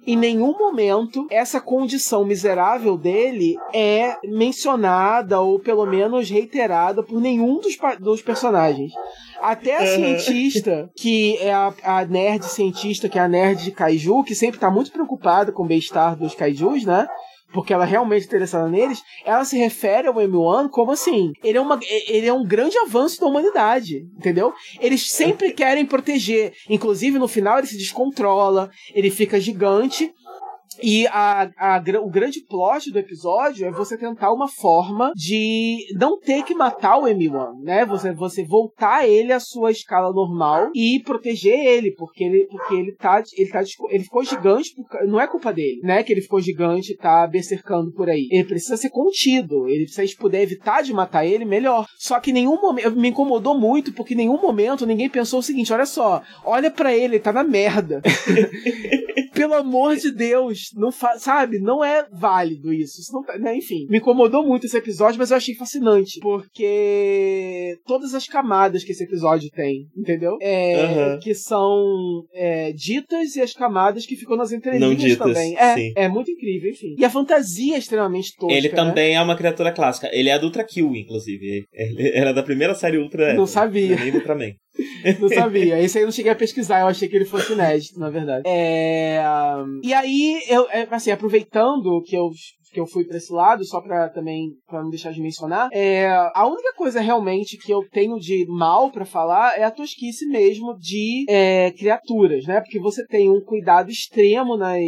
em 0.06 0.16
nenhum 0.16 0.56
momento 0.56 1.26
essa 1.30 1.60
condição 1.60 2.24
miserável 2.24 2.96
dele 2.96 3.56
é 3.74 4.16
mencionada 4.24 5.40
ou 5.40 5.58
pelo 5.58 5.84
menos 5.84 6.30
reiterada 6.30 7.02
por 7.02 7.20
nenhum 7.20 7.58
dos, 7.58 7.76
dos 7.98 8.22
personagens. 8.22 8.92
Até 9.40 9.76
a 9.76 9.86
cientista, 9.86 10.90
que 10.94 11.36
é 11.38 11.52
a, 11.52 11.74
a 11.82 12.04
nerd 12.04 12.44
cientista, 12.44 13.08
que 13.08 13.18
é 13.18 13.22
a 13.22 13.28
nerd 13.28 13.64
de 13.64 13.72
kaiju, 13.72 14.22
que 14.22 14.34
sempre 14.34 14.60
tá 14.60 14.70
muito 14.70 14.92
preocupada 14.92 15.52
com 15.52 15.64
o 15.64 15.66
bem-estar 15.66 16.16
dos 16.16 16.34
kaijus, 16.34 16.84
né? 16.84 17.06
Porque 17.52 17.72
ela 17.72 17.84
é 17.84 17.88
realmente 17.88 18.26
interessada 18.26 18.68
neles, 18.68 19.02
ela 19.24 19.44
se 19.44 19.56
refere 19.56 20.08
ao 20.08 20.14
M1 20.14 20.68
como 20.68 20.92
assim: 20.92 21.32
ele 21.42 21.56
é, 21.56 21.60
uma, 21.60 21.78
ele 22.08 22.26
é 22.26 22.32
um 22.32 22.44
grande 22.44 22.76
avanço 22.78 23.20
da 23.20 23.26
humanidade, 23.26 24.06
entendeu? 24.16 24.52
Eles 24.80 25.10
sempre 25.10 25.52
querem 25.52 25.86
proteger. 25.86 26.52
Inclusive, 26.68 27.18
no 27.18 27.28
final, 27.28 27.58
ele 27.58 27.66
se 27.66 27.78
descontrola, 27.78 28.70
ele 28.94 29.10
fica 29.10 29.40
gigante. 29.40 30.12
E 30.82 31.06
a, 31.08 31.50
a 31.58 31.82
o 32.02 32.10
grande 32.10 32.40
plot 32.40 32.90
do 32.90 32.98
episódio 32.98 33.66
é 33.66 33.70
você 33.70 33.96
tentar 33.96 34.32
uma 34.32 34.48
forma 34.48 35.12
de 35.14 35.86
não 35.98 36.18
ter 36.18 36.42
que 36.44 36.54
matar 36.54 36.98
o 36.98 37.04
M1, 37.04 37.62
né? 37.62 37.84
Você, 37.86 38.12
você 38.12 38.44
voltar 38.44 39.08
ele 39.08 39.32
à 39.32 39.40
sua 39.40 39.70
escala 39.70 40.12
normal 40.12 40.70
e 40.74 41.00
proteger 41.04 41.58
ele, 41.58 41.92
porque 41.92 42.24
ele, 42.24 42.46
porque 42.50 42.74
ele 42.74 42.92
tá, 42.92 43.22
ele 43.36 43.50
tá, 43.50 43.62
ele 43.90 44.04
ficou 44.04 44.24
gigante, 44.24 44.74
não 45.06 45.20
é 45.20 45.26
culpa 45.26 45.52
dele, 45.52 45.80
né? 45.82 46.02
Que 46.02 46.12
ele 46.12 46.22
ficou 46.22 46.40
gigante 46.40 46.92
e 46.92 46.96
tá 46.96 47.26
bersercando 47.26 47.92
por 47.92 48.08
aí. 48.08 48.28
Ele 48.30 48.44
precisa 48.44 48.76
ser 48.76 48.90
contido, 48.90 49.68
ele, 49.68 49.88
se 49.88 50.00
a 50.00 50.04
gente 50.04 50.16
puder 50.16 50.42
evitar 50.42 50.82
de 50.82 50.92
matar 50.92 51.24
ele, 51.24 51.44
melhor. 51.44 51.86
Só 51.98 52.20
que 52.20 52.32
nenhum 52.32 52.60
momento, 52.60 52.96
me 52.96 53.08
incomodou 53.08 53.58
muito, 53.58 53.92
porque 53.92 54.14
em 54.14 54.18
nenhum 54.18 54.40
momento 54.40 54.86
ninguém 54.86 55.08
pensou 55.08 55.40
o 55.40 55.42
seguinte, 55.42 55.72
olha 55.72 55.86
só, 55.86 56.22
olha 56.44 56.70
pra 56.70 56.94
ele, 56.94 57.16
ele 57.16 57.20
tá 57.20 57.32
na 57.32 57.42
merda. 57.42 58.02
Pelo 59.32 59.54
amor 59.54 59.96
de 59.96 60.10
Deus, 60.10 60.65
não 60.74 60.90
fa 60.90 61.18
sabe? 61.18 61.58
Não 61.58 61.84
é 61.84 62.06
válido 62.12 62.72
isso. 62.72 63.00
isso 63.00 63.12
não 63.12 63.22
tá- 63.22 63.38
né? 63.38 63.56
Enfim, 63.56 63.86
me 63.88 63.98
incomodou 63.98 64.46
muito 64.46 64.66
esse 64.66 64.76
episódio, 64.76 65.18
mas 65.18 65.30
eu 65.30 65.36
achei 65.36 65.54
fascinante. 65.54 66.18
Porque 66.20 67.78
todas 67.86 68.14
as 68.14 68.26
camadas 68.26 68.84
que 68.84 68.92
esse 68.92 69.04
episódio 69.04 69.50
tem, 69.50 69.86
entendeu? 69.96 70.36
É, 70.40 70.82
Aham. 70.82 71.18
Que 71.20 71.34
são 71.34 72.24
é, 72.32 72.72
ditas 72.72 73.36
e 73.36 73.40
as 73.40 73.52
camadas 73.52 74.06
que 74.06 74.16
ficam 74.16 74.36
nas 74.36 74.50
Não 74.50 74.58
entrelinhas 74.58 75.00
ditas, 75.00 75.18
também. 75.18 75.56
É, 75.56 75.74
sim. 75.74 75.92
é 75.96 76.08
muito 76.08 76.30
incrível, 76.30 76.70
enfim. 76.70 76.94
E 76.98 77.04
a 77.04 77.10
fantasia 77.10 77.74
é 77.74 77.78
extremamente 77.78 78.34
tosca. 78.36 78.54
Ele 78.54 78.68
né? 78.68 78.74
também 78.74 79.14
é 79.14 79.22
uma 79.22 79.36
criatura 79.36 79.72
clássica. 79.72 80.08
Ele 80.12 80.28
é 80.28 80.38
do 80.38 80.46
Ultra 80.46 80.64
Kill, 80.64 80.94
inclusive. 80.94 81.64
Ele 81.72 82.10
era 82.14 82.32
da 82.32 82.42
primeira 82.42 82.74
série 82.74 82.98
Ultra. 82.98 83.34
Não 83.34 83.46
sabia. 83.46 83.96
Nem 83.96 84.10
do 84.10 84.18
Ultraman. 84.18 84.52
Não 85.20 85.28
sabia. 85.28 85.80
Esse 85.80 85.98
aí 85.98 86.04
eu 86.04 86.06
não 86.06 86.12
cheguei 86.12 86.32
a 86.32 86.36
pesquisar, 86.36 86.80
eu 86.80 86.86
achei 86.86 87.08
que 87.08 87.16
ele 87.16 87.24
fosse 87.24 87.52
inédito, 87.52 87.98
na 87.98 88.10
verdade. 88.10 88.42
É... 88.46 89.20
E 89.82 89.92
aí, 89.94 90.42
eu, 90.48 90.68
é, 90.70 90.86
assim, 90.90 91.10
aproveitando 91.10 92.02
que 92.02 92.16
eu, 92.16 92.30
que 92.72 92.80
eu 92.80 92.86
fui 92.86 93.04
pra 93.04 93.16
esse 93.16 93.32
lado, 93.32 93.64
só 93.64 93.80
pra 93.80 94.08
também, 94.08 94.50
pra 94.66 94.82
não 94.82 94.90
deixar 94.90 95.12
de 95.12 95.20
mencionar, 95.20 95.68
é... 95.72 96.08
a 96.34 96.46
única 96.46 96.74
coisa 96.74 97.00
realmente 97.00 97.56
que 97.56 97.72
eu 97.72 97.82
tenho 97.90 98.18
de 98.18 98.46
mal 98.48 98.90
pra 98.90 99.04
falar 99.04 99.58
é 99.58 99.64
a 99.64 99.70
tosquice 99.70 100.26
mesmo 100.26 100.76
de 100.78 101.24
é, 101.28 101.70
criaturas, 101.72 102.44
né? 102.44 102.60
Porque 102.60 102.78
você 102.78 103.06
tem 103.06 103.30
um 103.30 103.40
cuidado 103.40 103.90
extremo 103.90 104.56
nas, 104.56 104.80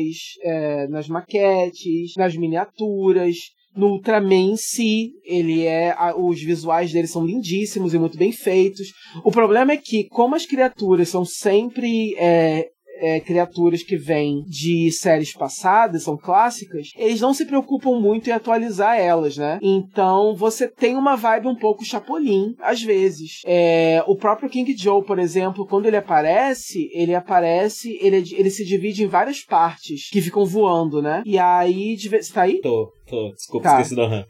é, 0.43 0.86
nas 0.89 1.09
maquetes, 1.09 2.15
nas 2.16 2.36
miniaturas, 2.36 3.36
no 3.76 3.88
Ultraman 3.88 4.52
em 4.52 4.56
si, 4.56 5.12
ele 5.24 5.64
é. 5.64 5.94
os 6.16 6.42
visuais 6.42 6.92
dele 6.92 7.06
são 7.06 7.24
lindíssimos 7.24 7.94
e 7.94 7.98
muito 7.98 8.18
bem 8.18 8.32
feitos. 8.32 8.88
O 9.24 9.30
problema 9.30 9.72
é 9.72 9.76
que, 9.76 10.08
como 10.08 10.34
as 10.34 10.46
criaturas 10.46 11.08
são 11.08 11.24
sempre. 11.24 12.14
é, 12.18 12.68
é, 13.00 13.20
criaturas 13.20 13.82
que 13.82 13.96
vêm 13.96 14.42
de 14.46 14.90
séries 14.92 15.32
passadas, 15.32 16.02
são 16.04 16.16
clássicas, 16.16 16.90
eles 16.96 17.20
não 17.20 17.32
se 17.34 17.44
preocupam 17.46 17.98
muito 18.00 18.28
em 18.28 18.32
atualizar 18.32 18.98
elas, 18.98 19.36
né? 19.36 19.58
Então 19.62 20.34
você 20.36 20.68
tem 20.68 20.96
uma 20.96 21.16
vibe 21.16 21.46
um 21.48 21.56
pouco 21.56 21.84
Chapolin, 21.84 22.54
às 22.60 22.82
vezes. 22.82 23.40
É, 23.46 24.02
o 24.06 24.16
próprio 24.16 24.48
King 24.48 24.74
Joe, 24.76 25.04
por 25.04 25.18
exemplo, 25.18 25.66
quando 25.66 25.86
ele 25.86 25.96
aparece, 25.96 26.90
ele 26.92 27.14
aparece, 27.14 27.98
ele, 28.00 28.16
ele 28.36 28.50
se 28.50 28.64
divide 28.64 29.04
em 29.04 29.06
várias 29.08 29.40
partes 29.40 30.10
que 30.10 30.20
ficam 30.20 30.44
voando, 30.44 31.00
né? 31.02 31.22
E 31.24 31.38
aí. 31.38 31.96
Você 31.98 32.32
tá 32.32 32.42
aí? 32.42 32.60
Tô, 32.60 32.92
tô. 33.08 33.32
Desculpa, 33.32 33.68
Tá. 33.68 33.80
esqueci 33.80 33.94
do 33.94 34.02
Han. 34.02 34.24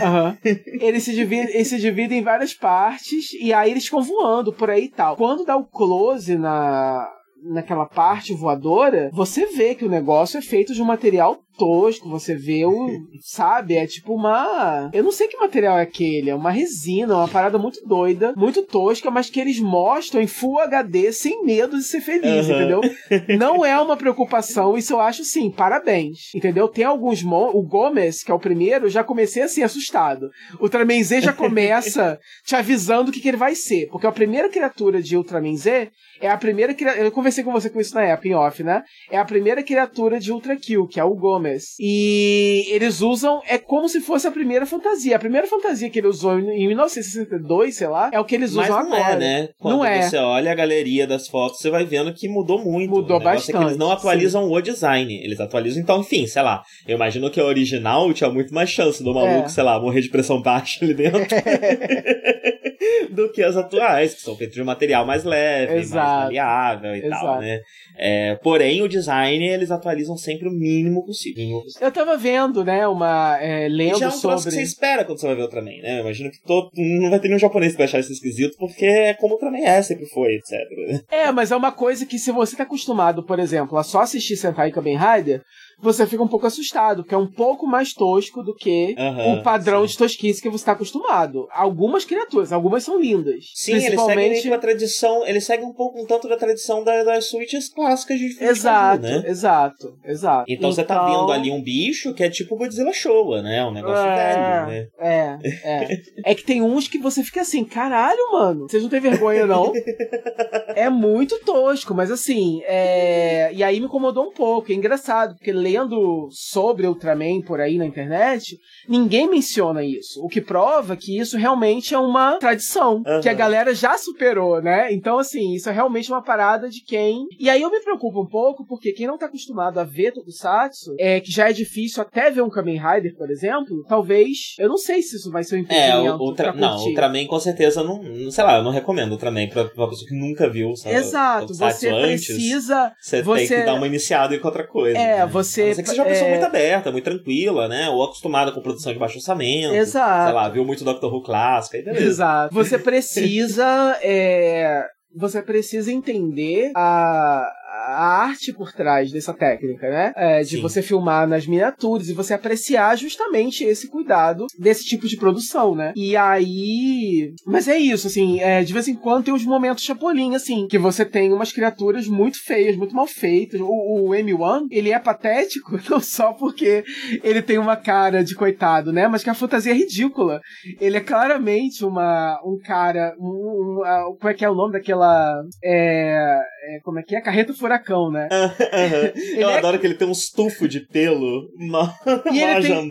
Aham. 0.00 0.38
Ele 0.80 1.00
se 1.00 1.14
divide, 1.14 1.50
ele 1.52 1.64
se 1.64 1.78
divide 1.78 2.14
em 2.14 2.22
várias 2.22 2.52
partes 2.54 3.32
e 3.40 3.52
aí 3.52 3.70
eles 3.70 3.84
ficam 3.84 4.02
voando 4.02 4.52
por 4.52 4.70
aí 4.70 4.84
e 4.84 4.88
tal. 4.88 5.16
Quando 5.16 5.44
dá 5.44 5.56
o 5.56 5.64
close 5.64 6.36
na 6.36 7.08
naquela 7.44 7.86
parte 7.86 8.34
voadora, 8.34 9.10
você 9.12 9.46
vê 9.46 9.74
que 9.74 9.84
o 9.84 9.90
negócio 9.90 10.38
é 10.38 10.42
feito 10.42 10.72
de 10.74 10.82
um 10.82 10.86
material 10.86 11.43
tosco, 11.56 12.08
você 12.08 12.34
vê 12.34 12.64
o, 12.64 12.88
sabe, 13.22 13.74
é 13.74 13.86
tipo 13.86 14.14
uma, 14.14 14.90
eu 14.92 15.02
não 15.02 15.12
sei 15.12 15.28
que 15.28 15.36
material 15.36 15.78
é 15.78 15.82
aquele, 15.82 16.30
é 16.30 16.34
uma 16.34 16.50
resina, 16.50 17.16
uma 17.16 17.28
parada 17.28 17.58
muito 17.58 17.86
doida, 17.86 18.34
muito 18.36 18.62
tosca, 18.62 19.10
mas 19.10 19.30
que 19.30 19.40
eles 19.40 19.60
mostram 19.60 20.20
em 20.20 20.26
Full 20.26 20.60
HD 20.60 21.12
sem 21.12 21.44
medo 21.44 21.76
de 21.76 21.84
ser 21.84 22.00
feliz, 22.00 22.48
Aham. 22.48 22.54
entendeu? 22.54 22.80
Não 23.38 23.64
é 23.64 23.78
uma 23.80 23.96
preocupação, 23.96 24.76
isso 24.76 24.92
eu 24.92 25.00
acho 25.00 25.24
sim, 25.24 25.50
parabéns. 25.50 26.34
Entendeu? 26.34 26.68
Tem 26.68 26.84
alguns 26.84 27.22
mon 27.22 27.50
o 27.54 27.62
Gomes, 27.62 28.22
que 28.22 28.30
é 28.30 28.34
o 28.34 28.38
primeiro, 28.38 28.88
já 28.88 29.04
comecei 29.04 29.42
assim 29.42 29.62
assustado. 29.62 30.30
O 30.58 30.64
Ultraman 30.64 31.02
Z 31.02 31.20
já 31.22 31.32
começa 31.32 32.18
te 32.44 32.54
avisando 32.56 33.10
o 33.10 33.12
que, 33.12 33.20
que 33.20 33.28
ele 33.28 33.36
vai 33.36 33.54
ser, 33.54 33.88
porque 33.90 34.06
a 34.06 34.12
primeira 34.12 34.48
criatura 34.48 35.02
de 35.02 35.16
Ultraman 35.16 35.56
Z 35.56 35.90
é 36.20 36.28
a 36.28 36.36
primeira 36.36 36.74
criatura, 36.74 37.04
eu 37.04 37.12
conversei 37.12 37.44
com 37.44 37.52
você 37.52 37.68
com 37.68 37.80
isso 37.80 37.94
na 37.94 38.02
época 38.02 38.28
em 38.28 38.34
off, 38.34 38.62
né? 38.62 38.82
É 39.10 39.18
a 39.18 39.24
primeira 39.24 39.62
criatura 39.62 40.18
de 40.18 40.32
Ultra 40.32 40.56
Kill, 40.56 40.86
que 40.86 41.00
é 41.00 41.04
o 41.04 41.14
Gomes. 41.14 41.43
E 41.80 42.66
eles 42.70 43.00
usam 43.00 43.40
é 43.46 43.58
como 43.58 43.88
se 43.88 44.00
fosse 44.00 44.26
a 44.26 44.30
primeira 44.30 44.66
fantasia. 44.66 45.16
A 45.16 45.18
primeira 45.18 45.46
fantasia 45.46 45.88
que 45.90 45.98
ele 45.98 46.08
usou 46.08 46.38
em 46.38 46.66
1962, 46.68 47.76
sei 47.76 47.86
lá, 47.88 48.10
é 48.12 48.18
o 48.20 48.24
que 48.24 48.34
eles 48.34 48.54
Mas 48.54 48.68
usam 48.68 48.82
não 48.84 48.94
agora. 48.94 49.12
é, 49.14 49.18
né? 49.18 49.48
Quando 49.58 49.76
Não 49.76 49.84
é. 49.84 50.02
você 50.02 50.16
olha 50.16 50.52
a 50.52 50.54
galeria 50.54 51.06
das 51.06 51.28
fotos, 51.28 51.58
você 51.60 51.70
vai 51.70 51.84
vendo 51.84 52.12
que 52.14 52.28
mudou 52.28 52.62
muito. 52.62 52.90
Mudou 52.90 53.18
negócio 53.18 53.50
É 53.50 53.52
que 53.52 53.56
eles 53.56 53.60
bastante, 53.76 53.78
não 53.78 53.90
atualizam 53.90 54.50
o 54.50 54.60
design. 54.60 55.14
Eles 55.22 55.40
atualizam, 55.40 55.82
então, 55.82 56.00
enfim, 56.00 56.26
sei 56.26 56.42
lá. 56.42 56.62
Eu 56.86 56.96
imagino 56.96 57.30
que 57.30 57.40
a 57.40 57.44
original 57.44 58.12
tinha 58.12 58.30
muito 58.30 58.52
mais 58.54 58.70
chance 58.70 59.02
do 59.02 59.12
maluco, 59.14 59.46
É. 59.46 59.48
sei 59.48 59.64
lá, 59.64 59.80
morrer 59.80 60.00
de 60.00 60.08
pressão 60.08 60.40
baixa 60.40 60.84
ali 60.84 60.94
dentro. 60.94 61.20
do 63.10 63.30
que 63.32 63.42
as 63.42 63.56
atuais, 63.56 64.14
que 64.14 64.20
são 64.20 64.36
feitas 64.36 64.54
de 64.54 64.62
um 64.62 64.64
material 64.64 65.06
mais 65.06 65.24
leve, 65.24 65.74
Exato. 65.74 66.06
mais 66.06 66.24
maleável 66.24 66.94
e 66.96 67.04
Exato. 67.04 67.24
tal, 67.24 67.40
né? 67.40 67.60
É, 67.96 68.34
porém, 68.42 68.82
o 68.82 68.88
design 68.88 69.46
eles 69.46 69.70
atualizam 69.70 70.16
sempre 70.16 70.48
o 70.48 70.52
mínimo 70.52 71.04
possível. 71.04 71.42
Mínimo 71.42 71.62
possível. 71.62 71.86
Eu 71.86 71.92
tava 71.92 72.16
vendo, 72.16 72.64
né, 72.64 72.86
uma. 72.88 73.38
é, 73.40 73.66
E 73.66 73.68
lendo 73.68 73.98
já 73.98 74.06
é 74.06 74.08
um 74.08 74.10
troço 74.12 74.20
sobre. 74.20 74.50
que 74.50 74.56
você 74.56 74.62
espera 74.62 75.04
quando 75.04 75.18
você 75.20 75.26
vai 75.26 75.36
ver 75.36 75.42
Ultraman, 75.42 75.80
né? 75.82 75.98
Eu 75.98 76.00
imagino 76.00 76.30
que 76.30 76.42
todo, 76.42 76.70
não 76.74 77.10
vai 77.10 77.20
ter 77.20 77.28
nenhum 77.28 77.38
japonês 77.38 77.72
que 77.72 77.78
vai 77.78 77.86
achar 77.86 78.00
isso 78.00 78.12
esquisito, 78.12 78.56
porque 78.58 78.84
é 78.84 79.14
como 79.14 79.34
o 79.34 79.36
Ultraman 79.36 79.58
é, 79.64 79.80
sempre 79.82 80.06
foi, 80.06 80.34
etc. 80.34 81.04
É, 81.10 81.30
mas 81.30 81.52
é 81.52 81.56
uma 81.56 81.72
coisa 81.72 82.04
que 82.06 82.18
se 82.18 82.32
você 82.32 82.56
tá 82.56 82.64
acostumado, 82.64 83.24
por 83.24 83.38
exemplo, 83.38 83.78
a 83.78 83.82
só 83.84 84.00
assistir 84.00 84.36
Sentai 84.36 84.72
Kamen 84.72 84.98
Rider, 84.98 85.42
você 85.80 86.06
fica 86.06 86.22
um 86.22 86.28
pouco 86.28 86.46
assustado, 86.46 87.02
porque 87.02 87.14
é 87.14 87.18
um 87.18 87.30
pouco 87.30 87.66
mais 87.66 87.92
tosco 87.92 88.42
do 88.42 88.54
que 88.54 88.94
Aham, 88.98 89.34
o 89.34 89.42
padrão 89.42 89.82
sim. 89.86 89.92
de 89.92 89.98
tosquice 89.98 90.40
que 90.42 90.48
você 90.50 90.64
tá 90.64 90.72
acostumado. 90.72 91.46
Algumas 91.52 92.04
criaturas, 92.04 92.52
algumas 92.52 92.84
são 92.84 92.98
lindas. 93.00 93.44
Sim, 93.54 93.72
eles 93.72 93.82
seguem 93.84 93.96
principalmente... 93.96 94.30
meio 94.30 94.42
que 94.42 94.48
uma 94.48 94.58
tradição, 94.58 95.26
eles 95.26 95.44
seguem 95.44 95.66
um 95.66 95.72
pouco 95.72 96.00
um 96.00 96.06
tanto 96.06 96.28
da 96.28 96.36
tradição 96.36 96.82
da- 96.84 97.04
das 97.04 97.28
suítes 97.28 97.68
clássicas 97.68 98.18
de 98.18 98.28
filme 98.28 98.44
de 98.44 98.50
Exato, 98.58 99.02
kaiju, 99.02 99.22
né? 99.22 99.30
exato, 99.30 99.94
exato. 100.04 100.44
Então, 100.48 100.72
você 100.72 100.84
tá 100.84 101.04
vendo 101.06 101.30
ali 101.32 101.50
um 101.50 101.62
bicho 101.62 102.14
que 102.14 102.22
é 102.22 102.30
tipo 102.30 102.56
Godzilla 102.56 102.92
Showa, 102.92 103.42
né? 103.42 103.64
Um 103.64 103.72
negócio 103.72 104.04
velho, 104.04 104.66
né? 104.66 104.86
É, 105.00 105.38
é. 105.64 105.88
É 106.24 106.34
que 106.34 106.44
tem 106.44 106.62
uns 106.62 106.88
que 106.88 106.98
você 106.98 107.22
fica 107.22 107.40
assim, 107.42 107.64
caralho, 107.64 108.32
mano, 108.32 108.68
vocês 108.68 108.82
não 108.82 108.90
têm 108.90 109.00
vergonha, 109.00 109.46
não? 109.46 109.72
é 110.74 110.88
muito 110.88 111.38
tosco, 111.40 111.94
mas 111.94 112.10
assim, 112.10 112.62
é... 112.64 113.52
e 113.52 113.62
aí 113.62 113.80
me 113.80 113.86
incomodou 113.86 114.24
um 114.28 114.32
pouco. 114.32 114.70
É 114.70 114.74
engraçado, 114.74 115.34
porque 115.36 115.52
lendo 115.64 116.28
sobre 116.30 116.86
Ultraman 116.86 117.40
por 117.42 117.60
aí 117.60 117.76
na 117.78 117.86
internet, 117.86 118.58
ninguém 118.88 119.28
menciona 119.28 119.82
isso. 119.84 120.22
O 120.22 120.28
que 120.28 120.40
prova 120.40 120.96
que 120.96 121.18
isso 121.18 121.36
realmente 121.36 121.94
é 121.94 121.98
uma 121.98 122.38
tradição, 122.38 123.02
Aham. 123.06 123.20
que 123.20 123.28
a 123.28 123.34
galera 123.34 123.74
já 123.74 123.96
superou, 123.96 124.60
né? 124.62 124.92
Então, 124.92 125.18
assim, 125.18 125.54
isso 125.54 125.68
é 125.68 125.72
realmente 125.72 126.10
uma 126.10 126.22
parada 126.22 126.68
de 126.68 126.82
quem. 126.84 127.24
E 127.38 127.48
aí 127.48 127.62
eu 127.62 127.70
me 127.70 127.80
preocupo 127.80 128.22
um 128.22 128.28
pouco, 128.28 128.66
porque 128.66 128.92
quem 128.92 129.06
não 129.06 129.16
tá 129.18 129.26
acostumado 129.26 129.78
a 129.80 129.84
ver 129.84 130.12
Tokusatsu, 130.12 130.94
é 130.98 131.20
que 131.20 131.30
já 131.30 131.48
é 131.48 131.52
difícil 131.52 132.02
até 132.02 132.30
ver 132.30 132.42
um 132.42 132.50
Kamen 132.50 132.78
Rider, 132.80 133.16
por 133.16 133.30
exemplo, 133.30 133.84
talvez. 133.88 134.54
Eu 134.58 134.68
não 134.68 134.76
sei 134.76 135.00
se 135.02 135.16
isso 135.16 135.30
vai 135.30 135.42
ser 135.44 135.56
um 135.56 135.58
É, 135.58 135.62
impedimento. 135.62 136.22
Ultra, 136.22 136.52
pra 136.52 136.60
não. 136.60 136.78
Ultraman 136.84 137.26
com 137.26 137.40
certeza 137.40 137.82
não, 137.82 138.02
não- 138.02 138.30
sei 138.30 138.44
lá, 138.44 138.58
eu 138.58 138.62
não 138.64 138.70
recomendo 138.70 139.12
Ultraman 139.12 139.48
pra, 139.48 139.64
pra 139.64 139.88
pessoa 139.88 140.08
que 140.08 140.14
nunca 140.14 140.48
viu, 140.50 140.74
sabe? 140.76 140.94
Exato, 140.96 141.40
Tokusatsu 141.46 141.80
você 141.80 141.88
antes, 141.88 142.26
precisa. 142.26 142.92
Você, 143.00 143.22
você- 143.22 143.48
tem 143.48 143.58
que 143.60 143.64
dar 143.66 143.74
uma 143.74 143.86
iniciada 143.86 144.34
em 144.34 144.40
outra 144.44 144.66
coisa. 144.66 144.98
É, 144.98 145.18
né? 145.18 145.26
você- 145.26 145.53
Não 145.62 145.74
ser 145.74 145.82
que 145.82 145.88
seja 145.88 146.02
uma 146.02 146.08
pessoa 146.08 146.28
é- 146.28 146.30
muito 146.32 146.46
aberta, 146.46 146.90
muito 146.92 147.04
tranquila, 147.04 147.68
né? 147.68 147.88
Ou 147.90 148.02
acostumada 148.04 148.52
com 148.52 148.60
produção 148.60 148.92
de 148.92 148.98
baixo 148.98 149.16
orçamento. 149.18 149.74
Exato. 149.74 150.24
Sei 150.24 150.32
lá, 150.34 150.48
viu 150.48 150.64
muito 150.64 150.84
Doctor 150.84 151.12
Who 151.12 151.22
clássica, 151.22 151.76
aí 151.76 151.84
beleza. 151.84 152.04
Exato. 152.06 152.54
Você 152.54 152.78
precisa. 152.78 153.98
é, 154.02 154.84
Você 155.16 155.40
precisa 155.42 155.92
entender 155.92 156.72
a, 156.74 157.46
a 157.74 158.24
arte 158.24 158.52
por 158.52 158.72
trás 158.72 159.10
dessa 159.10 159.34
técnica, 159.34 159.88
né? 159.88 160.12
É, 160.16 160.42
de 160.42 160.56
Sim. 160.56 160.62
você 160.62 160.80
filmar 160.80 161.26
nas 161.26 161.46
miniaturas 161.46 162.08
e 162.08 162.14
você 162.14 162.34
apreciar 162.34 162.96
justamente 162.96 163.64
esse 163.64 163.88
cuidado 163.88 164.46
desse 164.58 164.84
tipo 164.84 165.06
de 165.08 165.16
produção, 165.16 165.74
né? 165.74 165.92
E 165.96 166.16
aí. 166.16 167.32
Mas 167.46 167.68
é 167.68 167.76
isso, 167.76 168.06
assim, 168.06 168.40
é, 168.40 168.62
de 168.62 168.72
vez 168.72 168.86
em 168.86 168.94
quando 168.94 169.24
tem 169.24 169.34
uns 169.34 169.44
momentos 169.44 169.84
chapolim, 169.84 170.34
assim, 170.34 170.66
que 170.68 170.78
você 170.78 171.04
tem 171.04 171.32
umas 171.32 171.52
criaturas 171.52 172.06
muito 172.06 172.42
feias, 172.44 172.76
muito 172.76 172.94
mal 172.94 173.06
feitas. 173.06 173.60
O, 173.60 173.66
o 173.66 174.10
M1, 174.10 174.68
ele 174.70 174.90
é 174.90 174.98
patético 174.98 175.78
não 175.90 176.00
só 176.00 176.32
porque 176.32 176.84
ele 177.22 177.42
tem 177.42 177.58
uma 177.58 177.76
cara 177.76 178.22
de 178.22 178.34
coitado, 178.34 178.92
né? 178.92 179.08
Mas 179.08 179.22
que 179.22 179.30
a 179.30 179.34
fantasia 179.34 179.72
é 179.72 179.76
ridícula. 179.76 180.40
Ele 180.80 180.96
é 180.96 181.00
claramente 181.00 181.84
uma, 181.84 182.40
um 182.44 182.58
cara. 182.64 183.14
Um, 183.18 183.80
um, 183.80 184.16
como 184.16 184.30
é 184.30 184.34
que 184.34 184.44
é 184.44 184.50
o 184.50 184.54
nome 184.54 184.72
daquela. 184.74 185.42
É, 185.62 186.38
é, 186.64 186.80
como 186.82 186.98
é 186.98 187.02
que 187.02 187.16
é? 187.16 187.20
Carreta 187.20 187.52
Furacão, 187.64 188.10
né? 188.10 188.28
Aham. 188.30 189.12
Eu 189.38 189.48
é- 189.48 189.56
adoro 189.56 189.78
que 189.78 189.86
ele 189.86 189.94
tem 189.94 190.06
um 190.06 190.12
estufo 190.12 190.68
de 190.68 190.80
pelo 190.80 191.48
mal, 191.56 191.88
E 192.30 192.42
tem-. 192.60 192.90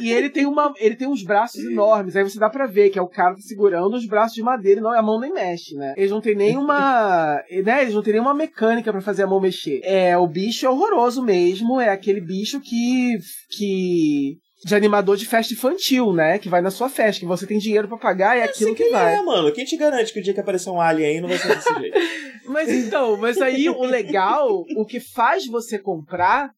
E 0.00 0.10
ele 0.10 0.30
tem, 0.30 0.46
uma, 0.46 0.72
ele 0.78 0.96
tem 0.96 1.06
uns 1.06 1.22
braços 1.22 1.62
enormes. 1.62 2.16
Aí 2.16 2.22
você 2.24 2.38
dá 2.38 2.48
pra 2.48 2.66
ver 2.66 2.88
que 2.88 2.98
é 2.98 3.02
o 3.02 3.08
cara 3.08 3.34
segurando 3.36 3.94
os 3.94 4.06
braços 4.06 4.34
de 4.34 4.42
madeira 4.42 4.80
e 4.80 4.82
não, 4.82 4.90
a 4.90 5.02
mão 5.02 5.20
nem 5.20 5.30
mexe, 5.30 5.74
né? 5.74 5.92
Eles 5.94 6.10
não 6.10 6.22
tem 6.22 6.34
nenhuma. 6.34 7.42
né? 7.64 7.82
Eles 7.82 7.94
não 7.94 8.02
tem 8.02 8.14
nenhuma 8.14 8.32
mecânica 8.32 8.90
pra 8.90 9.02
fazer 9.02 9.24
a 9.24 9.26
mão 9.26 9.40
mexer. 9.40 9.80
É, 9.84 10.16
o 10.16 10.26
bicho 10.26 10.64
é 10.64 10.70
horroroso 10.70 11.22
mesmo. 11.22 11.78
É 11.78 11.90
aquele 11.90 12.20
bicho 12.20 12.60
que. 12.60 13.18
que 13.50 14.38
de 14.64 14.74
animador 14.74 15.16
de 15.16 15.26
festa 15.26 15.52
infantil, 15.52 16.12
né? 16.12 16.38
Que 16.38 16.48
vai 16.48 16.62
na 16.62 16.70
sua 16.70 16.88
festa, 16.88 17.20
que 17.20 17.26
você 17.26 17.46
tem 17.46 17.58
dinheiro 17.58 17.86
pra 17.86 17.98
pagar 17.98 18.38
é 18.38 18.44
aquilo 18.44 18.72
Assim 18.72 18.82
que 18.82 18.90
vai. 18.90 19.16
É, 19.16 19.22
mano. 19.22 19.52
Quem 19.52 19.64
te 19.64 19.76
garante 19.76 20.12
que 20.12 20.20
o 20.20 20.22
dia 20.22 20.32
que 20.32 20.40
aparecer 20.40 20.70
um 20.70 20.80
alien 20.80 21.08
aí 21.08 21.20
não 21.20 21.28
vai 21.28 21.38
ser 21.38 21.54
desse 21.54 21.74
jeito? 21.78 21.98
Mas 22.46 22.70
então, 22.70 23.16
mas 23.16 23.40
aí 23.40 23.68
o 23.68 23.82
legal, 23.82 24.64
o 24.76 24.84
que 24.84 25.00
faz 25.00 25.46
você 25.46 25.78
comprar 25.78 26.50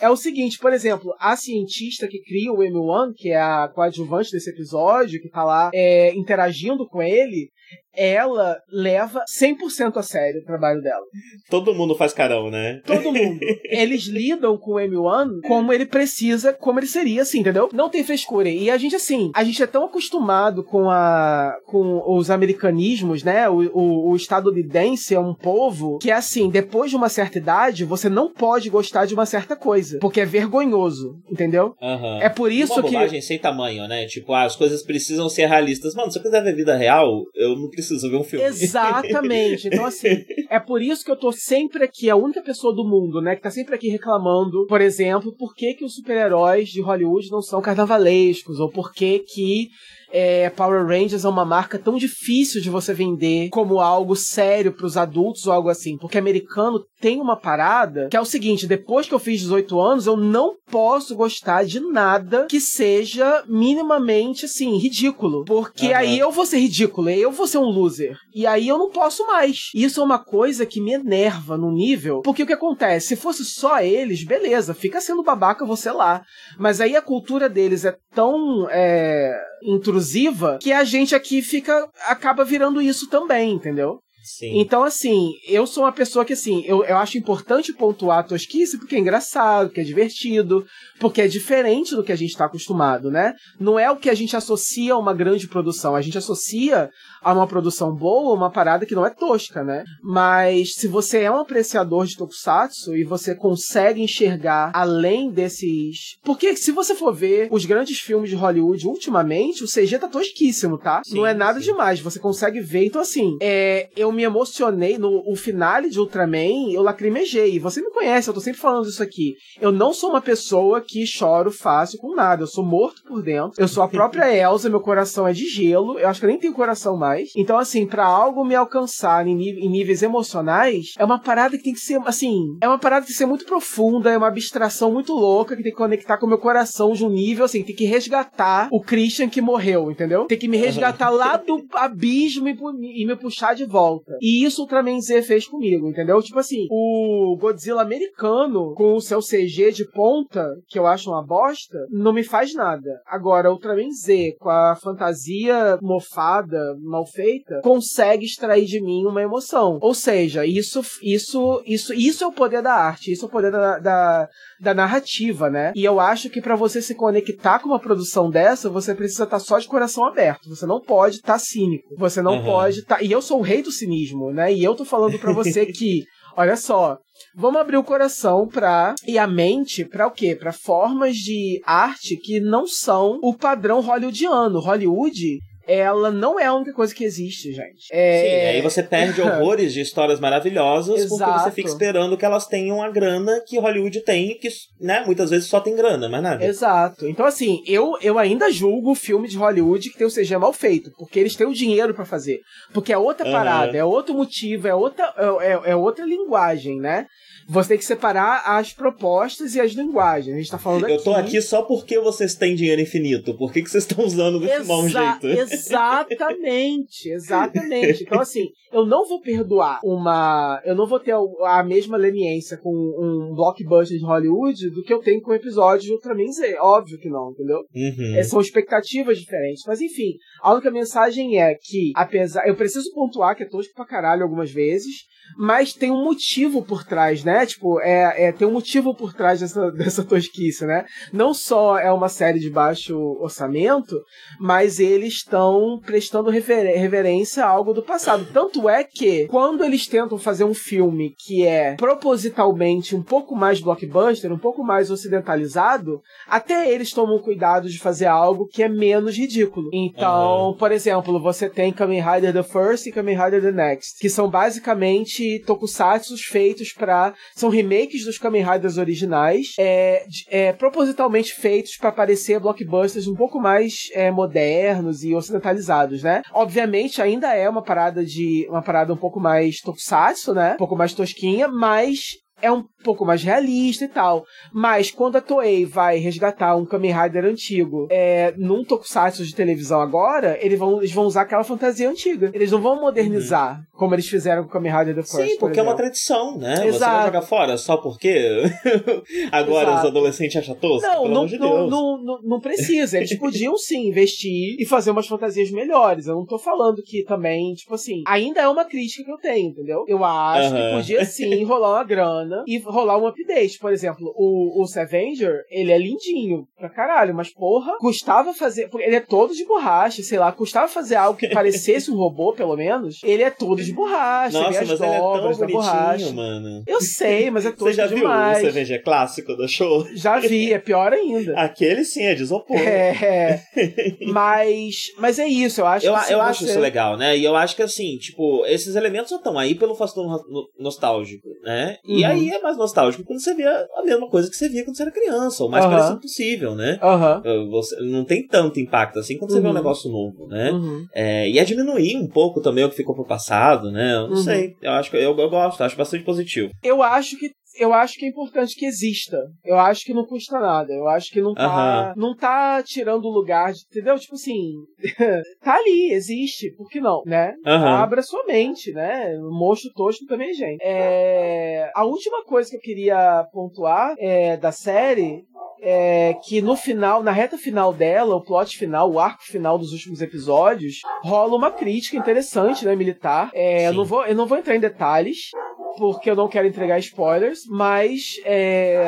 é 0.00 0.08
o 0.08 0.16
seguinte, 0.16 0.58
por 0.58 0.72
exemplo, 0.72 1.14
a 1.18 1.36
cientista 1.36 2.06
que 2.06 2.20
cria 2.20 2.52
o 2.52 2.58
M1, 2.58 3.14
que 3.16 3.30
é 3.30 3.40
a 3.40 3.68
coadjuvante 3.68 4.30
desse 4.30 4.50
episódio, 4.50 5.20
que 5.20 5.28
tá 5.28 5.44
lá 5.44 5.70
é, 5.74 6.12
interagindo 6.14 6.86
com 6.86 7.02
ele, 7.02 7.50
ela 7.98 8.56
leva 8.70 9.24
100% 9.28 9.96
a 9.96 10.02
sério 10.02 10.40
o 10.40 10.44
trabalho 10.44 10.80
dela. 10.80 11.04
Todo 11.50 11.74
mundo 11.74 11.96
faz 11.96 12.12
carão, 12.12 12.48
né? 12.48 12.80
Todo 12.86 13.12
mundo. 13.12 13.40
Eles 13.64 14.04
lidam 14.04 14.56
com 14.56 14.72
o 14.72 14.76
M1 14.76 15.40
como 15.46 15.72
ele 15.72 15.84
precisa, 15.84 16.52
como 16.52 16.78
ele 16.78 16.86
seria, 16.86 17.22
assim, 17.22 17.40
entendeu? 17.40 17.68
Não 17.72 17.88
tem 17.88 18.04
frescura. 18.04 18.48
E 18.48 18.70
a 18.70 18.78
gente, 18.78 18.94
assim, 18.94 19.30
a 19.34 19.42
gente 19.42 19.62
é 19.62 19.66
tão 19.66 19.84
acostumado 19.84 20.62
com 20.62 20.88
a 20.88 21.56
com 21.66 22.02
os 22.06 22.30
americanismos, 22.30 23.22
né? 23.22 23.48
O, 23.48 23.62
o, 23.76 24.10
o 24.10 24.16
estadunidense 24.16 25.14
é 25.14 25.20
um 25.20 25.34
povo 25.34 25.98
que, 25.98 26.10
assim, 26.10 26.48
depois 26.50 26.90
de 26.90 26.96
uma 26.96 27.08
certa 27.08 27.38
idade, 27.38 27.84
você 27.84 28.08
não 28.08 28.32
pode 28.32 28.70
gostar 28.70 29.06
de 29.06 29.14
uma 29.14 29.26
certa 29.26 29.56
coisa. 29.56 29.98
Porque 29.98 30.20
é 30.20 30.24
vergonhoso, 30.26 31.16
entendeu? 31.30 31.74
Aham. 31.82 32.18
É 32.20 32.28
por 32.28 32.52
isso 32.52 32.74
Uma 32.74 32.82
que. 32.82 32.90
bobagem 32.90 33.20
sem 33.20 33.38
tamanho, 33.38 33.86
né? 33.88 34.06
Tipo, 34.06 34.32
ah, 34.32 34.44
as 34.44 34.56
coisas 34.56 34.82
precisam 34.82 35.28
ser 35.28 35.46
realistas. 35.46 35.94
Mano, 35.94 36.10
se 36.10 36.18
eu 36.18 36.22
quiser 36.22 36.42
ver 36.42 36.54
vida 36.54 36.76
real, 36.76 37.24
eu 37.34 37.56
não 37.56 37.68
preciso 37.68 37.87
ver 37.96 38.16
um 38.16 38.24
filme. 38.24 38.44
Exatamente. 38.44 39.68
Então, 39.68 39.84
assim, 39.84 40.24
é 40.50 40.58
por 40.58 40.82
isso 40.82 41.04
que 41.04 41.10
eu 41.10 41.16
tô 41.16 41.32
sempre 41.32 41.84
aqui, 41.84 42.10
a 42.10 42.16
única 42.16 42.42
pessoa 42.42 42.74
do 42.74 42.84
mundo, 42.84 43.20
né, 43.20 43.36
que 43.36 43.42
tá 43.42 43.50
sempre 43.50 43.74
aqui 43.74 43.88
reclamando, 43.88 44.66
por 44.66 44.80
exemplo, 44.80 45.34
por 45.36 45.54
que, 45.54 45.74
que 45.74 45.84
os 45.84 45.94
super-heróis 45.94 46.68
de 46.68 46.80
Hollywood 46.80 47.30
não 47.30 47.42
são 47.42 47.60
carnavalescos, 47.60 48.60
ou 48.60 48.70
por 48.70 48.92
que 48.92 49.20
que 49.20 49.68
é, 50.10 50.50
Power 50.50 50.86
Rangers 50.86 51.24
é 51.24 51.28
uma 51.28 51.44
marca 51.44 51.78
tão 51.78 51.96
difícil 51.96 52.60
de 52.60 52.70
você 52.70 52.94
vender 52.94 53.48
como 53.50 53.80
algo 53.80 54.16
sério 54.16 54.72
pros 54.72 54.96
adultos 54.96 55.46
ou 55.46 55.52
algo 55.52 55.68
assim. 55.68 55.96
Porque 55.98 56.18
americano 56.18 56.80
tem 57.00 57.20
uma 57.20 57.36
parada 57.36 58.08
que 58.10 58.16
é 58.16 58.20
o 58.20 58.24
seguinte: 58.24 58.66
depois 58.66 59.06
que 59.06 59.14
eu 59.14 59.18
fiz 59.18 59.40
18 59.40 59.80
anos, 59.80 60.06
eu 60.06 60.16
não 60.16 60.56
posso 60.70 61.14
gostar 61.14 61.64
de 61.64 61.80
nada 61.80 62.46
que 62.46 62.60
seja 62.60 63.44
minimamente 63.46 64.44
assim, 64.44 64.76
ridículo. 64.78 65.44
Porque 65.44 65.88
Aham. 65.88 65.98
aí 65.98 66.18
eu 66.18 66.30
vou 66.30 66.46
ser 66.46 66.58
ridículo, 66.58 67.10
eu 67.10 67.30
vou 67.30 67.46
ser 67.46 67.58
um 67.58 67.70
loser. 67.70 68.16
E 68.34 68.46
aí 68.46 68.68
eu 68.68 68.78
não 68.78 68.90
posso 68.90 69.26
mais. 69.26 69.70
Isso 69.74 70.00
é 70.00 70.04
uma 70.04 70.18
coisa 70.18 70.66
que 70.66 70.80
me 70.80 70.92
enerva 70.92 71.56
no 71.56 71.70
nível. 71.70 72.22
Porque 72.22 72.42
o 72.42 72.46
que 72.46 72.52
acontece? 72.52 73.08
Se 73.08 73.16
fosse 73.16 73.44
só 73.44 73.80
eles, 73.80 74.24
beleza, 74.24 74.74
fica 74.74 75.00
sendo 75.00 75.22
babaca 75.22 75.64
você 75.64 75.90
lá. 75.90 76.22
Mas 76.58 76.80
aí 76.80 76.96
a 76.96 77.02
cultura 77.02 77.48
deles 77.48 77.84
é 77.84 77.96
tão 78.14 78.68
é, 78.70 79.38
intrusiva 79.62 80.58
que 80.60 80.72
a 80.72 80.84
gente 80.84 81.14
aqui 81.14 81.42
fica 81.42 81.88
acaba 82.06 82.44
virando 82.44 82.80
isso 82.80 83.08
também, 83.08 83.52
entendeu? 83.52 84.00
Sim. 84.28 84.60
Então, 84.60 84.84
assim, 84.84 85.32
eu 85.46 85.66
sou 85.66 85.84
uma 85.84 85.92
pessoa 85.92 86.22
que, 86.22 86.34
assim, 86.34 86.62
eu, 86.66 86.84
eu 86.84 86.98
acho 86.98 87.16
importante 87.16 87.72
pontuar 87.72 88.18
a 88.18 88.22
tosquice 88.22 88.76
porque 88.76 88.94
é 88.94 88.98
engraçado, 88.98 89.68
porque 89.68 89.80
é 89.80 89.84
divertido, 89.84 90.66
porque 91.00 91.22
é 91.22 91.28
diferente 91.28 91.96
do 91.96 92.04
que 92.04 92.12
a 92.12 92.16
gente 92.16 92.30
está 92.30 92.44
acostumado, 92.44 93.10
né? 93.10 93.32
Não 93.58 93.78
é 93.78 93.90
o 93.90 93.96
que 93.96 94.10
a 94.10 94.14
gente 94.14 94.36
associa 94.36 94.92
a 94.92 94.98
uma 94.98 95.14
grande 95.14 95.48
produção, 95.48 95.96
a 95.96 96.02
gente 96.02 96.18
associa 96.18 96.90
a 97.22 97.32
uma 97.32 97.46
produção 97.46 97.94
boa 97.94 98.34
uma 98.34 98.50
parada 98.50 98.86
que 98.86 98.94
não 98.94 99.06
é 99.06 99.10
tosca, 99.10 99.62
né? 99.62 99.84
Mas 100.02 100.74
se 100.74 100.88
você 100.88 101.20
é 101.20 101.30
um 101.30 101.40
apreciador 101.40 102.06
de 102.06 102.16
tokusatsu 102.16 102.96
e 102.96 103.04
você 103.04 103.34
consegue 103.34 104.02
enxergar 104.02 104.70
além 104.74 105.30
desses. 105.30 106.16
Porque 106.22 106.56
se 106.56 106.72
você 106.72 106.94
for 106.94 107.14
ver 107.14 107.48
os 107.50 107.64
grandes 107.64 107.98
filmes 107.98 108.30
de 108.30 108.36
Hollywood 108.36 108.86
ultimamente, 108.86 109.64
o 109.64 109.66
CG 109.66 109.98
tá 109.98 110.08
tosquíssimo, 110.08 110.78
tá? 110.78 111.02
Sim, 111.04 111.16
não 111.16 111.26
é 111.26 111.34
nada 111.34 111.60
sim. 111.60 111.66
demais, 111.66 112.00
você 112.00 112.18
consegue 112.18 112.60
ver. 112.60 112.86
Então, 112.86 113.00
assim, 113.00 113.36
é, 113.40 113.88
eu 113.96 114.10
me 114.12 114.22
emocionei 114.22 114.98
no 114.98 115.22
o 115.26 115.36
finale 115.36 115.90
de 115.90 115.98
Ultraman, 115.98 116.72
eu 116.72 116.82
lacrimejei. 116.82 117.54
E 117.54 117.58
Você 117.58 117.80
me 117.80 117.90
conhece, 117.90 118.28
eu 118.28 118.34
tô 118.34 118.40
sempre 118.40 118.60
falando 118.60 118.88
isso 118.88 119.02
aqui. 119.02 119.34
Eu 119.60 119.72
não 119.72 119.92
sou 119.92 120.10
uma 120.10 120.20
pessoa 120.20 120.80
que 120.80 121.06
choro 121.06 121.50
fácil 121.50 121.98
com 121.98 122.14
nada. 122.14 122.42
Eu 122.42 122.46
sou 122.46 122.64
morto 122.64 123.02
por 123.02 123.22
dentro. 123.22 123.60
Eu 123.60 123.68
sou 123.68 123.82
a 123.82 123.88
própria 123.88 124.28
Elsa, 124.34 124.68
meu 124.68 124.80
coração 124.80 125.26
é 125.26 125.32
de 125.32 125.46
gelo. 125.48 125.98
Eu 125.98 126.08
acho 126.08 126.20
que 126.20 126.26
eu 126.26 126.30
nem 126.30 126.38
tenho 126.38 126.52
coração 126.52 126.96
mais. 126.96 127.07
Mais. 127.08 127.30
Então, 127.36 127.58
assim, 127.58 127.86
para 127.86 128.04
algo 128.04 128.44
me 128.44 128.54
alcançar 128.54 129.26
em, 129.26 129.32
em, 129.32 129.68
níveis 129.68 130.02
emocionais, 130.02 130.94
é 130.98 131.04
uma 131.04 131.18
parada 131.18 131.56
que 131.56 131.64
tem 131.64 131.72
que 131.72 131.80
ser, 131.80 132.00
assim, 132.04 132.56
é 132.60 132.68
uma 132.68 132.78
parada 132.78 133.02
que 133.02 133.08
tem 133.08 133.14
que 133.14 133.18
ser 133.18 133.26
muito 133.26 133.44
profunda, 133.44 134.10
é 134.10 134.18
uma 134.18 134.28
abstração 134.28 134.92
muito 134.92 135.12
louca, 135.12 135.56
que 135.56 135.62
tem 135.62 135.72
que 135.72 135.78
conectar 135.78 136.18
com 136.18 136.26
o 136.26 136.28
meu 136.28 136.38
coração 136.38 136.92
de 136.92 137.04
um 137.04 137.10
nível, 137.10 137.44
assim, 137.44 137.62
tem 137.62 137.74
que 137.74 137.84
resgatar 137.84 138.68
o 138.70 138.80
Christian 138.80 139.28
que 139.28 139.40
morreu, 139.40 139.90
entendeu? 139.90 140.26
Tem 140.26 140.38
que 140.38 140.48
me 140.48 140.56
resgatar 140.56 141.10
lá 141.10 141.36
do 141.36 141.64
abismo 141.74 142.48
e, 142.48 143.02
e 143.02 143.06
me 143.06 143.16
puxar 143.16 143.54
de 143.54 143.64
volta. 143.64 144.16
E 144.20 144.44
isso 144.44 144.60
o 144.60 144.64
Ultraman 144.64 145.00
Z 145.00 145.22
fez 145.22 145.46
comigo, 145.46 145.88
entendeu? 145.88 146.20
Tipo 146.22 146.38
assim, 146.38 146.66
o 146.70 147.36
Godzilla 147.40 147.82
americano, 147.82 148.74
com 148.74 148.94
o 148.94 149.00
seu 149.00 149.20
CG 149.20 149.72
de 149.72 149.90
ponta, 149.90 150.46
que 150.66 150.78
eu 150.78 150.86
acho 150.86 151.10
uma 151.10 151.24
bosta, 151.24 151.78
não 151.90 152.12
me 152.12 152.22
faz 152.22 152.54
nada. 152.54 153.00
Agora, 153.06 153.50
o 153.50 153.54
Ultraman 153.54 153.90
Z, 153.90 154.36
com 154.38 154.50
a 154.50 154.76
fantasia 154.76 155.78
mofada, 155.80 156.76
mal 156.80 156.97
feita, 157.06 157.60
consegue 157.62 158.24
extrair 158.24 158.64
de 158.64 158.80
mim 158.80 159.04
uma 159.06 159.22
emoção. 159.22 159.78
Ou 159.80 159.94
seja, 159.94 160.44
isso, 160.46 160.82
isso, 161.02 161.62
isso, 161.66 161.92
isso 161.94 162.24
é 162.24 162.26
o 162.26 162.32
poder 162.32 162.62
da 162.62 162.72
arte, 162.72 163.12
isso 163.12 163.24
é 163.24 163.28
o 163.28 163.30
poder 163.30 163.50
da, 163.50 163.78
da, 163.78 164.28
da 164.60 164.74
narrativa, 164.74 165.50
né? 165.50 165.72
E 165.74 165.84
eu 165.84 166.00
acho 166.00 166.30
que 166.30 166.40
para 166.40 166.56
você 166.56 166.80
se 166.82 166.94
conectar 166.94 167.58
com 167.58 167.68
uma 167.68 167.80
produção 167.80 168.30
dessa, 168.30 168.68
você 168.68 168.94
precisa 168.94 169.24
estar 169.24 169.38
tá 169.38 169.44
só 169.44 169.58
de 169.58 169.68
coração 169.68 170.04
aberto. 170.04 170.48
Você 170.48 170.66
não 170.66 170.80
pode 170.80 171.16
estar 171.16 171.34
tá 171.34 171.38
cínico. 171.38 171.94
Você 171.96 172.22
não 172.22 172.38
uhum. 172.38 172.44
pode 172.44 172.80
estar. 172.80 172.96
Tá... 172.96 173.02
E 173.02 173.10
eu 173.10 173.22
sou 173.22 173.38
o 173.38 173.42
rei 173.42 173.62
do 173.62 173.72
cinismo, 173.72 174.30
né? 174.32 174.52
E 174.52 174.62
eu 174.62 174.74
tô 174.74 174.84
falando 174.84 175.18
para 175.18 175.32
você 175.32 175.66
que, 175.72 176.04
olha 176.36 176.56
só, 176.56 176.98
Vamos 177.34 177.60
abrir 177.60 177.76
o 177.76 177.84
coração 177.84 178.46
para 178.46 178.94
e 179.06 179.18
a 179.18 179.26
mente 179.26 179.84
para 179.84 180.06
o 180.06 180.10
quê? 180.10 180.34
Para 180.34 180.52
formas 180.52 181.16
de 181.16 181.60
arte 181.64 182.16
que 182.16 182.40
não 182.40 182.66
são 182.66 183.18
o 183.22 183.34
padrão 183.34 183.80
hollywoodiano. 183.80 184.60
Hollywood 184.60 185.38
ela 185.68 186.10
não 186.10 186.40
é 186.40 186.46
a 186.46 186.54
única 186.54 186.72
coisa 186.72 186.94
que 186.94 187.04
existe, 187.04 187.52
gente. 187.52 187.86
É... 187.92 188.22
Sim, 188.22 188.56
aí 188.56 188.62
você 188.62 188.82
perde 188.82 189.20
horrores 189.22 189.74
de 189.74 189.82
histórias 189.82 190.18
maravilhosas 190.18 191.02
Exato. 191.02 191.18
porque 191.18 191.40
você 191.40 191.50
fica 191.50 191.68
esperando 191.68 192.16
que 192.16 192.24
elas 192.24 192.46
tenham 192.46 192.82
a 192.82 192.90
grana 192.90 193.42
que 193.46 193.58
Hollywood 193.58 194.00
tem, 194.00 194.38
que 194.38 194.48
né, 194.80 195.02
muitas 195.04 195.28
vezes 195.28 195.46
só 195.46 195.60
tem 195.60 195.76
grana, 195.76 196.08
mas 196.08 196.22
nada. 196.22 196.44
Exato. 196.44 197.06
Então, 197.06 197.26
assim, 197.26 197.62
eu, 197.66 197.98
eu 198.00 198.18
ainda 198.18 198.50
julgo 198.50 198.92
o 198.92 198.94
filme 198.94 199.28
de 199.28 199.36
Hollywood 199.36 199.90
que 199.90 199.98
tem 199.98 200.06
o 200.06 200.10
CG 200.10 200.38
mal 200.38 200.54
feito, 200.54 200.90
porque 200.96 201.20
eles 201.20 201.36
têm 201.36 201.46
o 201.46 201.52
dinheiro 201.52 201.92
para 201.92 202.06
fazer. 202.06 202.40
Porque 202.72 202.92
é 202.92 202.98
outra 202.98 203.30
parada, 203.30 203.76
é 203.76 203.84
outro 203.84 204.14
motivo, 204.14 204.66
é 204.66 204.74
outra, 204.74 205.12
é, 205.18 205.52
é, 205.52 205.60
é 205.72 205.76
outra 205.76 206.06
linguagem, 206.06 206.80
né? 206.80 207.06
Você 207.48 207.70
tem 207.70 207.78
que 207.78 207.84
separar 207.84 208.42
as 208.44 208.74
propostas 208.74 209.54
e 209.54 209.60
as 209.60 209.72
linguagens. 209.72 210.34
A 210.34 210.38
gente 210.38 210.50
tá 210.50 210.58
falando 210.58 210.84
aqui. 210.84 210.92
Eu 210.92 211.02
tô 211.02 211.14
aqui 211.14 211.40
só 211.40 211.62
porque 211.62 211.98
vocês 211.98 212.34
têm 212.34 212.54
dinheiro 212.54 212.82
infinito. 212.82 213.34
Por 213.38 213.50
que, 213.50 213.62
que 213.62 213.70
vocês 213.70 213.84
estão 213.84 214.04
usando 214.04 214.38
desse 214.38 214.60
Exa 214.60 214.64
mau 214.64 214.86
jeito? 214.86 215.26
Exatamente, 215.48 217.08
exatamente. 217.10 218.02
Então, 218.02 218.20
assim, 218.20 218.48
eu 218.70 218.84
não 218.84 219.08
vou 219.08 219.20
perdoar 219.20 219.80
uma. 219.82 220.60
Eu 220.64 220.74
não 220.74 220.86
vou 220.86 221.00
ter 221.00 221.14
a 221.44 221.62
mesma 221.64 221.96
leniência 221.96 222.58
com 222.58 222.70
um 222.70 223.34
blockbuster 223.34 223.98
de 223.98 224.04
Hollywood 224.04 224.70
do 224.70 224.82
que 224.82 224.92
eu 224.92 225.00
tenho 225.00 225.22
com 225.22 225.30
o 225.30 225.34
episódio 225.34 225.86
de 225.86 225.92
Ultraman 225.92 226.30
Z. 226.30 226.56
Óbvio 226.60 226.98
que 226.98 227.08
não, 227.08 227.30
entendeu? 227.30 227.58
Uhum. 227.74 228.16
É, 228.16 228.22
são 228.24 228.40
expectativas 228.40 229.18
diferentes. 229.18 229.62
Mas, 229.66 229.80
enfim, 229.80 230.12
a 230.42 230.52
única 230.52 230.70
mensagem 230.70 231.40
é 231.40 231.54
que, 231.54 231.92
apesar. 231.94 232.46
Eu 232.46 232.56
preciso 232.56 232.92
pontuar 232.92 233.34
que 233.34 233.42
é 233.42 233.48
tosco 233.48 233.72
pra 233.74 233.86
caralho 233.86 234.22
algumas 234.22 234.50
vezes 234.50 235.06
mas 235.36 235.72
tem 235.72 235.90
um 235.90 236.04
motivo 236.04 236.62
por 236.62 236.84
trás, 236.84 237.24
né? 237.24 237.46
Tipo, 237.46 237.80
é, 237.80 238.28
é, 238.28 238.32
tem 238.32 238.46
um 238.46 238.52
motivo 238.52 238.94
por 238.94 239.12
trás 239.12 239.40
dessa, 239.40 239.70
dessa 239.72 240.04
tosquice, 240.04 240.64
né? 240.66 240.84
Não 241.12 241.34
só 241.34 241.78
é 241.78 241.92
uma 241.92 242.08
série 242.08 242.38
de 242.38 242.50
baixo 242.50 242.96
orçamento, 243.20 244.00
mas 244.40 244.80
eles 244.80 245.14
estão 245.14 245.80
prestando 245.84 246.30
reverência 246.30 247.44
a 247.44 247.48
algo 247.48 247.72
do 247.72 247.82
passado. 247.82 248.26
Tanto 248.32 248.68
é 248.68 248.84
que, 248.84 249.26
quando 249.28 249.64
eles 249.64 249.86
tentam 249.86 250.18
fazer 250.18 250.44
um 250.44 250.54
filme 250.54 251.14
que 251.18 251.46
é 251.46 251.74
propositalmente 251.74 252.94
um 252.94 253.02
pouco 253.02 253.34
mais 253.34 253.60
blockbuster, 253.60 254.32
um 254.32 254.38
pouco 254.38 254.62
mais 254.62 254.90
ocidentalizado, 254.90 256.00
até 256.26 256.70
eles 256.70 256.92
tomam 256.92 257.18
cuidado 257.18 257.68
de 257.68 257.78
fazer 257.78 258.06
algo 258.06 258.46
que 258.46 258.62
é 258.62 258.68
menos 258.68 259.16
ridículo. 259.16 259.70
Então, 259.72 260.48
uhum. 260.48 260.56
por 260.56 260.72
exemplo, 260.72 261.20
você 261.20 261.48
tem 261.48 261.72
Kamen 261.72 262.02
Rider 262.02 262.32
The 262.32 262.42
First 262.42 262.86
e 262.86 262.92
Kamen 262.92 263.16
Rider 263.16 263.42
The 263.42 263.52
Next, 263.52 263.98
que 263.98 264.08
são 264.08 264.28
basicamente 264.28 265.17
tokusatsu 265.46 266.16
feitos 266.18 266.72
para 266.72 267.14
são 267.34 267.48
remakes 267.48 268.04
dos 268.04 268.18
Kamen 268.18 268.44
Riders 268.44 268.78
originais, 268.78 269.54
é, 269.58 270.04
é 270.28 270.52
propositalmente 270.52 271.34
feitos 271.34 271.76
para 271.76 271.92
parecer 271.92 272.40
blockbusters 272.40 273.06
um 273.06 273.14
pouco 273.14 273.40
mais 273.40 273.88
é, 273.92 274.10
modernos 274.10 275.02
e 275.04 275.14
ocidentalizados, 275.14 276.02
né? 276.02 276.22
Obviamente 276.32 277.00
ainda 277.00 277.34
é 277.34 277.48
uma 277.48 277.62
parada 277.62 278.04
de 278.04 278.46
uma 278.48 278.62
parada 278.62 278.92
um 278.92 278.96
pouco 278.96 279.20
mais 279.20 279.60
tokusatsu, 279.60 280.34
né? 280.34 280.54
Um 280.54 280.58
pouco 280.58 280.76
mais 280.76 280.92
tosquinha, 280.92 281.48
mas 281.48 282.18
é 282.40 282.50
um 282.50 282.64
pouco 282.82 283.04
mais 283.04 283.22
realista 283.22 283.84
e 283.84 283.88
tal. 283.88 284.24
Mas 284.52 284.90
quando 284.90 285.16
a 285.16 285.20
Toei 285.20 285.64
vai 285.64 285.98
resgatar 285.98 286.56
um 286.56 286.64
Kamen 286.64 286.92
Rider 286.92 287.24
antigo 287.24 287.88
é, 287.90 288.32
num 288.36 288.64
tokusatsu 288.64 289.24
de 289.24 289.34
televisão 289.34 289.80
agora, 289.80 290.38
eles 290.40 290.58
vão, 290.58 290.78
eles 290.78 290.92
vão 290.92 291.04
usar 291.04 291.22
aquela 291.22 291.44
fantasia 291.44 291.88
antiga. 291.88 292.30
Eles 292.32 292.52
não 292.52 292.60
vão 292.60 292.80
modernizar, 292.80 293.58
uhum. 293.58 293.78
como 293.78 293.94
eles 293.94 294.08
fizeram 294.08 294.42
com 294.42 294.48
o 294.48 294.52
Kamen 294.52 294.72
Rider 294.72 294.94
The 294.94 295.02
First, 295.02 295.30
Sim, 295.30 295.38
porque 295.38 295.54
por 295.56 295.60
é 295.60 295.62
uma 295.62 295.74
tradição, 295.74 296.36
né? 296.38 296.66
Exato. 296.66 296.72
Você 296.72 296.78
vai 296.78 297.06
jogar 297.06 297.22
fora 297.22 297.56
só 297.56 297.76
porque 297.76 298.42
agora 299.32 299.70
Exato. 299.70 299.78
os 299.78 299.90
adolescentes 299.90 300.36
acham 300.36 300.54
tosco? 300.54 300.86
Não, 300.86 301.08
não, 301.08 301.26
de 301.26 301.38
não, 301.38 301.68
não, 301.68 302.02
não, 302.02 302.22
não, 302.22 302.40
precisa. 302.40 302.98
Eles 302.98 303.14
podiam 303.18 303.56
sim 303.56 303.88
investir 303.88 304.56
e 304.58 304.64
fazer 304.64 304.90
umas 304.90 305.06
fantasias 305.06 305.50
melhores. 305.50 306.06
Eu 306.06 306.16
não 306.16 306.26
tô 306.26 306.38
falando 306.38 306.82
que 306.82 307.02
também, 307.04 307.54
tipo 307.54 307.74
assim, 307.74 308.02
ainda 308.06 308.40
é 308.40 308.48
uma 308.48 308.64
crítica 308.64 309.04
que 309.04 309.10
eu 309.10 309.18
tenho, 309.18 309.50
entendeu? 309.50 309.84
Eu 309.88 310.04
acho 310.04 310.54
uhum. 310.54 310.56
que 310.56 310.76
podia 310.76 311.04
sim 311.04 311.44
rolar 311.44 311.74
uma 311.74 311.84
grana 311.84 312.44
e 312.46 312.60
rolar 312.70 312.98
um 312.98 313.06
update. 313.06 313.58
Por 313.58 313.72
exemplo, 313.72 314.12
o, 314.16 314.62
o 314.62 314.66
Scavenger, 314.66 315.44
ele 315.50 315.72
é 315.72 315.78
lindinho 315.78 316.46
pra 316.56 316.68
caralho, 316.68 317.14
mas 317.14 317.32
porra, 317.32 317.76
custava 317.78 318.32
fazer. 318.34 318.68
Ele 318.78 318.96
é 318.96 319.00
todo 319.00 319.34
de 319.34 319.44
borracha, 319.44 320.02
sei 320.02 320.18
lá, 320.18 320.30
custava 320.32 320.68
fazer 320.68 320.96
algo 320.96 321.18
que 321.18 321.28
parecesse 321.32 321.90
um 321.90 321.96
robô, 321.96 322.32
pelo 322.32 322.56
menos. 322.56 323.00
Ele 323.02 323.22
é 323.22 323.30
todo 323.30 323.62
de 323.62 323.72
borracha, 323.72 324.38
Nossa, 324.38 324.60
mas 324.60 324.80
ele 324.80 324.90
é 324.90 324.98
tão 324.98 325.46
borracha. 325.48 326.12
mano. 326.12 326.62
Eu 326.66 326.80
sei, 326.80 327.30
mas 327.30 327.46
é 327.46 327.50
todo 327.52 327.68
Você 327.68 327.74
já 327.74 327.86
demais. 327.86 328.38
viu 328.38 328.48
o 328.48 328.50
Scavenger 328.50 328.82
clássico 328.82 329.34
do 329.34 329.48
show? 329.48 329.86
Já 329.94 330.18
vi, 330.18 330.52
é 330.52 330.58
pior 330.58 330.92
ainda. 330.92 331.34
Aquele 331.38 331.84
sim 331.84 332.04
é 332.04 332.14
de 332.14 332.22
isopor. 332.22 332.56
É, 332.56 333.40
mas, 334.08 334.74
mas 334.98 335.18
é 335.18 335.26
isso, 335.26 335.60
eu 335.60 335.66
acho 335.66 335.86
eu, 335.86 335.94
que 335.94 335.98
Eu 336.12 336.18
você... 336.18 336.24
acho 336.24 336.44
isso 336.44 336.60
legal, 336.60 336.96
né? 336.96 337.16
E 337.16 337.24
eu 337.24 337.36
acho 337.36 337.56
que 337.56 337.62
assim, 337.62 337.96
tipo, 337.98 338.44
esses 338.46 338.76
elementos 338.76 339.12
estão 339.12 339.38
aí 339.38 339.54
pelo 339.54 339.74
fator 339.74 340.22
nostálgico, 340.58 341.28
né? 341.42 341.76
E 341.84 342.02
uhum. 342.02 342.10
aí 342.10 342.30
é 342.30 342.40
mais 342.40 342.57
nostálgico 342.58 343.04
quando 343.04 343.22
você 343.22 343.34
vê 343.34 343.44
a 343.44 343.82
mesma 343.84 344.08
coisa 344.08 344.28
que 344.28 344.36
você 344.36 344.48
via 344.48 344.64
quando 344.64 344.76
você 344.76 344.82
era 344.82 344.90
criança, 344.90 345.44
o 345.44 345.48
mais 345.48 345.64
uhum. 345.64 345.70
parecido 345.70 346.00
possível, 346.00 346.54
né? 346.54 346.78
Uhum. 346.82 347.50
Você, 347.50 347.76
não 347.80 348.04
tem 348.04 348.26
tanto 348.26 348.60
impacto 348.60 348.98
assim 348.98 349.16
quando 349.16 349.30
você 349.30 349.36
uhum. 349.36 349.42
vê 349.42 349.48
um 349.48 349.50
uhum. 349.50 349.56
negócio 349.56 349.90
novo, 349.90 350.26
né? 350.26 350.50
Uhum. 350.50 350.84
É, 350.94 351.28
e 351.28 351.38
é 351.38 351.44
diminuir 351.44 351.96
um 351.96 352.08
pouco 352.08 352.40
também 352.40 352.64
o 352.64 352.70
que 352.70 352.76
ficou 352.76 352.94
pro 352.94 353.06
passado, 353.06 353.70
né? 353.70 353.94
Eu 353.94 354.08
não 354.08 354.16
uhum. 354.16 354.22
sei. 354.22 354.54
Eu 354.60 354.72
acho 354.72 354.90
que 354.90 354.96
eu, 354.96 355.16
eu 355.16 355.30
gosto, 355.30 355.62
acho 355.62 355.76
bastante 355.76 356.04
positivo. 356.04 356.50
Eu 356.62 356.82
acho 356.82 357.18
que 357.18 357.30
eu 357.58 357.72
acho 357.72 357.98
que 357.98 358.04
é 358.04 358.08
importante 358.08 358.54
que 358.54 358.66
exista. 358.66 359.18
Eu 359.44 359.58
acho 359.58 359.84
que 359.84 359.94
não 359.94 360.06
custa 360.06 360.38
nada. 360.38 360.72
Eu 360.72 360.88
acho 360.88 361.10
que 361.10 361.20
não 361.20 361.34
tá, 361.34 361.94
uhum. 361.96 362.00
não 362.00 362.16
tá 362.16 362.62
tirando 362.62 363.04
o 363.04 363.10
lugar 363.10 363.52
de, 363.52 363.60
entendeu? 363.70 363.98
Tipo 363.98 364.14
assim, 364.14 364.54
tá 365.42 365.54
ali, 365.54 365.92
existe, 365.92 366.50
por 366.56 366.68
que 366.68 366.80
não, 366.80 367.02
né? 367.04 367.34
Uhum. 367.44 367.66
Abra 367.66 368.02
sua 368.02 368.24
mente, 368.24 368.72
né? 368.72 369.16
O 369.18 369.30
monstro 369.30 369.72
tosco 369.74 370.06
também, 370.06 370.32
gente. 370.34 370.60
É... 370.62 371.70
A 371.74 371.84
última 371.84 372.24
coisa 372.24 372.50
que 372.50 372.56
eu 372.56 372.60
queria 372.60 373.26
pontuar 373.32 373.94
é, 373.98 374.36
da 374.36 374.52
série 374.52 375.24
é 375.60 376.14
que 376.24 376.40
no 376.40 376.56
final, 376.56 377.02
na 377.02 377.10
reta 377.10 377.36
final 377.36 377.72
dela, 377.72 378.14
o 378.14 378.22
plot 378.22 378.56
final, 378.56 378.90
o 378.90 379.00
arco 379.00 379.22
final 379.24 379.58
dos 379.58 379.72
últimos 379.72 380.00
episódios, 380.00 380.80
rola 381.02 381.36
uma 381.36 381.50
crítica 381.50 381.96
interessante, 381.96 382.64
né, 382.64 382.74
militar. 382.76 383.30
É, 383.34 383.66
eu, 383.66 383.72
não 383.72 383.84
vou, 383.84 384.04
eu 384.06 384.14
não 384.14 384.26
vou 384.26 384.38
entrar 384.38 384.54
em 384.54 384.60
detalhes, 384.60 385.30
porque 385.78 386.10
eu 386.10 386.16
não 386.16 386.28
quero 386.28 386.48
entregar 386.48 386.78
spoilers, 386.80 387.46
mas 387.48 388.20
é, 388.24 388.84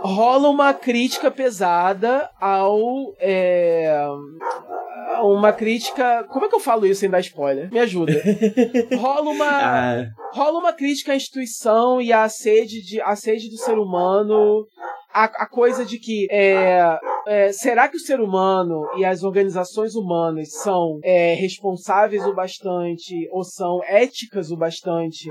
rola 0.00 0.48
uma 0.48 0.72
crítica 0.72 1.30
pesada 1.30 2.30
ao. 2.40 3.14
É, 3.20 3.94
uma 5.22 5.52
crítica. 5.52 6.24
Como 6.24 6.46
é 6.46 6.48
que 6.48 6.54
eu 6.54 6.60
falo 6.60 6.86
isso 6.86 7.00
sem 7.00 7.10
dar 7.10 7.20
spoiler? 7.20 7.70
Me 7.70 7.80
ajuda. 7.80 8.12
Rola 8.98 9.30
uma. 9.30 9.48
Ah. 9.48 10.06
Rola 10.32 10.58
uma 10.58 10.72
crítica 10.72 11.12
à 11.12 11.16
instituição 11.16 12.00
e 12.00 12.12
à 12.12 12.28
sede, 12.28 12.82
de, 12.82 13.00
à 13.00 13.14
sede 13.16 13.48
do 13.48 13.56
ser 13.56 13.78
humano. 13.78 14.66
A, 15.12 15.24
a 15.24 15.48
coisa 15.48 15.84
de 15.84 15.98
que 15.98 16.28
é, 16.30 16.98
é, 17.26 17.50
será 17.50 17.88
que 17.88 17.96
o 17.96 18.00
ser 18.00 18.20
humano 18.20 18.82
e 18.98 19.04
as 19.04 19.22
organizações 19.22 19.94
humanas 19.94 20.52
são 20.52 21.00
é, 21.02 21.32
responsáveis 21.32 22.22
o 22.26 22.34
bastante 22.34 23.26
ou 23.32 23.42
são 23.42 23.80
éticas 23.84 24.50
o 24.50 24.58
bastante 24.58 25.30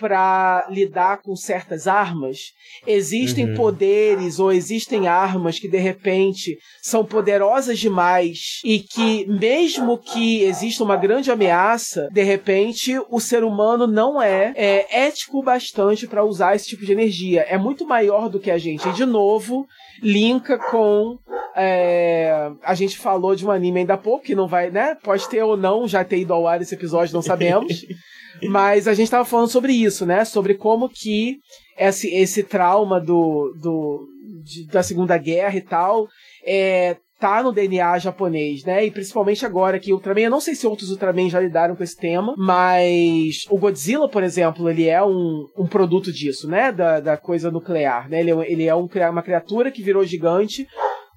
para 0.00 0.66
lidar 0.70 1.20
com 1.22 1.36
certas 1.36 1.86
armas. 1.86 2.38
Existem 2.86 3.50
Uhum. 3.50 3.54
poderes 3.54 4.40
ou 4.40 4.50
existem 4.50 5.06
armas 5.06 5.58
que 5.58 5.68
de 5.68 5.76
repente 5.76 6.56
são 6.82 7.04
poderosas 7.04 7.78
demais 7.78 8.60
e 8.64 8.80
que 8.80 9.26
mesmo 9.26 9.98
que 9.98 10.42
exista 10.42 10.82
uma 10.82 10.96
grande 10.96 11.30
ameaça, 11.30 12.08
de 12.10 12.22
repente 12.22 12.98
o 13.10 13.20
ser 13.20 13.44
humano 13.44 13.86
não 13.86 14.20
é, 14.20 14.52
é 14.56 15.06
ético 15.06 15.42
bastante 15.42 16.06
para 16.06 16.24
usar 16.24 16.56
esse 16.56 16.68
tipo 16.68 16.84
de 16.84 16.92
energia. 16.92 17.42
É 17.42 17.58
muito 17.58 17.86
maior 17.86 18.28
do 18.30 18.40
que 18.40 18.50
a 18.50 18.58
gente. 18.58 18.88
E 18.88 18.92
de 18.92 19.04
novo, 19.04 19.66
linka 20.02 20.58
com 20.58 21.18
é, 21.56 22.50
a 22.62 22.74
gente 22.74 22.96
falou 22.96 23.34
de 23.34 23.44
um 23.44 23.50
anime 23.50 23.80
ainda 23.80 23.94
há 23.94 23.98
pouco, 23.98 24.24
que 24.24 24.34
não 24.34 24.46
vai, 24.46 24.70
né? 24.70 24.96
Pode 25.02 25.28
ter 25.28 25.42
ou 25.42 25.56
não 25.56 25.86
já 25.86 26.02
ter 26.04 26.18
ido 26.18 26.32
ao 26.32 26.46
ar 26.46 26.62
esse 26.62 26.74
episódio, 26.74 27.12
não 27.12 27.22
sabemos. 27.22 27.84
Mas 28.48 28.86
a 28.88 28.94
gente 28.94 29.04
estava 29.06 29.24
falando 29.24 29.48
sobre 29.48 29.72
isso, 29.72 30.04
né? 30.06 30.24
Sobre 30.24 30.54
como 30.54 30.88
que 30.88 31.38
esse, 31.78 32.08
esse 32.14 32.42
trauma 32.42 33.00
do, 33.00 33.54
do, 33.60 34.06
de- 34.44 34.66
da 34.66 34.82
Segunda 34.82 35.16
Guerra 35.18 35.56
e 35.56 35.60
tal 35.62 36.06
é, 36.46 36.96
tá 37.18 37.42
no 37.42 37.52
DNA 37.52 37.98
japonês, 37.98 38.64
né? 38.64 38.84
E 38.86 38.90
principalmente 38.90 39.44
agora 39.44 39.78
que 39.78 39.92
Ultraman, 39.92 40.20
eu 40.22 40.30
não 40.30 40.40
sei 40.40 40.54
se 40.54 40.66
outros 40.66 40.90
Ultraman 40.90 41.28
já 41.28 41.38
lidaram 41.40 41.76
com 41.76 41.82
esse 41.84 41.96
tema, 41.96 42.34
mas 42.36 43.44
o 43.50 43.58
Godzilla, 43.58 44.08
por 44.08 44.22
exemplo, 44.22 44.68
ele 44.70 44.86
é 44.88 45.02
um, 45.02 45.46
um 45.56 45.66
produto 45.66 46.10
disso, 46.12 46.48
né? 46.48 46.72
Da, 46.72 47.00
da 47.00 47.16
coisa 47.16 47.50
nuclear, 47.50 48.08
né? 48.08 48.20
Ele, 48.20 48.30
é- 48.30 48.52
ele 48.52 48.64
é 48.66 48.74
um, 48.74 48.88
uma 49.10 49.22
criatura 49.22 49.70
que 49.70 49.82
virou 49.82 50.04
gigante 50.04 50.66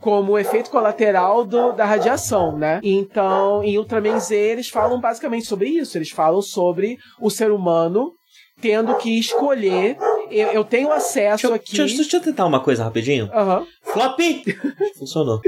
como 0.03 0.38
efeito 0.38 0.69
colateral 0.69 1.45
do- 1.45 1.71
da 1.71 1.85
radiação, 1.85 2.57
né? 2.57 2.81
Então, 2.84 3.63
em 3.63 3.77
Ultraman 3.77 4.19
Z, 4.19 4.35
eles 4.35 4.67
falam 4.67 4.99
basicamente 4.99 5.45
sobre 5.47 5.69
isso. 5.69 5.97
Eles 5.97 6.09
falam 6.11 6.41
sobre 6.41 6.97
o 7.21 7.30
ser 7.30 7.51
humano 7.51 8.11
tendo 8.61 8.95
que 8.95 9.17
escolher. 9.17 9.97
Eu, 10.30 10.47
eu 10.49 10.63
tenho 10.65 10.91
acesso 10.91 11.43
Deixa, 11.47 11.55
aqui. 11.55 11.77
deixa, 11.77 11.95
deixa 11.95 12.17
eu 12.17 12.21
tentar 12.21 12.45
uma 12.45 12.59
coisa 12.59 12.84
rapidinho. 12.84 13.30
Aham. 13.34 13.65
Flop! 13.84 14.19
Funcionou. 14.99 15.39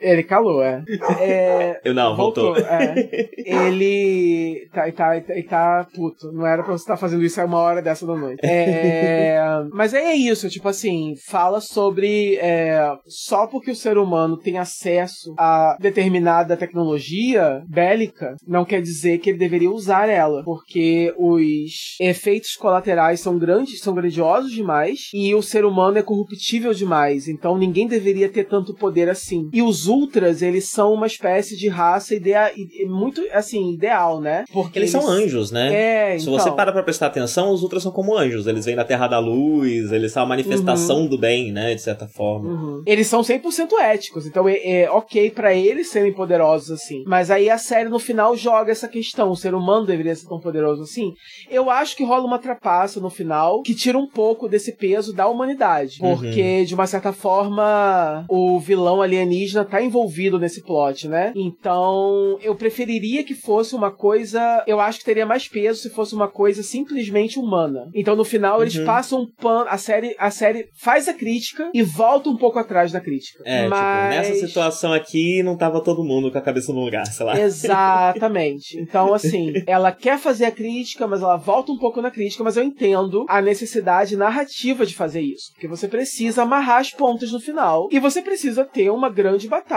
Ele 0.00 0.22
calou, 0.22 0.62
é. 0.62 0.82
É, 1.20 1.80
Eu 1.84 1.94
não, 1.94 2.16
voltou. 2.16 2.56
é. 2.56 2.94
Ele 3.36 4.68
tá, 4.72 4.90
tá, 4.92 5.16
ele 5.16 5.42
tá 5.42 5.86
puto. 5.94 6.30
Não 6.32 6.46
era 6.46 6.62
pra 6.62 6.72
você 6.72 6.82
estar 6.82 6.96
fazendo 6.96 7.24
isso 7.24 7.40
a 7.40 7.44
uma 7.44 7.58
hora 7.58 7.82
dessa 7.82 8.06
da 8.06 8.14
noite. 8.14 8.40
É, 8.44 9.38
mas 9.72 9.94
é 9.94 10.14
isso, 10.14 10.48
tipo 10.48 10.68
assim, 10.68 11.14
fala 11.26 11.60
sobre 11.60 12.36
é, 12.36 12.80
só 13.06 13.46
porque 13.46 13.70
o 13.70 13.76
ser 13.76 13.98
humano 13.98 14.36
tem 14.36 14.58
acesso 14.58 15.34
a 15.38 15.76
determinada 15.80 16.56
tecnologia 16.56 17.62
bélica, 17.68 18.36
não 18.46 18.64
quer 18.64 18.80
dizer 18.80 19.18
que 19.18 19.30
ele 19.30 19.38
deveria 19.38 19.70
usar 19.70 20.08
ela, 20.08 20.42
porque 20.44 21.12
os 21.16 21.96
efeitos 22.00 22.54
colaterais 22.56 23.20
são 23.20 23.38
grandes, 23.38 23.80
são 23.80 23.94
grandiosos 23.94 24.52
demais 24.52 25.08
e 25.12 25.34
o 25.34 25.42
ser 25.42 25.64
humano 25.64 25.98
é 25.98 26.02
corruptível 26.02 26.72
demais, 26.72 27.28
então 27.28 27.56
ninguém 27.58 27.86
deveria 27.86 28.28
ter 28.28 28.44
tanto 28.44 28.74
poder 28.74 29.08
assim. 29.08 29.48
E 29.52 29.62
os 29.62 29.87
ultras, 29.88 30.42
eles 30.42 30.68
são 30.68 30.92
uma 30.92 31.06
espécie 31.06 31.56
de 31.56 31.68
raça 31.68 32.14
idea, 32.14 32.52
muito 32.86 33.22
assim, 33.32 33.72
ideal, 33.72 34.20
né? 34.20 34.44
Porque 34.52 34.78
Eles 34.78 34.90
são 34.90 35.06
anjos, 35.08 35.50
né? 35.50 36.12
É, 36.14 36.18
Se 36.18 36.28
então. 36.28 36.38
você 36.38 36.50
para 36.50 36.72
pra 36.72 36.82
prestar 36.82 37.06
atenção, 37.06 37.50
os 37.50 37.62
ultras 37.62 37.82
são 37.82 37.92
como 37.92 38.16
anjos. 38.16 38.46
Eles 38.46 38.64
vêm 38.64 38.76
da 38.76 38.84
Terra 38.84 39.08
da 39.08 39.18
Luz, 39.18 39.92
eles 39.92 40.12
são 40.12 40.22
a 40.22 40.26
manifestação 40.26 41.06
do 41.06 41.18
bem, 41.18 41.52
né? 41.52 41.74
De 41.74 41.82
certa 41.82 42.06
forma. 42.06 42.48
Uhum. 42.48 42.82
Eles 42.86 43.06
são 43.06 43.22
100% 43.22 43.72
éticos, 43.80 44.26
então 44.26 44.48
é, 44.48 44.82
é 44.82 44.90
ok 44.90 45.30
pra 45.30 45.54
eles 45.54 45.90
serem 45.90 46.12
poderosos 46.12 46.70
assim. 46.70 47.02
Mas 47.06 47.30
aí 47.30 47.50
a 47.50 47.58
série 47.58 47.88
no 47.88 47.98
final 47.98 48.36
joga 48.36 48.72
essa 48.72 48.88
questão: 48.88 49.30
o 49.30 49.36
ser 49.36 49.54
humano 49.54 49.86
deveria 49.86 50.14
ser 50.14 50.28
tão 50.28 50.40
poderoso 50.40 50.82
assim? 50.82 51.12
Eu 51.50 51.70
acho 51.70 51.96
que 51.96 52.04
rola 52.04 52.24
uma 52.24 52.38
trapaça 52.38 53.00
no 53.00 53.10
final 53.10 53.62
que 53.62 53.74
tira 53.74 53.98
um 53.98 54.08
pouco 54.08 54.48
desse 54.48 54.76
peso 54.76 55.12
da 55.12 55.26
humanidade. 55.28 55.98
Uhum. 56.00 56.16
Porque, 56.16 56.64
de 56.64 56.74
uma 56.74 56.86
certa 56.86 57.12
forma, 57.12 58.24
o 58.28 58.58
vilão 58.58 59.00
alienígena 59.02 59.64
tá 59.64 59.77
envolvido 59.82 60.38
nesse 60.38 60.62
plot, 60.62 61.08
né? 61.08 61.32
Então, 61.34 62.38
eu 62.42 62.54
preferiria 62.54 63.24
que 63.24 63.34
fosse 63.34 63.74
uma 63.74 63.90
coisa. 63.90 64.64
Eu 64.66 64.80
acho 64.80 64.98
que 65.00 65.04
teria 65.04 65.26
mais 65.26 65.48
peso 65.48 65.80
se 65.82 65.90
fosse 65.90 66.14
uma 66.14 66.28
coisa 66.28 66.62
simplesmente 66.62 67.38
humana. 67.38 67.88
Então, 67.94 68.16
no 68.16 68.24
final, 68.24 68.62
eles 68.62 68.76
Uhum. 68.76 68.84
passam 68.84 69.20
um 69.22 69.26
pano. 69.26 69.66
A 69.68 69.78
série, 69.78 70.14
a 70.18 70.30
série 70.30 70.68
faz 70.80 71.08
a 71.08 71.14
crítica 71.14 71.70
e 71.74 71.82
volta 71.82 72.28
um 72.30 72.36
pouco 72.36 72.58
atrás 72.58 72.92
da 72.92 73.00
crítica. 73.00 73.42
É, 73.44 73.68
Mas... 73.68 73.78
tipo, 73.78 74.30
nessa 74.30 74.46
situação 74.46 74.92
aqui 74.92 75.42
não 75.42 75.56
tava 75.56 75.82
todo 75.82 76.04
mundo 76.04 76.30
com 76.30 76.38
a 76.38 76.42
cabeça 76.42 76.72
no 76.72 76.80
lugar, 76.84 77.06
sei 77.06 77.26
lá. 77.26 77.38
Exatamente. 77.38 78.78
Então, 78.88 79.12
assim, 79.12 79.52
ela 79.66 79.92
quer 79.92 80.18
fazer 80.18 80.46
a 80.46 80.50
crítica, 80.50 81.06
mas 81.06 81.20
ela 81.22 81.36
volta 81.36 81.70
um 81.72 81.76
pouco 81.78 82.00
na 82.00 82.10
crítica, 82.10 82.42
mas 82.42 82.56
eu 82.56 82.62
entendo 82.62 83.26
a 83.28 83.40
necessidade 83.42 84.16
narrativa 84.16 84.86
de 84.86 84.94
fazer 84.94 85.20
isso. 85.20 85.52
Porque 85.52 85.68
você 85.68 85.86
precisa 85.86 86.42
amarrar 86.42 86.78
as 86.78 86.90
pontas 86.90 87.30
no 87.32 87.40
final. 87.40 87.88
E 87.90 87.98
você 87.98 88.22
precisa 88.22 88.64
ter 88.64 88.90
uma 88.90 89.10
grande 89.10 89.46
batalha, 89.46 89.67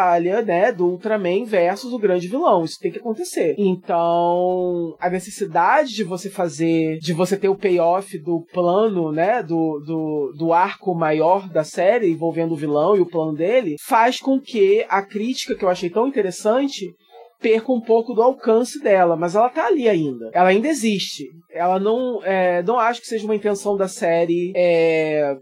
né? 0.46 0.72
Do 0.72 0.88
Ultraman 0.88 1.46
versus 1.46 1.94
o 1.94 2.00
grande 2.00 2.28
vilão. 2.28 2.64
Isso 2.64 2.80
tem 2.80 2.92
que 2.92 3.00
acontecer. 3.00 3.56
Então, 3.58 4.96
a 5.00 5.10
necessidade 5.10 5.94
de 5.94 6.04
você 6.04 6.30
fazer, 6.30 6.98
de 7.00 7.14
você 7.14 7.38
ter 7.38 7.50
o 7.50 7.56
payoff 7.56 8.18
do 8.20 8.46
plano, 8.54 9.12
né? 9.12 9.42
Do, 9.44 9.80
do, 9.86 10.34
do 10.38 10.54
arco 10.54 10.94
maior 10.94 11.50
da 11.50 11.64
série 11.64 12.12
envolvendo 12.12 12.54
o 12.54 12.58
vilão 12.58 12.96
e 12.96 13.02
o 13.02 13.10
plano 13.10 13.34
dele, 13.34 13.76
faz 13.80 14.20
com 14.20 14.40
que 14.40 14.86
a 14.90 15.02
crítica 15.02 15.56
que 15.56 15.64
eu 15.64 15.70
achei 15.70 15.90
tão 15.90 16.08
interessante 16.08 16.94
perca 17.42 17.72
um 17.72 17.82
pouco 17.82 18.14
do 18.14 18.22
alcance 18.22 18.80
dela, 18.82 19.18
mas 19.18 19.36
ela 19.36 19.50
tá 19.50 19.66
ali 19.66 19.90
ainda. 19.90 20.30
Ela 20.32 20.50
ainda 20.50 20.68
existe. 20.68 21.26
Ela 21.50 21.80
não, 21.80 22.24
é, 22.24 22.62
não 22.64 22.80
acho 22.80 23.02
que 23.02 23.08
seja 23.08 23.26
uma 23.26 23.36
intenção 23.36 23.76
da 23.76 23.88
série, 23.88 24.54
é, 24.56 25.36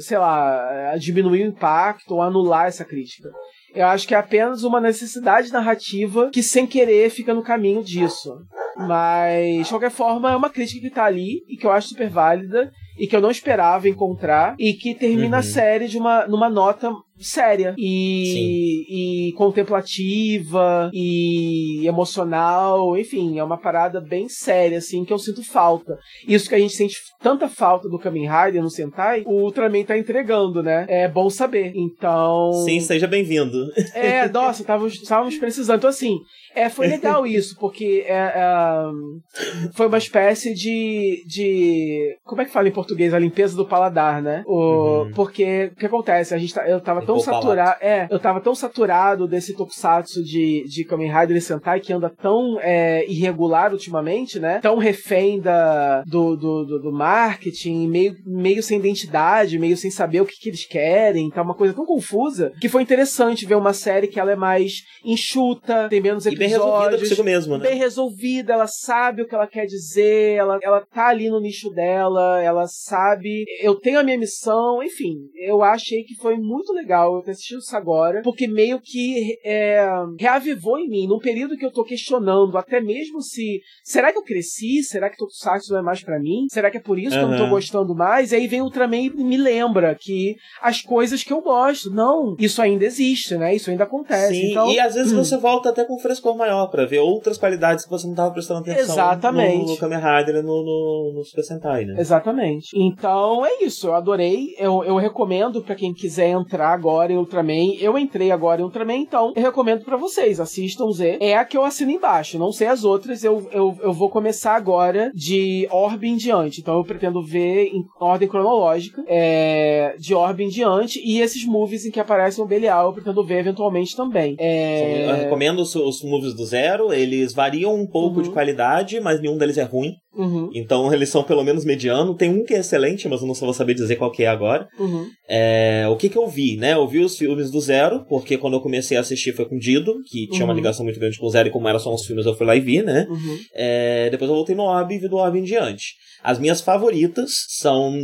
sei 0.00 0.18
lá, 0.18 0.94
diminuir 0.98 1.42
o 1.42 1.48
impacto 1.48 2.14
ou 2.14 2.22
anular 2.22 2.66
essa 2.66 2.84
crítica. 2.84 3.30
Eu 3.74 3.86
acho 3.86 4.06
que 4.06 4.14
é 4.14 4.18
apenas 4.18 4.62
uma 4.64 4.80
necessidade 4.80 5.50
narrativa 5.52 6.30
que, 6.32 6.42
sem 6.42 6.66
querer, 6.66 7.10
fica 7.10 7.32
no 7.32 7.42
caminho 7.42 7.82
disso. 7.82 8.30
Mas, 8.76 9.64
de 9.64 9.68
qualquer 9.70 9.90
forma, 9.90 10.30
é 10.32 10.36
uma 10.36 10.50
crítica 10.50 10.80
que 10.80 10.94
tá 10.94 11.04
ali 11.04 11.42
e 11.48 11.56
que 11.56 11.66
eu 11.66 11.70
acho 11.72 11.88
super 11.88 12.08
válida 12.08 12.70
e 12.98 13.06
que 13.06 13.14
eu 13.16 13.20
não 13.20 13.30
esperava 13.30 13.88
encontrar 13.88 14.54
e 14.58 14.72
que 14.74 14.94
termina 14.94 15.38
a 15.38 15.40
Uhum. 15.40 15.42
série 15.46 15.88
de 15.88 15.98
uma, 15.98 16.26
numa 16.26 16.48
nota 16.50 16.90
séria 17.26 17.74
e, 17.78 19.28
e 19.28 19.32
contemplativa 19.32 20.90
e 20.92 21.86
emocional, 21.86 22.96
enfim, 22.96 23.38
é 23.38 23.44
uma 23.44 23.58
parada 23.58 24.00
bem 24.00 24.28
séria, 24.28 24.78
assim, 24.78 25.04
que 25.04 25.12
eu 25.12 25.18
sinto 25.18 25.42
falta. 25.44 25.98
Isso 26.26 26.48
que 26.48 26.54
a 26.54 26.58
gente 26.58 26.74
sente 26.74 26.96
tanta 27.20 27.48
falta 27.48 27.88
do 27.88 27.98
Kamen 27.98 28.28
Rider 28.28 28.62
no 28.62 28.70
Sentai, 28.70 29.22
o 29.26 29.42
Ultraman 29.42 29.84
tá 29.84 29.96
entregando, 29.96 30.62
né? 30.62 30.86
É 30.88 31.08
bom 31.08 31.30
saber. 31.30 31.72
Então. 31.74 32.52
Sim, 32.64 32.80
seja 32.80 33.06
bem-vindo. 33.06 33.58
É, 33.94 34.28
nossa, 34.28 34.62
estávamos, 34.62 35.38
precisando. 35.38 35.78
Então, 35.78 35.90
assim, 35.90 36.18
é, 36.54 36.68
foi 36.68 36.86
legal 36.88 37.26
isso, 37.26 37.56
porque 37.58 38.04
é, 38.06 38.14
é, 38.14 39.70
foi 39.74 39.86
uma 39.86 39.98
espécie 39.98 40.54
de, 40.54 41.24
de. 41.26 42.16
Como 42.24 42.42
é 42.42 42.44
que 42.44 42.50
fala 42.50 42.68
em 42.68 42.72
português? 42.72 43.14
A 43.14 43.18
limpeza 43.18 43.56
do 43.56 43.66
paladar, 43.66 44.22
né? 44.22 44.42
O, 44.46 44.82
Uhum. 44.82 45.12
Porque 45.12 45.70
o 45.72 45.76
que 45.76 45.86
acontece? 45.86 46.34
A 46.34 46.38
gente 46.38 46.54
tá- 46.54 46.68
eu 46.68 46.80
tava 46.80 47.04
tão 47.04 47.11
Limpou 47.16 47.32
o 47.32 47.34
saturado. 47.34 47.78
É, 47.80 48.06
eu 48.10 48.18
tava 48.18 48.40
tão 48.40 48.54
saturado 48.54 49.26
desse 49.26 49.54
tokusatsu 49.54 50.22
de, 50.22 50.64
de 50.68 50.84
Kamen 50.84 51.12
Rider 51.12 51.36
e 51.36 51.40
Sentai 51.40 51.80
que 51.80 51.92
anda 51.92 52.10
tão 52.10 52.58
é, 52.60 53.04
irregular 53.10 53.72
ultimamente, 53.72 54.38
né? 54.38 54.60
Tão 54.60 54.78
refém 54.78 55.40
da, 55.40 56.02
do, 56.02 56.36
do, 56.36 56.64
do, 56.64 56.78
do 56.82 56.92
marketing, 56.92 57.88
meio, 57.88 58.14
meio 58.26 58.62
sem 58.62 58.78
identidade, 58.78 59.58
meio 59.58 59.76
sem 59.76 59.90
saber 59.90 60.20
o 60.20 60.26
que, 60.26 60.36
que 60.38 60.48
eles 60.48 60.64
querem, 60.64 61.30
tá 61.30 61.42
uma 61.42 61.54
coisa 61.54 61.74
tão 61.74 61.84
confusa 61.84 62.52
que 62.60 62.68
foi 62.68 62.82
interessante 62.82 63.46
ver 63.46 63.54
uma 63.54 63.72
série 63.72 64.06
que 64.06 64.18
ela 64.20 64.32
é 64.32 64.36
mais 64.36 64.82
enxuta, 65.04 65.88
tem 65.88 66.00
menos 66.00 66.26
E 66.26 66.36
bem 66.36 66.48
resolvida 66.48 66.76
episódios. 66.78 67.00
consigo 67.08 67.24
mesmo, 67.24 67.58
né? 67.58 67.68
Bem 67.68 67.78
resolvida, 67.78 68.52
ela 68.52 68.66
sabe 68.66 69.22
o 69.22 69.26
que 69.28 69.34
ela 69.34 69.46
quer 69.46 69.66
dizer, 69.66 70.36
ela, 70.36 70.58
ela 70.62 70.80
tá 70.92 71.08
ali 71.08 71.28
no 71.28 71.40
nicho 71.40 71.70
dela, 71.70 72.40
ela 72.42 72.66
sabe. 72.66 73.44
Eu 73.60 73.74
tenho 73.74 74.00
a 74.00 74.02
minha 74.02 74.18
missão, 74.18 74.82
enfim, 74.82 75.16
eu 75.34 75.62
achei 75.62 76.02
que 76.04 76.14
foi 76.16 76.36
muito 76.36 76.72
legal 76.72 76.91
eu 77.00 77.22
ter 77.22 77.32
assistido 77.32 77.58
isso 77.58 77.76
agora, 77.76 78.22
porque 78.22 78.46
meio 78.46 78.80
que 78.80 79.38
é, 79.44 79.84
reavivou 80.18 80.78
em 80.78 80.88
mim, 80.88 81.06
num 81.06 81.18
período 81.18 81.56
que 81.56 81.64
eu 81.64 81.72
tô 81.72 81.84
questionando, 81.84 82.56
até 82.56 82.80
mesmo 82.80 83.20
se. 83.20 83.60
Será 83.82 84.12
que 84.12 84.18
eu 84.18 84.22
cresci? 84.22 84.82
Será 84.82 85.08
que 85.10 85.16
Tokusatsu 85.16 85.72
não 85.72 85.80
é 85.80 85.82
mais 85.82 86.02
pra 86.02 86.18
mim? 86.18 86.46
Será 86.50 86.70
que 86.70 86.78
é 86.78 86.80
por 86.80 86.98
isso 86.98 87.16
que 87.16 87.22
eu 87.22 87.28
não 87.28 87.38
tô 87.38 87.48
gostando 87.48 87.94
mais? 87.94 88.32
E 88.32 88.36
aí 88.36 88.46
vem 88.46 88.60
Ultraman 88.60 88.96
e 88.96 89.10
me 89.10 89.36
lembra 89.36 89.96
que 89.98 90.36
as 90.60 90.82
coisas 90.82 91.22
que 91.22 91.32
eu 91.32 91.40
gosto, 91.40 91.90
não, 91.90 92.36
isso 92.38 92.60
ainda 92.60 92.84
existe, 92.84 93.36
né? 93.36 93.54
Isso 93.54 93.70
ainda 93.70 93.84
acontece. 93.84 94.34
Sim, 94.34 94.50
então, 94.50 94.70
e 94.70 94.78
às 94.78 94.94
vezes 94.94 95.12
você 95.12 95.36
volta 95.36 95.70
até 95.70 95.84
com 95.84 95.96
um 95.96 95.98
frescor 95.98 96.36
maior 96.36 96.66
pra 96.68 96.84
ver 96.84 96.98
outras 96.98 97.38
qualidades 97.38 97.84
que 97.84 97.90
você 97.90 98.06
não 98.06 98.14
tava 98.14 98.32
prestando 98.32 98.60
atenção 98.60 98.94
Exatamente. 98.94 99.64
no, 99.64 99.72
no 99.72 99.76
Kamen 99.76 99.98
Rider 99.98 100.36
e 100.36 100.42
no, 100.42 100.62
no, 100.62 101.12
no 101.14 101.24
Super 101.24 101.42
Sentai, 101.42 101.84
né? 101.84 101.94
Exatamente. 101.98 102.68
Então 102.74 103.44
é 103.44 103.64
isso, 103.64 103.88
eu 103.88 103.94
adorei. 103.94 104.54
Eu, 104.58 104.84
eu 104.84 104.96
recomendo 104.96 105.62
pra 105.62 105.74
quem 105.74 105.92
quiser 105.92 106.28
entrar 106.28 106.72
agora 106.82 107.12
em 107.12 107.16
Ultraman. 107.16 107.74
Eu 107.78 107.96
entrei 107.96 108.32
agora 108.32 108.60
em 108.60 108.64
Ultraman, 108.64 108.96
então 108.96 109.32
eu 109.36 109.42
recomendo 109.42 109.84
para 109.84 109.96
vocês. 109.96 110.40
Assistam 110.40 110.90
Z. 110.90 111.18
É 111.20 111.36
a 111.36 111.44
que 111.44 111.56
eu 111.56 111.64
assino 111.64 111.92
embaixo. 111.92 112.38
Não 112.38 112.50
sei 112.50 112.66
as 112.66 112.82
outras, 112.82 113.22
eu, 113.22 113.48
eu, 113.52 113.78
eu 113.80 113.92
vou 113.92 114.10
começar 114.10 114.56
agora 114.56 115.12
de 115.14 115.68
Orb 115.70 116.04
em 116.04 116.16
diante. 116.16 116.60
Então 116.60 116.76
eu 116.76 116.84
pretendo 116.84 117.22
ver 117.22 117.68
em 117.68 117.84
ordem 118.00 118.28
cronológica, 118.28 119.04
é, 119.06 119.94
de 119.96 120.12
Orb 120.12 120.42
em 120.42 120.48
diante. 120.48 121.00
E 121.04 121.20
esses 121.20 121.46
movies 121.46 121.86
em 121.86 121.92
que 121.92 122.00
aparece 122.00 122.40
o 122.40 122.46
Belial, 122.46 122.86
eu 122.86 122.92
pretendo 122.92 123.24
ver 123.24 123.38
eventualmente 123.38 123.96
também. 123.96 124.34
É... 124.38 125.08
Eu 125.08 125.14
recomendo 125.14 125.60
os, 125.60 125.74
os 125.76 126.02
movies 126.02 126.34
do 126.34 126.44
zero, 126.44 126.92
eles 126.92 127.32
variam 127.32 127.74
um 127.74 127.86
pouco 127.86 128.16
uhum. 128.16 128.22
de 128.22 128.30
qualidade, 128.30 128.98
mas 129.00 129.20
nenhum 129.20 129.38
deles 129.38 129.56
é 129.56 129.62
ruim. 129.62 129.94
Uhum. 130.14 130.50
Então 130.54 130.92
eles 130.92 131.08
são 131.08 131.22
pelo 131.22 131.42
menos 131.42 131.64
mediano. 131.64 132.14
Tem 132.14 132.30
um 132.30 132.44
que 132.44 132.54
é 132.54 132.58
excelente, 132.58 133.08
mas 133.08 133.20
eu 133.20 133.26
não 133.26 133.34
vou 133.34 133.54
saber 133.54 133.74
dizer 133.74 133.96
qual 133.96 134.10
que 134.10 134.24
é 134.24 134.26
agora. 134.26 134.68
Uhum. 134.78 135.08
É, 135.28 135.86
o 135.88 135.96
que 135.96 136.08
que 136.08 136.18
eu 136.18 136.28
vi, 136.28 136.56
né? 136.56 136.74
Eu 136.74 136.86
vi 136.86 137.00
os 137.00 137.16
filmes 137.16 137.50
do 137.50 137.60
Zero, 137.60 138.04
porque 138.08 138.36
quando 138.36 138.54
eu 138.54 138.60
comecei 138.60 138.96
a 138.96 139.00
assistir 139.00 139.34
foi 139.34 139.46
com 139.46 139.58
Dido, 139.58 139.94
que 140.10 140.26
tinha 140.28 140.44
uma 140.44 140.52
uhum. 140.52 140.58
ligação 140.58 140.84
muito 140.84 141.00
grande 141.00 141.18
com 141.18 141.26
o 141.26 141.30
Zero, 141.30 141.48
e 141.48 141.52
como 141.52 141.68
eram 141.68 141.78
só 141.78 141.92
uns 141.92 142.04
filmes 142.04 142.26
eu 142.26 142.34
fui 142.34 142.46
lá 142.46 142.54
e 142.54 142.60
vi, 142.60 142.82
né? 142.82 143.06
Uhum. 143.08 143.38
É, 143.54 144.10
depois 144.10 144.28
eu 144.28 144.36
voltei 144.36 144.54
no 144.54 144.64
Orb 144.64 144.94
e 144.94 144.98
vi 144.98 145.08
do 145.08 145.16
Orb 145.16 145.38
em 145.38 145.42
diante. 145.42 145.94
As 146.22 146.38
minhas 146.38 146.60
favoritas 146.60 147.30
são... 147.48 147.94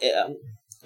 É, 0.00 0.26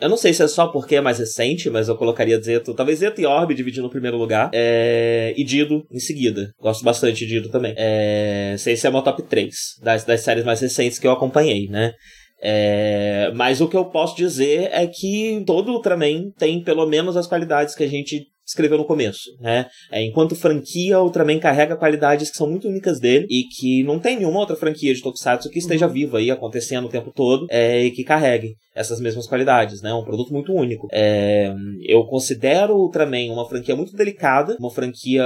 eu 0.01 0.09
não 0.09 0.17
sei 0.17 0.33
se 0.33 0.43
é 0.43 0.49
só 0.49 0.69
porque 0.69 0.97
é 0.97 1.01
mais 1.01 1.19
recente, 1.19 1.69
mas 1.71 1.89
eu 1.89 1.97
colocaria 1.97 2.41
Zeto. 2.41 2.75
Talvez 2.75 3.01
Zeto 3.01 3.21
e 3.21 3.27
Orb 3.27 3.55
dividindo 3.55 3.85
no 3.85 3.91
primeiro 3.91 4.17
lugar. 4.17 4.51
É... 4.53 5.33
E 5.37 5.45
Dido 5.45 5.87
em 5.91 5.99
seguida. 5.99 6.53
Gosto 6.61 6.85
bastante 6.85 7.27
de 7.27 7.35
Dido 7.35 7.49
também. 7.49 7.75
É... 7.77 8.55
Sei 8.59 8.77
se 8.77 8.87
é 8.87 8.91
meu 8.91 9.03
top 9.03 9.23
3 9.23 9.55
das, 9.83 10.05
das 10.05 10.21
séries 10.21 10.45
mais 10.45 10.61
recentes 10.61 10.99
que 10.99 11.07
eu 11.07 11.13
acompanhei, 11.13 11.69
né? 11.69 11.93
É... 12.41 13.33
Mas 13.35 13.61
o 13.61 13.69
que 13.69 13.77
eu 13.77 13.87
posso 13.87 14.17
dizer 14.17 14.71
é 14.73 14.87
que 14.87 15.43
todo 15.47 15.73
Ultraman 15.73 16.31
tem 16.39 16.63
pelo 16.63 16.87
menos 16.87 17.17
as 17.17 17.27
qualidades 17.27 17.75
que 17.75 17.85
a 17.85 17.89
gente 17.89 18.27
escreveu 18.49 18.79
no 18.79 18.85
começo, 18.85 19.31
né? 19.41 19.67
É, 19.93 20.03
enquanto 20.03 20.35
franquia, 20.35 20.99
o 20.99 21.05
Ultraman 21.05 21.39
carrega 21.39 21.77
qualidades 21.77 22.31
que 22.31 22.37
são 22.37 22.49
muito 22.49 22.69
únicas 22.69 22.99
dele 22.99 23.27
e 23.29 23.45
que 23.45 23.85
não 23.85 23.99
tem 23.99 24.17
nenhuma 24.17 24.41
outra 24.41 24.57
franquia 24.57 24.95
de 24.95 25.03
Tokusatsu 25.03 25.51
que 25.51 25.59
esteja 25.59 25.87
uhum. 25.87 25.93
viva 25.93 26.19
aí, 26.19 26.31
acontecendo 26.31 26.87
o 26.87 26.91
tempo 26.91 27.13
todo 27.15 27.47
é, 27.51 27.85
e 27.85 27.91
que 27.91 28.03
carregue 28.03 28.55
essas 28.75 29.01
mesmas 29.01 29.27
qualidades, 29.27 29.83
né? 29.83 29.93
Um 29.93 30.05
produto 30.05 30.33
muito 30.33 30.53
único. 30.53 30.87
É, 30.93 31.53
eu 31.85 32.05
considero 32.05 32.75
o 32.75 32.83
Ultraman 32.85 33.33
uma 33.33 33.49
franquia 33.49 33.75
muito 33.75 33.93
delicada, 33.93 34.57
uma 34.61 34.71
franquia 34.71 35.25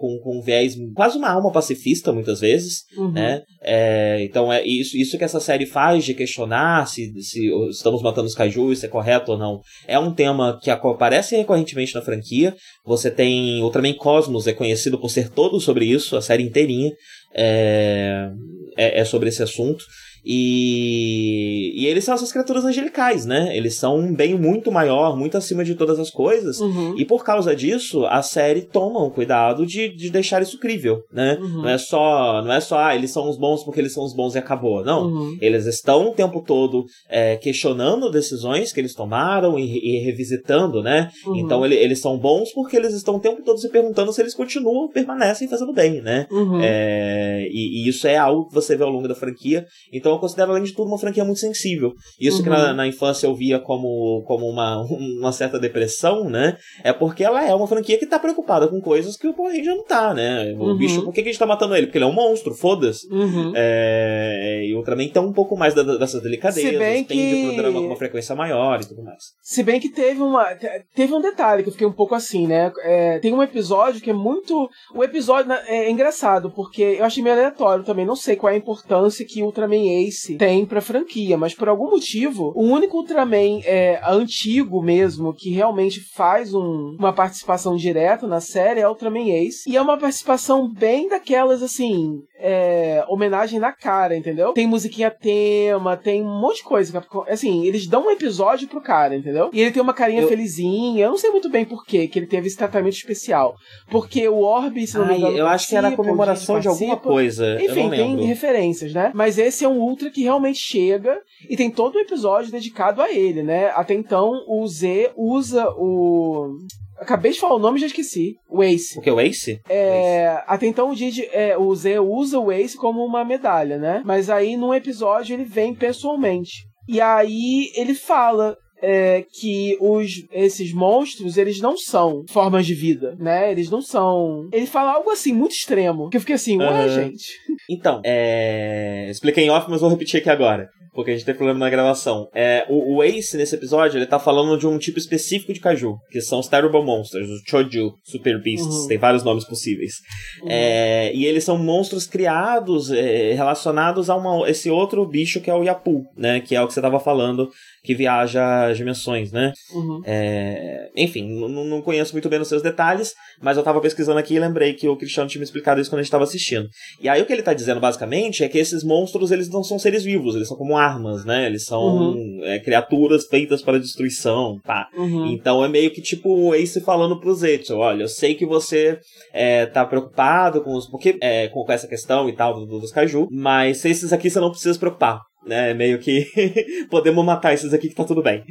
com, 0.00 0.18
com 0.22 0.38
um 0.38 0.40
viés, 0.40 0.74
quase 0.94 1.18
uma 1.18 1.28
alma 1.28 1.52
pacifista, 1.52 2.12
muitas 2.12 2.40
vezes, 2.40 2.84
uhum. 2.96 3.12
né? 3.12 3.42
É, 3.62 4.22
então 4.24 4.52
é 4.52 4.64
isso, 4.64 4.96
isso 4.96 5.18
que 5.18 5.24
essa 5.24 5.38
série 5.38 5.66
faz 5.66 6.04
de 6.04 6.14
questionar 6.14 6.88
se, 6.88 7.12
se 7.20 7.46
estamos 7.70 8.02
matando 8.02 8.26
os 8.26 8.34
kaiju, 8.34 8.74
se 8.74 8.86
é 8.86 8.88
correto 8.88 9.32
ou 9.32 9.38
não. 9.38 9.60
É 9.86 9.98
um 9.98 10.12
tema 10.12 10.58
que 10.62 10.70
aparece 10.70 11.36
recorrentemente 11.36 11.94
na 11.94 12.02
franquia. 12.02 12.54
Você 12.84 13.10
tem 13.10 13.62
Ultraman 13.62 13.94
Cosmos, 13.94 14.46
é 14.46 14.52
conhecido 14.52 14.98
por 14.98 15.10
ser 15.10 15.30
todo 15.30 15.58
sobre 15.60 15.86
isso, 15.86 16.16
a 16.16 16.22
série 16.22 16.42
inteirinha 16.42 16.92
é, 17.34 18.30
é, 18.76 19.00
é 19.00 19.04
sobre 19.04 19.28
esse 19.28 19.42
assunto. 19.42 19.84
E, 20.24 21.72
e 21.74 21.86
eles 21.86 22.04
são 22.04 22.14
essas 22.14 22.32
criaturas 22.32 22.64
angelicais, 22.64 23.26
né? 23.26 23.54
Eles 23.54 23.74
são 23.74 23.98
um 23.98 24.14
bem 24.14 24.34
muito 24.34 24.72
maior, 24.72 25.16
muito 25.16 25.36
acima 25.36 25.64
de 25.64 25.74
todas 25.74 25.98
as 25.98 26.10
coisas. 26.10 26.58
Uhum. 26.60 26.94
E 26.96 27.04
por 27.04 27.22
causa 27.22 27.54
disso, 27.54 28.06
a 28.06 28.22
série 28.22 28.62
toma 28.62 29.04
um 29.04 29.10
cuidado 29.10 29.66
de, 29.66 29.94
de 29.94 30.10
deixar 30.10 30.40
isso 30.40 30.58
crível, 30.58 31.02
né? 31.12 31.38
Uhum. 31.40 31.62
Não 31.62 31.68
é 31.68 31.76
só, 31.76 32.42
não 32.42 32.52
é 32.52 32.60
só, 32.60 32.78
ah, 32.78 32.94
eles 32.94 33.10
são 33.10 33.28
os 33.28 33.36
bons 33.36 33.62
porque 33.64 33.80
eles 33.80 33.92
são 33.92 34.02
os 34.02 34.14
bons 34.14 34.34
e 34.34 34.38
acabou. 34.38 34.82
Não. 34.82 35.06
Uhum. 35.06 35.38
Eles 35.40 35.66
estão 35.66 36.08
o 36.08 36.14
tempo 36.14 36.42
todo 36.42 36.84
é, 37.08 37.36
questionando 37.36 38.10
decisões 38.10 38.72
que 38.72 38.80
eles 38.80 38.94
tomaram 38.94 39.58
e, 39.58 39.64
e 39.64 39.98
revisitando, 40.04 40.82
né? 40.82 41.10
Uhum. 41.26 41.36
Então 41.36 41.64
ele, 41.64 41.74
eles 41.74 42.00
são 42.00 42.18
bons 42.18 42.50
porque 42.52 42.76
eles 42.76 42.94
estão 42.94 43.16
o 43.16 43.20
tempo 43.20 43.42
todo 43.42 43.58
se 43.58 43.68
perguntando 43.68 44.12
se 44.12 44.22
eles 44.22 44.34
continuam, 44.34 44.88
permanecem 44.88 45.48
fazendo 45.48 45.72
bem, 45.72 46.00
né? 46.00 46.26
Uhum. 46.30 46.60
É, 46.62 47.46
e, 47.50 47.84
e 47.84 47.88
isso 47.88 48.06
é 48.06 48.16
algo 48.16 48.48
que 48.48 48.54
você 48.54 48.74
vê 48.74 48.84
ao 48.84 48.90
longo 48.90 49.08
da 49.08 49.14
franquia. 49.14 49.66
Então 49.92 50.13
eu 50.14 50.20
considero, 50.20 50.52
além 50.52 50.64
de 50.64 50.72
tudo, 50.72 50.88
uma 50.88 50.98
franquia 50.98 51.24
muito 51.24 51.40
sensível. 51.40 51.92
Isso 52.20 52.38
uhum. 52.38 52.44
que 52.44 52.50
na, 52.50 52.72
na, 52.72 52.86
infância 52.86 53.26
eu 53.26 53.34
via 53.34 53.58
como, 53.58 54.22
como 54.26 54.46
uma, 54.46 54.82
uma 55.20 55.32
certa 55.32 55.58
depressão, 55.58 56.28
né? 56.28 56.56
É 56.82 56.92
porque 56.92 57.24
ela 57.24 57.44
é 57.44 57.54
uma 57.54 57.66
franquia 57.66 57.98
que 57.98 58.06
tá 58.06 58.18
preocupada 58.18 58.68
com 58.68 58.80
coisas 58.80 59.16
que 59.16 59.26
o 59.26 59.34
Power 59.34 59.54
Ranger 59.54 59.76
não 59.76 59.84
tá, 59.84 60.14
né? 60.14 60.54
O 60.58 60.64
uhum. 60.64 60.76
bicho, 60.76 61.02
por 61.02 61.12
que, 61.12 61.22
que 61.22 61.28
a 61.28 61.32
gente 61.32 61.38
tá 61.38 61.46
matando 61.46 61.76
ele? 61.76 61.86
Porque 61.86 61.98
ele 61.98 62.04
é 62.04 62.08
um 62.08 62.12
monstro, 62.12 62.54
foda-se. 62.54 63.06
Uhum. 63.12 63.52
É, 63.54 64.64
e 64.66 64.74
Ultraman 64.74 65.08
tem 65.08 65.22
um 65.22 65.32
pouco 65.32 65.56
mais 65.56 65.74
da, 65.74 65.82
dessas 65.82 66.22
delicadezas, 66.22 66.70
Se 66.70 66.78
bem 66.78 67.04
tem 67.04 67.16
que... 67.16 67.36
de 67.36 67.46
programa 67.46 67.80
com 67.80 67.86
uma 67.86 67.96
frequência 67.96 68.34
maior 68.34 68.80
e 68.80 68.86
tudo 68.86 69.02
mais. 69.02 69.22
Se 69.42 69.62
bem 69.62 69.80
que 69.80 69.88
teve 69.88 70.20
uma. 70.20 70.46
Teve 70.94 71.14
um 71.14 71.20
detalhe 71.20 71.62
que 71.62 71.68
eu 71.68 71.72
fiquei 71.72 71.86
um 71.86 71.92
pouco 71.92 72.14
assim, 72.14 72.46
né? 72.46 72.72
É, 72.82 73.18
tem 73.18 73.32
um 73.32 73.42
episódio 73.42 74.00
que 74.00 74.10
é 74.10 74.14
muito. 74.14 74.68
O 74.94 75.02
episódio 75.02 75.52
é 75.52 75.90
engraçado, 75.90 76.50
porque 76.50 76.82
eu 76.82 77.04
achei 77.04 77.22
meio 77.22 77.36
aleatório 77.36 77.84
também. 77.84 78.06
Não 78.06 78.16
sei 78.16 78.36
qual 78.36 78.50
é 78.50 78.54
a 78.54 78.58
importância 78.58 79.26
que 79.26 79.42
Ultraman 79.42 79.76
Ace 80.06 80.36
tem 80.36 80.64
pra 80.64 80.80
franquia, 80.80 81.36
mas 81.36 81.54
por 81.54 81.68
algum 81.68 81.90
motivo, 81.90 82.52
o 82.54 82.62
único 82.62 82.98
Ultraman 82.98 83.60
é, 83.64 84.00
antigo 84.06 84.82
mesmo 84.82 85.34
que 85.34 85.50
realmente 85.50 86.00
faz 86.00 86.54
um, 86.54 86.96
uma 86.98 87.12
participação 87.12 87.76
direta 87.76 88.26
na 88.26 88.40
série 88.40 88.80
é 88.80 88.88
Ultraman 88.88 89.30
Ace. 89.30 89.68
E 89.68 89.76
é 89.76 89.82
uma 89.82 89.98
participação 89.98 90.68
bem 90.68 91.08
daquelas 91.08 91.62
assim. 91.62 92.22
É, 92.38 93.04
homenagem 93.08 93.58
na 93.58 93.72
cara, 93.72 94.16
entendeu? 94.16 94.52
Tem 94.52 94.66
musiquinha 94.66 95.10
tema, 95.10 95.96
tem 95.96 96.22
um 96.22 96.40
monte 96.40 96.58
de 96.58 96.64
coisa. 96.64 97.04
Assim, 97.28 97.64
eles 97.64 97.86
dão 97.86 98.06
um 98.06 98.10
episódio 98.10 98.68
pro 98.68 98.82
cara, 98.82 99.16
entendeu? 99.16 99.50
E 99.52 99.60
ele 99.60 99.70
tem 99.70 99.82
uma 99.82 99.94
carinha 99.94 100.22
eu... 100.22 100.28
felizinha. 100.28 101.04
Eu 101.04 101.10
não 101.10 101.18
sei 101.18 101.30
muito 101.30 101.48
bem 101.48 101.64
por 101.64 101.86
quê, 101.86 102.06
que 102.06 102.18
ele 102.18 102.26
teve 102.26 102.46
esse 102.46 102.56
tratamento 102.56 102.94
especial. 102.94 103.54
Porque 103.90 104.28
o 104.28 104.40
Orb, 104.40 104.86
se 104.86 104.98
não 104.98 105.06
me 105.06 105.16
engano. 105.16 105.36
Eu 105.36 105.46
acho 105.46 105.68
que 105.68 105.76
era 105.76 105.88
a 105.88 105.96
comemoração 105.96 106.60
de 106.60 106.68
alguma 106.68 106.96
coisa. 106.96 107.58
Enfim, 107.62 107.88
tem 107.90 108.24
referências, 108.24 108.92
né? 108.92 109.10
Mas 109.14 109.38
esse 109.38 109.64
é 109.64 109.68
um 109.68 109.80
Ultra 109.94 110.10
que 110.10 110.24
realmente 110.24 110.58
chega 110.58 111.20
e 111.48 111.56
tem 111.56 111.70
todo 111.70 111.96
um 111.96 112.00
episódio 112.00 112.50
dedicado 112.50 113.00
a 113.00 113.12
ele, 113.12 113.44
né? 113.44 113.70
Até 113.70 113.94
então, 113.94 114.44
o 114.48 114.66
Z 114.66 115.12
usa 115.16 115.70
o. 115.76 116.58
Acabei 116.98 117.30
de 117.30 117.38
falar 117.38 117.54
o 117.54 117.60
nome 117.60 117.78
e 117.78 117.80
já 117.80 117.86
esqueci. 117.86 118.36
O 118.48 118.60
Ace. 118.62 118.98
O 118.98 119.02
que? 119.02 119.10
O 119.10 119.20
Ace? 119.20 119.60
É, 119.68 120.26
Ace. 120.26 120.44
Até 120.48 120.66
então 120.66 120.90
o, 120.90 120.96
Didi, 120.96 121.28
é, 121.32 121.56
o 121.56 121.72
Z 121.74 122.00
usa 122.00 122.40
o 122.40 122.50
Ace 122.50 122.76
como 122.76 123.04
uma 123.04 123.24
medalha, 123.24 123.78
né? 123.78 124.02
Mas 124.04 124.28
aí 124.28 124.56
num 124.56 124.74
episódio 124.74 125.34
ele 125.34 125.44
vem 125.44 125.74
pessoalmente. 125.74 126.66
E 126.88 127.00
aí 127.00 127.70
ele 127.76 127.94
fala 127.94 128.56
é, 128.84 129.22
que 129.22 129.76
os, 129.80 130.24
esses 130.32 130.72
monstros, 130.72 131.36
eles 131.36 131.60
não 131.60 131.76
são 131.76 132.24
formas 132.28 132.66
de 132.66 132.74
vida, 132.74 133.16
né? 133.18 133.50
Eles 133.50 133.70
não 133.70 133.80
são. 133.80 134.48
Ele 134.52 134.66
fala 134.66 134.92
algo 134.92 135.10
assim, 135.10 135.32
muito 135.32 135.52
extremo. 135.52 136.08
Que 136.10 136.16
eu 136.16 136.20
fiquei 136.20 136.34
assim, 136.34 136.58
ué, 136.58 136.86
uhum. 136.86 136.94
gente. 136.94 137.24
Então, 137.70 138.02
é. 138.04 139.08
Expliquei 139.10 139.44
em 139.44 139.50
off, 139.50 139.70
mas 139.70 139.80
vou 139.80 139.88
repetir 139.88 140.20
aqui 140.20 140.28
agora 140.28 140.68
porque 140.94 141.10
a 141.10 141.14
gente 141.14 141.26
tem 141.26 141.34
problema 141.34 141.58
na 141.58 141.68
gravação. 141.68 142.28
É, 142.32 142.64
o, 142.68 142.96
o, 142.96 143.02
Ace, 143.02 143.36
nesse 143.36 143.56
episódio, 143.56 143.98
ele 143.98 144.06
tá 144.06 144.18
falando 144.18 144.56
de 144.56 144.66
um 144.66 144.78
tipo 144.78 144.98
específico 144.98 145.52
de 145.52 145.58
caju, 145.58 145.96
que 146.08 146.20
são 146.20 146.38
os 146.38 146.46
Terrible 146.46 146.84
Monsters, 146.84 147.28
os 147.28 147.42
Choju 147.46 147.94
Super 148.04 148.40
Beasts, 148.40 148.74
uhum. 148.74 148.88
tem 148.88 148.96
vários 148.96 149.24
nomes 149.24 149.44
possíveis. 149.44 149.94
Uhum. 150.42 150.48
É, 150.50 151.12
e 151.12 151.26
eles 151.26 151.42
são 151.42 151.58
monstros 151.58 152.06
criados, 152.06 152.92
é, 152.92 153.32
relacionados 153.32 154.08
a 154.08 154.14
uma, 154.14 154.48
esse 154.48 154.70
outro 154.70 155.04
bicho 155.04 155.40
que 155.40 155.50
é 155.50 155.54
o 155.54 155.64
Yapu, 155.64 156.04
né, 156.16 156.40
que 156.40 156.54
é 156.54 156.62
o 156.62 156.68
que 156.68 156.72
você 156.72 156.80
tava 156.80 157.00
falando, 157.00 157.50
que 157.84 157.94
viaja 157.94 158.66
as 158.66 158.78
dimensões, 158.78 159.30
né? 159.30 159.52
Uhum. 159.72 160.00
É, 160.06 160.90
enfim, 160.96 161.28
não 161.28 161.82
conheço 161.82 162.14
muito 162.14 162.30
bem 162.30 162.40
os 162.40 162.48
seus 162.48 162.62
detalhes, 162.62 163.12
mas 163.42 163.58
eu 163.58 163.62
tava 163.62 163.80
pesquisando 163.80 164.18
aqui 164.18 164.34
e 164.34 164.38
lembrei 164.38 164.72
que 164.72 164.88
o 164.88 164.96
Cristiano 164.96 165.28
tinha 165.28 165.38
me 165.38 165.44
explicado 165.44 165.80
isso 165.80 165.90
quando 165.90 166.00
a 166.00 166.02
gente 166.02 166.10
tava 166.10 166.24
assistindo. 166.24 166.66
E 166.98 167.08
aí 167.08 167.20
o 167.20 167.26
que 167.26 167.32
ele 167.32 167.42
tá 167.42 167.52
dizendo, 167.52 167.80
basicamente, 167.80 168.42
é 168.42 168.48
que 168.48 168.56
esses 168.56 168.82
monstros, 168.82 169.30
eles 169.30 169.50
não 169.50 169.62
são 169.62 169.78
seres 169.78 170.02
vivos, 170.02 170.34
eles 170.34 170.48
são 170.48 170.56
como 170.56 170.76
armas, 170.76 171.26
né? 171.26 171.44
Eles 171.44 171.64
são 171.64 171.82
uhum. 171.82 172.40
é, 172.44 172.58
criaturas 172.58 173.26
feitas 173.26 173.60
para 173.60 173.78
destruição, 173.78 174.58
pá. 174.64 174.88
Uhum. 174.96 175.26
Então 175.26 175.62
é 175.62 175.68
meio 175.68 175.90
que 175.90 176.00
tipo 176.00 176.30
o 176.30 176.54
Ace 176.54 176.80
falando 176.80 177.20
pro 177.20 177.34
Zetsu, 177.34 177.76
olha, 177.76 178.04
eu 178.04 178.08
sei 178.08 178.34
que 178.34 178.46
você 178.46 178.98
é, 179.32 179.66
tá 179.66 179.84
preocupado 179.84 180.62
com 180.62 180.74
os... 180.74 180.88
Porque, 180.88 181.18
é, 181.20 181.48
com 181.48 181.64
essa 181.68 181.86
questão 181.86 182.28
e 182.30 182.32
tal 182.32 182.54
do, 182.54 182.66
do, 182.66 182.80
dos 182.80 182.92
kaiju, 182.92 183.28
mas 183.30 183.84
esses 183.84 184.10
aqui 184.12 184.30
você 184.30 184.40
não 184.40 184.50
precisa 184.50 184.72
se 184.72 184.80
preocupar 184.80 185.20
né? 185.46 185.74
Meio 185.74 185.98
que 185.98 186.26
podemos 186.90 187.24
matar 187.24 187.54
esses 187.54 187.72
aqui 187.72 187.88
que 187.88 187.94
tá 187.94 188.04
tudo 188.04 188.22
bem. 188.22 188.42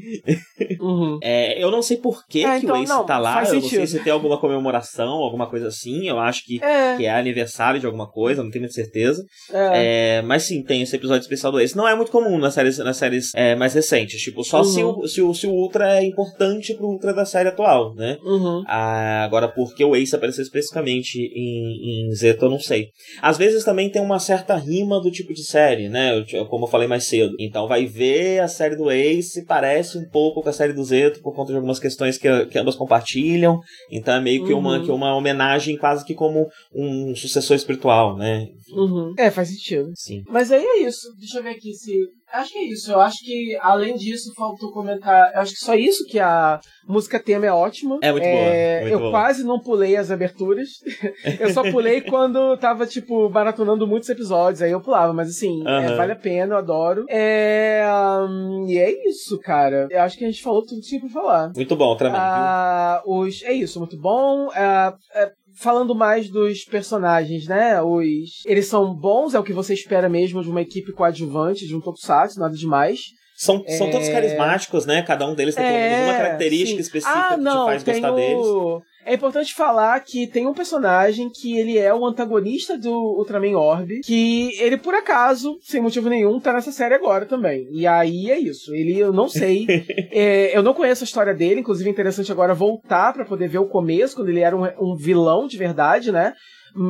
Uhum. 0.79 1.19
É, 1.21 1.61
eu 1.63 1.71
não 1.71 1.81
sei 1.81 1.97
por 1.97 2.25
que, 2.27 2.43
é, 2.43 2.59
que 2.59 2.65
então, 2.65 2.79
o 2.79 2.83
Ace 2.83 2.91
não, 2.91 3.05
tá 3.05 3.17
lá, 3.17 3.41
eu 3.41 3.45
sentido. 3.45 3.63
não 3.63 3.69
sei 3.69 3.87
se 3.87 4.03
tem 4.03 4.13
alguma 4.13 4.39
comemoração, 4.39 5.09
alguma 5.09 5.47
coisa 5.47 5.67
assim, 5.67 6.07
eu 6.07 6.19
acho 6.19 6.45
que 6.45 6.63
é, 6.63 6.97
que 6.97 7.05
é 7.05 7.13
aniversário 7.13 7.79
de 7.79 7.85
alguma 7.85 8.09
coisa, 8.09 8.43
não 8.43 8.51
tenho 8.51 8.63
muita 8.63 8.75
certeza. 8.75 9.23
É. 9.51 10.17
é. 10.17 10.21
mas 10.21 10.43
sim, 10.43 10.63
tem 10.63 10.81
esse 10.81 10.95
episódio 10.95 11.21
especial 11.21 11.51
do 11.51 11.59
Ace. 11.59 11.75
Não 11.75 11.87
é 11.87 11.95
muito 11.95 12.11
comum 12.11 12.37
nas 12.37 12.53
séries, 12.53 12.77
nas 12.79 12.97
séries 12.97 13.31
é, 13.35 13.55
mais 13.55 13.73
recentes, 13.73 14.21
tipo, 14.21 14.43
só 14.43 14.59
uhum. 14.59 14.63
se, 14.63 14.83
o, 14.83 15.07
se, 15.07 15.21
o, 15.21 15.33
se 15.33 15.47
o 15.47 15.51
Ultra 15.51 15.99
é 15.99 16.03
importante 16.03 16.73
pro 16.75 16.87
Ultra 16.87 17.13
da 17.13 17.25
série 17.25 17.49
atual, 17.49 17.93
né? 17.95 18.17
Uhum. 18.23 18.63
Ah, 18.67 19.23
agora, 19.23 19.47
por 19.47 19.73
que 19.73 19.83
o 19.83 19.95
Ace 19.95 20.15
apareceu 20.15 20.43
especificamente 20.43 21.17
em, 21.17 22.07
em 22.09 22.15
Zeta, 22.15 22.45
eu 22.45 22.49
não 22.49 22.59
sei. 22.59 22.89
Às 23.21 23.37
vezes 23.37 23.63
também 23.63 23.89
tem 23.89 24.01
uma 24.01 24.19
certa 24.19 24.55
rima 24.55 25.01
do 25.01 25.11
tipo 25.11 25.33
de 25.33 25.43
série, 25.43 25.89
né? 25.89 26.23
Eu, 26.31 26.45
como 26.45 26.65
eu 26.65 26.69
falei 26.69 26.82
falei 26.84 26.88
mais 26.88 27.05
cedo. 27.07 27.35
Então 27.39 27.68
vai 27.68 27.85
ver 27.85 28.39
a 28.39 28.47
série 28.47 28.76
do 28.76 28.91
Ace, 28.91 29.45
parece 29.45 29.97
um 29.97 30.07
pouco 30.10 30.41
com 30.41 30.49
a 30.49 30.53
série 30.53 30.73
do 30.73 30.84
Zeto 30.84 31.22
por 31.22 31.34
conta 31.34 31.51
de 31.51 31.55
algumas 31.55 31.80
questões 31.80 32.18
que, 32.18 32.45
que 32.47 32.60
ambas 32.60 32.76
compartilham. 32.76 33.60
Então 33.91 34.14
é 34.14 34.22
meio 34.22 34.45
que, 34.45 34.53
uma, 34.53 34.77
Uhum. 34.77 34.85
que 34.85 34.91
uma 34.91 35.15
homenagem 35.15 35.77
quase 35.77 36.05
que 36.05 36.14
como 36.14 36.47
um 36.73 37.15
sucessor 37.15 37.55
espiritual, 37.55 38.18
né? 38.18 38.47
Uhum. 38.72 39.14
É, 39.18 39.30
faz 39.31 39.49
sentido. 39.49 39.91
Sim. 39.95 40.23
Mas 40.27 40.51
aí 40.51 40.64
é 40.64 40.84
isso. 40.84 41.07
Deixa 41.18 41.39
eu 41.39 41.43
ver 41.43 41.49
aqui 41.51 41.73
se. 41.73 41.91
Acho 42.34 42.51
que 42.51 42.57
é 42.57 42.64
isso. 42.64 42.91
Eu 42.91 42.99
acho 42.99 43.19
que, 43.23 43.55
além 43.61 43.95
disso, 43.95 44.34
faltou 44.35 44.72
comentar. 44.72 45.31
Eu 45.35 45.41
acho 45.41 45.53
que 45.53 45.60
só 45.60 45.76
isso 45.76 46.03
que 46.07 46.19
a 46.19 46.60
música 46.88 47.19
tema 47.19 47.45
é 47.45 47.51
ótima. 47.51 47.99
É 48.01 48.11
muito 48.11 48.23
boa, 48.23 48.81
muito 48.81 48.93
eu 48.93 48.99
boa. 48.99 49.11
quase 49.11 49.43
não 49.43 49.60
pulei 49.60 49.95
as 49.95 50.10
aberturas. 50.10 50.69
eu 51.39 51.49
só 51.51 51.61
pulei 51.69 52.01
quando 52.01 52.57
tava, 52.57 52.88
tipo, 52.88 53.30
maratonando 53.30 53.85
muitos 53.85 54.10
episódios. 54.10 54.64
Aí 54.64 54.72
eu 54.72 54.81
pulava. 54.81 55.14
Mas 55.14 55.30
assim, 55.30 55.61
é, 55.68 55.69
Aham. 55.69 55.95
vale 55.95 56.11
a 56.14 56.15
pena, 56.15 56.55
eu 56.55 56.57
adoro. 56.57 57.05
É. 57.07 57.84
hum, 58.27 58.65
e 58.68 58.80
é 58.80 59.07
isso, 59.07 59.39
cara. 59.39 59.88
Eu 59.91 60.01
acho 60.01 60.18
que 60.18 60.26
a 60.26 60.27
gente 60.27 60.41
falou 60.41 60.65
tudo 60.65 60.81
que 60.81 60.88
tinha 60.88 61.01
pra 61.01 61.10
falar. 61.10 61.51
Muito 61.55 61.76
bom, 61.76 61.95
viu? 61.95 62.10
Ah, 62.15 63.03
os, 63.05 63.43
é 63.43 63.53
isso, 63.53 63.77
muito 63.77 63.95
bom. 63.95 64.49
Ah, 64.55 64.95
é, 65.14 65.31
falando 65.55 65.95
mais 65.95 66.30
dos 66.30 66.63
personagens, 66.65 67.47
né? 67.47 67.81
Os, 67.81 68.43
eles 68.45 68.67
são 68.67 68.93
bons, 68.93 69.34
é 69.34 69.39
o 69.39 69.43
que 69.43 69.53
você 69.53 69.73
espera 69.73 70.09
mesmo 70.09 70.41
de 70.41 70.49
uma 70.49 70.61
equipe 70.61 70.91
coadjuvante, 70.91 71.67
de 71.67 71.75
um 71.75 71.81
tokusatsu, 71.81 72.39
nada 72.39 72.55
demais. 72.55 72.99
São, 73.35 73.63
são 73.67 73.89
todos 73.89 74.07
é- 74.07 74.11
carismáticos, 74.11 74.85
né? 74.85 75.01
Cada 75.01 75.27
um 75.27 75.34
deles 75.34 75.55
tem 75.55 75.65
menos 75.65 76.09
uma 76.09 76.17
característica 76.17 76.75
sim. 76.75 76.81
específica 76.81 77.19
ah, 77.19 77.35
que 77.35 77.41
não, 77.41 77.65
te 77.65 77.69
faz 77.69 77.84
gostar 77.84 78.11
o... 78.11 78.15
deles. 78.15 78.84
É 79.05 79.13
importante 79.13 79.53
falar 79.53 79.99
que 80.01 80.27
tem 80.27 80.47
um 80.47 80.53
personagem 80.53 81.30
que 81.30 81.57
ele 81.57 81.77
é 81.77 81.93
o 81.93 82.05
antagonista 82.05 82.77
do 82.77 82.91
Ultraman 82.91 83.57
Orb, 83.57 84.01
que 84.01 84.51
ele, 84.59 84.77
por 84.77 84.93
acaso, 84.95 85.57
sem 85.61 85.81
motivo 85.81 86.09
nenhum, 86.09 86.39
tá 86.39 86.53
nessa 86.53 86.71
série 86.71 86.93
agora 86.93 87.25
também. 87.25 87.67
E 87.71 87.85
aí 87.85 88.31
é 88.31 88.39
isso. 88.39 88.73
Ele, 88.73 88.97
eu 88.97 89.11
não 89.11 89.27
sei. 89.27 89.67
é, 90.11 90.55
eu 90.57 90.63
não 90.63 90.73
conheço 90.73 91.03
a 91.03 91.05
história 91.05 91.34
dele, 91.34 91.59
inclusive 91.61 91.89
é 91.89 91.91
interessante 91.91 92.31
agora 92.31 92.53
voltar 92.53 93.13
pra 93.13 93.25
poder 93.25 93.47
ver 93.47 93.59
o 93.59 93.67
começo, 93.67 94.15
quando 94.15 94.30
ele 94.30 94.39
era 94.39 94.55
um, 94.55 94.63
um 94.80 94.95
vilão 94.95 95.47
de 95.47 95.57
verdade, 95.57 96.11
né? 96.11 96.34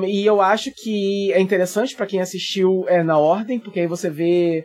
E 0.07 0.25
eu 0.25 0.41
acho 0.41 0.71
que 0.71 1.31
é 1.33 1.41
interessante 1.41 1.95
pra 1.95 2.05
quem 2.05 2.21
assistiu 2.21 2.85
é, 2.87 3.03
na 3.03 3.17
ordem, 3.17 3.59
porque 3.59 3.81
aí 3.81 3.87
você 3.87 4.09
vê 4.09 4.63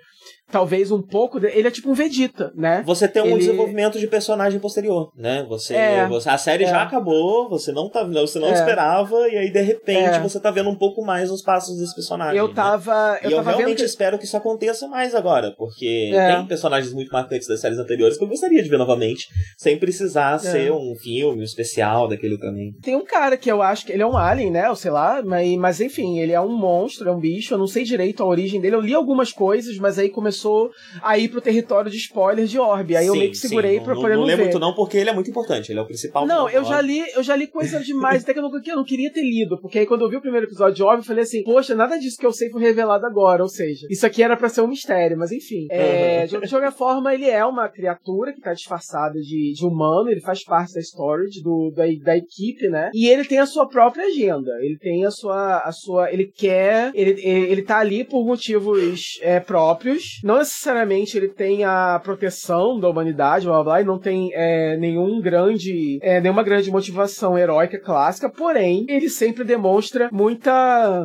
talvez 0.50 0.90
um 0.90 1.00
pouco. 1.02 1.38
de- 1.40 1.46
Ele 1.48 1.68
é 1.68 1.70
tipo 1.70 1.90
um 1.90 1.94
Vegeta, 1.94 2.52
né? 2.54 2.82
Você 2.86 3.06
tem 3.08 3.22
um 3.22 3.26
Ele- 3.26 3.38
desenvolvimento 3.38 3.98
de 3.98 4.06
personagem 4.06 4.58
posterior, 4.60 5.10
né? 5.16 5.44
Você, 5.48 5.74
É, 5.74 6.06
você- 6.06 6.28
a 6.28 6.38
série 6.38 6.64
é. 6.64 6.68
já 6.68 6.82
acabou, 6.82 7.48
você 7.48 7.72
não 7.72 7.88
tá, 7.88 8.02
você 8.04 8.38
não 8.38 8.48
É. 8.48 8.52
esperava 8.52 9.16
e 9.28 9.36
aí 9.36 9.50
de 9.52 9.60
repente 9.60 10.16
É. 10.16 10.20
você 10.20 10.38
tá 10.40 10.50
vendo 10.50 10.70
um 10.70 10.74
pouco 10.74 11.04
mais 11.04 11.30
os 11.30 11.42
passos 11.42 11.78
desse 11.78 11.94
personagem. 11.94 12.36
Eu 12.38 12.48
né? 12.48 12.54
tava. 12.54 13.18
E 13.22 13.26
Eu 13.26 13.30
eu 13.32 13.36
tava 13.38 13.50
realmente 13.56 13.78
que 13.78 13.84
espero 13.84 14.18
que 14.18 14.24
isso 14.24 14.36
aconteça 14.36 14.86
mais 14.88 15.14
agora, 15.14 15.52
porque 15.56 16.10
É. 16.12 16.36
tem 16.36 16.46
personagens 16.46 16.92
muito 16.92 17.10
marcantes 17.12 17.46
das 17.48 17.60
séries 17.60 17.78
anteriores 17.78 18.16
que 18.16 18.24
eu 18.24 18.28
gostaria 18.28 18.62
de 18.62 18.68
ver 18.68 18.78
novamente, 18.78 19.26
sem 19.56 19.78
precisar 19.78 20.38
ser 20.38 20.72
um 20.72 20.94
filme, 20.96 21.40
um 21.40 21.44
especial 21.44 22.08
daquele 22.08 22.38
também. 22.38 22.72
Tem 22.82 22.96
um 22.96 23.04
cara 23.04 23.36
que 23.36 23.50
eu 23.50 23.60
acho 23.62 23.84
que 23.86 23.92
ele 23.92 24.02
é 24.02 24.06
um 24.06 24.16
alien, 24.16 24.50
né? 24.50 24.68
Ou 24.68 24.76
sei 24.76 24.90
lá, 24.90 25.22
mas, 25.24 25.56
mas 25.56 25.80
enfim, 25.80 26.18
ele 26.18 26.32
é 26.32 26.40
um 26.40 26.56
monstro, 26.56 27.08
é 27.08 27.12
um 27.12 27.18
bicho. 27.20 27.54
Eu 27.54 27.58
não 27.58 27.66
sei 27.66 27.84
direito 27.84 28.22
a 28.22 28.26
origem 28.26 28.60
dele. 28.60 28.76
Eu 28.76 28.80
li 28.80 28.94
algumas 28.94 29.32
coisas, 29.32 29.76
mas 29.78 29.98
aí 29.98 30.08
começou 30.08 30.37
a 31.02 31.18
ir 31.18 31.28
pro 31.28 31.40
território 31.40 31.90
de 31.90 31.96
spoiler 31.96 32.46
de 32.46 32.58
Orb. 32.58 32.96
Aí 32.96 33.06
eu 33.06 33.12
Sim, 33.14 33.18
meio 33.18 33.30
que 33.30 33.36
segurei 33.36 33.78
sim, 33.78 33.84
pra 33.84 33.94
não, 33.94 34.00
poder 34.00 34.14
não, 34.14 34.20
não, 34.20 34.26
não 34.26 34.28
lê 34.28 34.36
ver. 34.36 34.42
muito 34.42 34.58
não, 34.58 34.74
porque 34.74 34.96
ele 34.96 35.10
é 35.10 35.12
muito 35.12 35.30
importante, 35.30 35.72
ele 35.72 35.78
é 35.78 35.82
o 35.82 35.86
principal. 35.86 36.26
Não, 36.26 36.48
eu 36.48 36.64
já 36.64 36.80
li, 36.80 37.04
eu 37.14 37.22
já 37.22 37.36
li 37.36 37.46
coisa 37.46 37.80
demais, 37.80 38.22
até 38.22 38.32
que 38.32 38.38
eu 38.38 38.42
não, 38.42 38.60
que 38.60 38.70
eu 38.70 38.76
não 38.76 38.84
queria 38.84 39.12
ter 39.12 39.22
lido, 39.22 39.58
porque 39.60 39.80
aí 39.80 39.86
quando 39.86 40.02
eu 40.02 40.08
vi 40.08 40.16
o 40.16 40.20
primeiro 40.20 40.46
episódio 40.46 40.74
de 40.74 40.82
Orb, 40.82 40.98
eu 40.98 41.04
falei 41.04 41.22
assim, 41.22 41.42
poxa, 41.44 41.74
nada 41.74 41.98
disso 41.98 42.18
que 42.18 42.26
eu 42.26 42.32
sei 42.32 42.50
foi 42.50 42.62
revelado 42.62 43.06
agora, 43.06 43.42
ou 43.42 43.48
seja, 43.48 43.86
isso 43.90 44.06
aqui 44.06 44.22
era 44.22 44.36
pra 44.36 44.48
ser 44.48 44.60
um 44.60 44.68
mistério, 44.68 45.16
mas 45.18 45.32
enfim. 45.32 45.66
É, 45.70 46.26
de, 46.26 46.40
de 46.40 46.48
qualquer 46.48 46.72
forma, 46.72 47.12
ele 47.14 47.28
é 47.28 47.44
uma 47.44 47.68
criatura 47.68 48.32
que 48.32 48.40
tá 48.40 48.52
disfarçada 48.52 49.18
de, 49.20 49.52
de 49.54 49.64
humano, 49.64 50.10
ele 50.10 50.20
faz 50.20 50.44
parte 50.44 50.74
da 50.74 50.80
storage, 50.80 51.42
do, 51.42 51.72
da, 51.74 51.84
da 52.02 52.16
equipe, 52.16 52.68
né? 52.68 52.90
E 52.94 53.08
ele 53.08 53.24
tem 53.24 53.38
a 53.38 53.46
sua 53.46 53.68
própria 53.68 54.06
agenda, 54.06 54.50
ele 54.60 54.78
tem 54.78 55.04
a 55.04 55.10
sua, 55.10 55.58
a 55.58 55.72
sua, 55.72 56.12
ele 56.12 56.26
quer, 56.26 56.90
ele, 56.94 57.10
ele, 57.10 57.52
ele 57.52 57.62
tá 57.62 57.78
ali 57.78 58.04
por 58.04 58.24
motivos 58.24 59.18
é, 59.22 59.40
próprios, 59.40 60.20
não 60.28 60.36
necessariamente 60.36 61.16
ele 61.16 61.28
tem 61.28 61.64
a 61.64 61.98
proteção 62.04 62.78
da 62.78 62.86
humanidade, 62.90 63.46
blá 63.46 63.54
blá 63.54 63.64
blá, 63.64 63.80
e 63.80 63.84
não 63.84 63.98
tem 63.98 64.30
é, 64.34 64.76
nenhum 64.76 65.22
grande, 65.22 65.98
é, 66.02 66.20
nenhuma 66.20 66.42
grande 66.42 66.70
motivação 66.70 67.38
heróica 67.38 67.80
clássica, 67.80 68.28
porém, 68.28 68.84
ele 68.90 69.08
sempre 69.08 69.42
demonstra 69.42 70.10
muita 70.12 71.02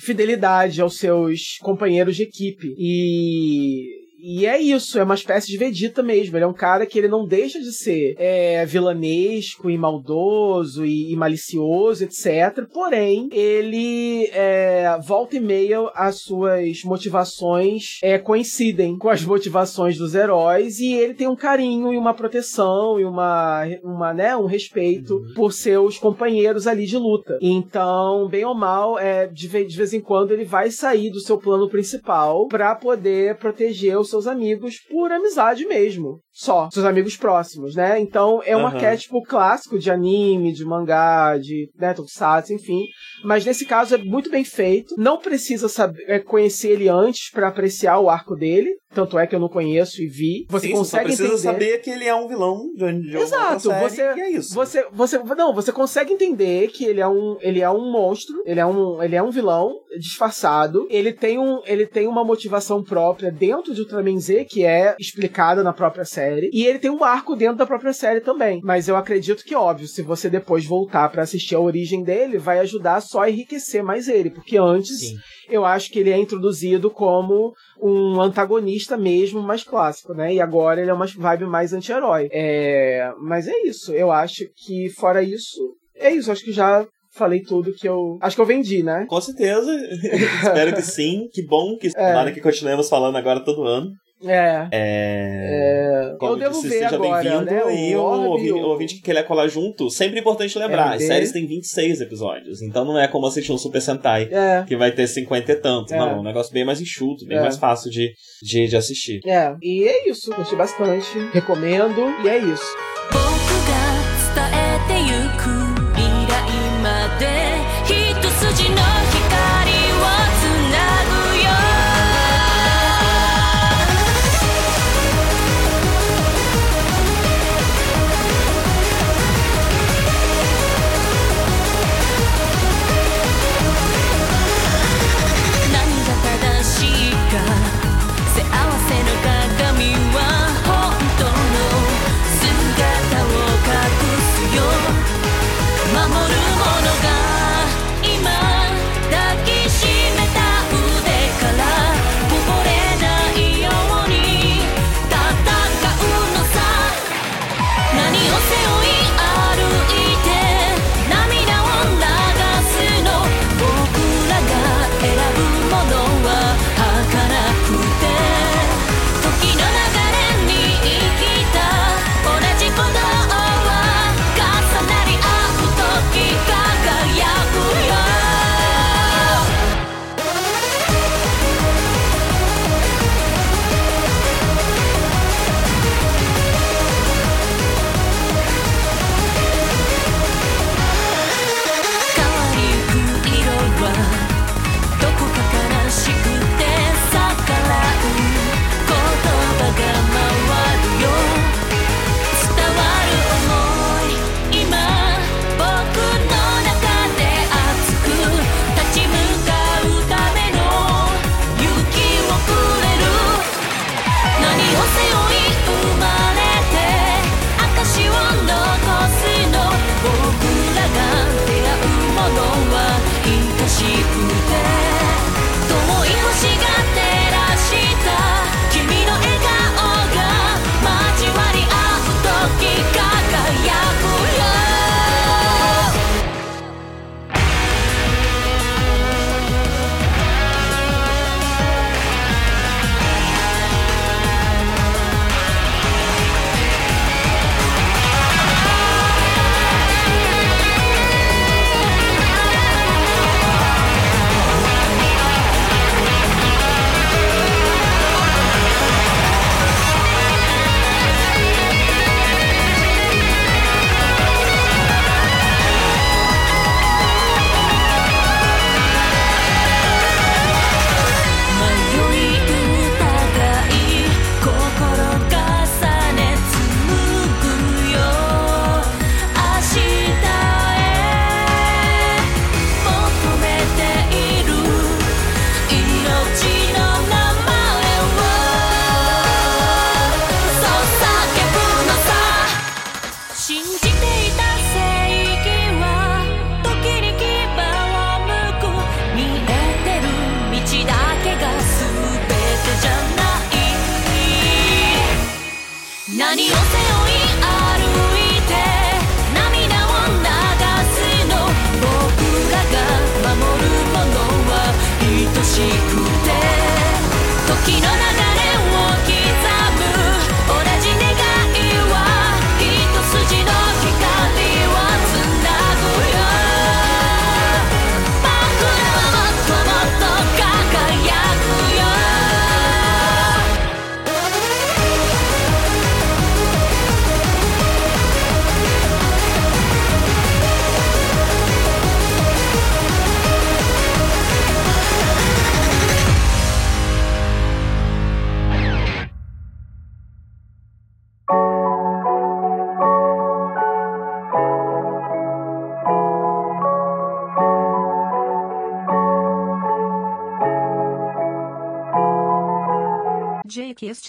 fidelidade 0.00 0.82
aos 0.82 0.98
seus 0.98 1.56
companheiros 1.62 2.16
de 2.16 2.24
equipe. 2.24 2.74
E. 2.76 3.97
E 4.20 4.46
é 4.46 4.60
isso, 4.60 4.98
é 4.98 5.04
uma 5.04 5.14
espécie 5.14 5.46
de 5.46 5.56
Vegeta 5.56 6.02
mesmo. 6.02 6.36
Ele 6.36 6.44
é 6.44 6.48
um 6.48 6.52
cara 6.52 6.84
que 6.84 6.98
ele 6.98 7.06
não 7.06 7.24
deixa 7.24 7.60
de 7.60 7.72
ser 7.72 8.16
é, 8.18 8.66
vilanesco 8.66 9.70
e 9.70 9.78
maldoso 9.78 10.84
e, 10.84 11.12
e 11.12 11.16
malicioso, 11.16 12.02
etc. 12.02 12.66
Porém, 12.72 13.28
ele 13.32 14.28
é, 14.32 14.98
volta 15.06 15.36
e 15.36 15.40
meia 15.40 15.78
as 15.94 16.16
suas 16.16 16.82
motivações 16.82 17.98
é, 18.02 18.18
coincidem 18.18 18.98
com 18.98 19.08
as 19.08 19.24
motivações 19.24 19.96
dos 19.96 20.14
heróis 20.14 20.80
e 20.80 20.94
ele 20.94 21.14
tem 21.14 21.28
um 21.28 21.36
carinho 21.36 21.92
e 21.92 21.96
uma 21.96 22.12
proteção 22.12 22.98
e 22.98 23.04
uma, 23.04 23.62
uma 23.84 24.12
né, 24.12 24.36
um 24.36 24.46
respeito 24.46 25.22
por 25.36 25.52
seus 25.52 25.96
companheiros 25.96 26.66
ali 26.66 26.86
de 26.86 26.96
luta. 26.96 27.38
Então, 27.40 28.26
bem 28.28 28.44
ou 28.44 28.54
mal, 28.54 28.98
é, 28.98 29.28
de, 29.28 29.46
de 29.46 29.76
vez 29.76 29.92
em 29.92 30.00
quando 30.00 30.32
ele 30.32 30.44
vai 30.44 30.70
sair 30.70 31.10
do 31.10 31.20
seu 31.20 31.38
plano 31.38 31.68
principal 31.68 32.48
para 32.48 32.74
poder 32.74 33.36
proteger 33.36 33.96
os 33.98 34.07
seus 34.08 34.26
amigos 34.26 34.78
por 34.80 35.12
amizade 35.12 35.66
mesmo. 35.66 36.20
Só. 36.38 36.68
Seus 36.72 36.86
amigos 36.86 37.16
próximos, 37.16 37.74
né? 37.74 37.98
Então, 37.98 38.40
é 38.44 38.56
um 38.56 38.60
Aham. 38.60 38.68
arquétipo 38.76 39.20
clássico 39.24 39.76
de 39.76 39.90
anime, 39.90 40.52
de 40.52 40.64
mangá, 40.64 41.36
de 41.36 41.68
né, 41.76 41.92
tokusatsu, 41.92 42.52
enfim. 42.52 42.84
Mas 43.24 43.44
nesse 43.44 43.66
caso 43.66 43.96
é 43.96 43.98
muito 43.98 44.30
bem 44.30 44.44
feito. 44.44 44.94
Não 44.96 45.18
precisa 45.18 45.68
saber, 45.68 46.00
é, 46.06 46.20
conhecer 46.20 46.70
ele 46.70 46.88
antes 46.88 47.28
para 47.32 47.48
apreciar 47.48 47.98
o 47.98 48.08
arco 48.08 48.36
dele. 48.36 48.70
Tanto 48.94 49.18
é 49.18 49.26
que 49.26 49.34
eu 49.34 49.40
não 49.40 49.48
conheço 49.48 50.00
e 50.00 50.06
vi. 50.06 50.46
Você 50.48 50.68
Sim, 50.68 50.72
consegue 50.74 51.10
só 51.10 51.24
precisa 51.24 51.50
entender. 51.50 51.66
saber 51.66 51.82
que 51.82 51.90
ele 51.90 52.04
é 52.06 52.14
um 52.14 52.26
vilão 52.26 52.72
de, 52.74 53.00
de 53.02 53.16
Exato, 53.18 53.68
série, 53.68 53.88
você, 53.88 54.02
é 54.02 54.30
isso. 54.30 54.54
você, 54.54 54.86
você, 54.90 55.18
não, 55.18 55.52
você 55.52 55.70
consegue 55.72 56.12
entender 56.12 56.68
que 56.68 56.84
ele 56.84 57.00
é 57.00 57.06
um, 57.06 57.36
ele 57.40 57.60
é 57.60 57.68
um 57.68 57.90
monstro, 57.92 58.42
ele 58.46 58.60
é 58.60 58.64
um, 58.64 59.02
ele 59.02 59.14
é 59.14 59.22
um 59.22 59.30
vilão 59.30 59.74
disfarçado. 59.98 60.86
Ele 60.88 61.12
tem 61.12 61.38
um, 61.38 61.60
ele 61.66 61.86
tem 61.86 62.06
uma 62.06 62.24
motivação 62.24 62.82
própria 62.82 63.30
dentro 63.30 63.74
de 63.74 63.82
Ultraman 63.82 64.18
Z 64.18 64.46
que 64.46 64.64
é 64.64 64.96
explicada 64.98 65.62
na 65.62 65.72
própria 65.72 66.04
série, 66.06 66.27
e 66.52 66.66
ele 66.66 66.78
tem 66.78 66.90
um 66.90 67.04
arco 67.04 67.34
dentro 67.36 67.56
da 67.56 67.66
própria 67.66 67.92
série 67.92 68.20
também. 68.20 68.60
Mas 68.62 68.88
eu 68.88 68.96
acredito 68.96 69.44
que 69.44 69.54
óbvio, 69.54 69.86
se 69.86 70.02
você 70.02 70.28
depois 70.28 70.64
voltar 70.64 71.08
pra 71.10 71.22
assistir 71.22 71.54
a 71.54 71.60
origem 71.60 72.02
dele, 72.02 72.38
vai 72.38 72.58
ajudar 72.60 73.00
só 73.00 73.22
a 73.22 73.30
enriquecer 73.30 73.82
mais 73.82 74.08
ele, 74.08 74.30
porque 74.30 74.56
antes 74.56 75.00
Sim. 75.00 75.16
eu 75.48 75.64
acho 75.64 75.90
que 75.90 75.98
ele 75.98 76.10
é 76.10 76.18
introduzido 76.18 76.90
como 76.90 77.52
um 77.80 78.20
antagonista 78.20 78.96
mesmo, 78.96 79.40
mais 79.42 79.62
clássico, 79.62 80.12
né? 80.14 80.34
E 80.34 80.40
agora 80.40 80.80
ele 80.80 80.90
é 80.90 80.94
uma 80.94 81.06
vibe 81.06 81.46
mais 81.46 81.72
anti-herói. 81.72 82.28
É... 82.32 83.12
Mas 83.20 83.46
é 83.46 83.56
isso. 83.64 83.92
Eu 83.92 84.10
acho 84.10 84.44
que, 84.56 84.90
fora 84.90 85.22
isso, 85.22 85.58
é 85.96 86.10
isso. 86.10 86.30
Acho 86.30 86.44
que 86.44 86.52
já 86.52 86.86
falei 87.12 87.42
tudo 87.42 87.74
que 87.74 87.88
eu. 87.88 88.18
Acho 88.20 88.36
que 88.36 88.42
eu 88.42 88.46
vendi, 88.46 88.82
né? 88.82 89.06
Com 89.08 89.20
certeza. 89.20 89.70
Espero 90.42 90.74
que 90.74 90.82
sim. 90.82 91.28
Que 91.32 91.44
bom 91.46 91.76
que 91.76 91.88
É. 91.88 91.90
tomara 91.90 92.32
que 92.32 92.40
continuemos 92.40 92.88
falando 92.88 93.16
agora 93.16 93.44
todo 93.44 93.64
ano. 93.64 93.90
É. 94.24 94.68
É. 94.72 96.16
Como 96.18 96.32
eu 96.32 96.36
devo 96.38 96.54
disse, 96.54 96.68
ver 96.68 96.82
seja 96.84 96.96
agora, 96.96 97.22
bem-vindo. 97.22 97.44
né? 97.44 97.88
E 97.90 97.94
O 97.96 98.02
Orbe, 98.02 98.52
o- 98.52 98.58
ouvinte 98.68 98.94
que 98.96 99.02
quer 99.02 99.22
colar 99.22 99.46
junto, 99.48 99.88
sempre 99.90 100.18
importante 100.20 100.58
lembrar: 100.58 100.88
as 100.94 100.96
RB. 101.02 101.06
séries 101.06 101.32
têm 101.32 101.46
26 101.46 102.00
episódios. 102.00 102.60
Então 102.62 102.84
não 102.84 102.98
é 102.98 103.06
como 103.06 103.26
assistir 103.26 103.52
um 103.52 103.58
Super 103.58 103.80
Sentai. 103.80 104.28
É. 104.30 104.64
Que 104.66 104.76
vai 104.76 104.90
ter 104.92 105.06
50 105.06 105.52
e 105.52 105.56
tanto. 105.56 105.94
É. 105.94 105.98
Não, 105.98 106.10
é 106.10 106.14
um 106.16 106.22
negócio 106.24 106.52
bem 106.52 106.64
mais 106.64 106.80
enxuto, 106.80 107.24
bem 107.26 107.38
É. 107.38 107.40
mais 107.40 107.56
fácil 107.56 107.90
de, 107.90 108.12
de, 108.42 108.66
de 108.66 108.76
assistir. 108.76 109.20
É. 109.26 109.54
E 109.62 109.84
é 109.84 110.08
isso. 110.10 110.30
Gostei 110.34 110.58
bastante. 110.58 111.06
Recomendo. 111.32 112.00
E 112.24 112.28
é 112.28 112.38
isso. 112.38 113.27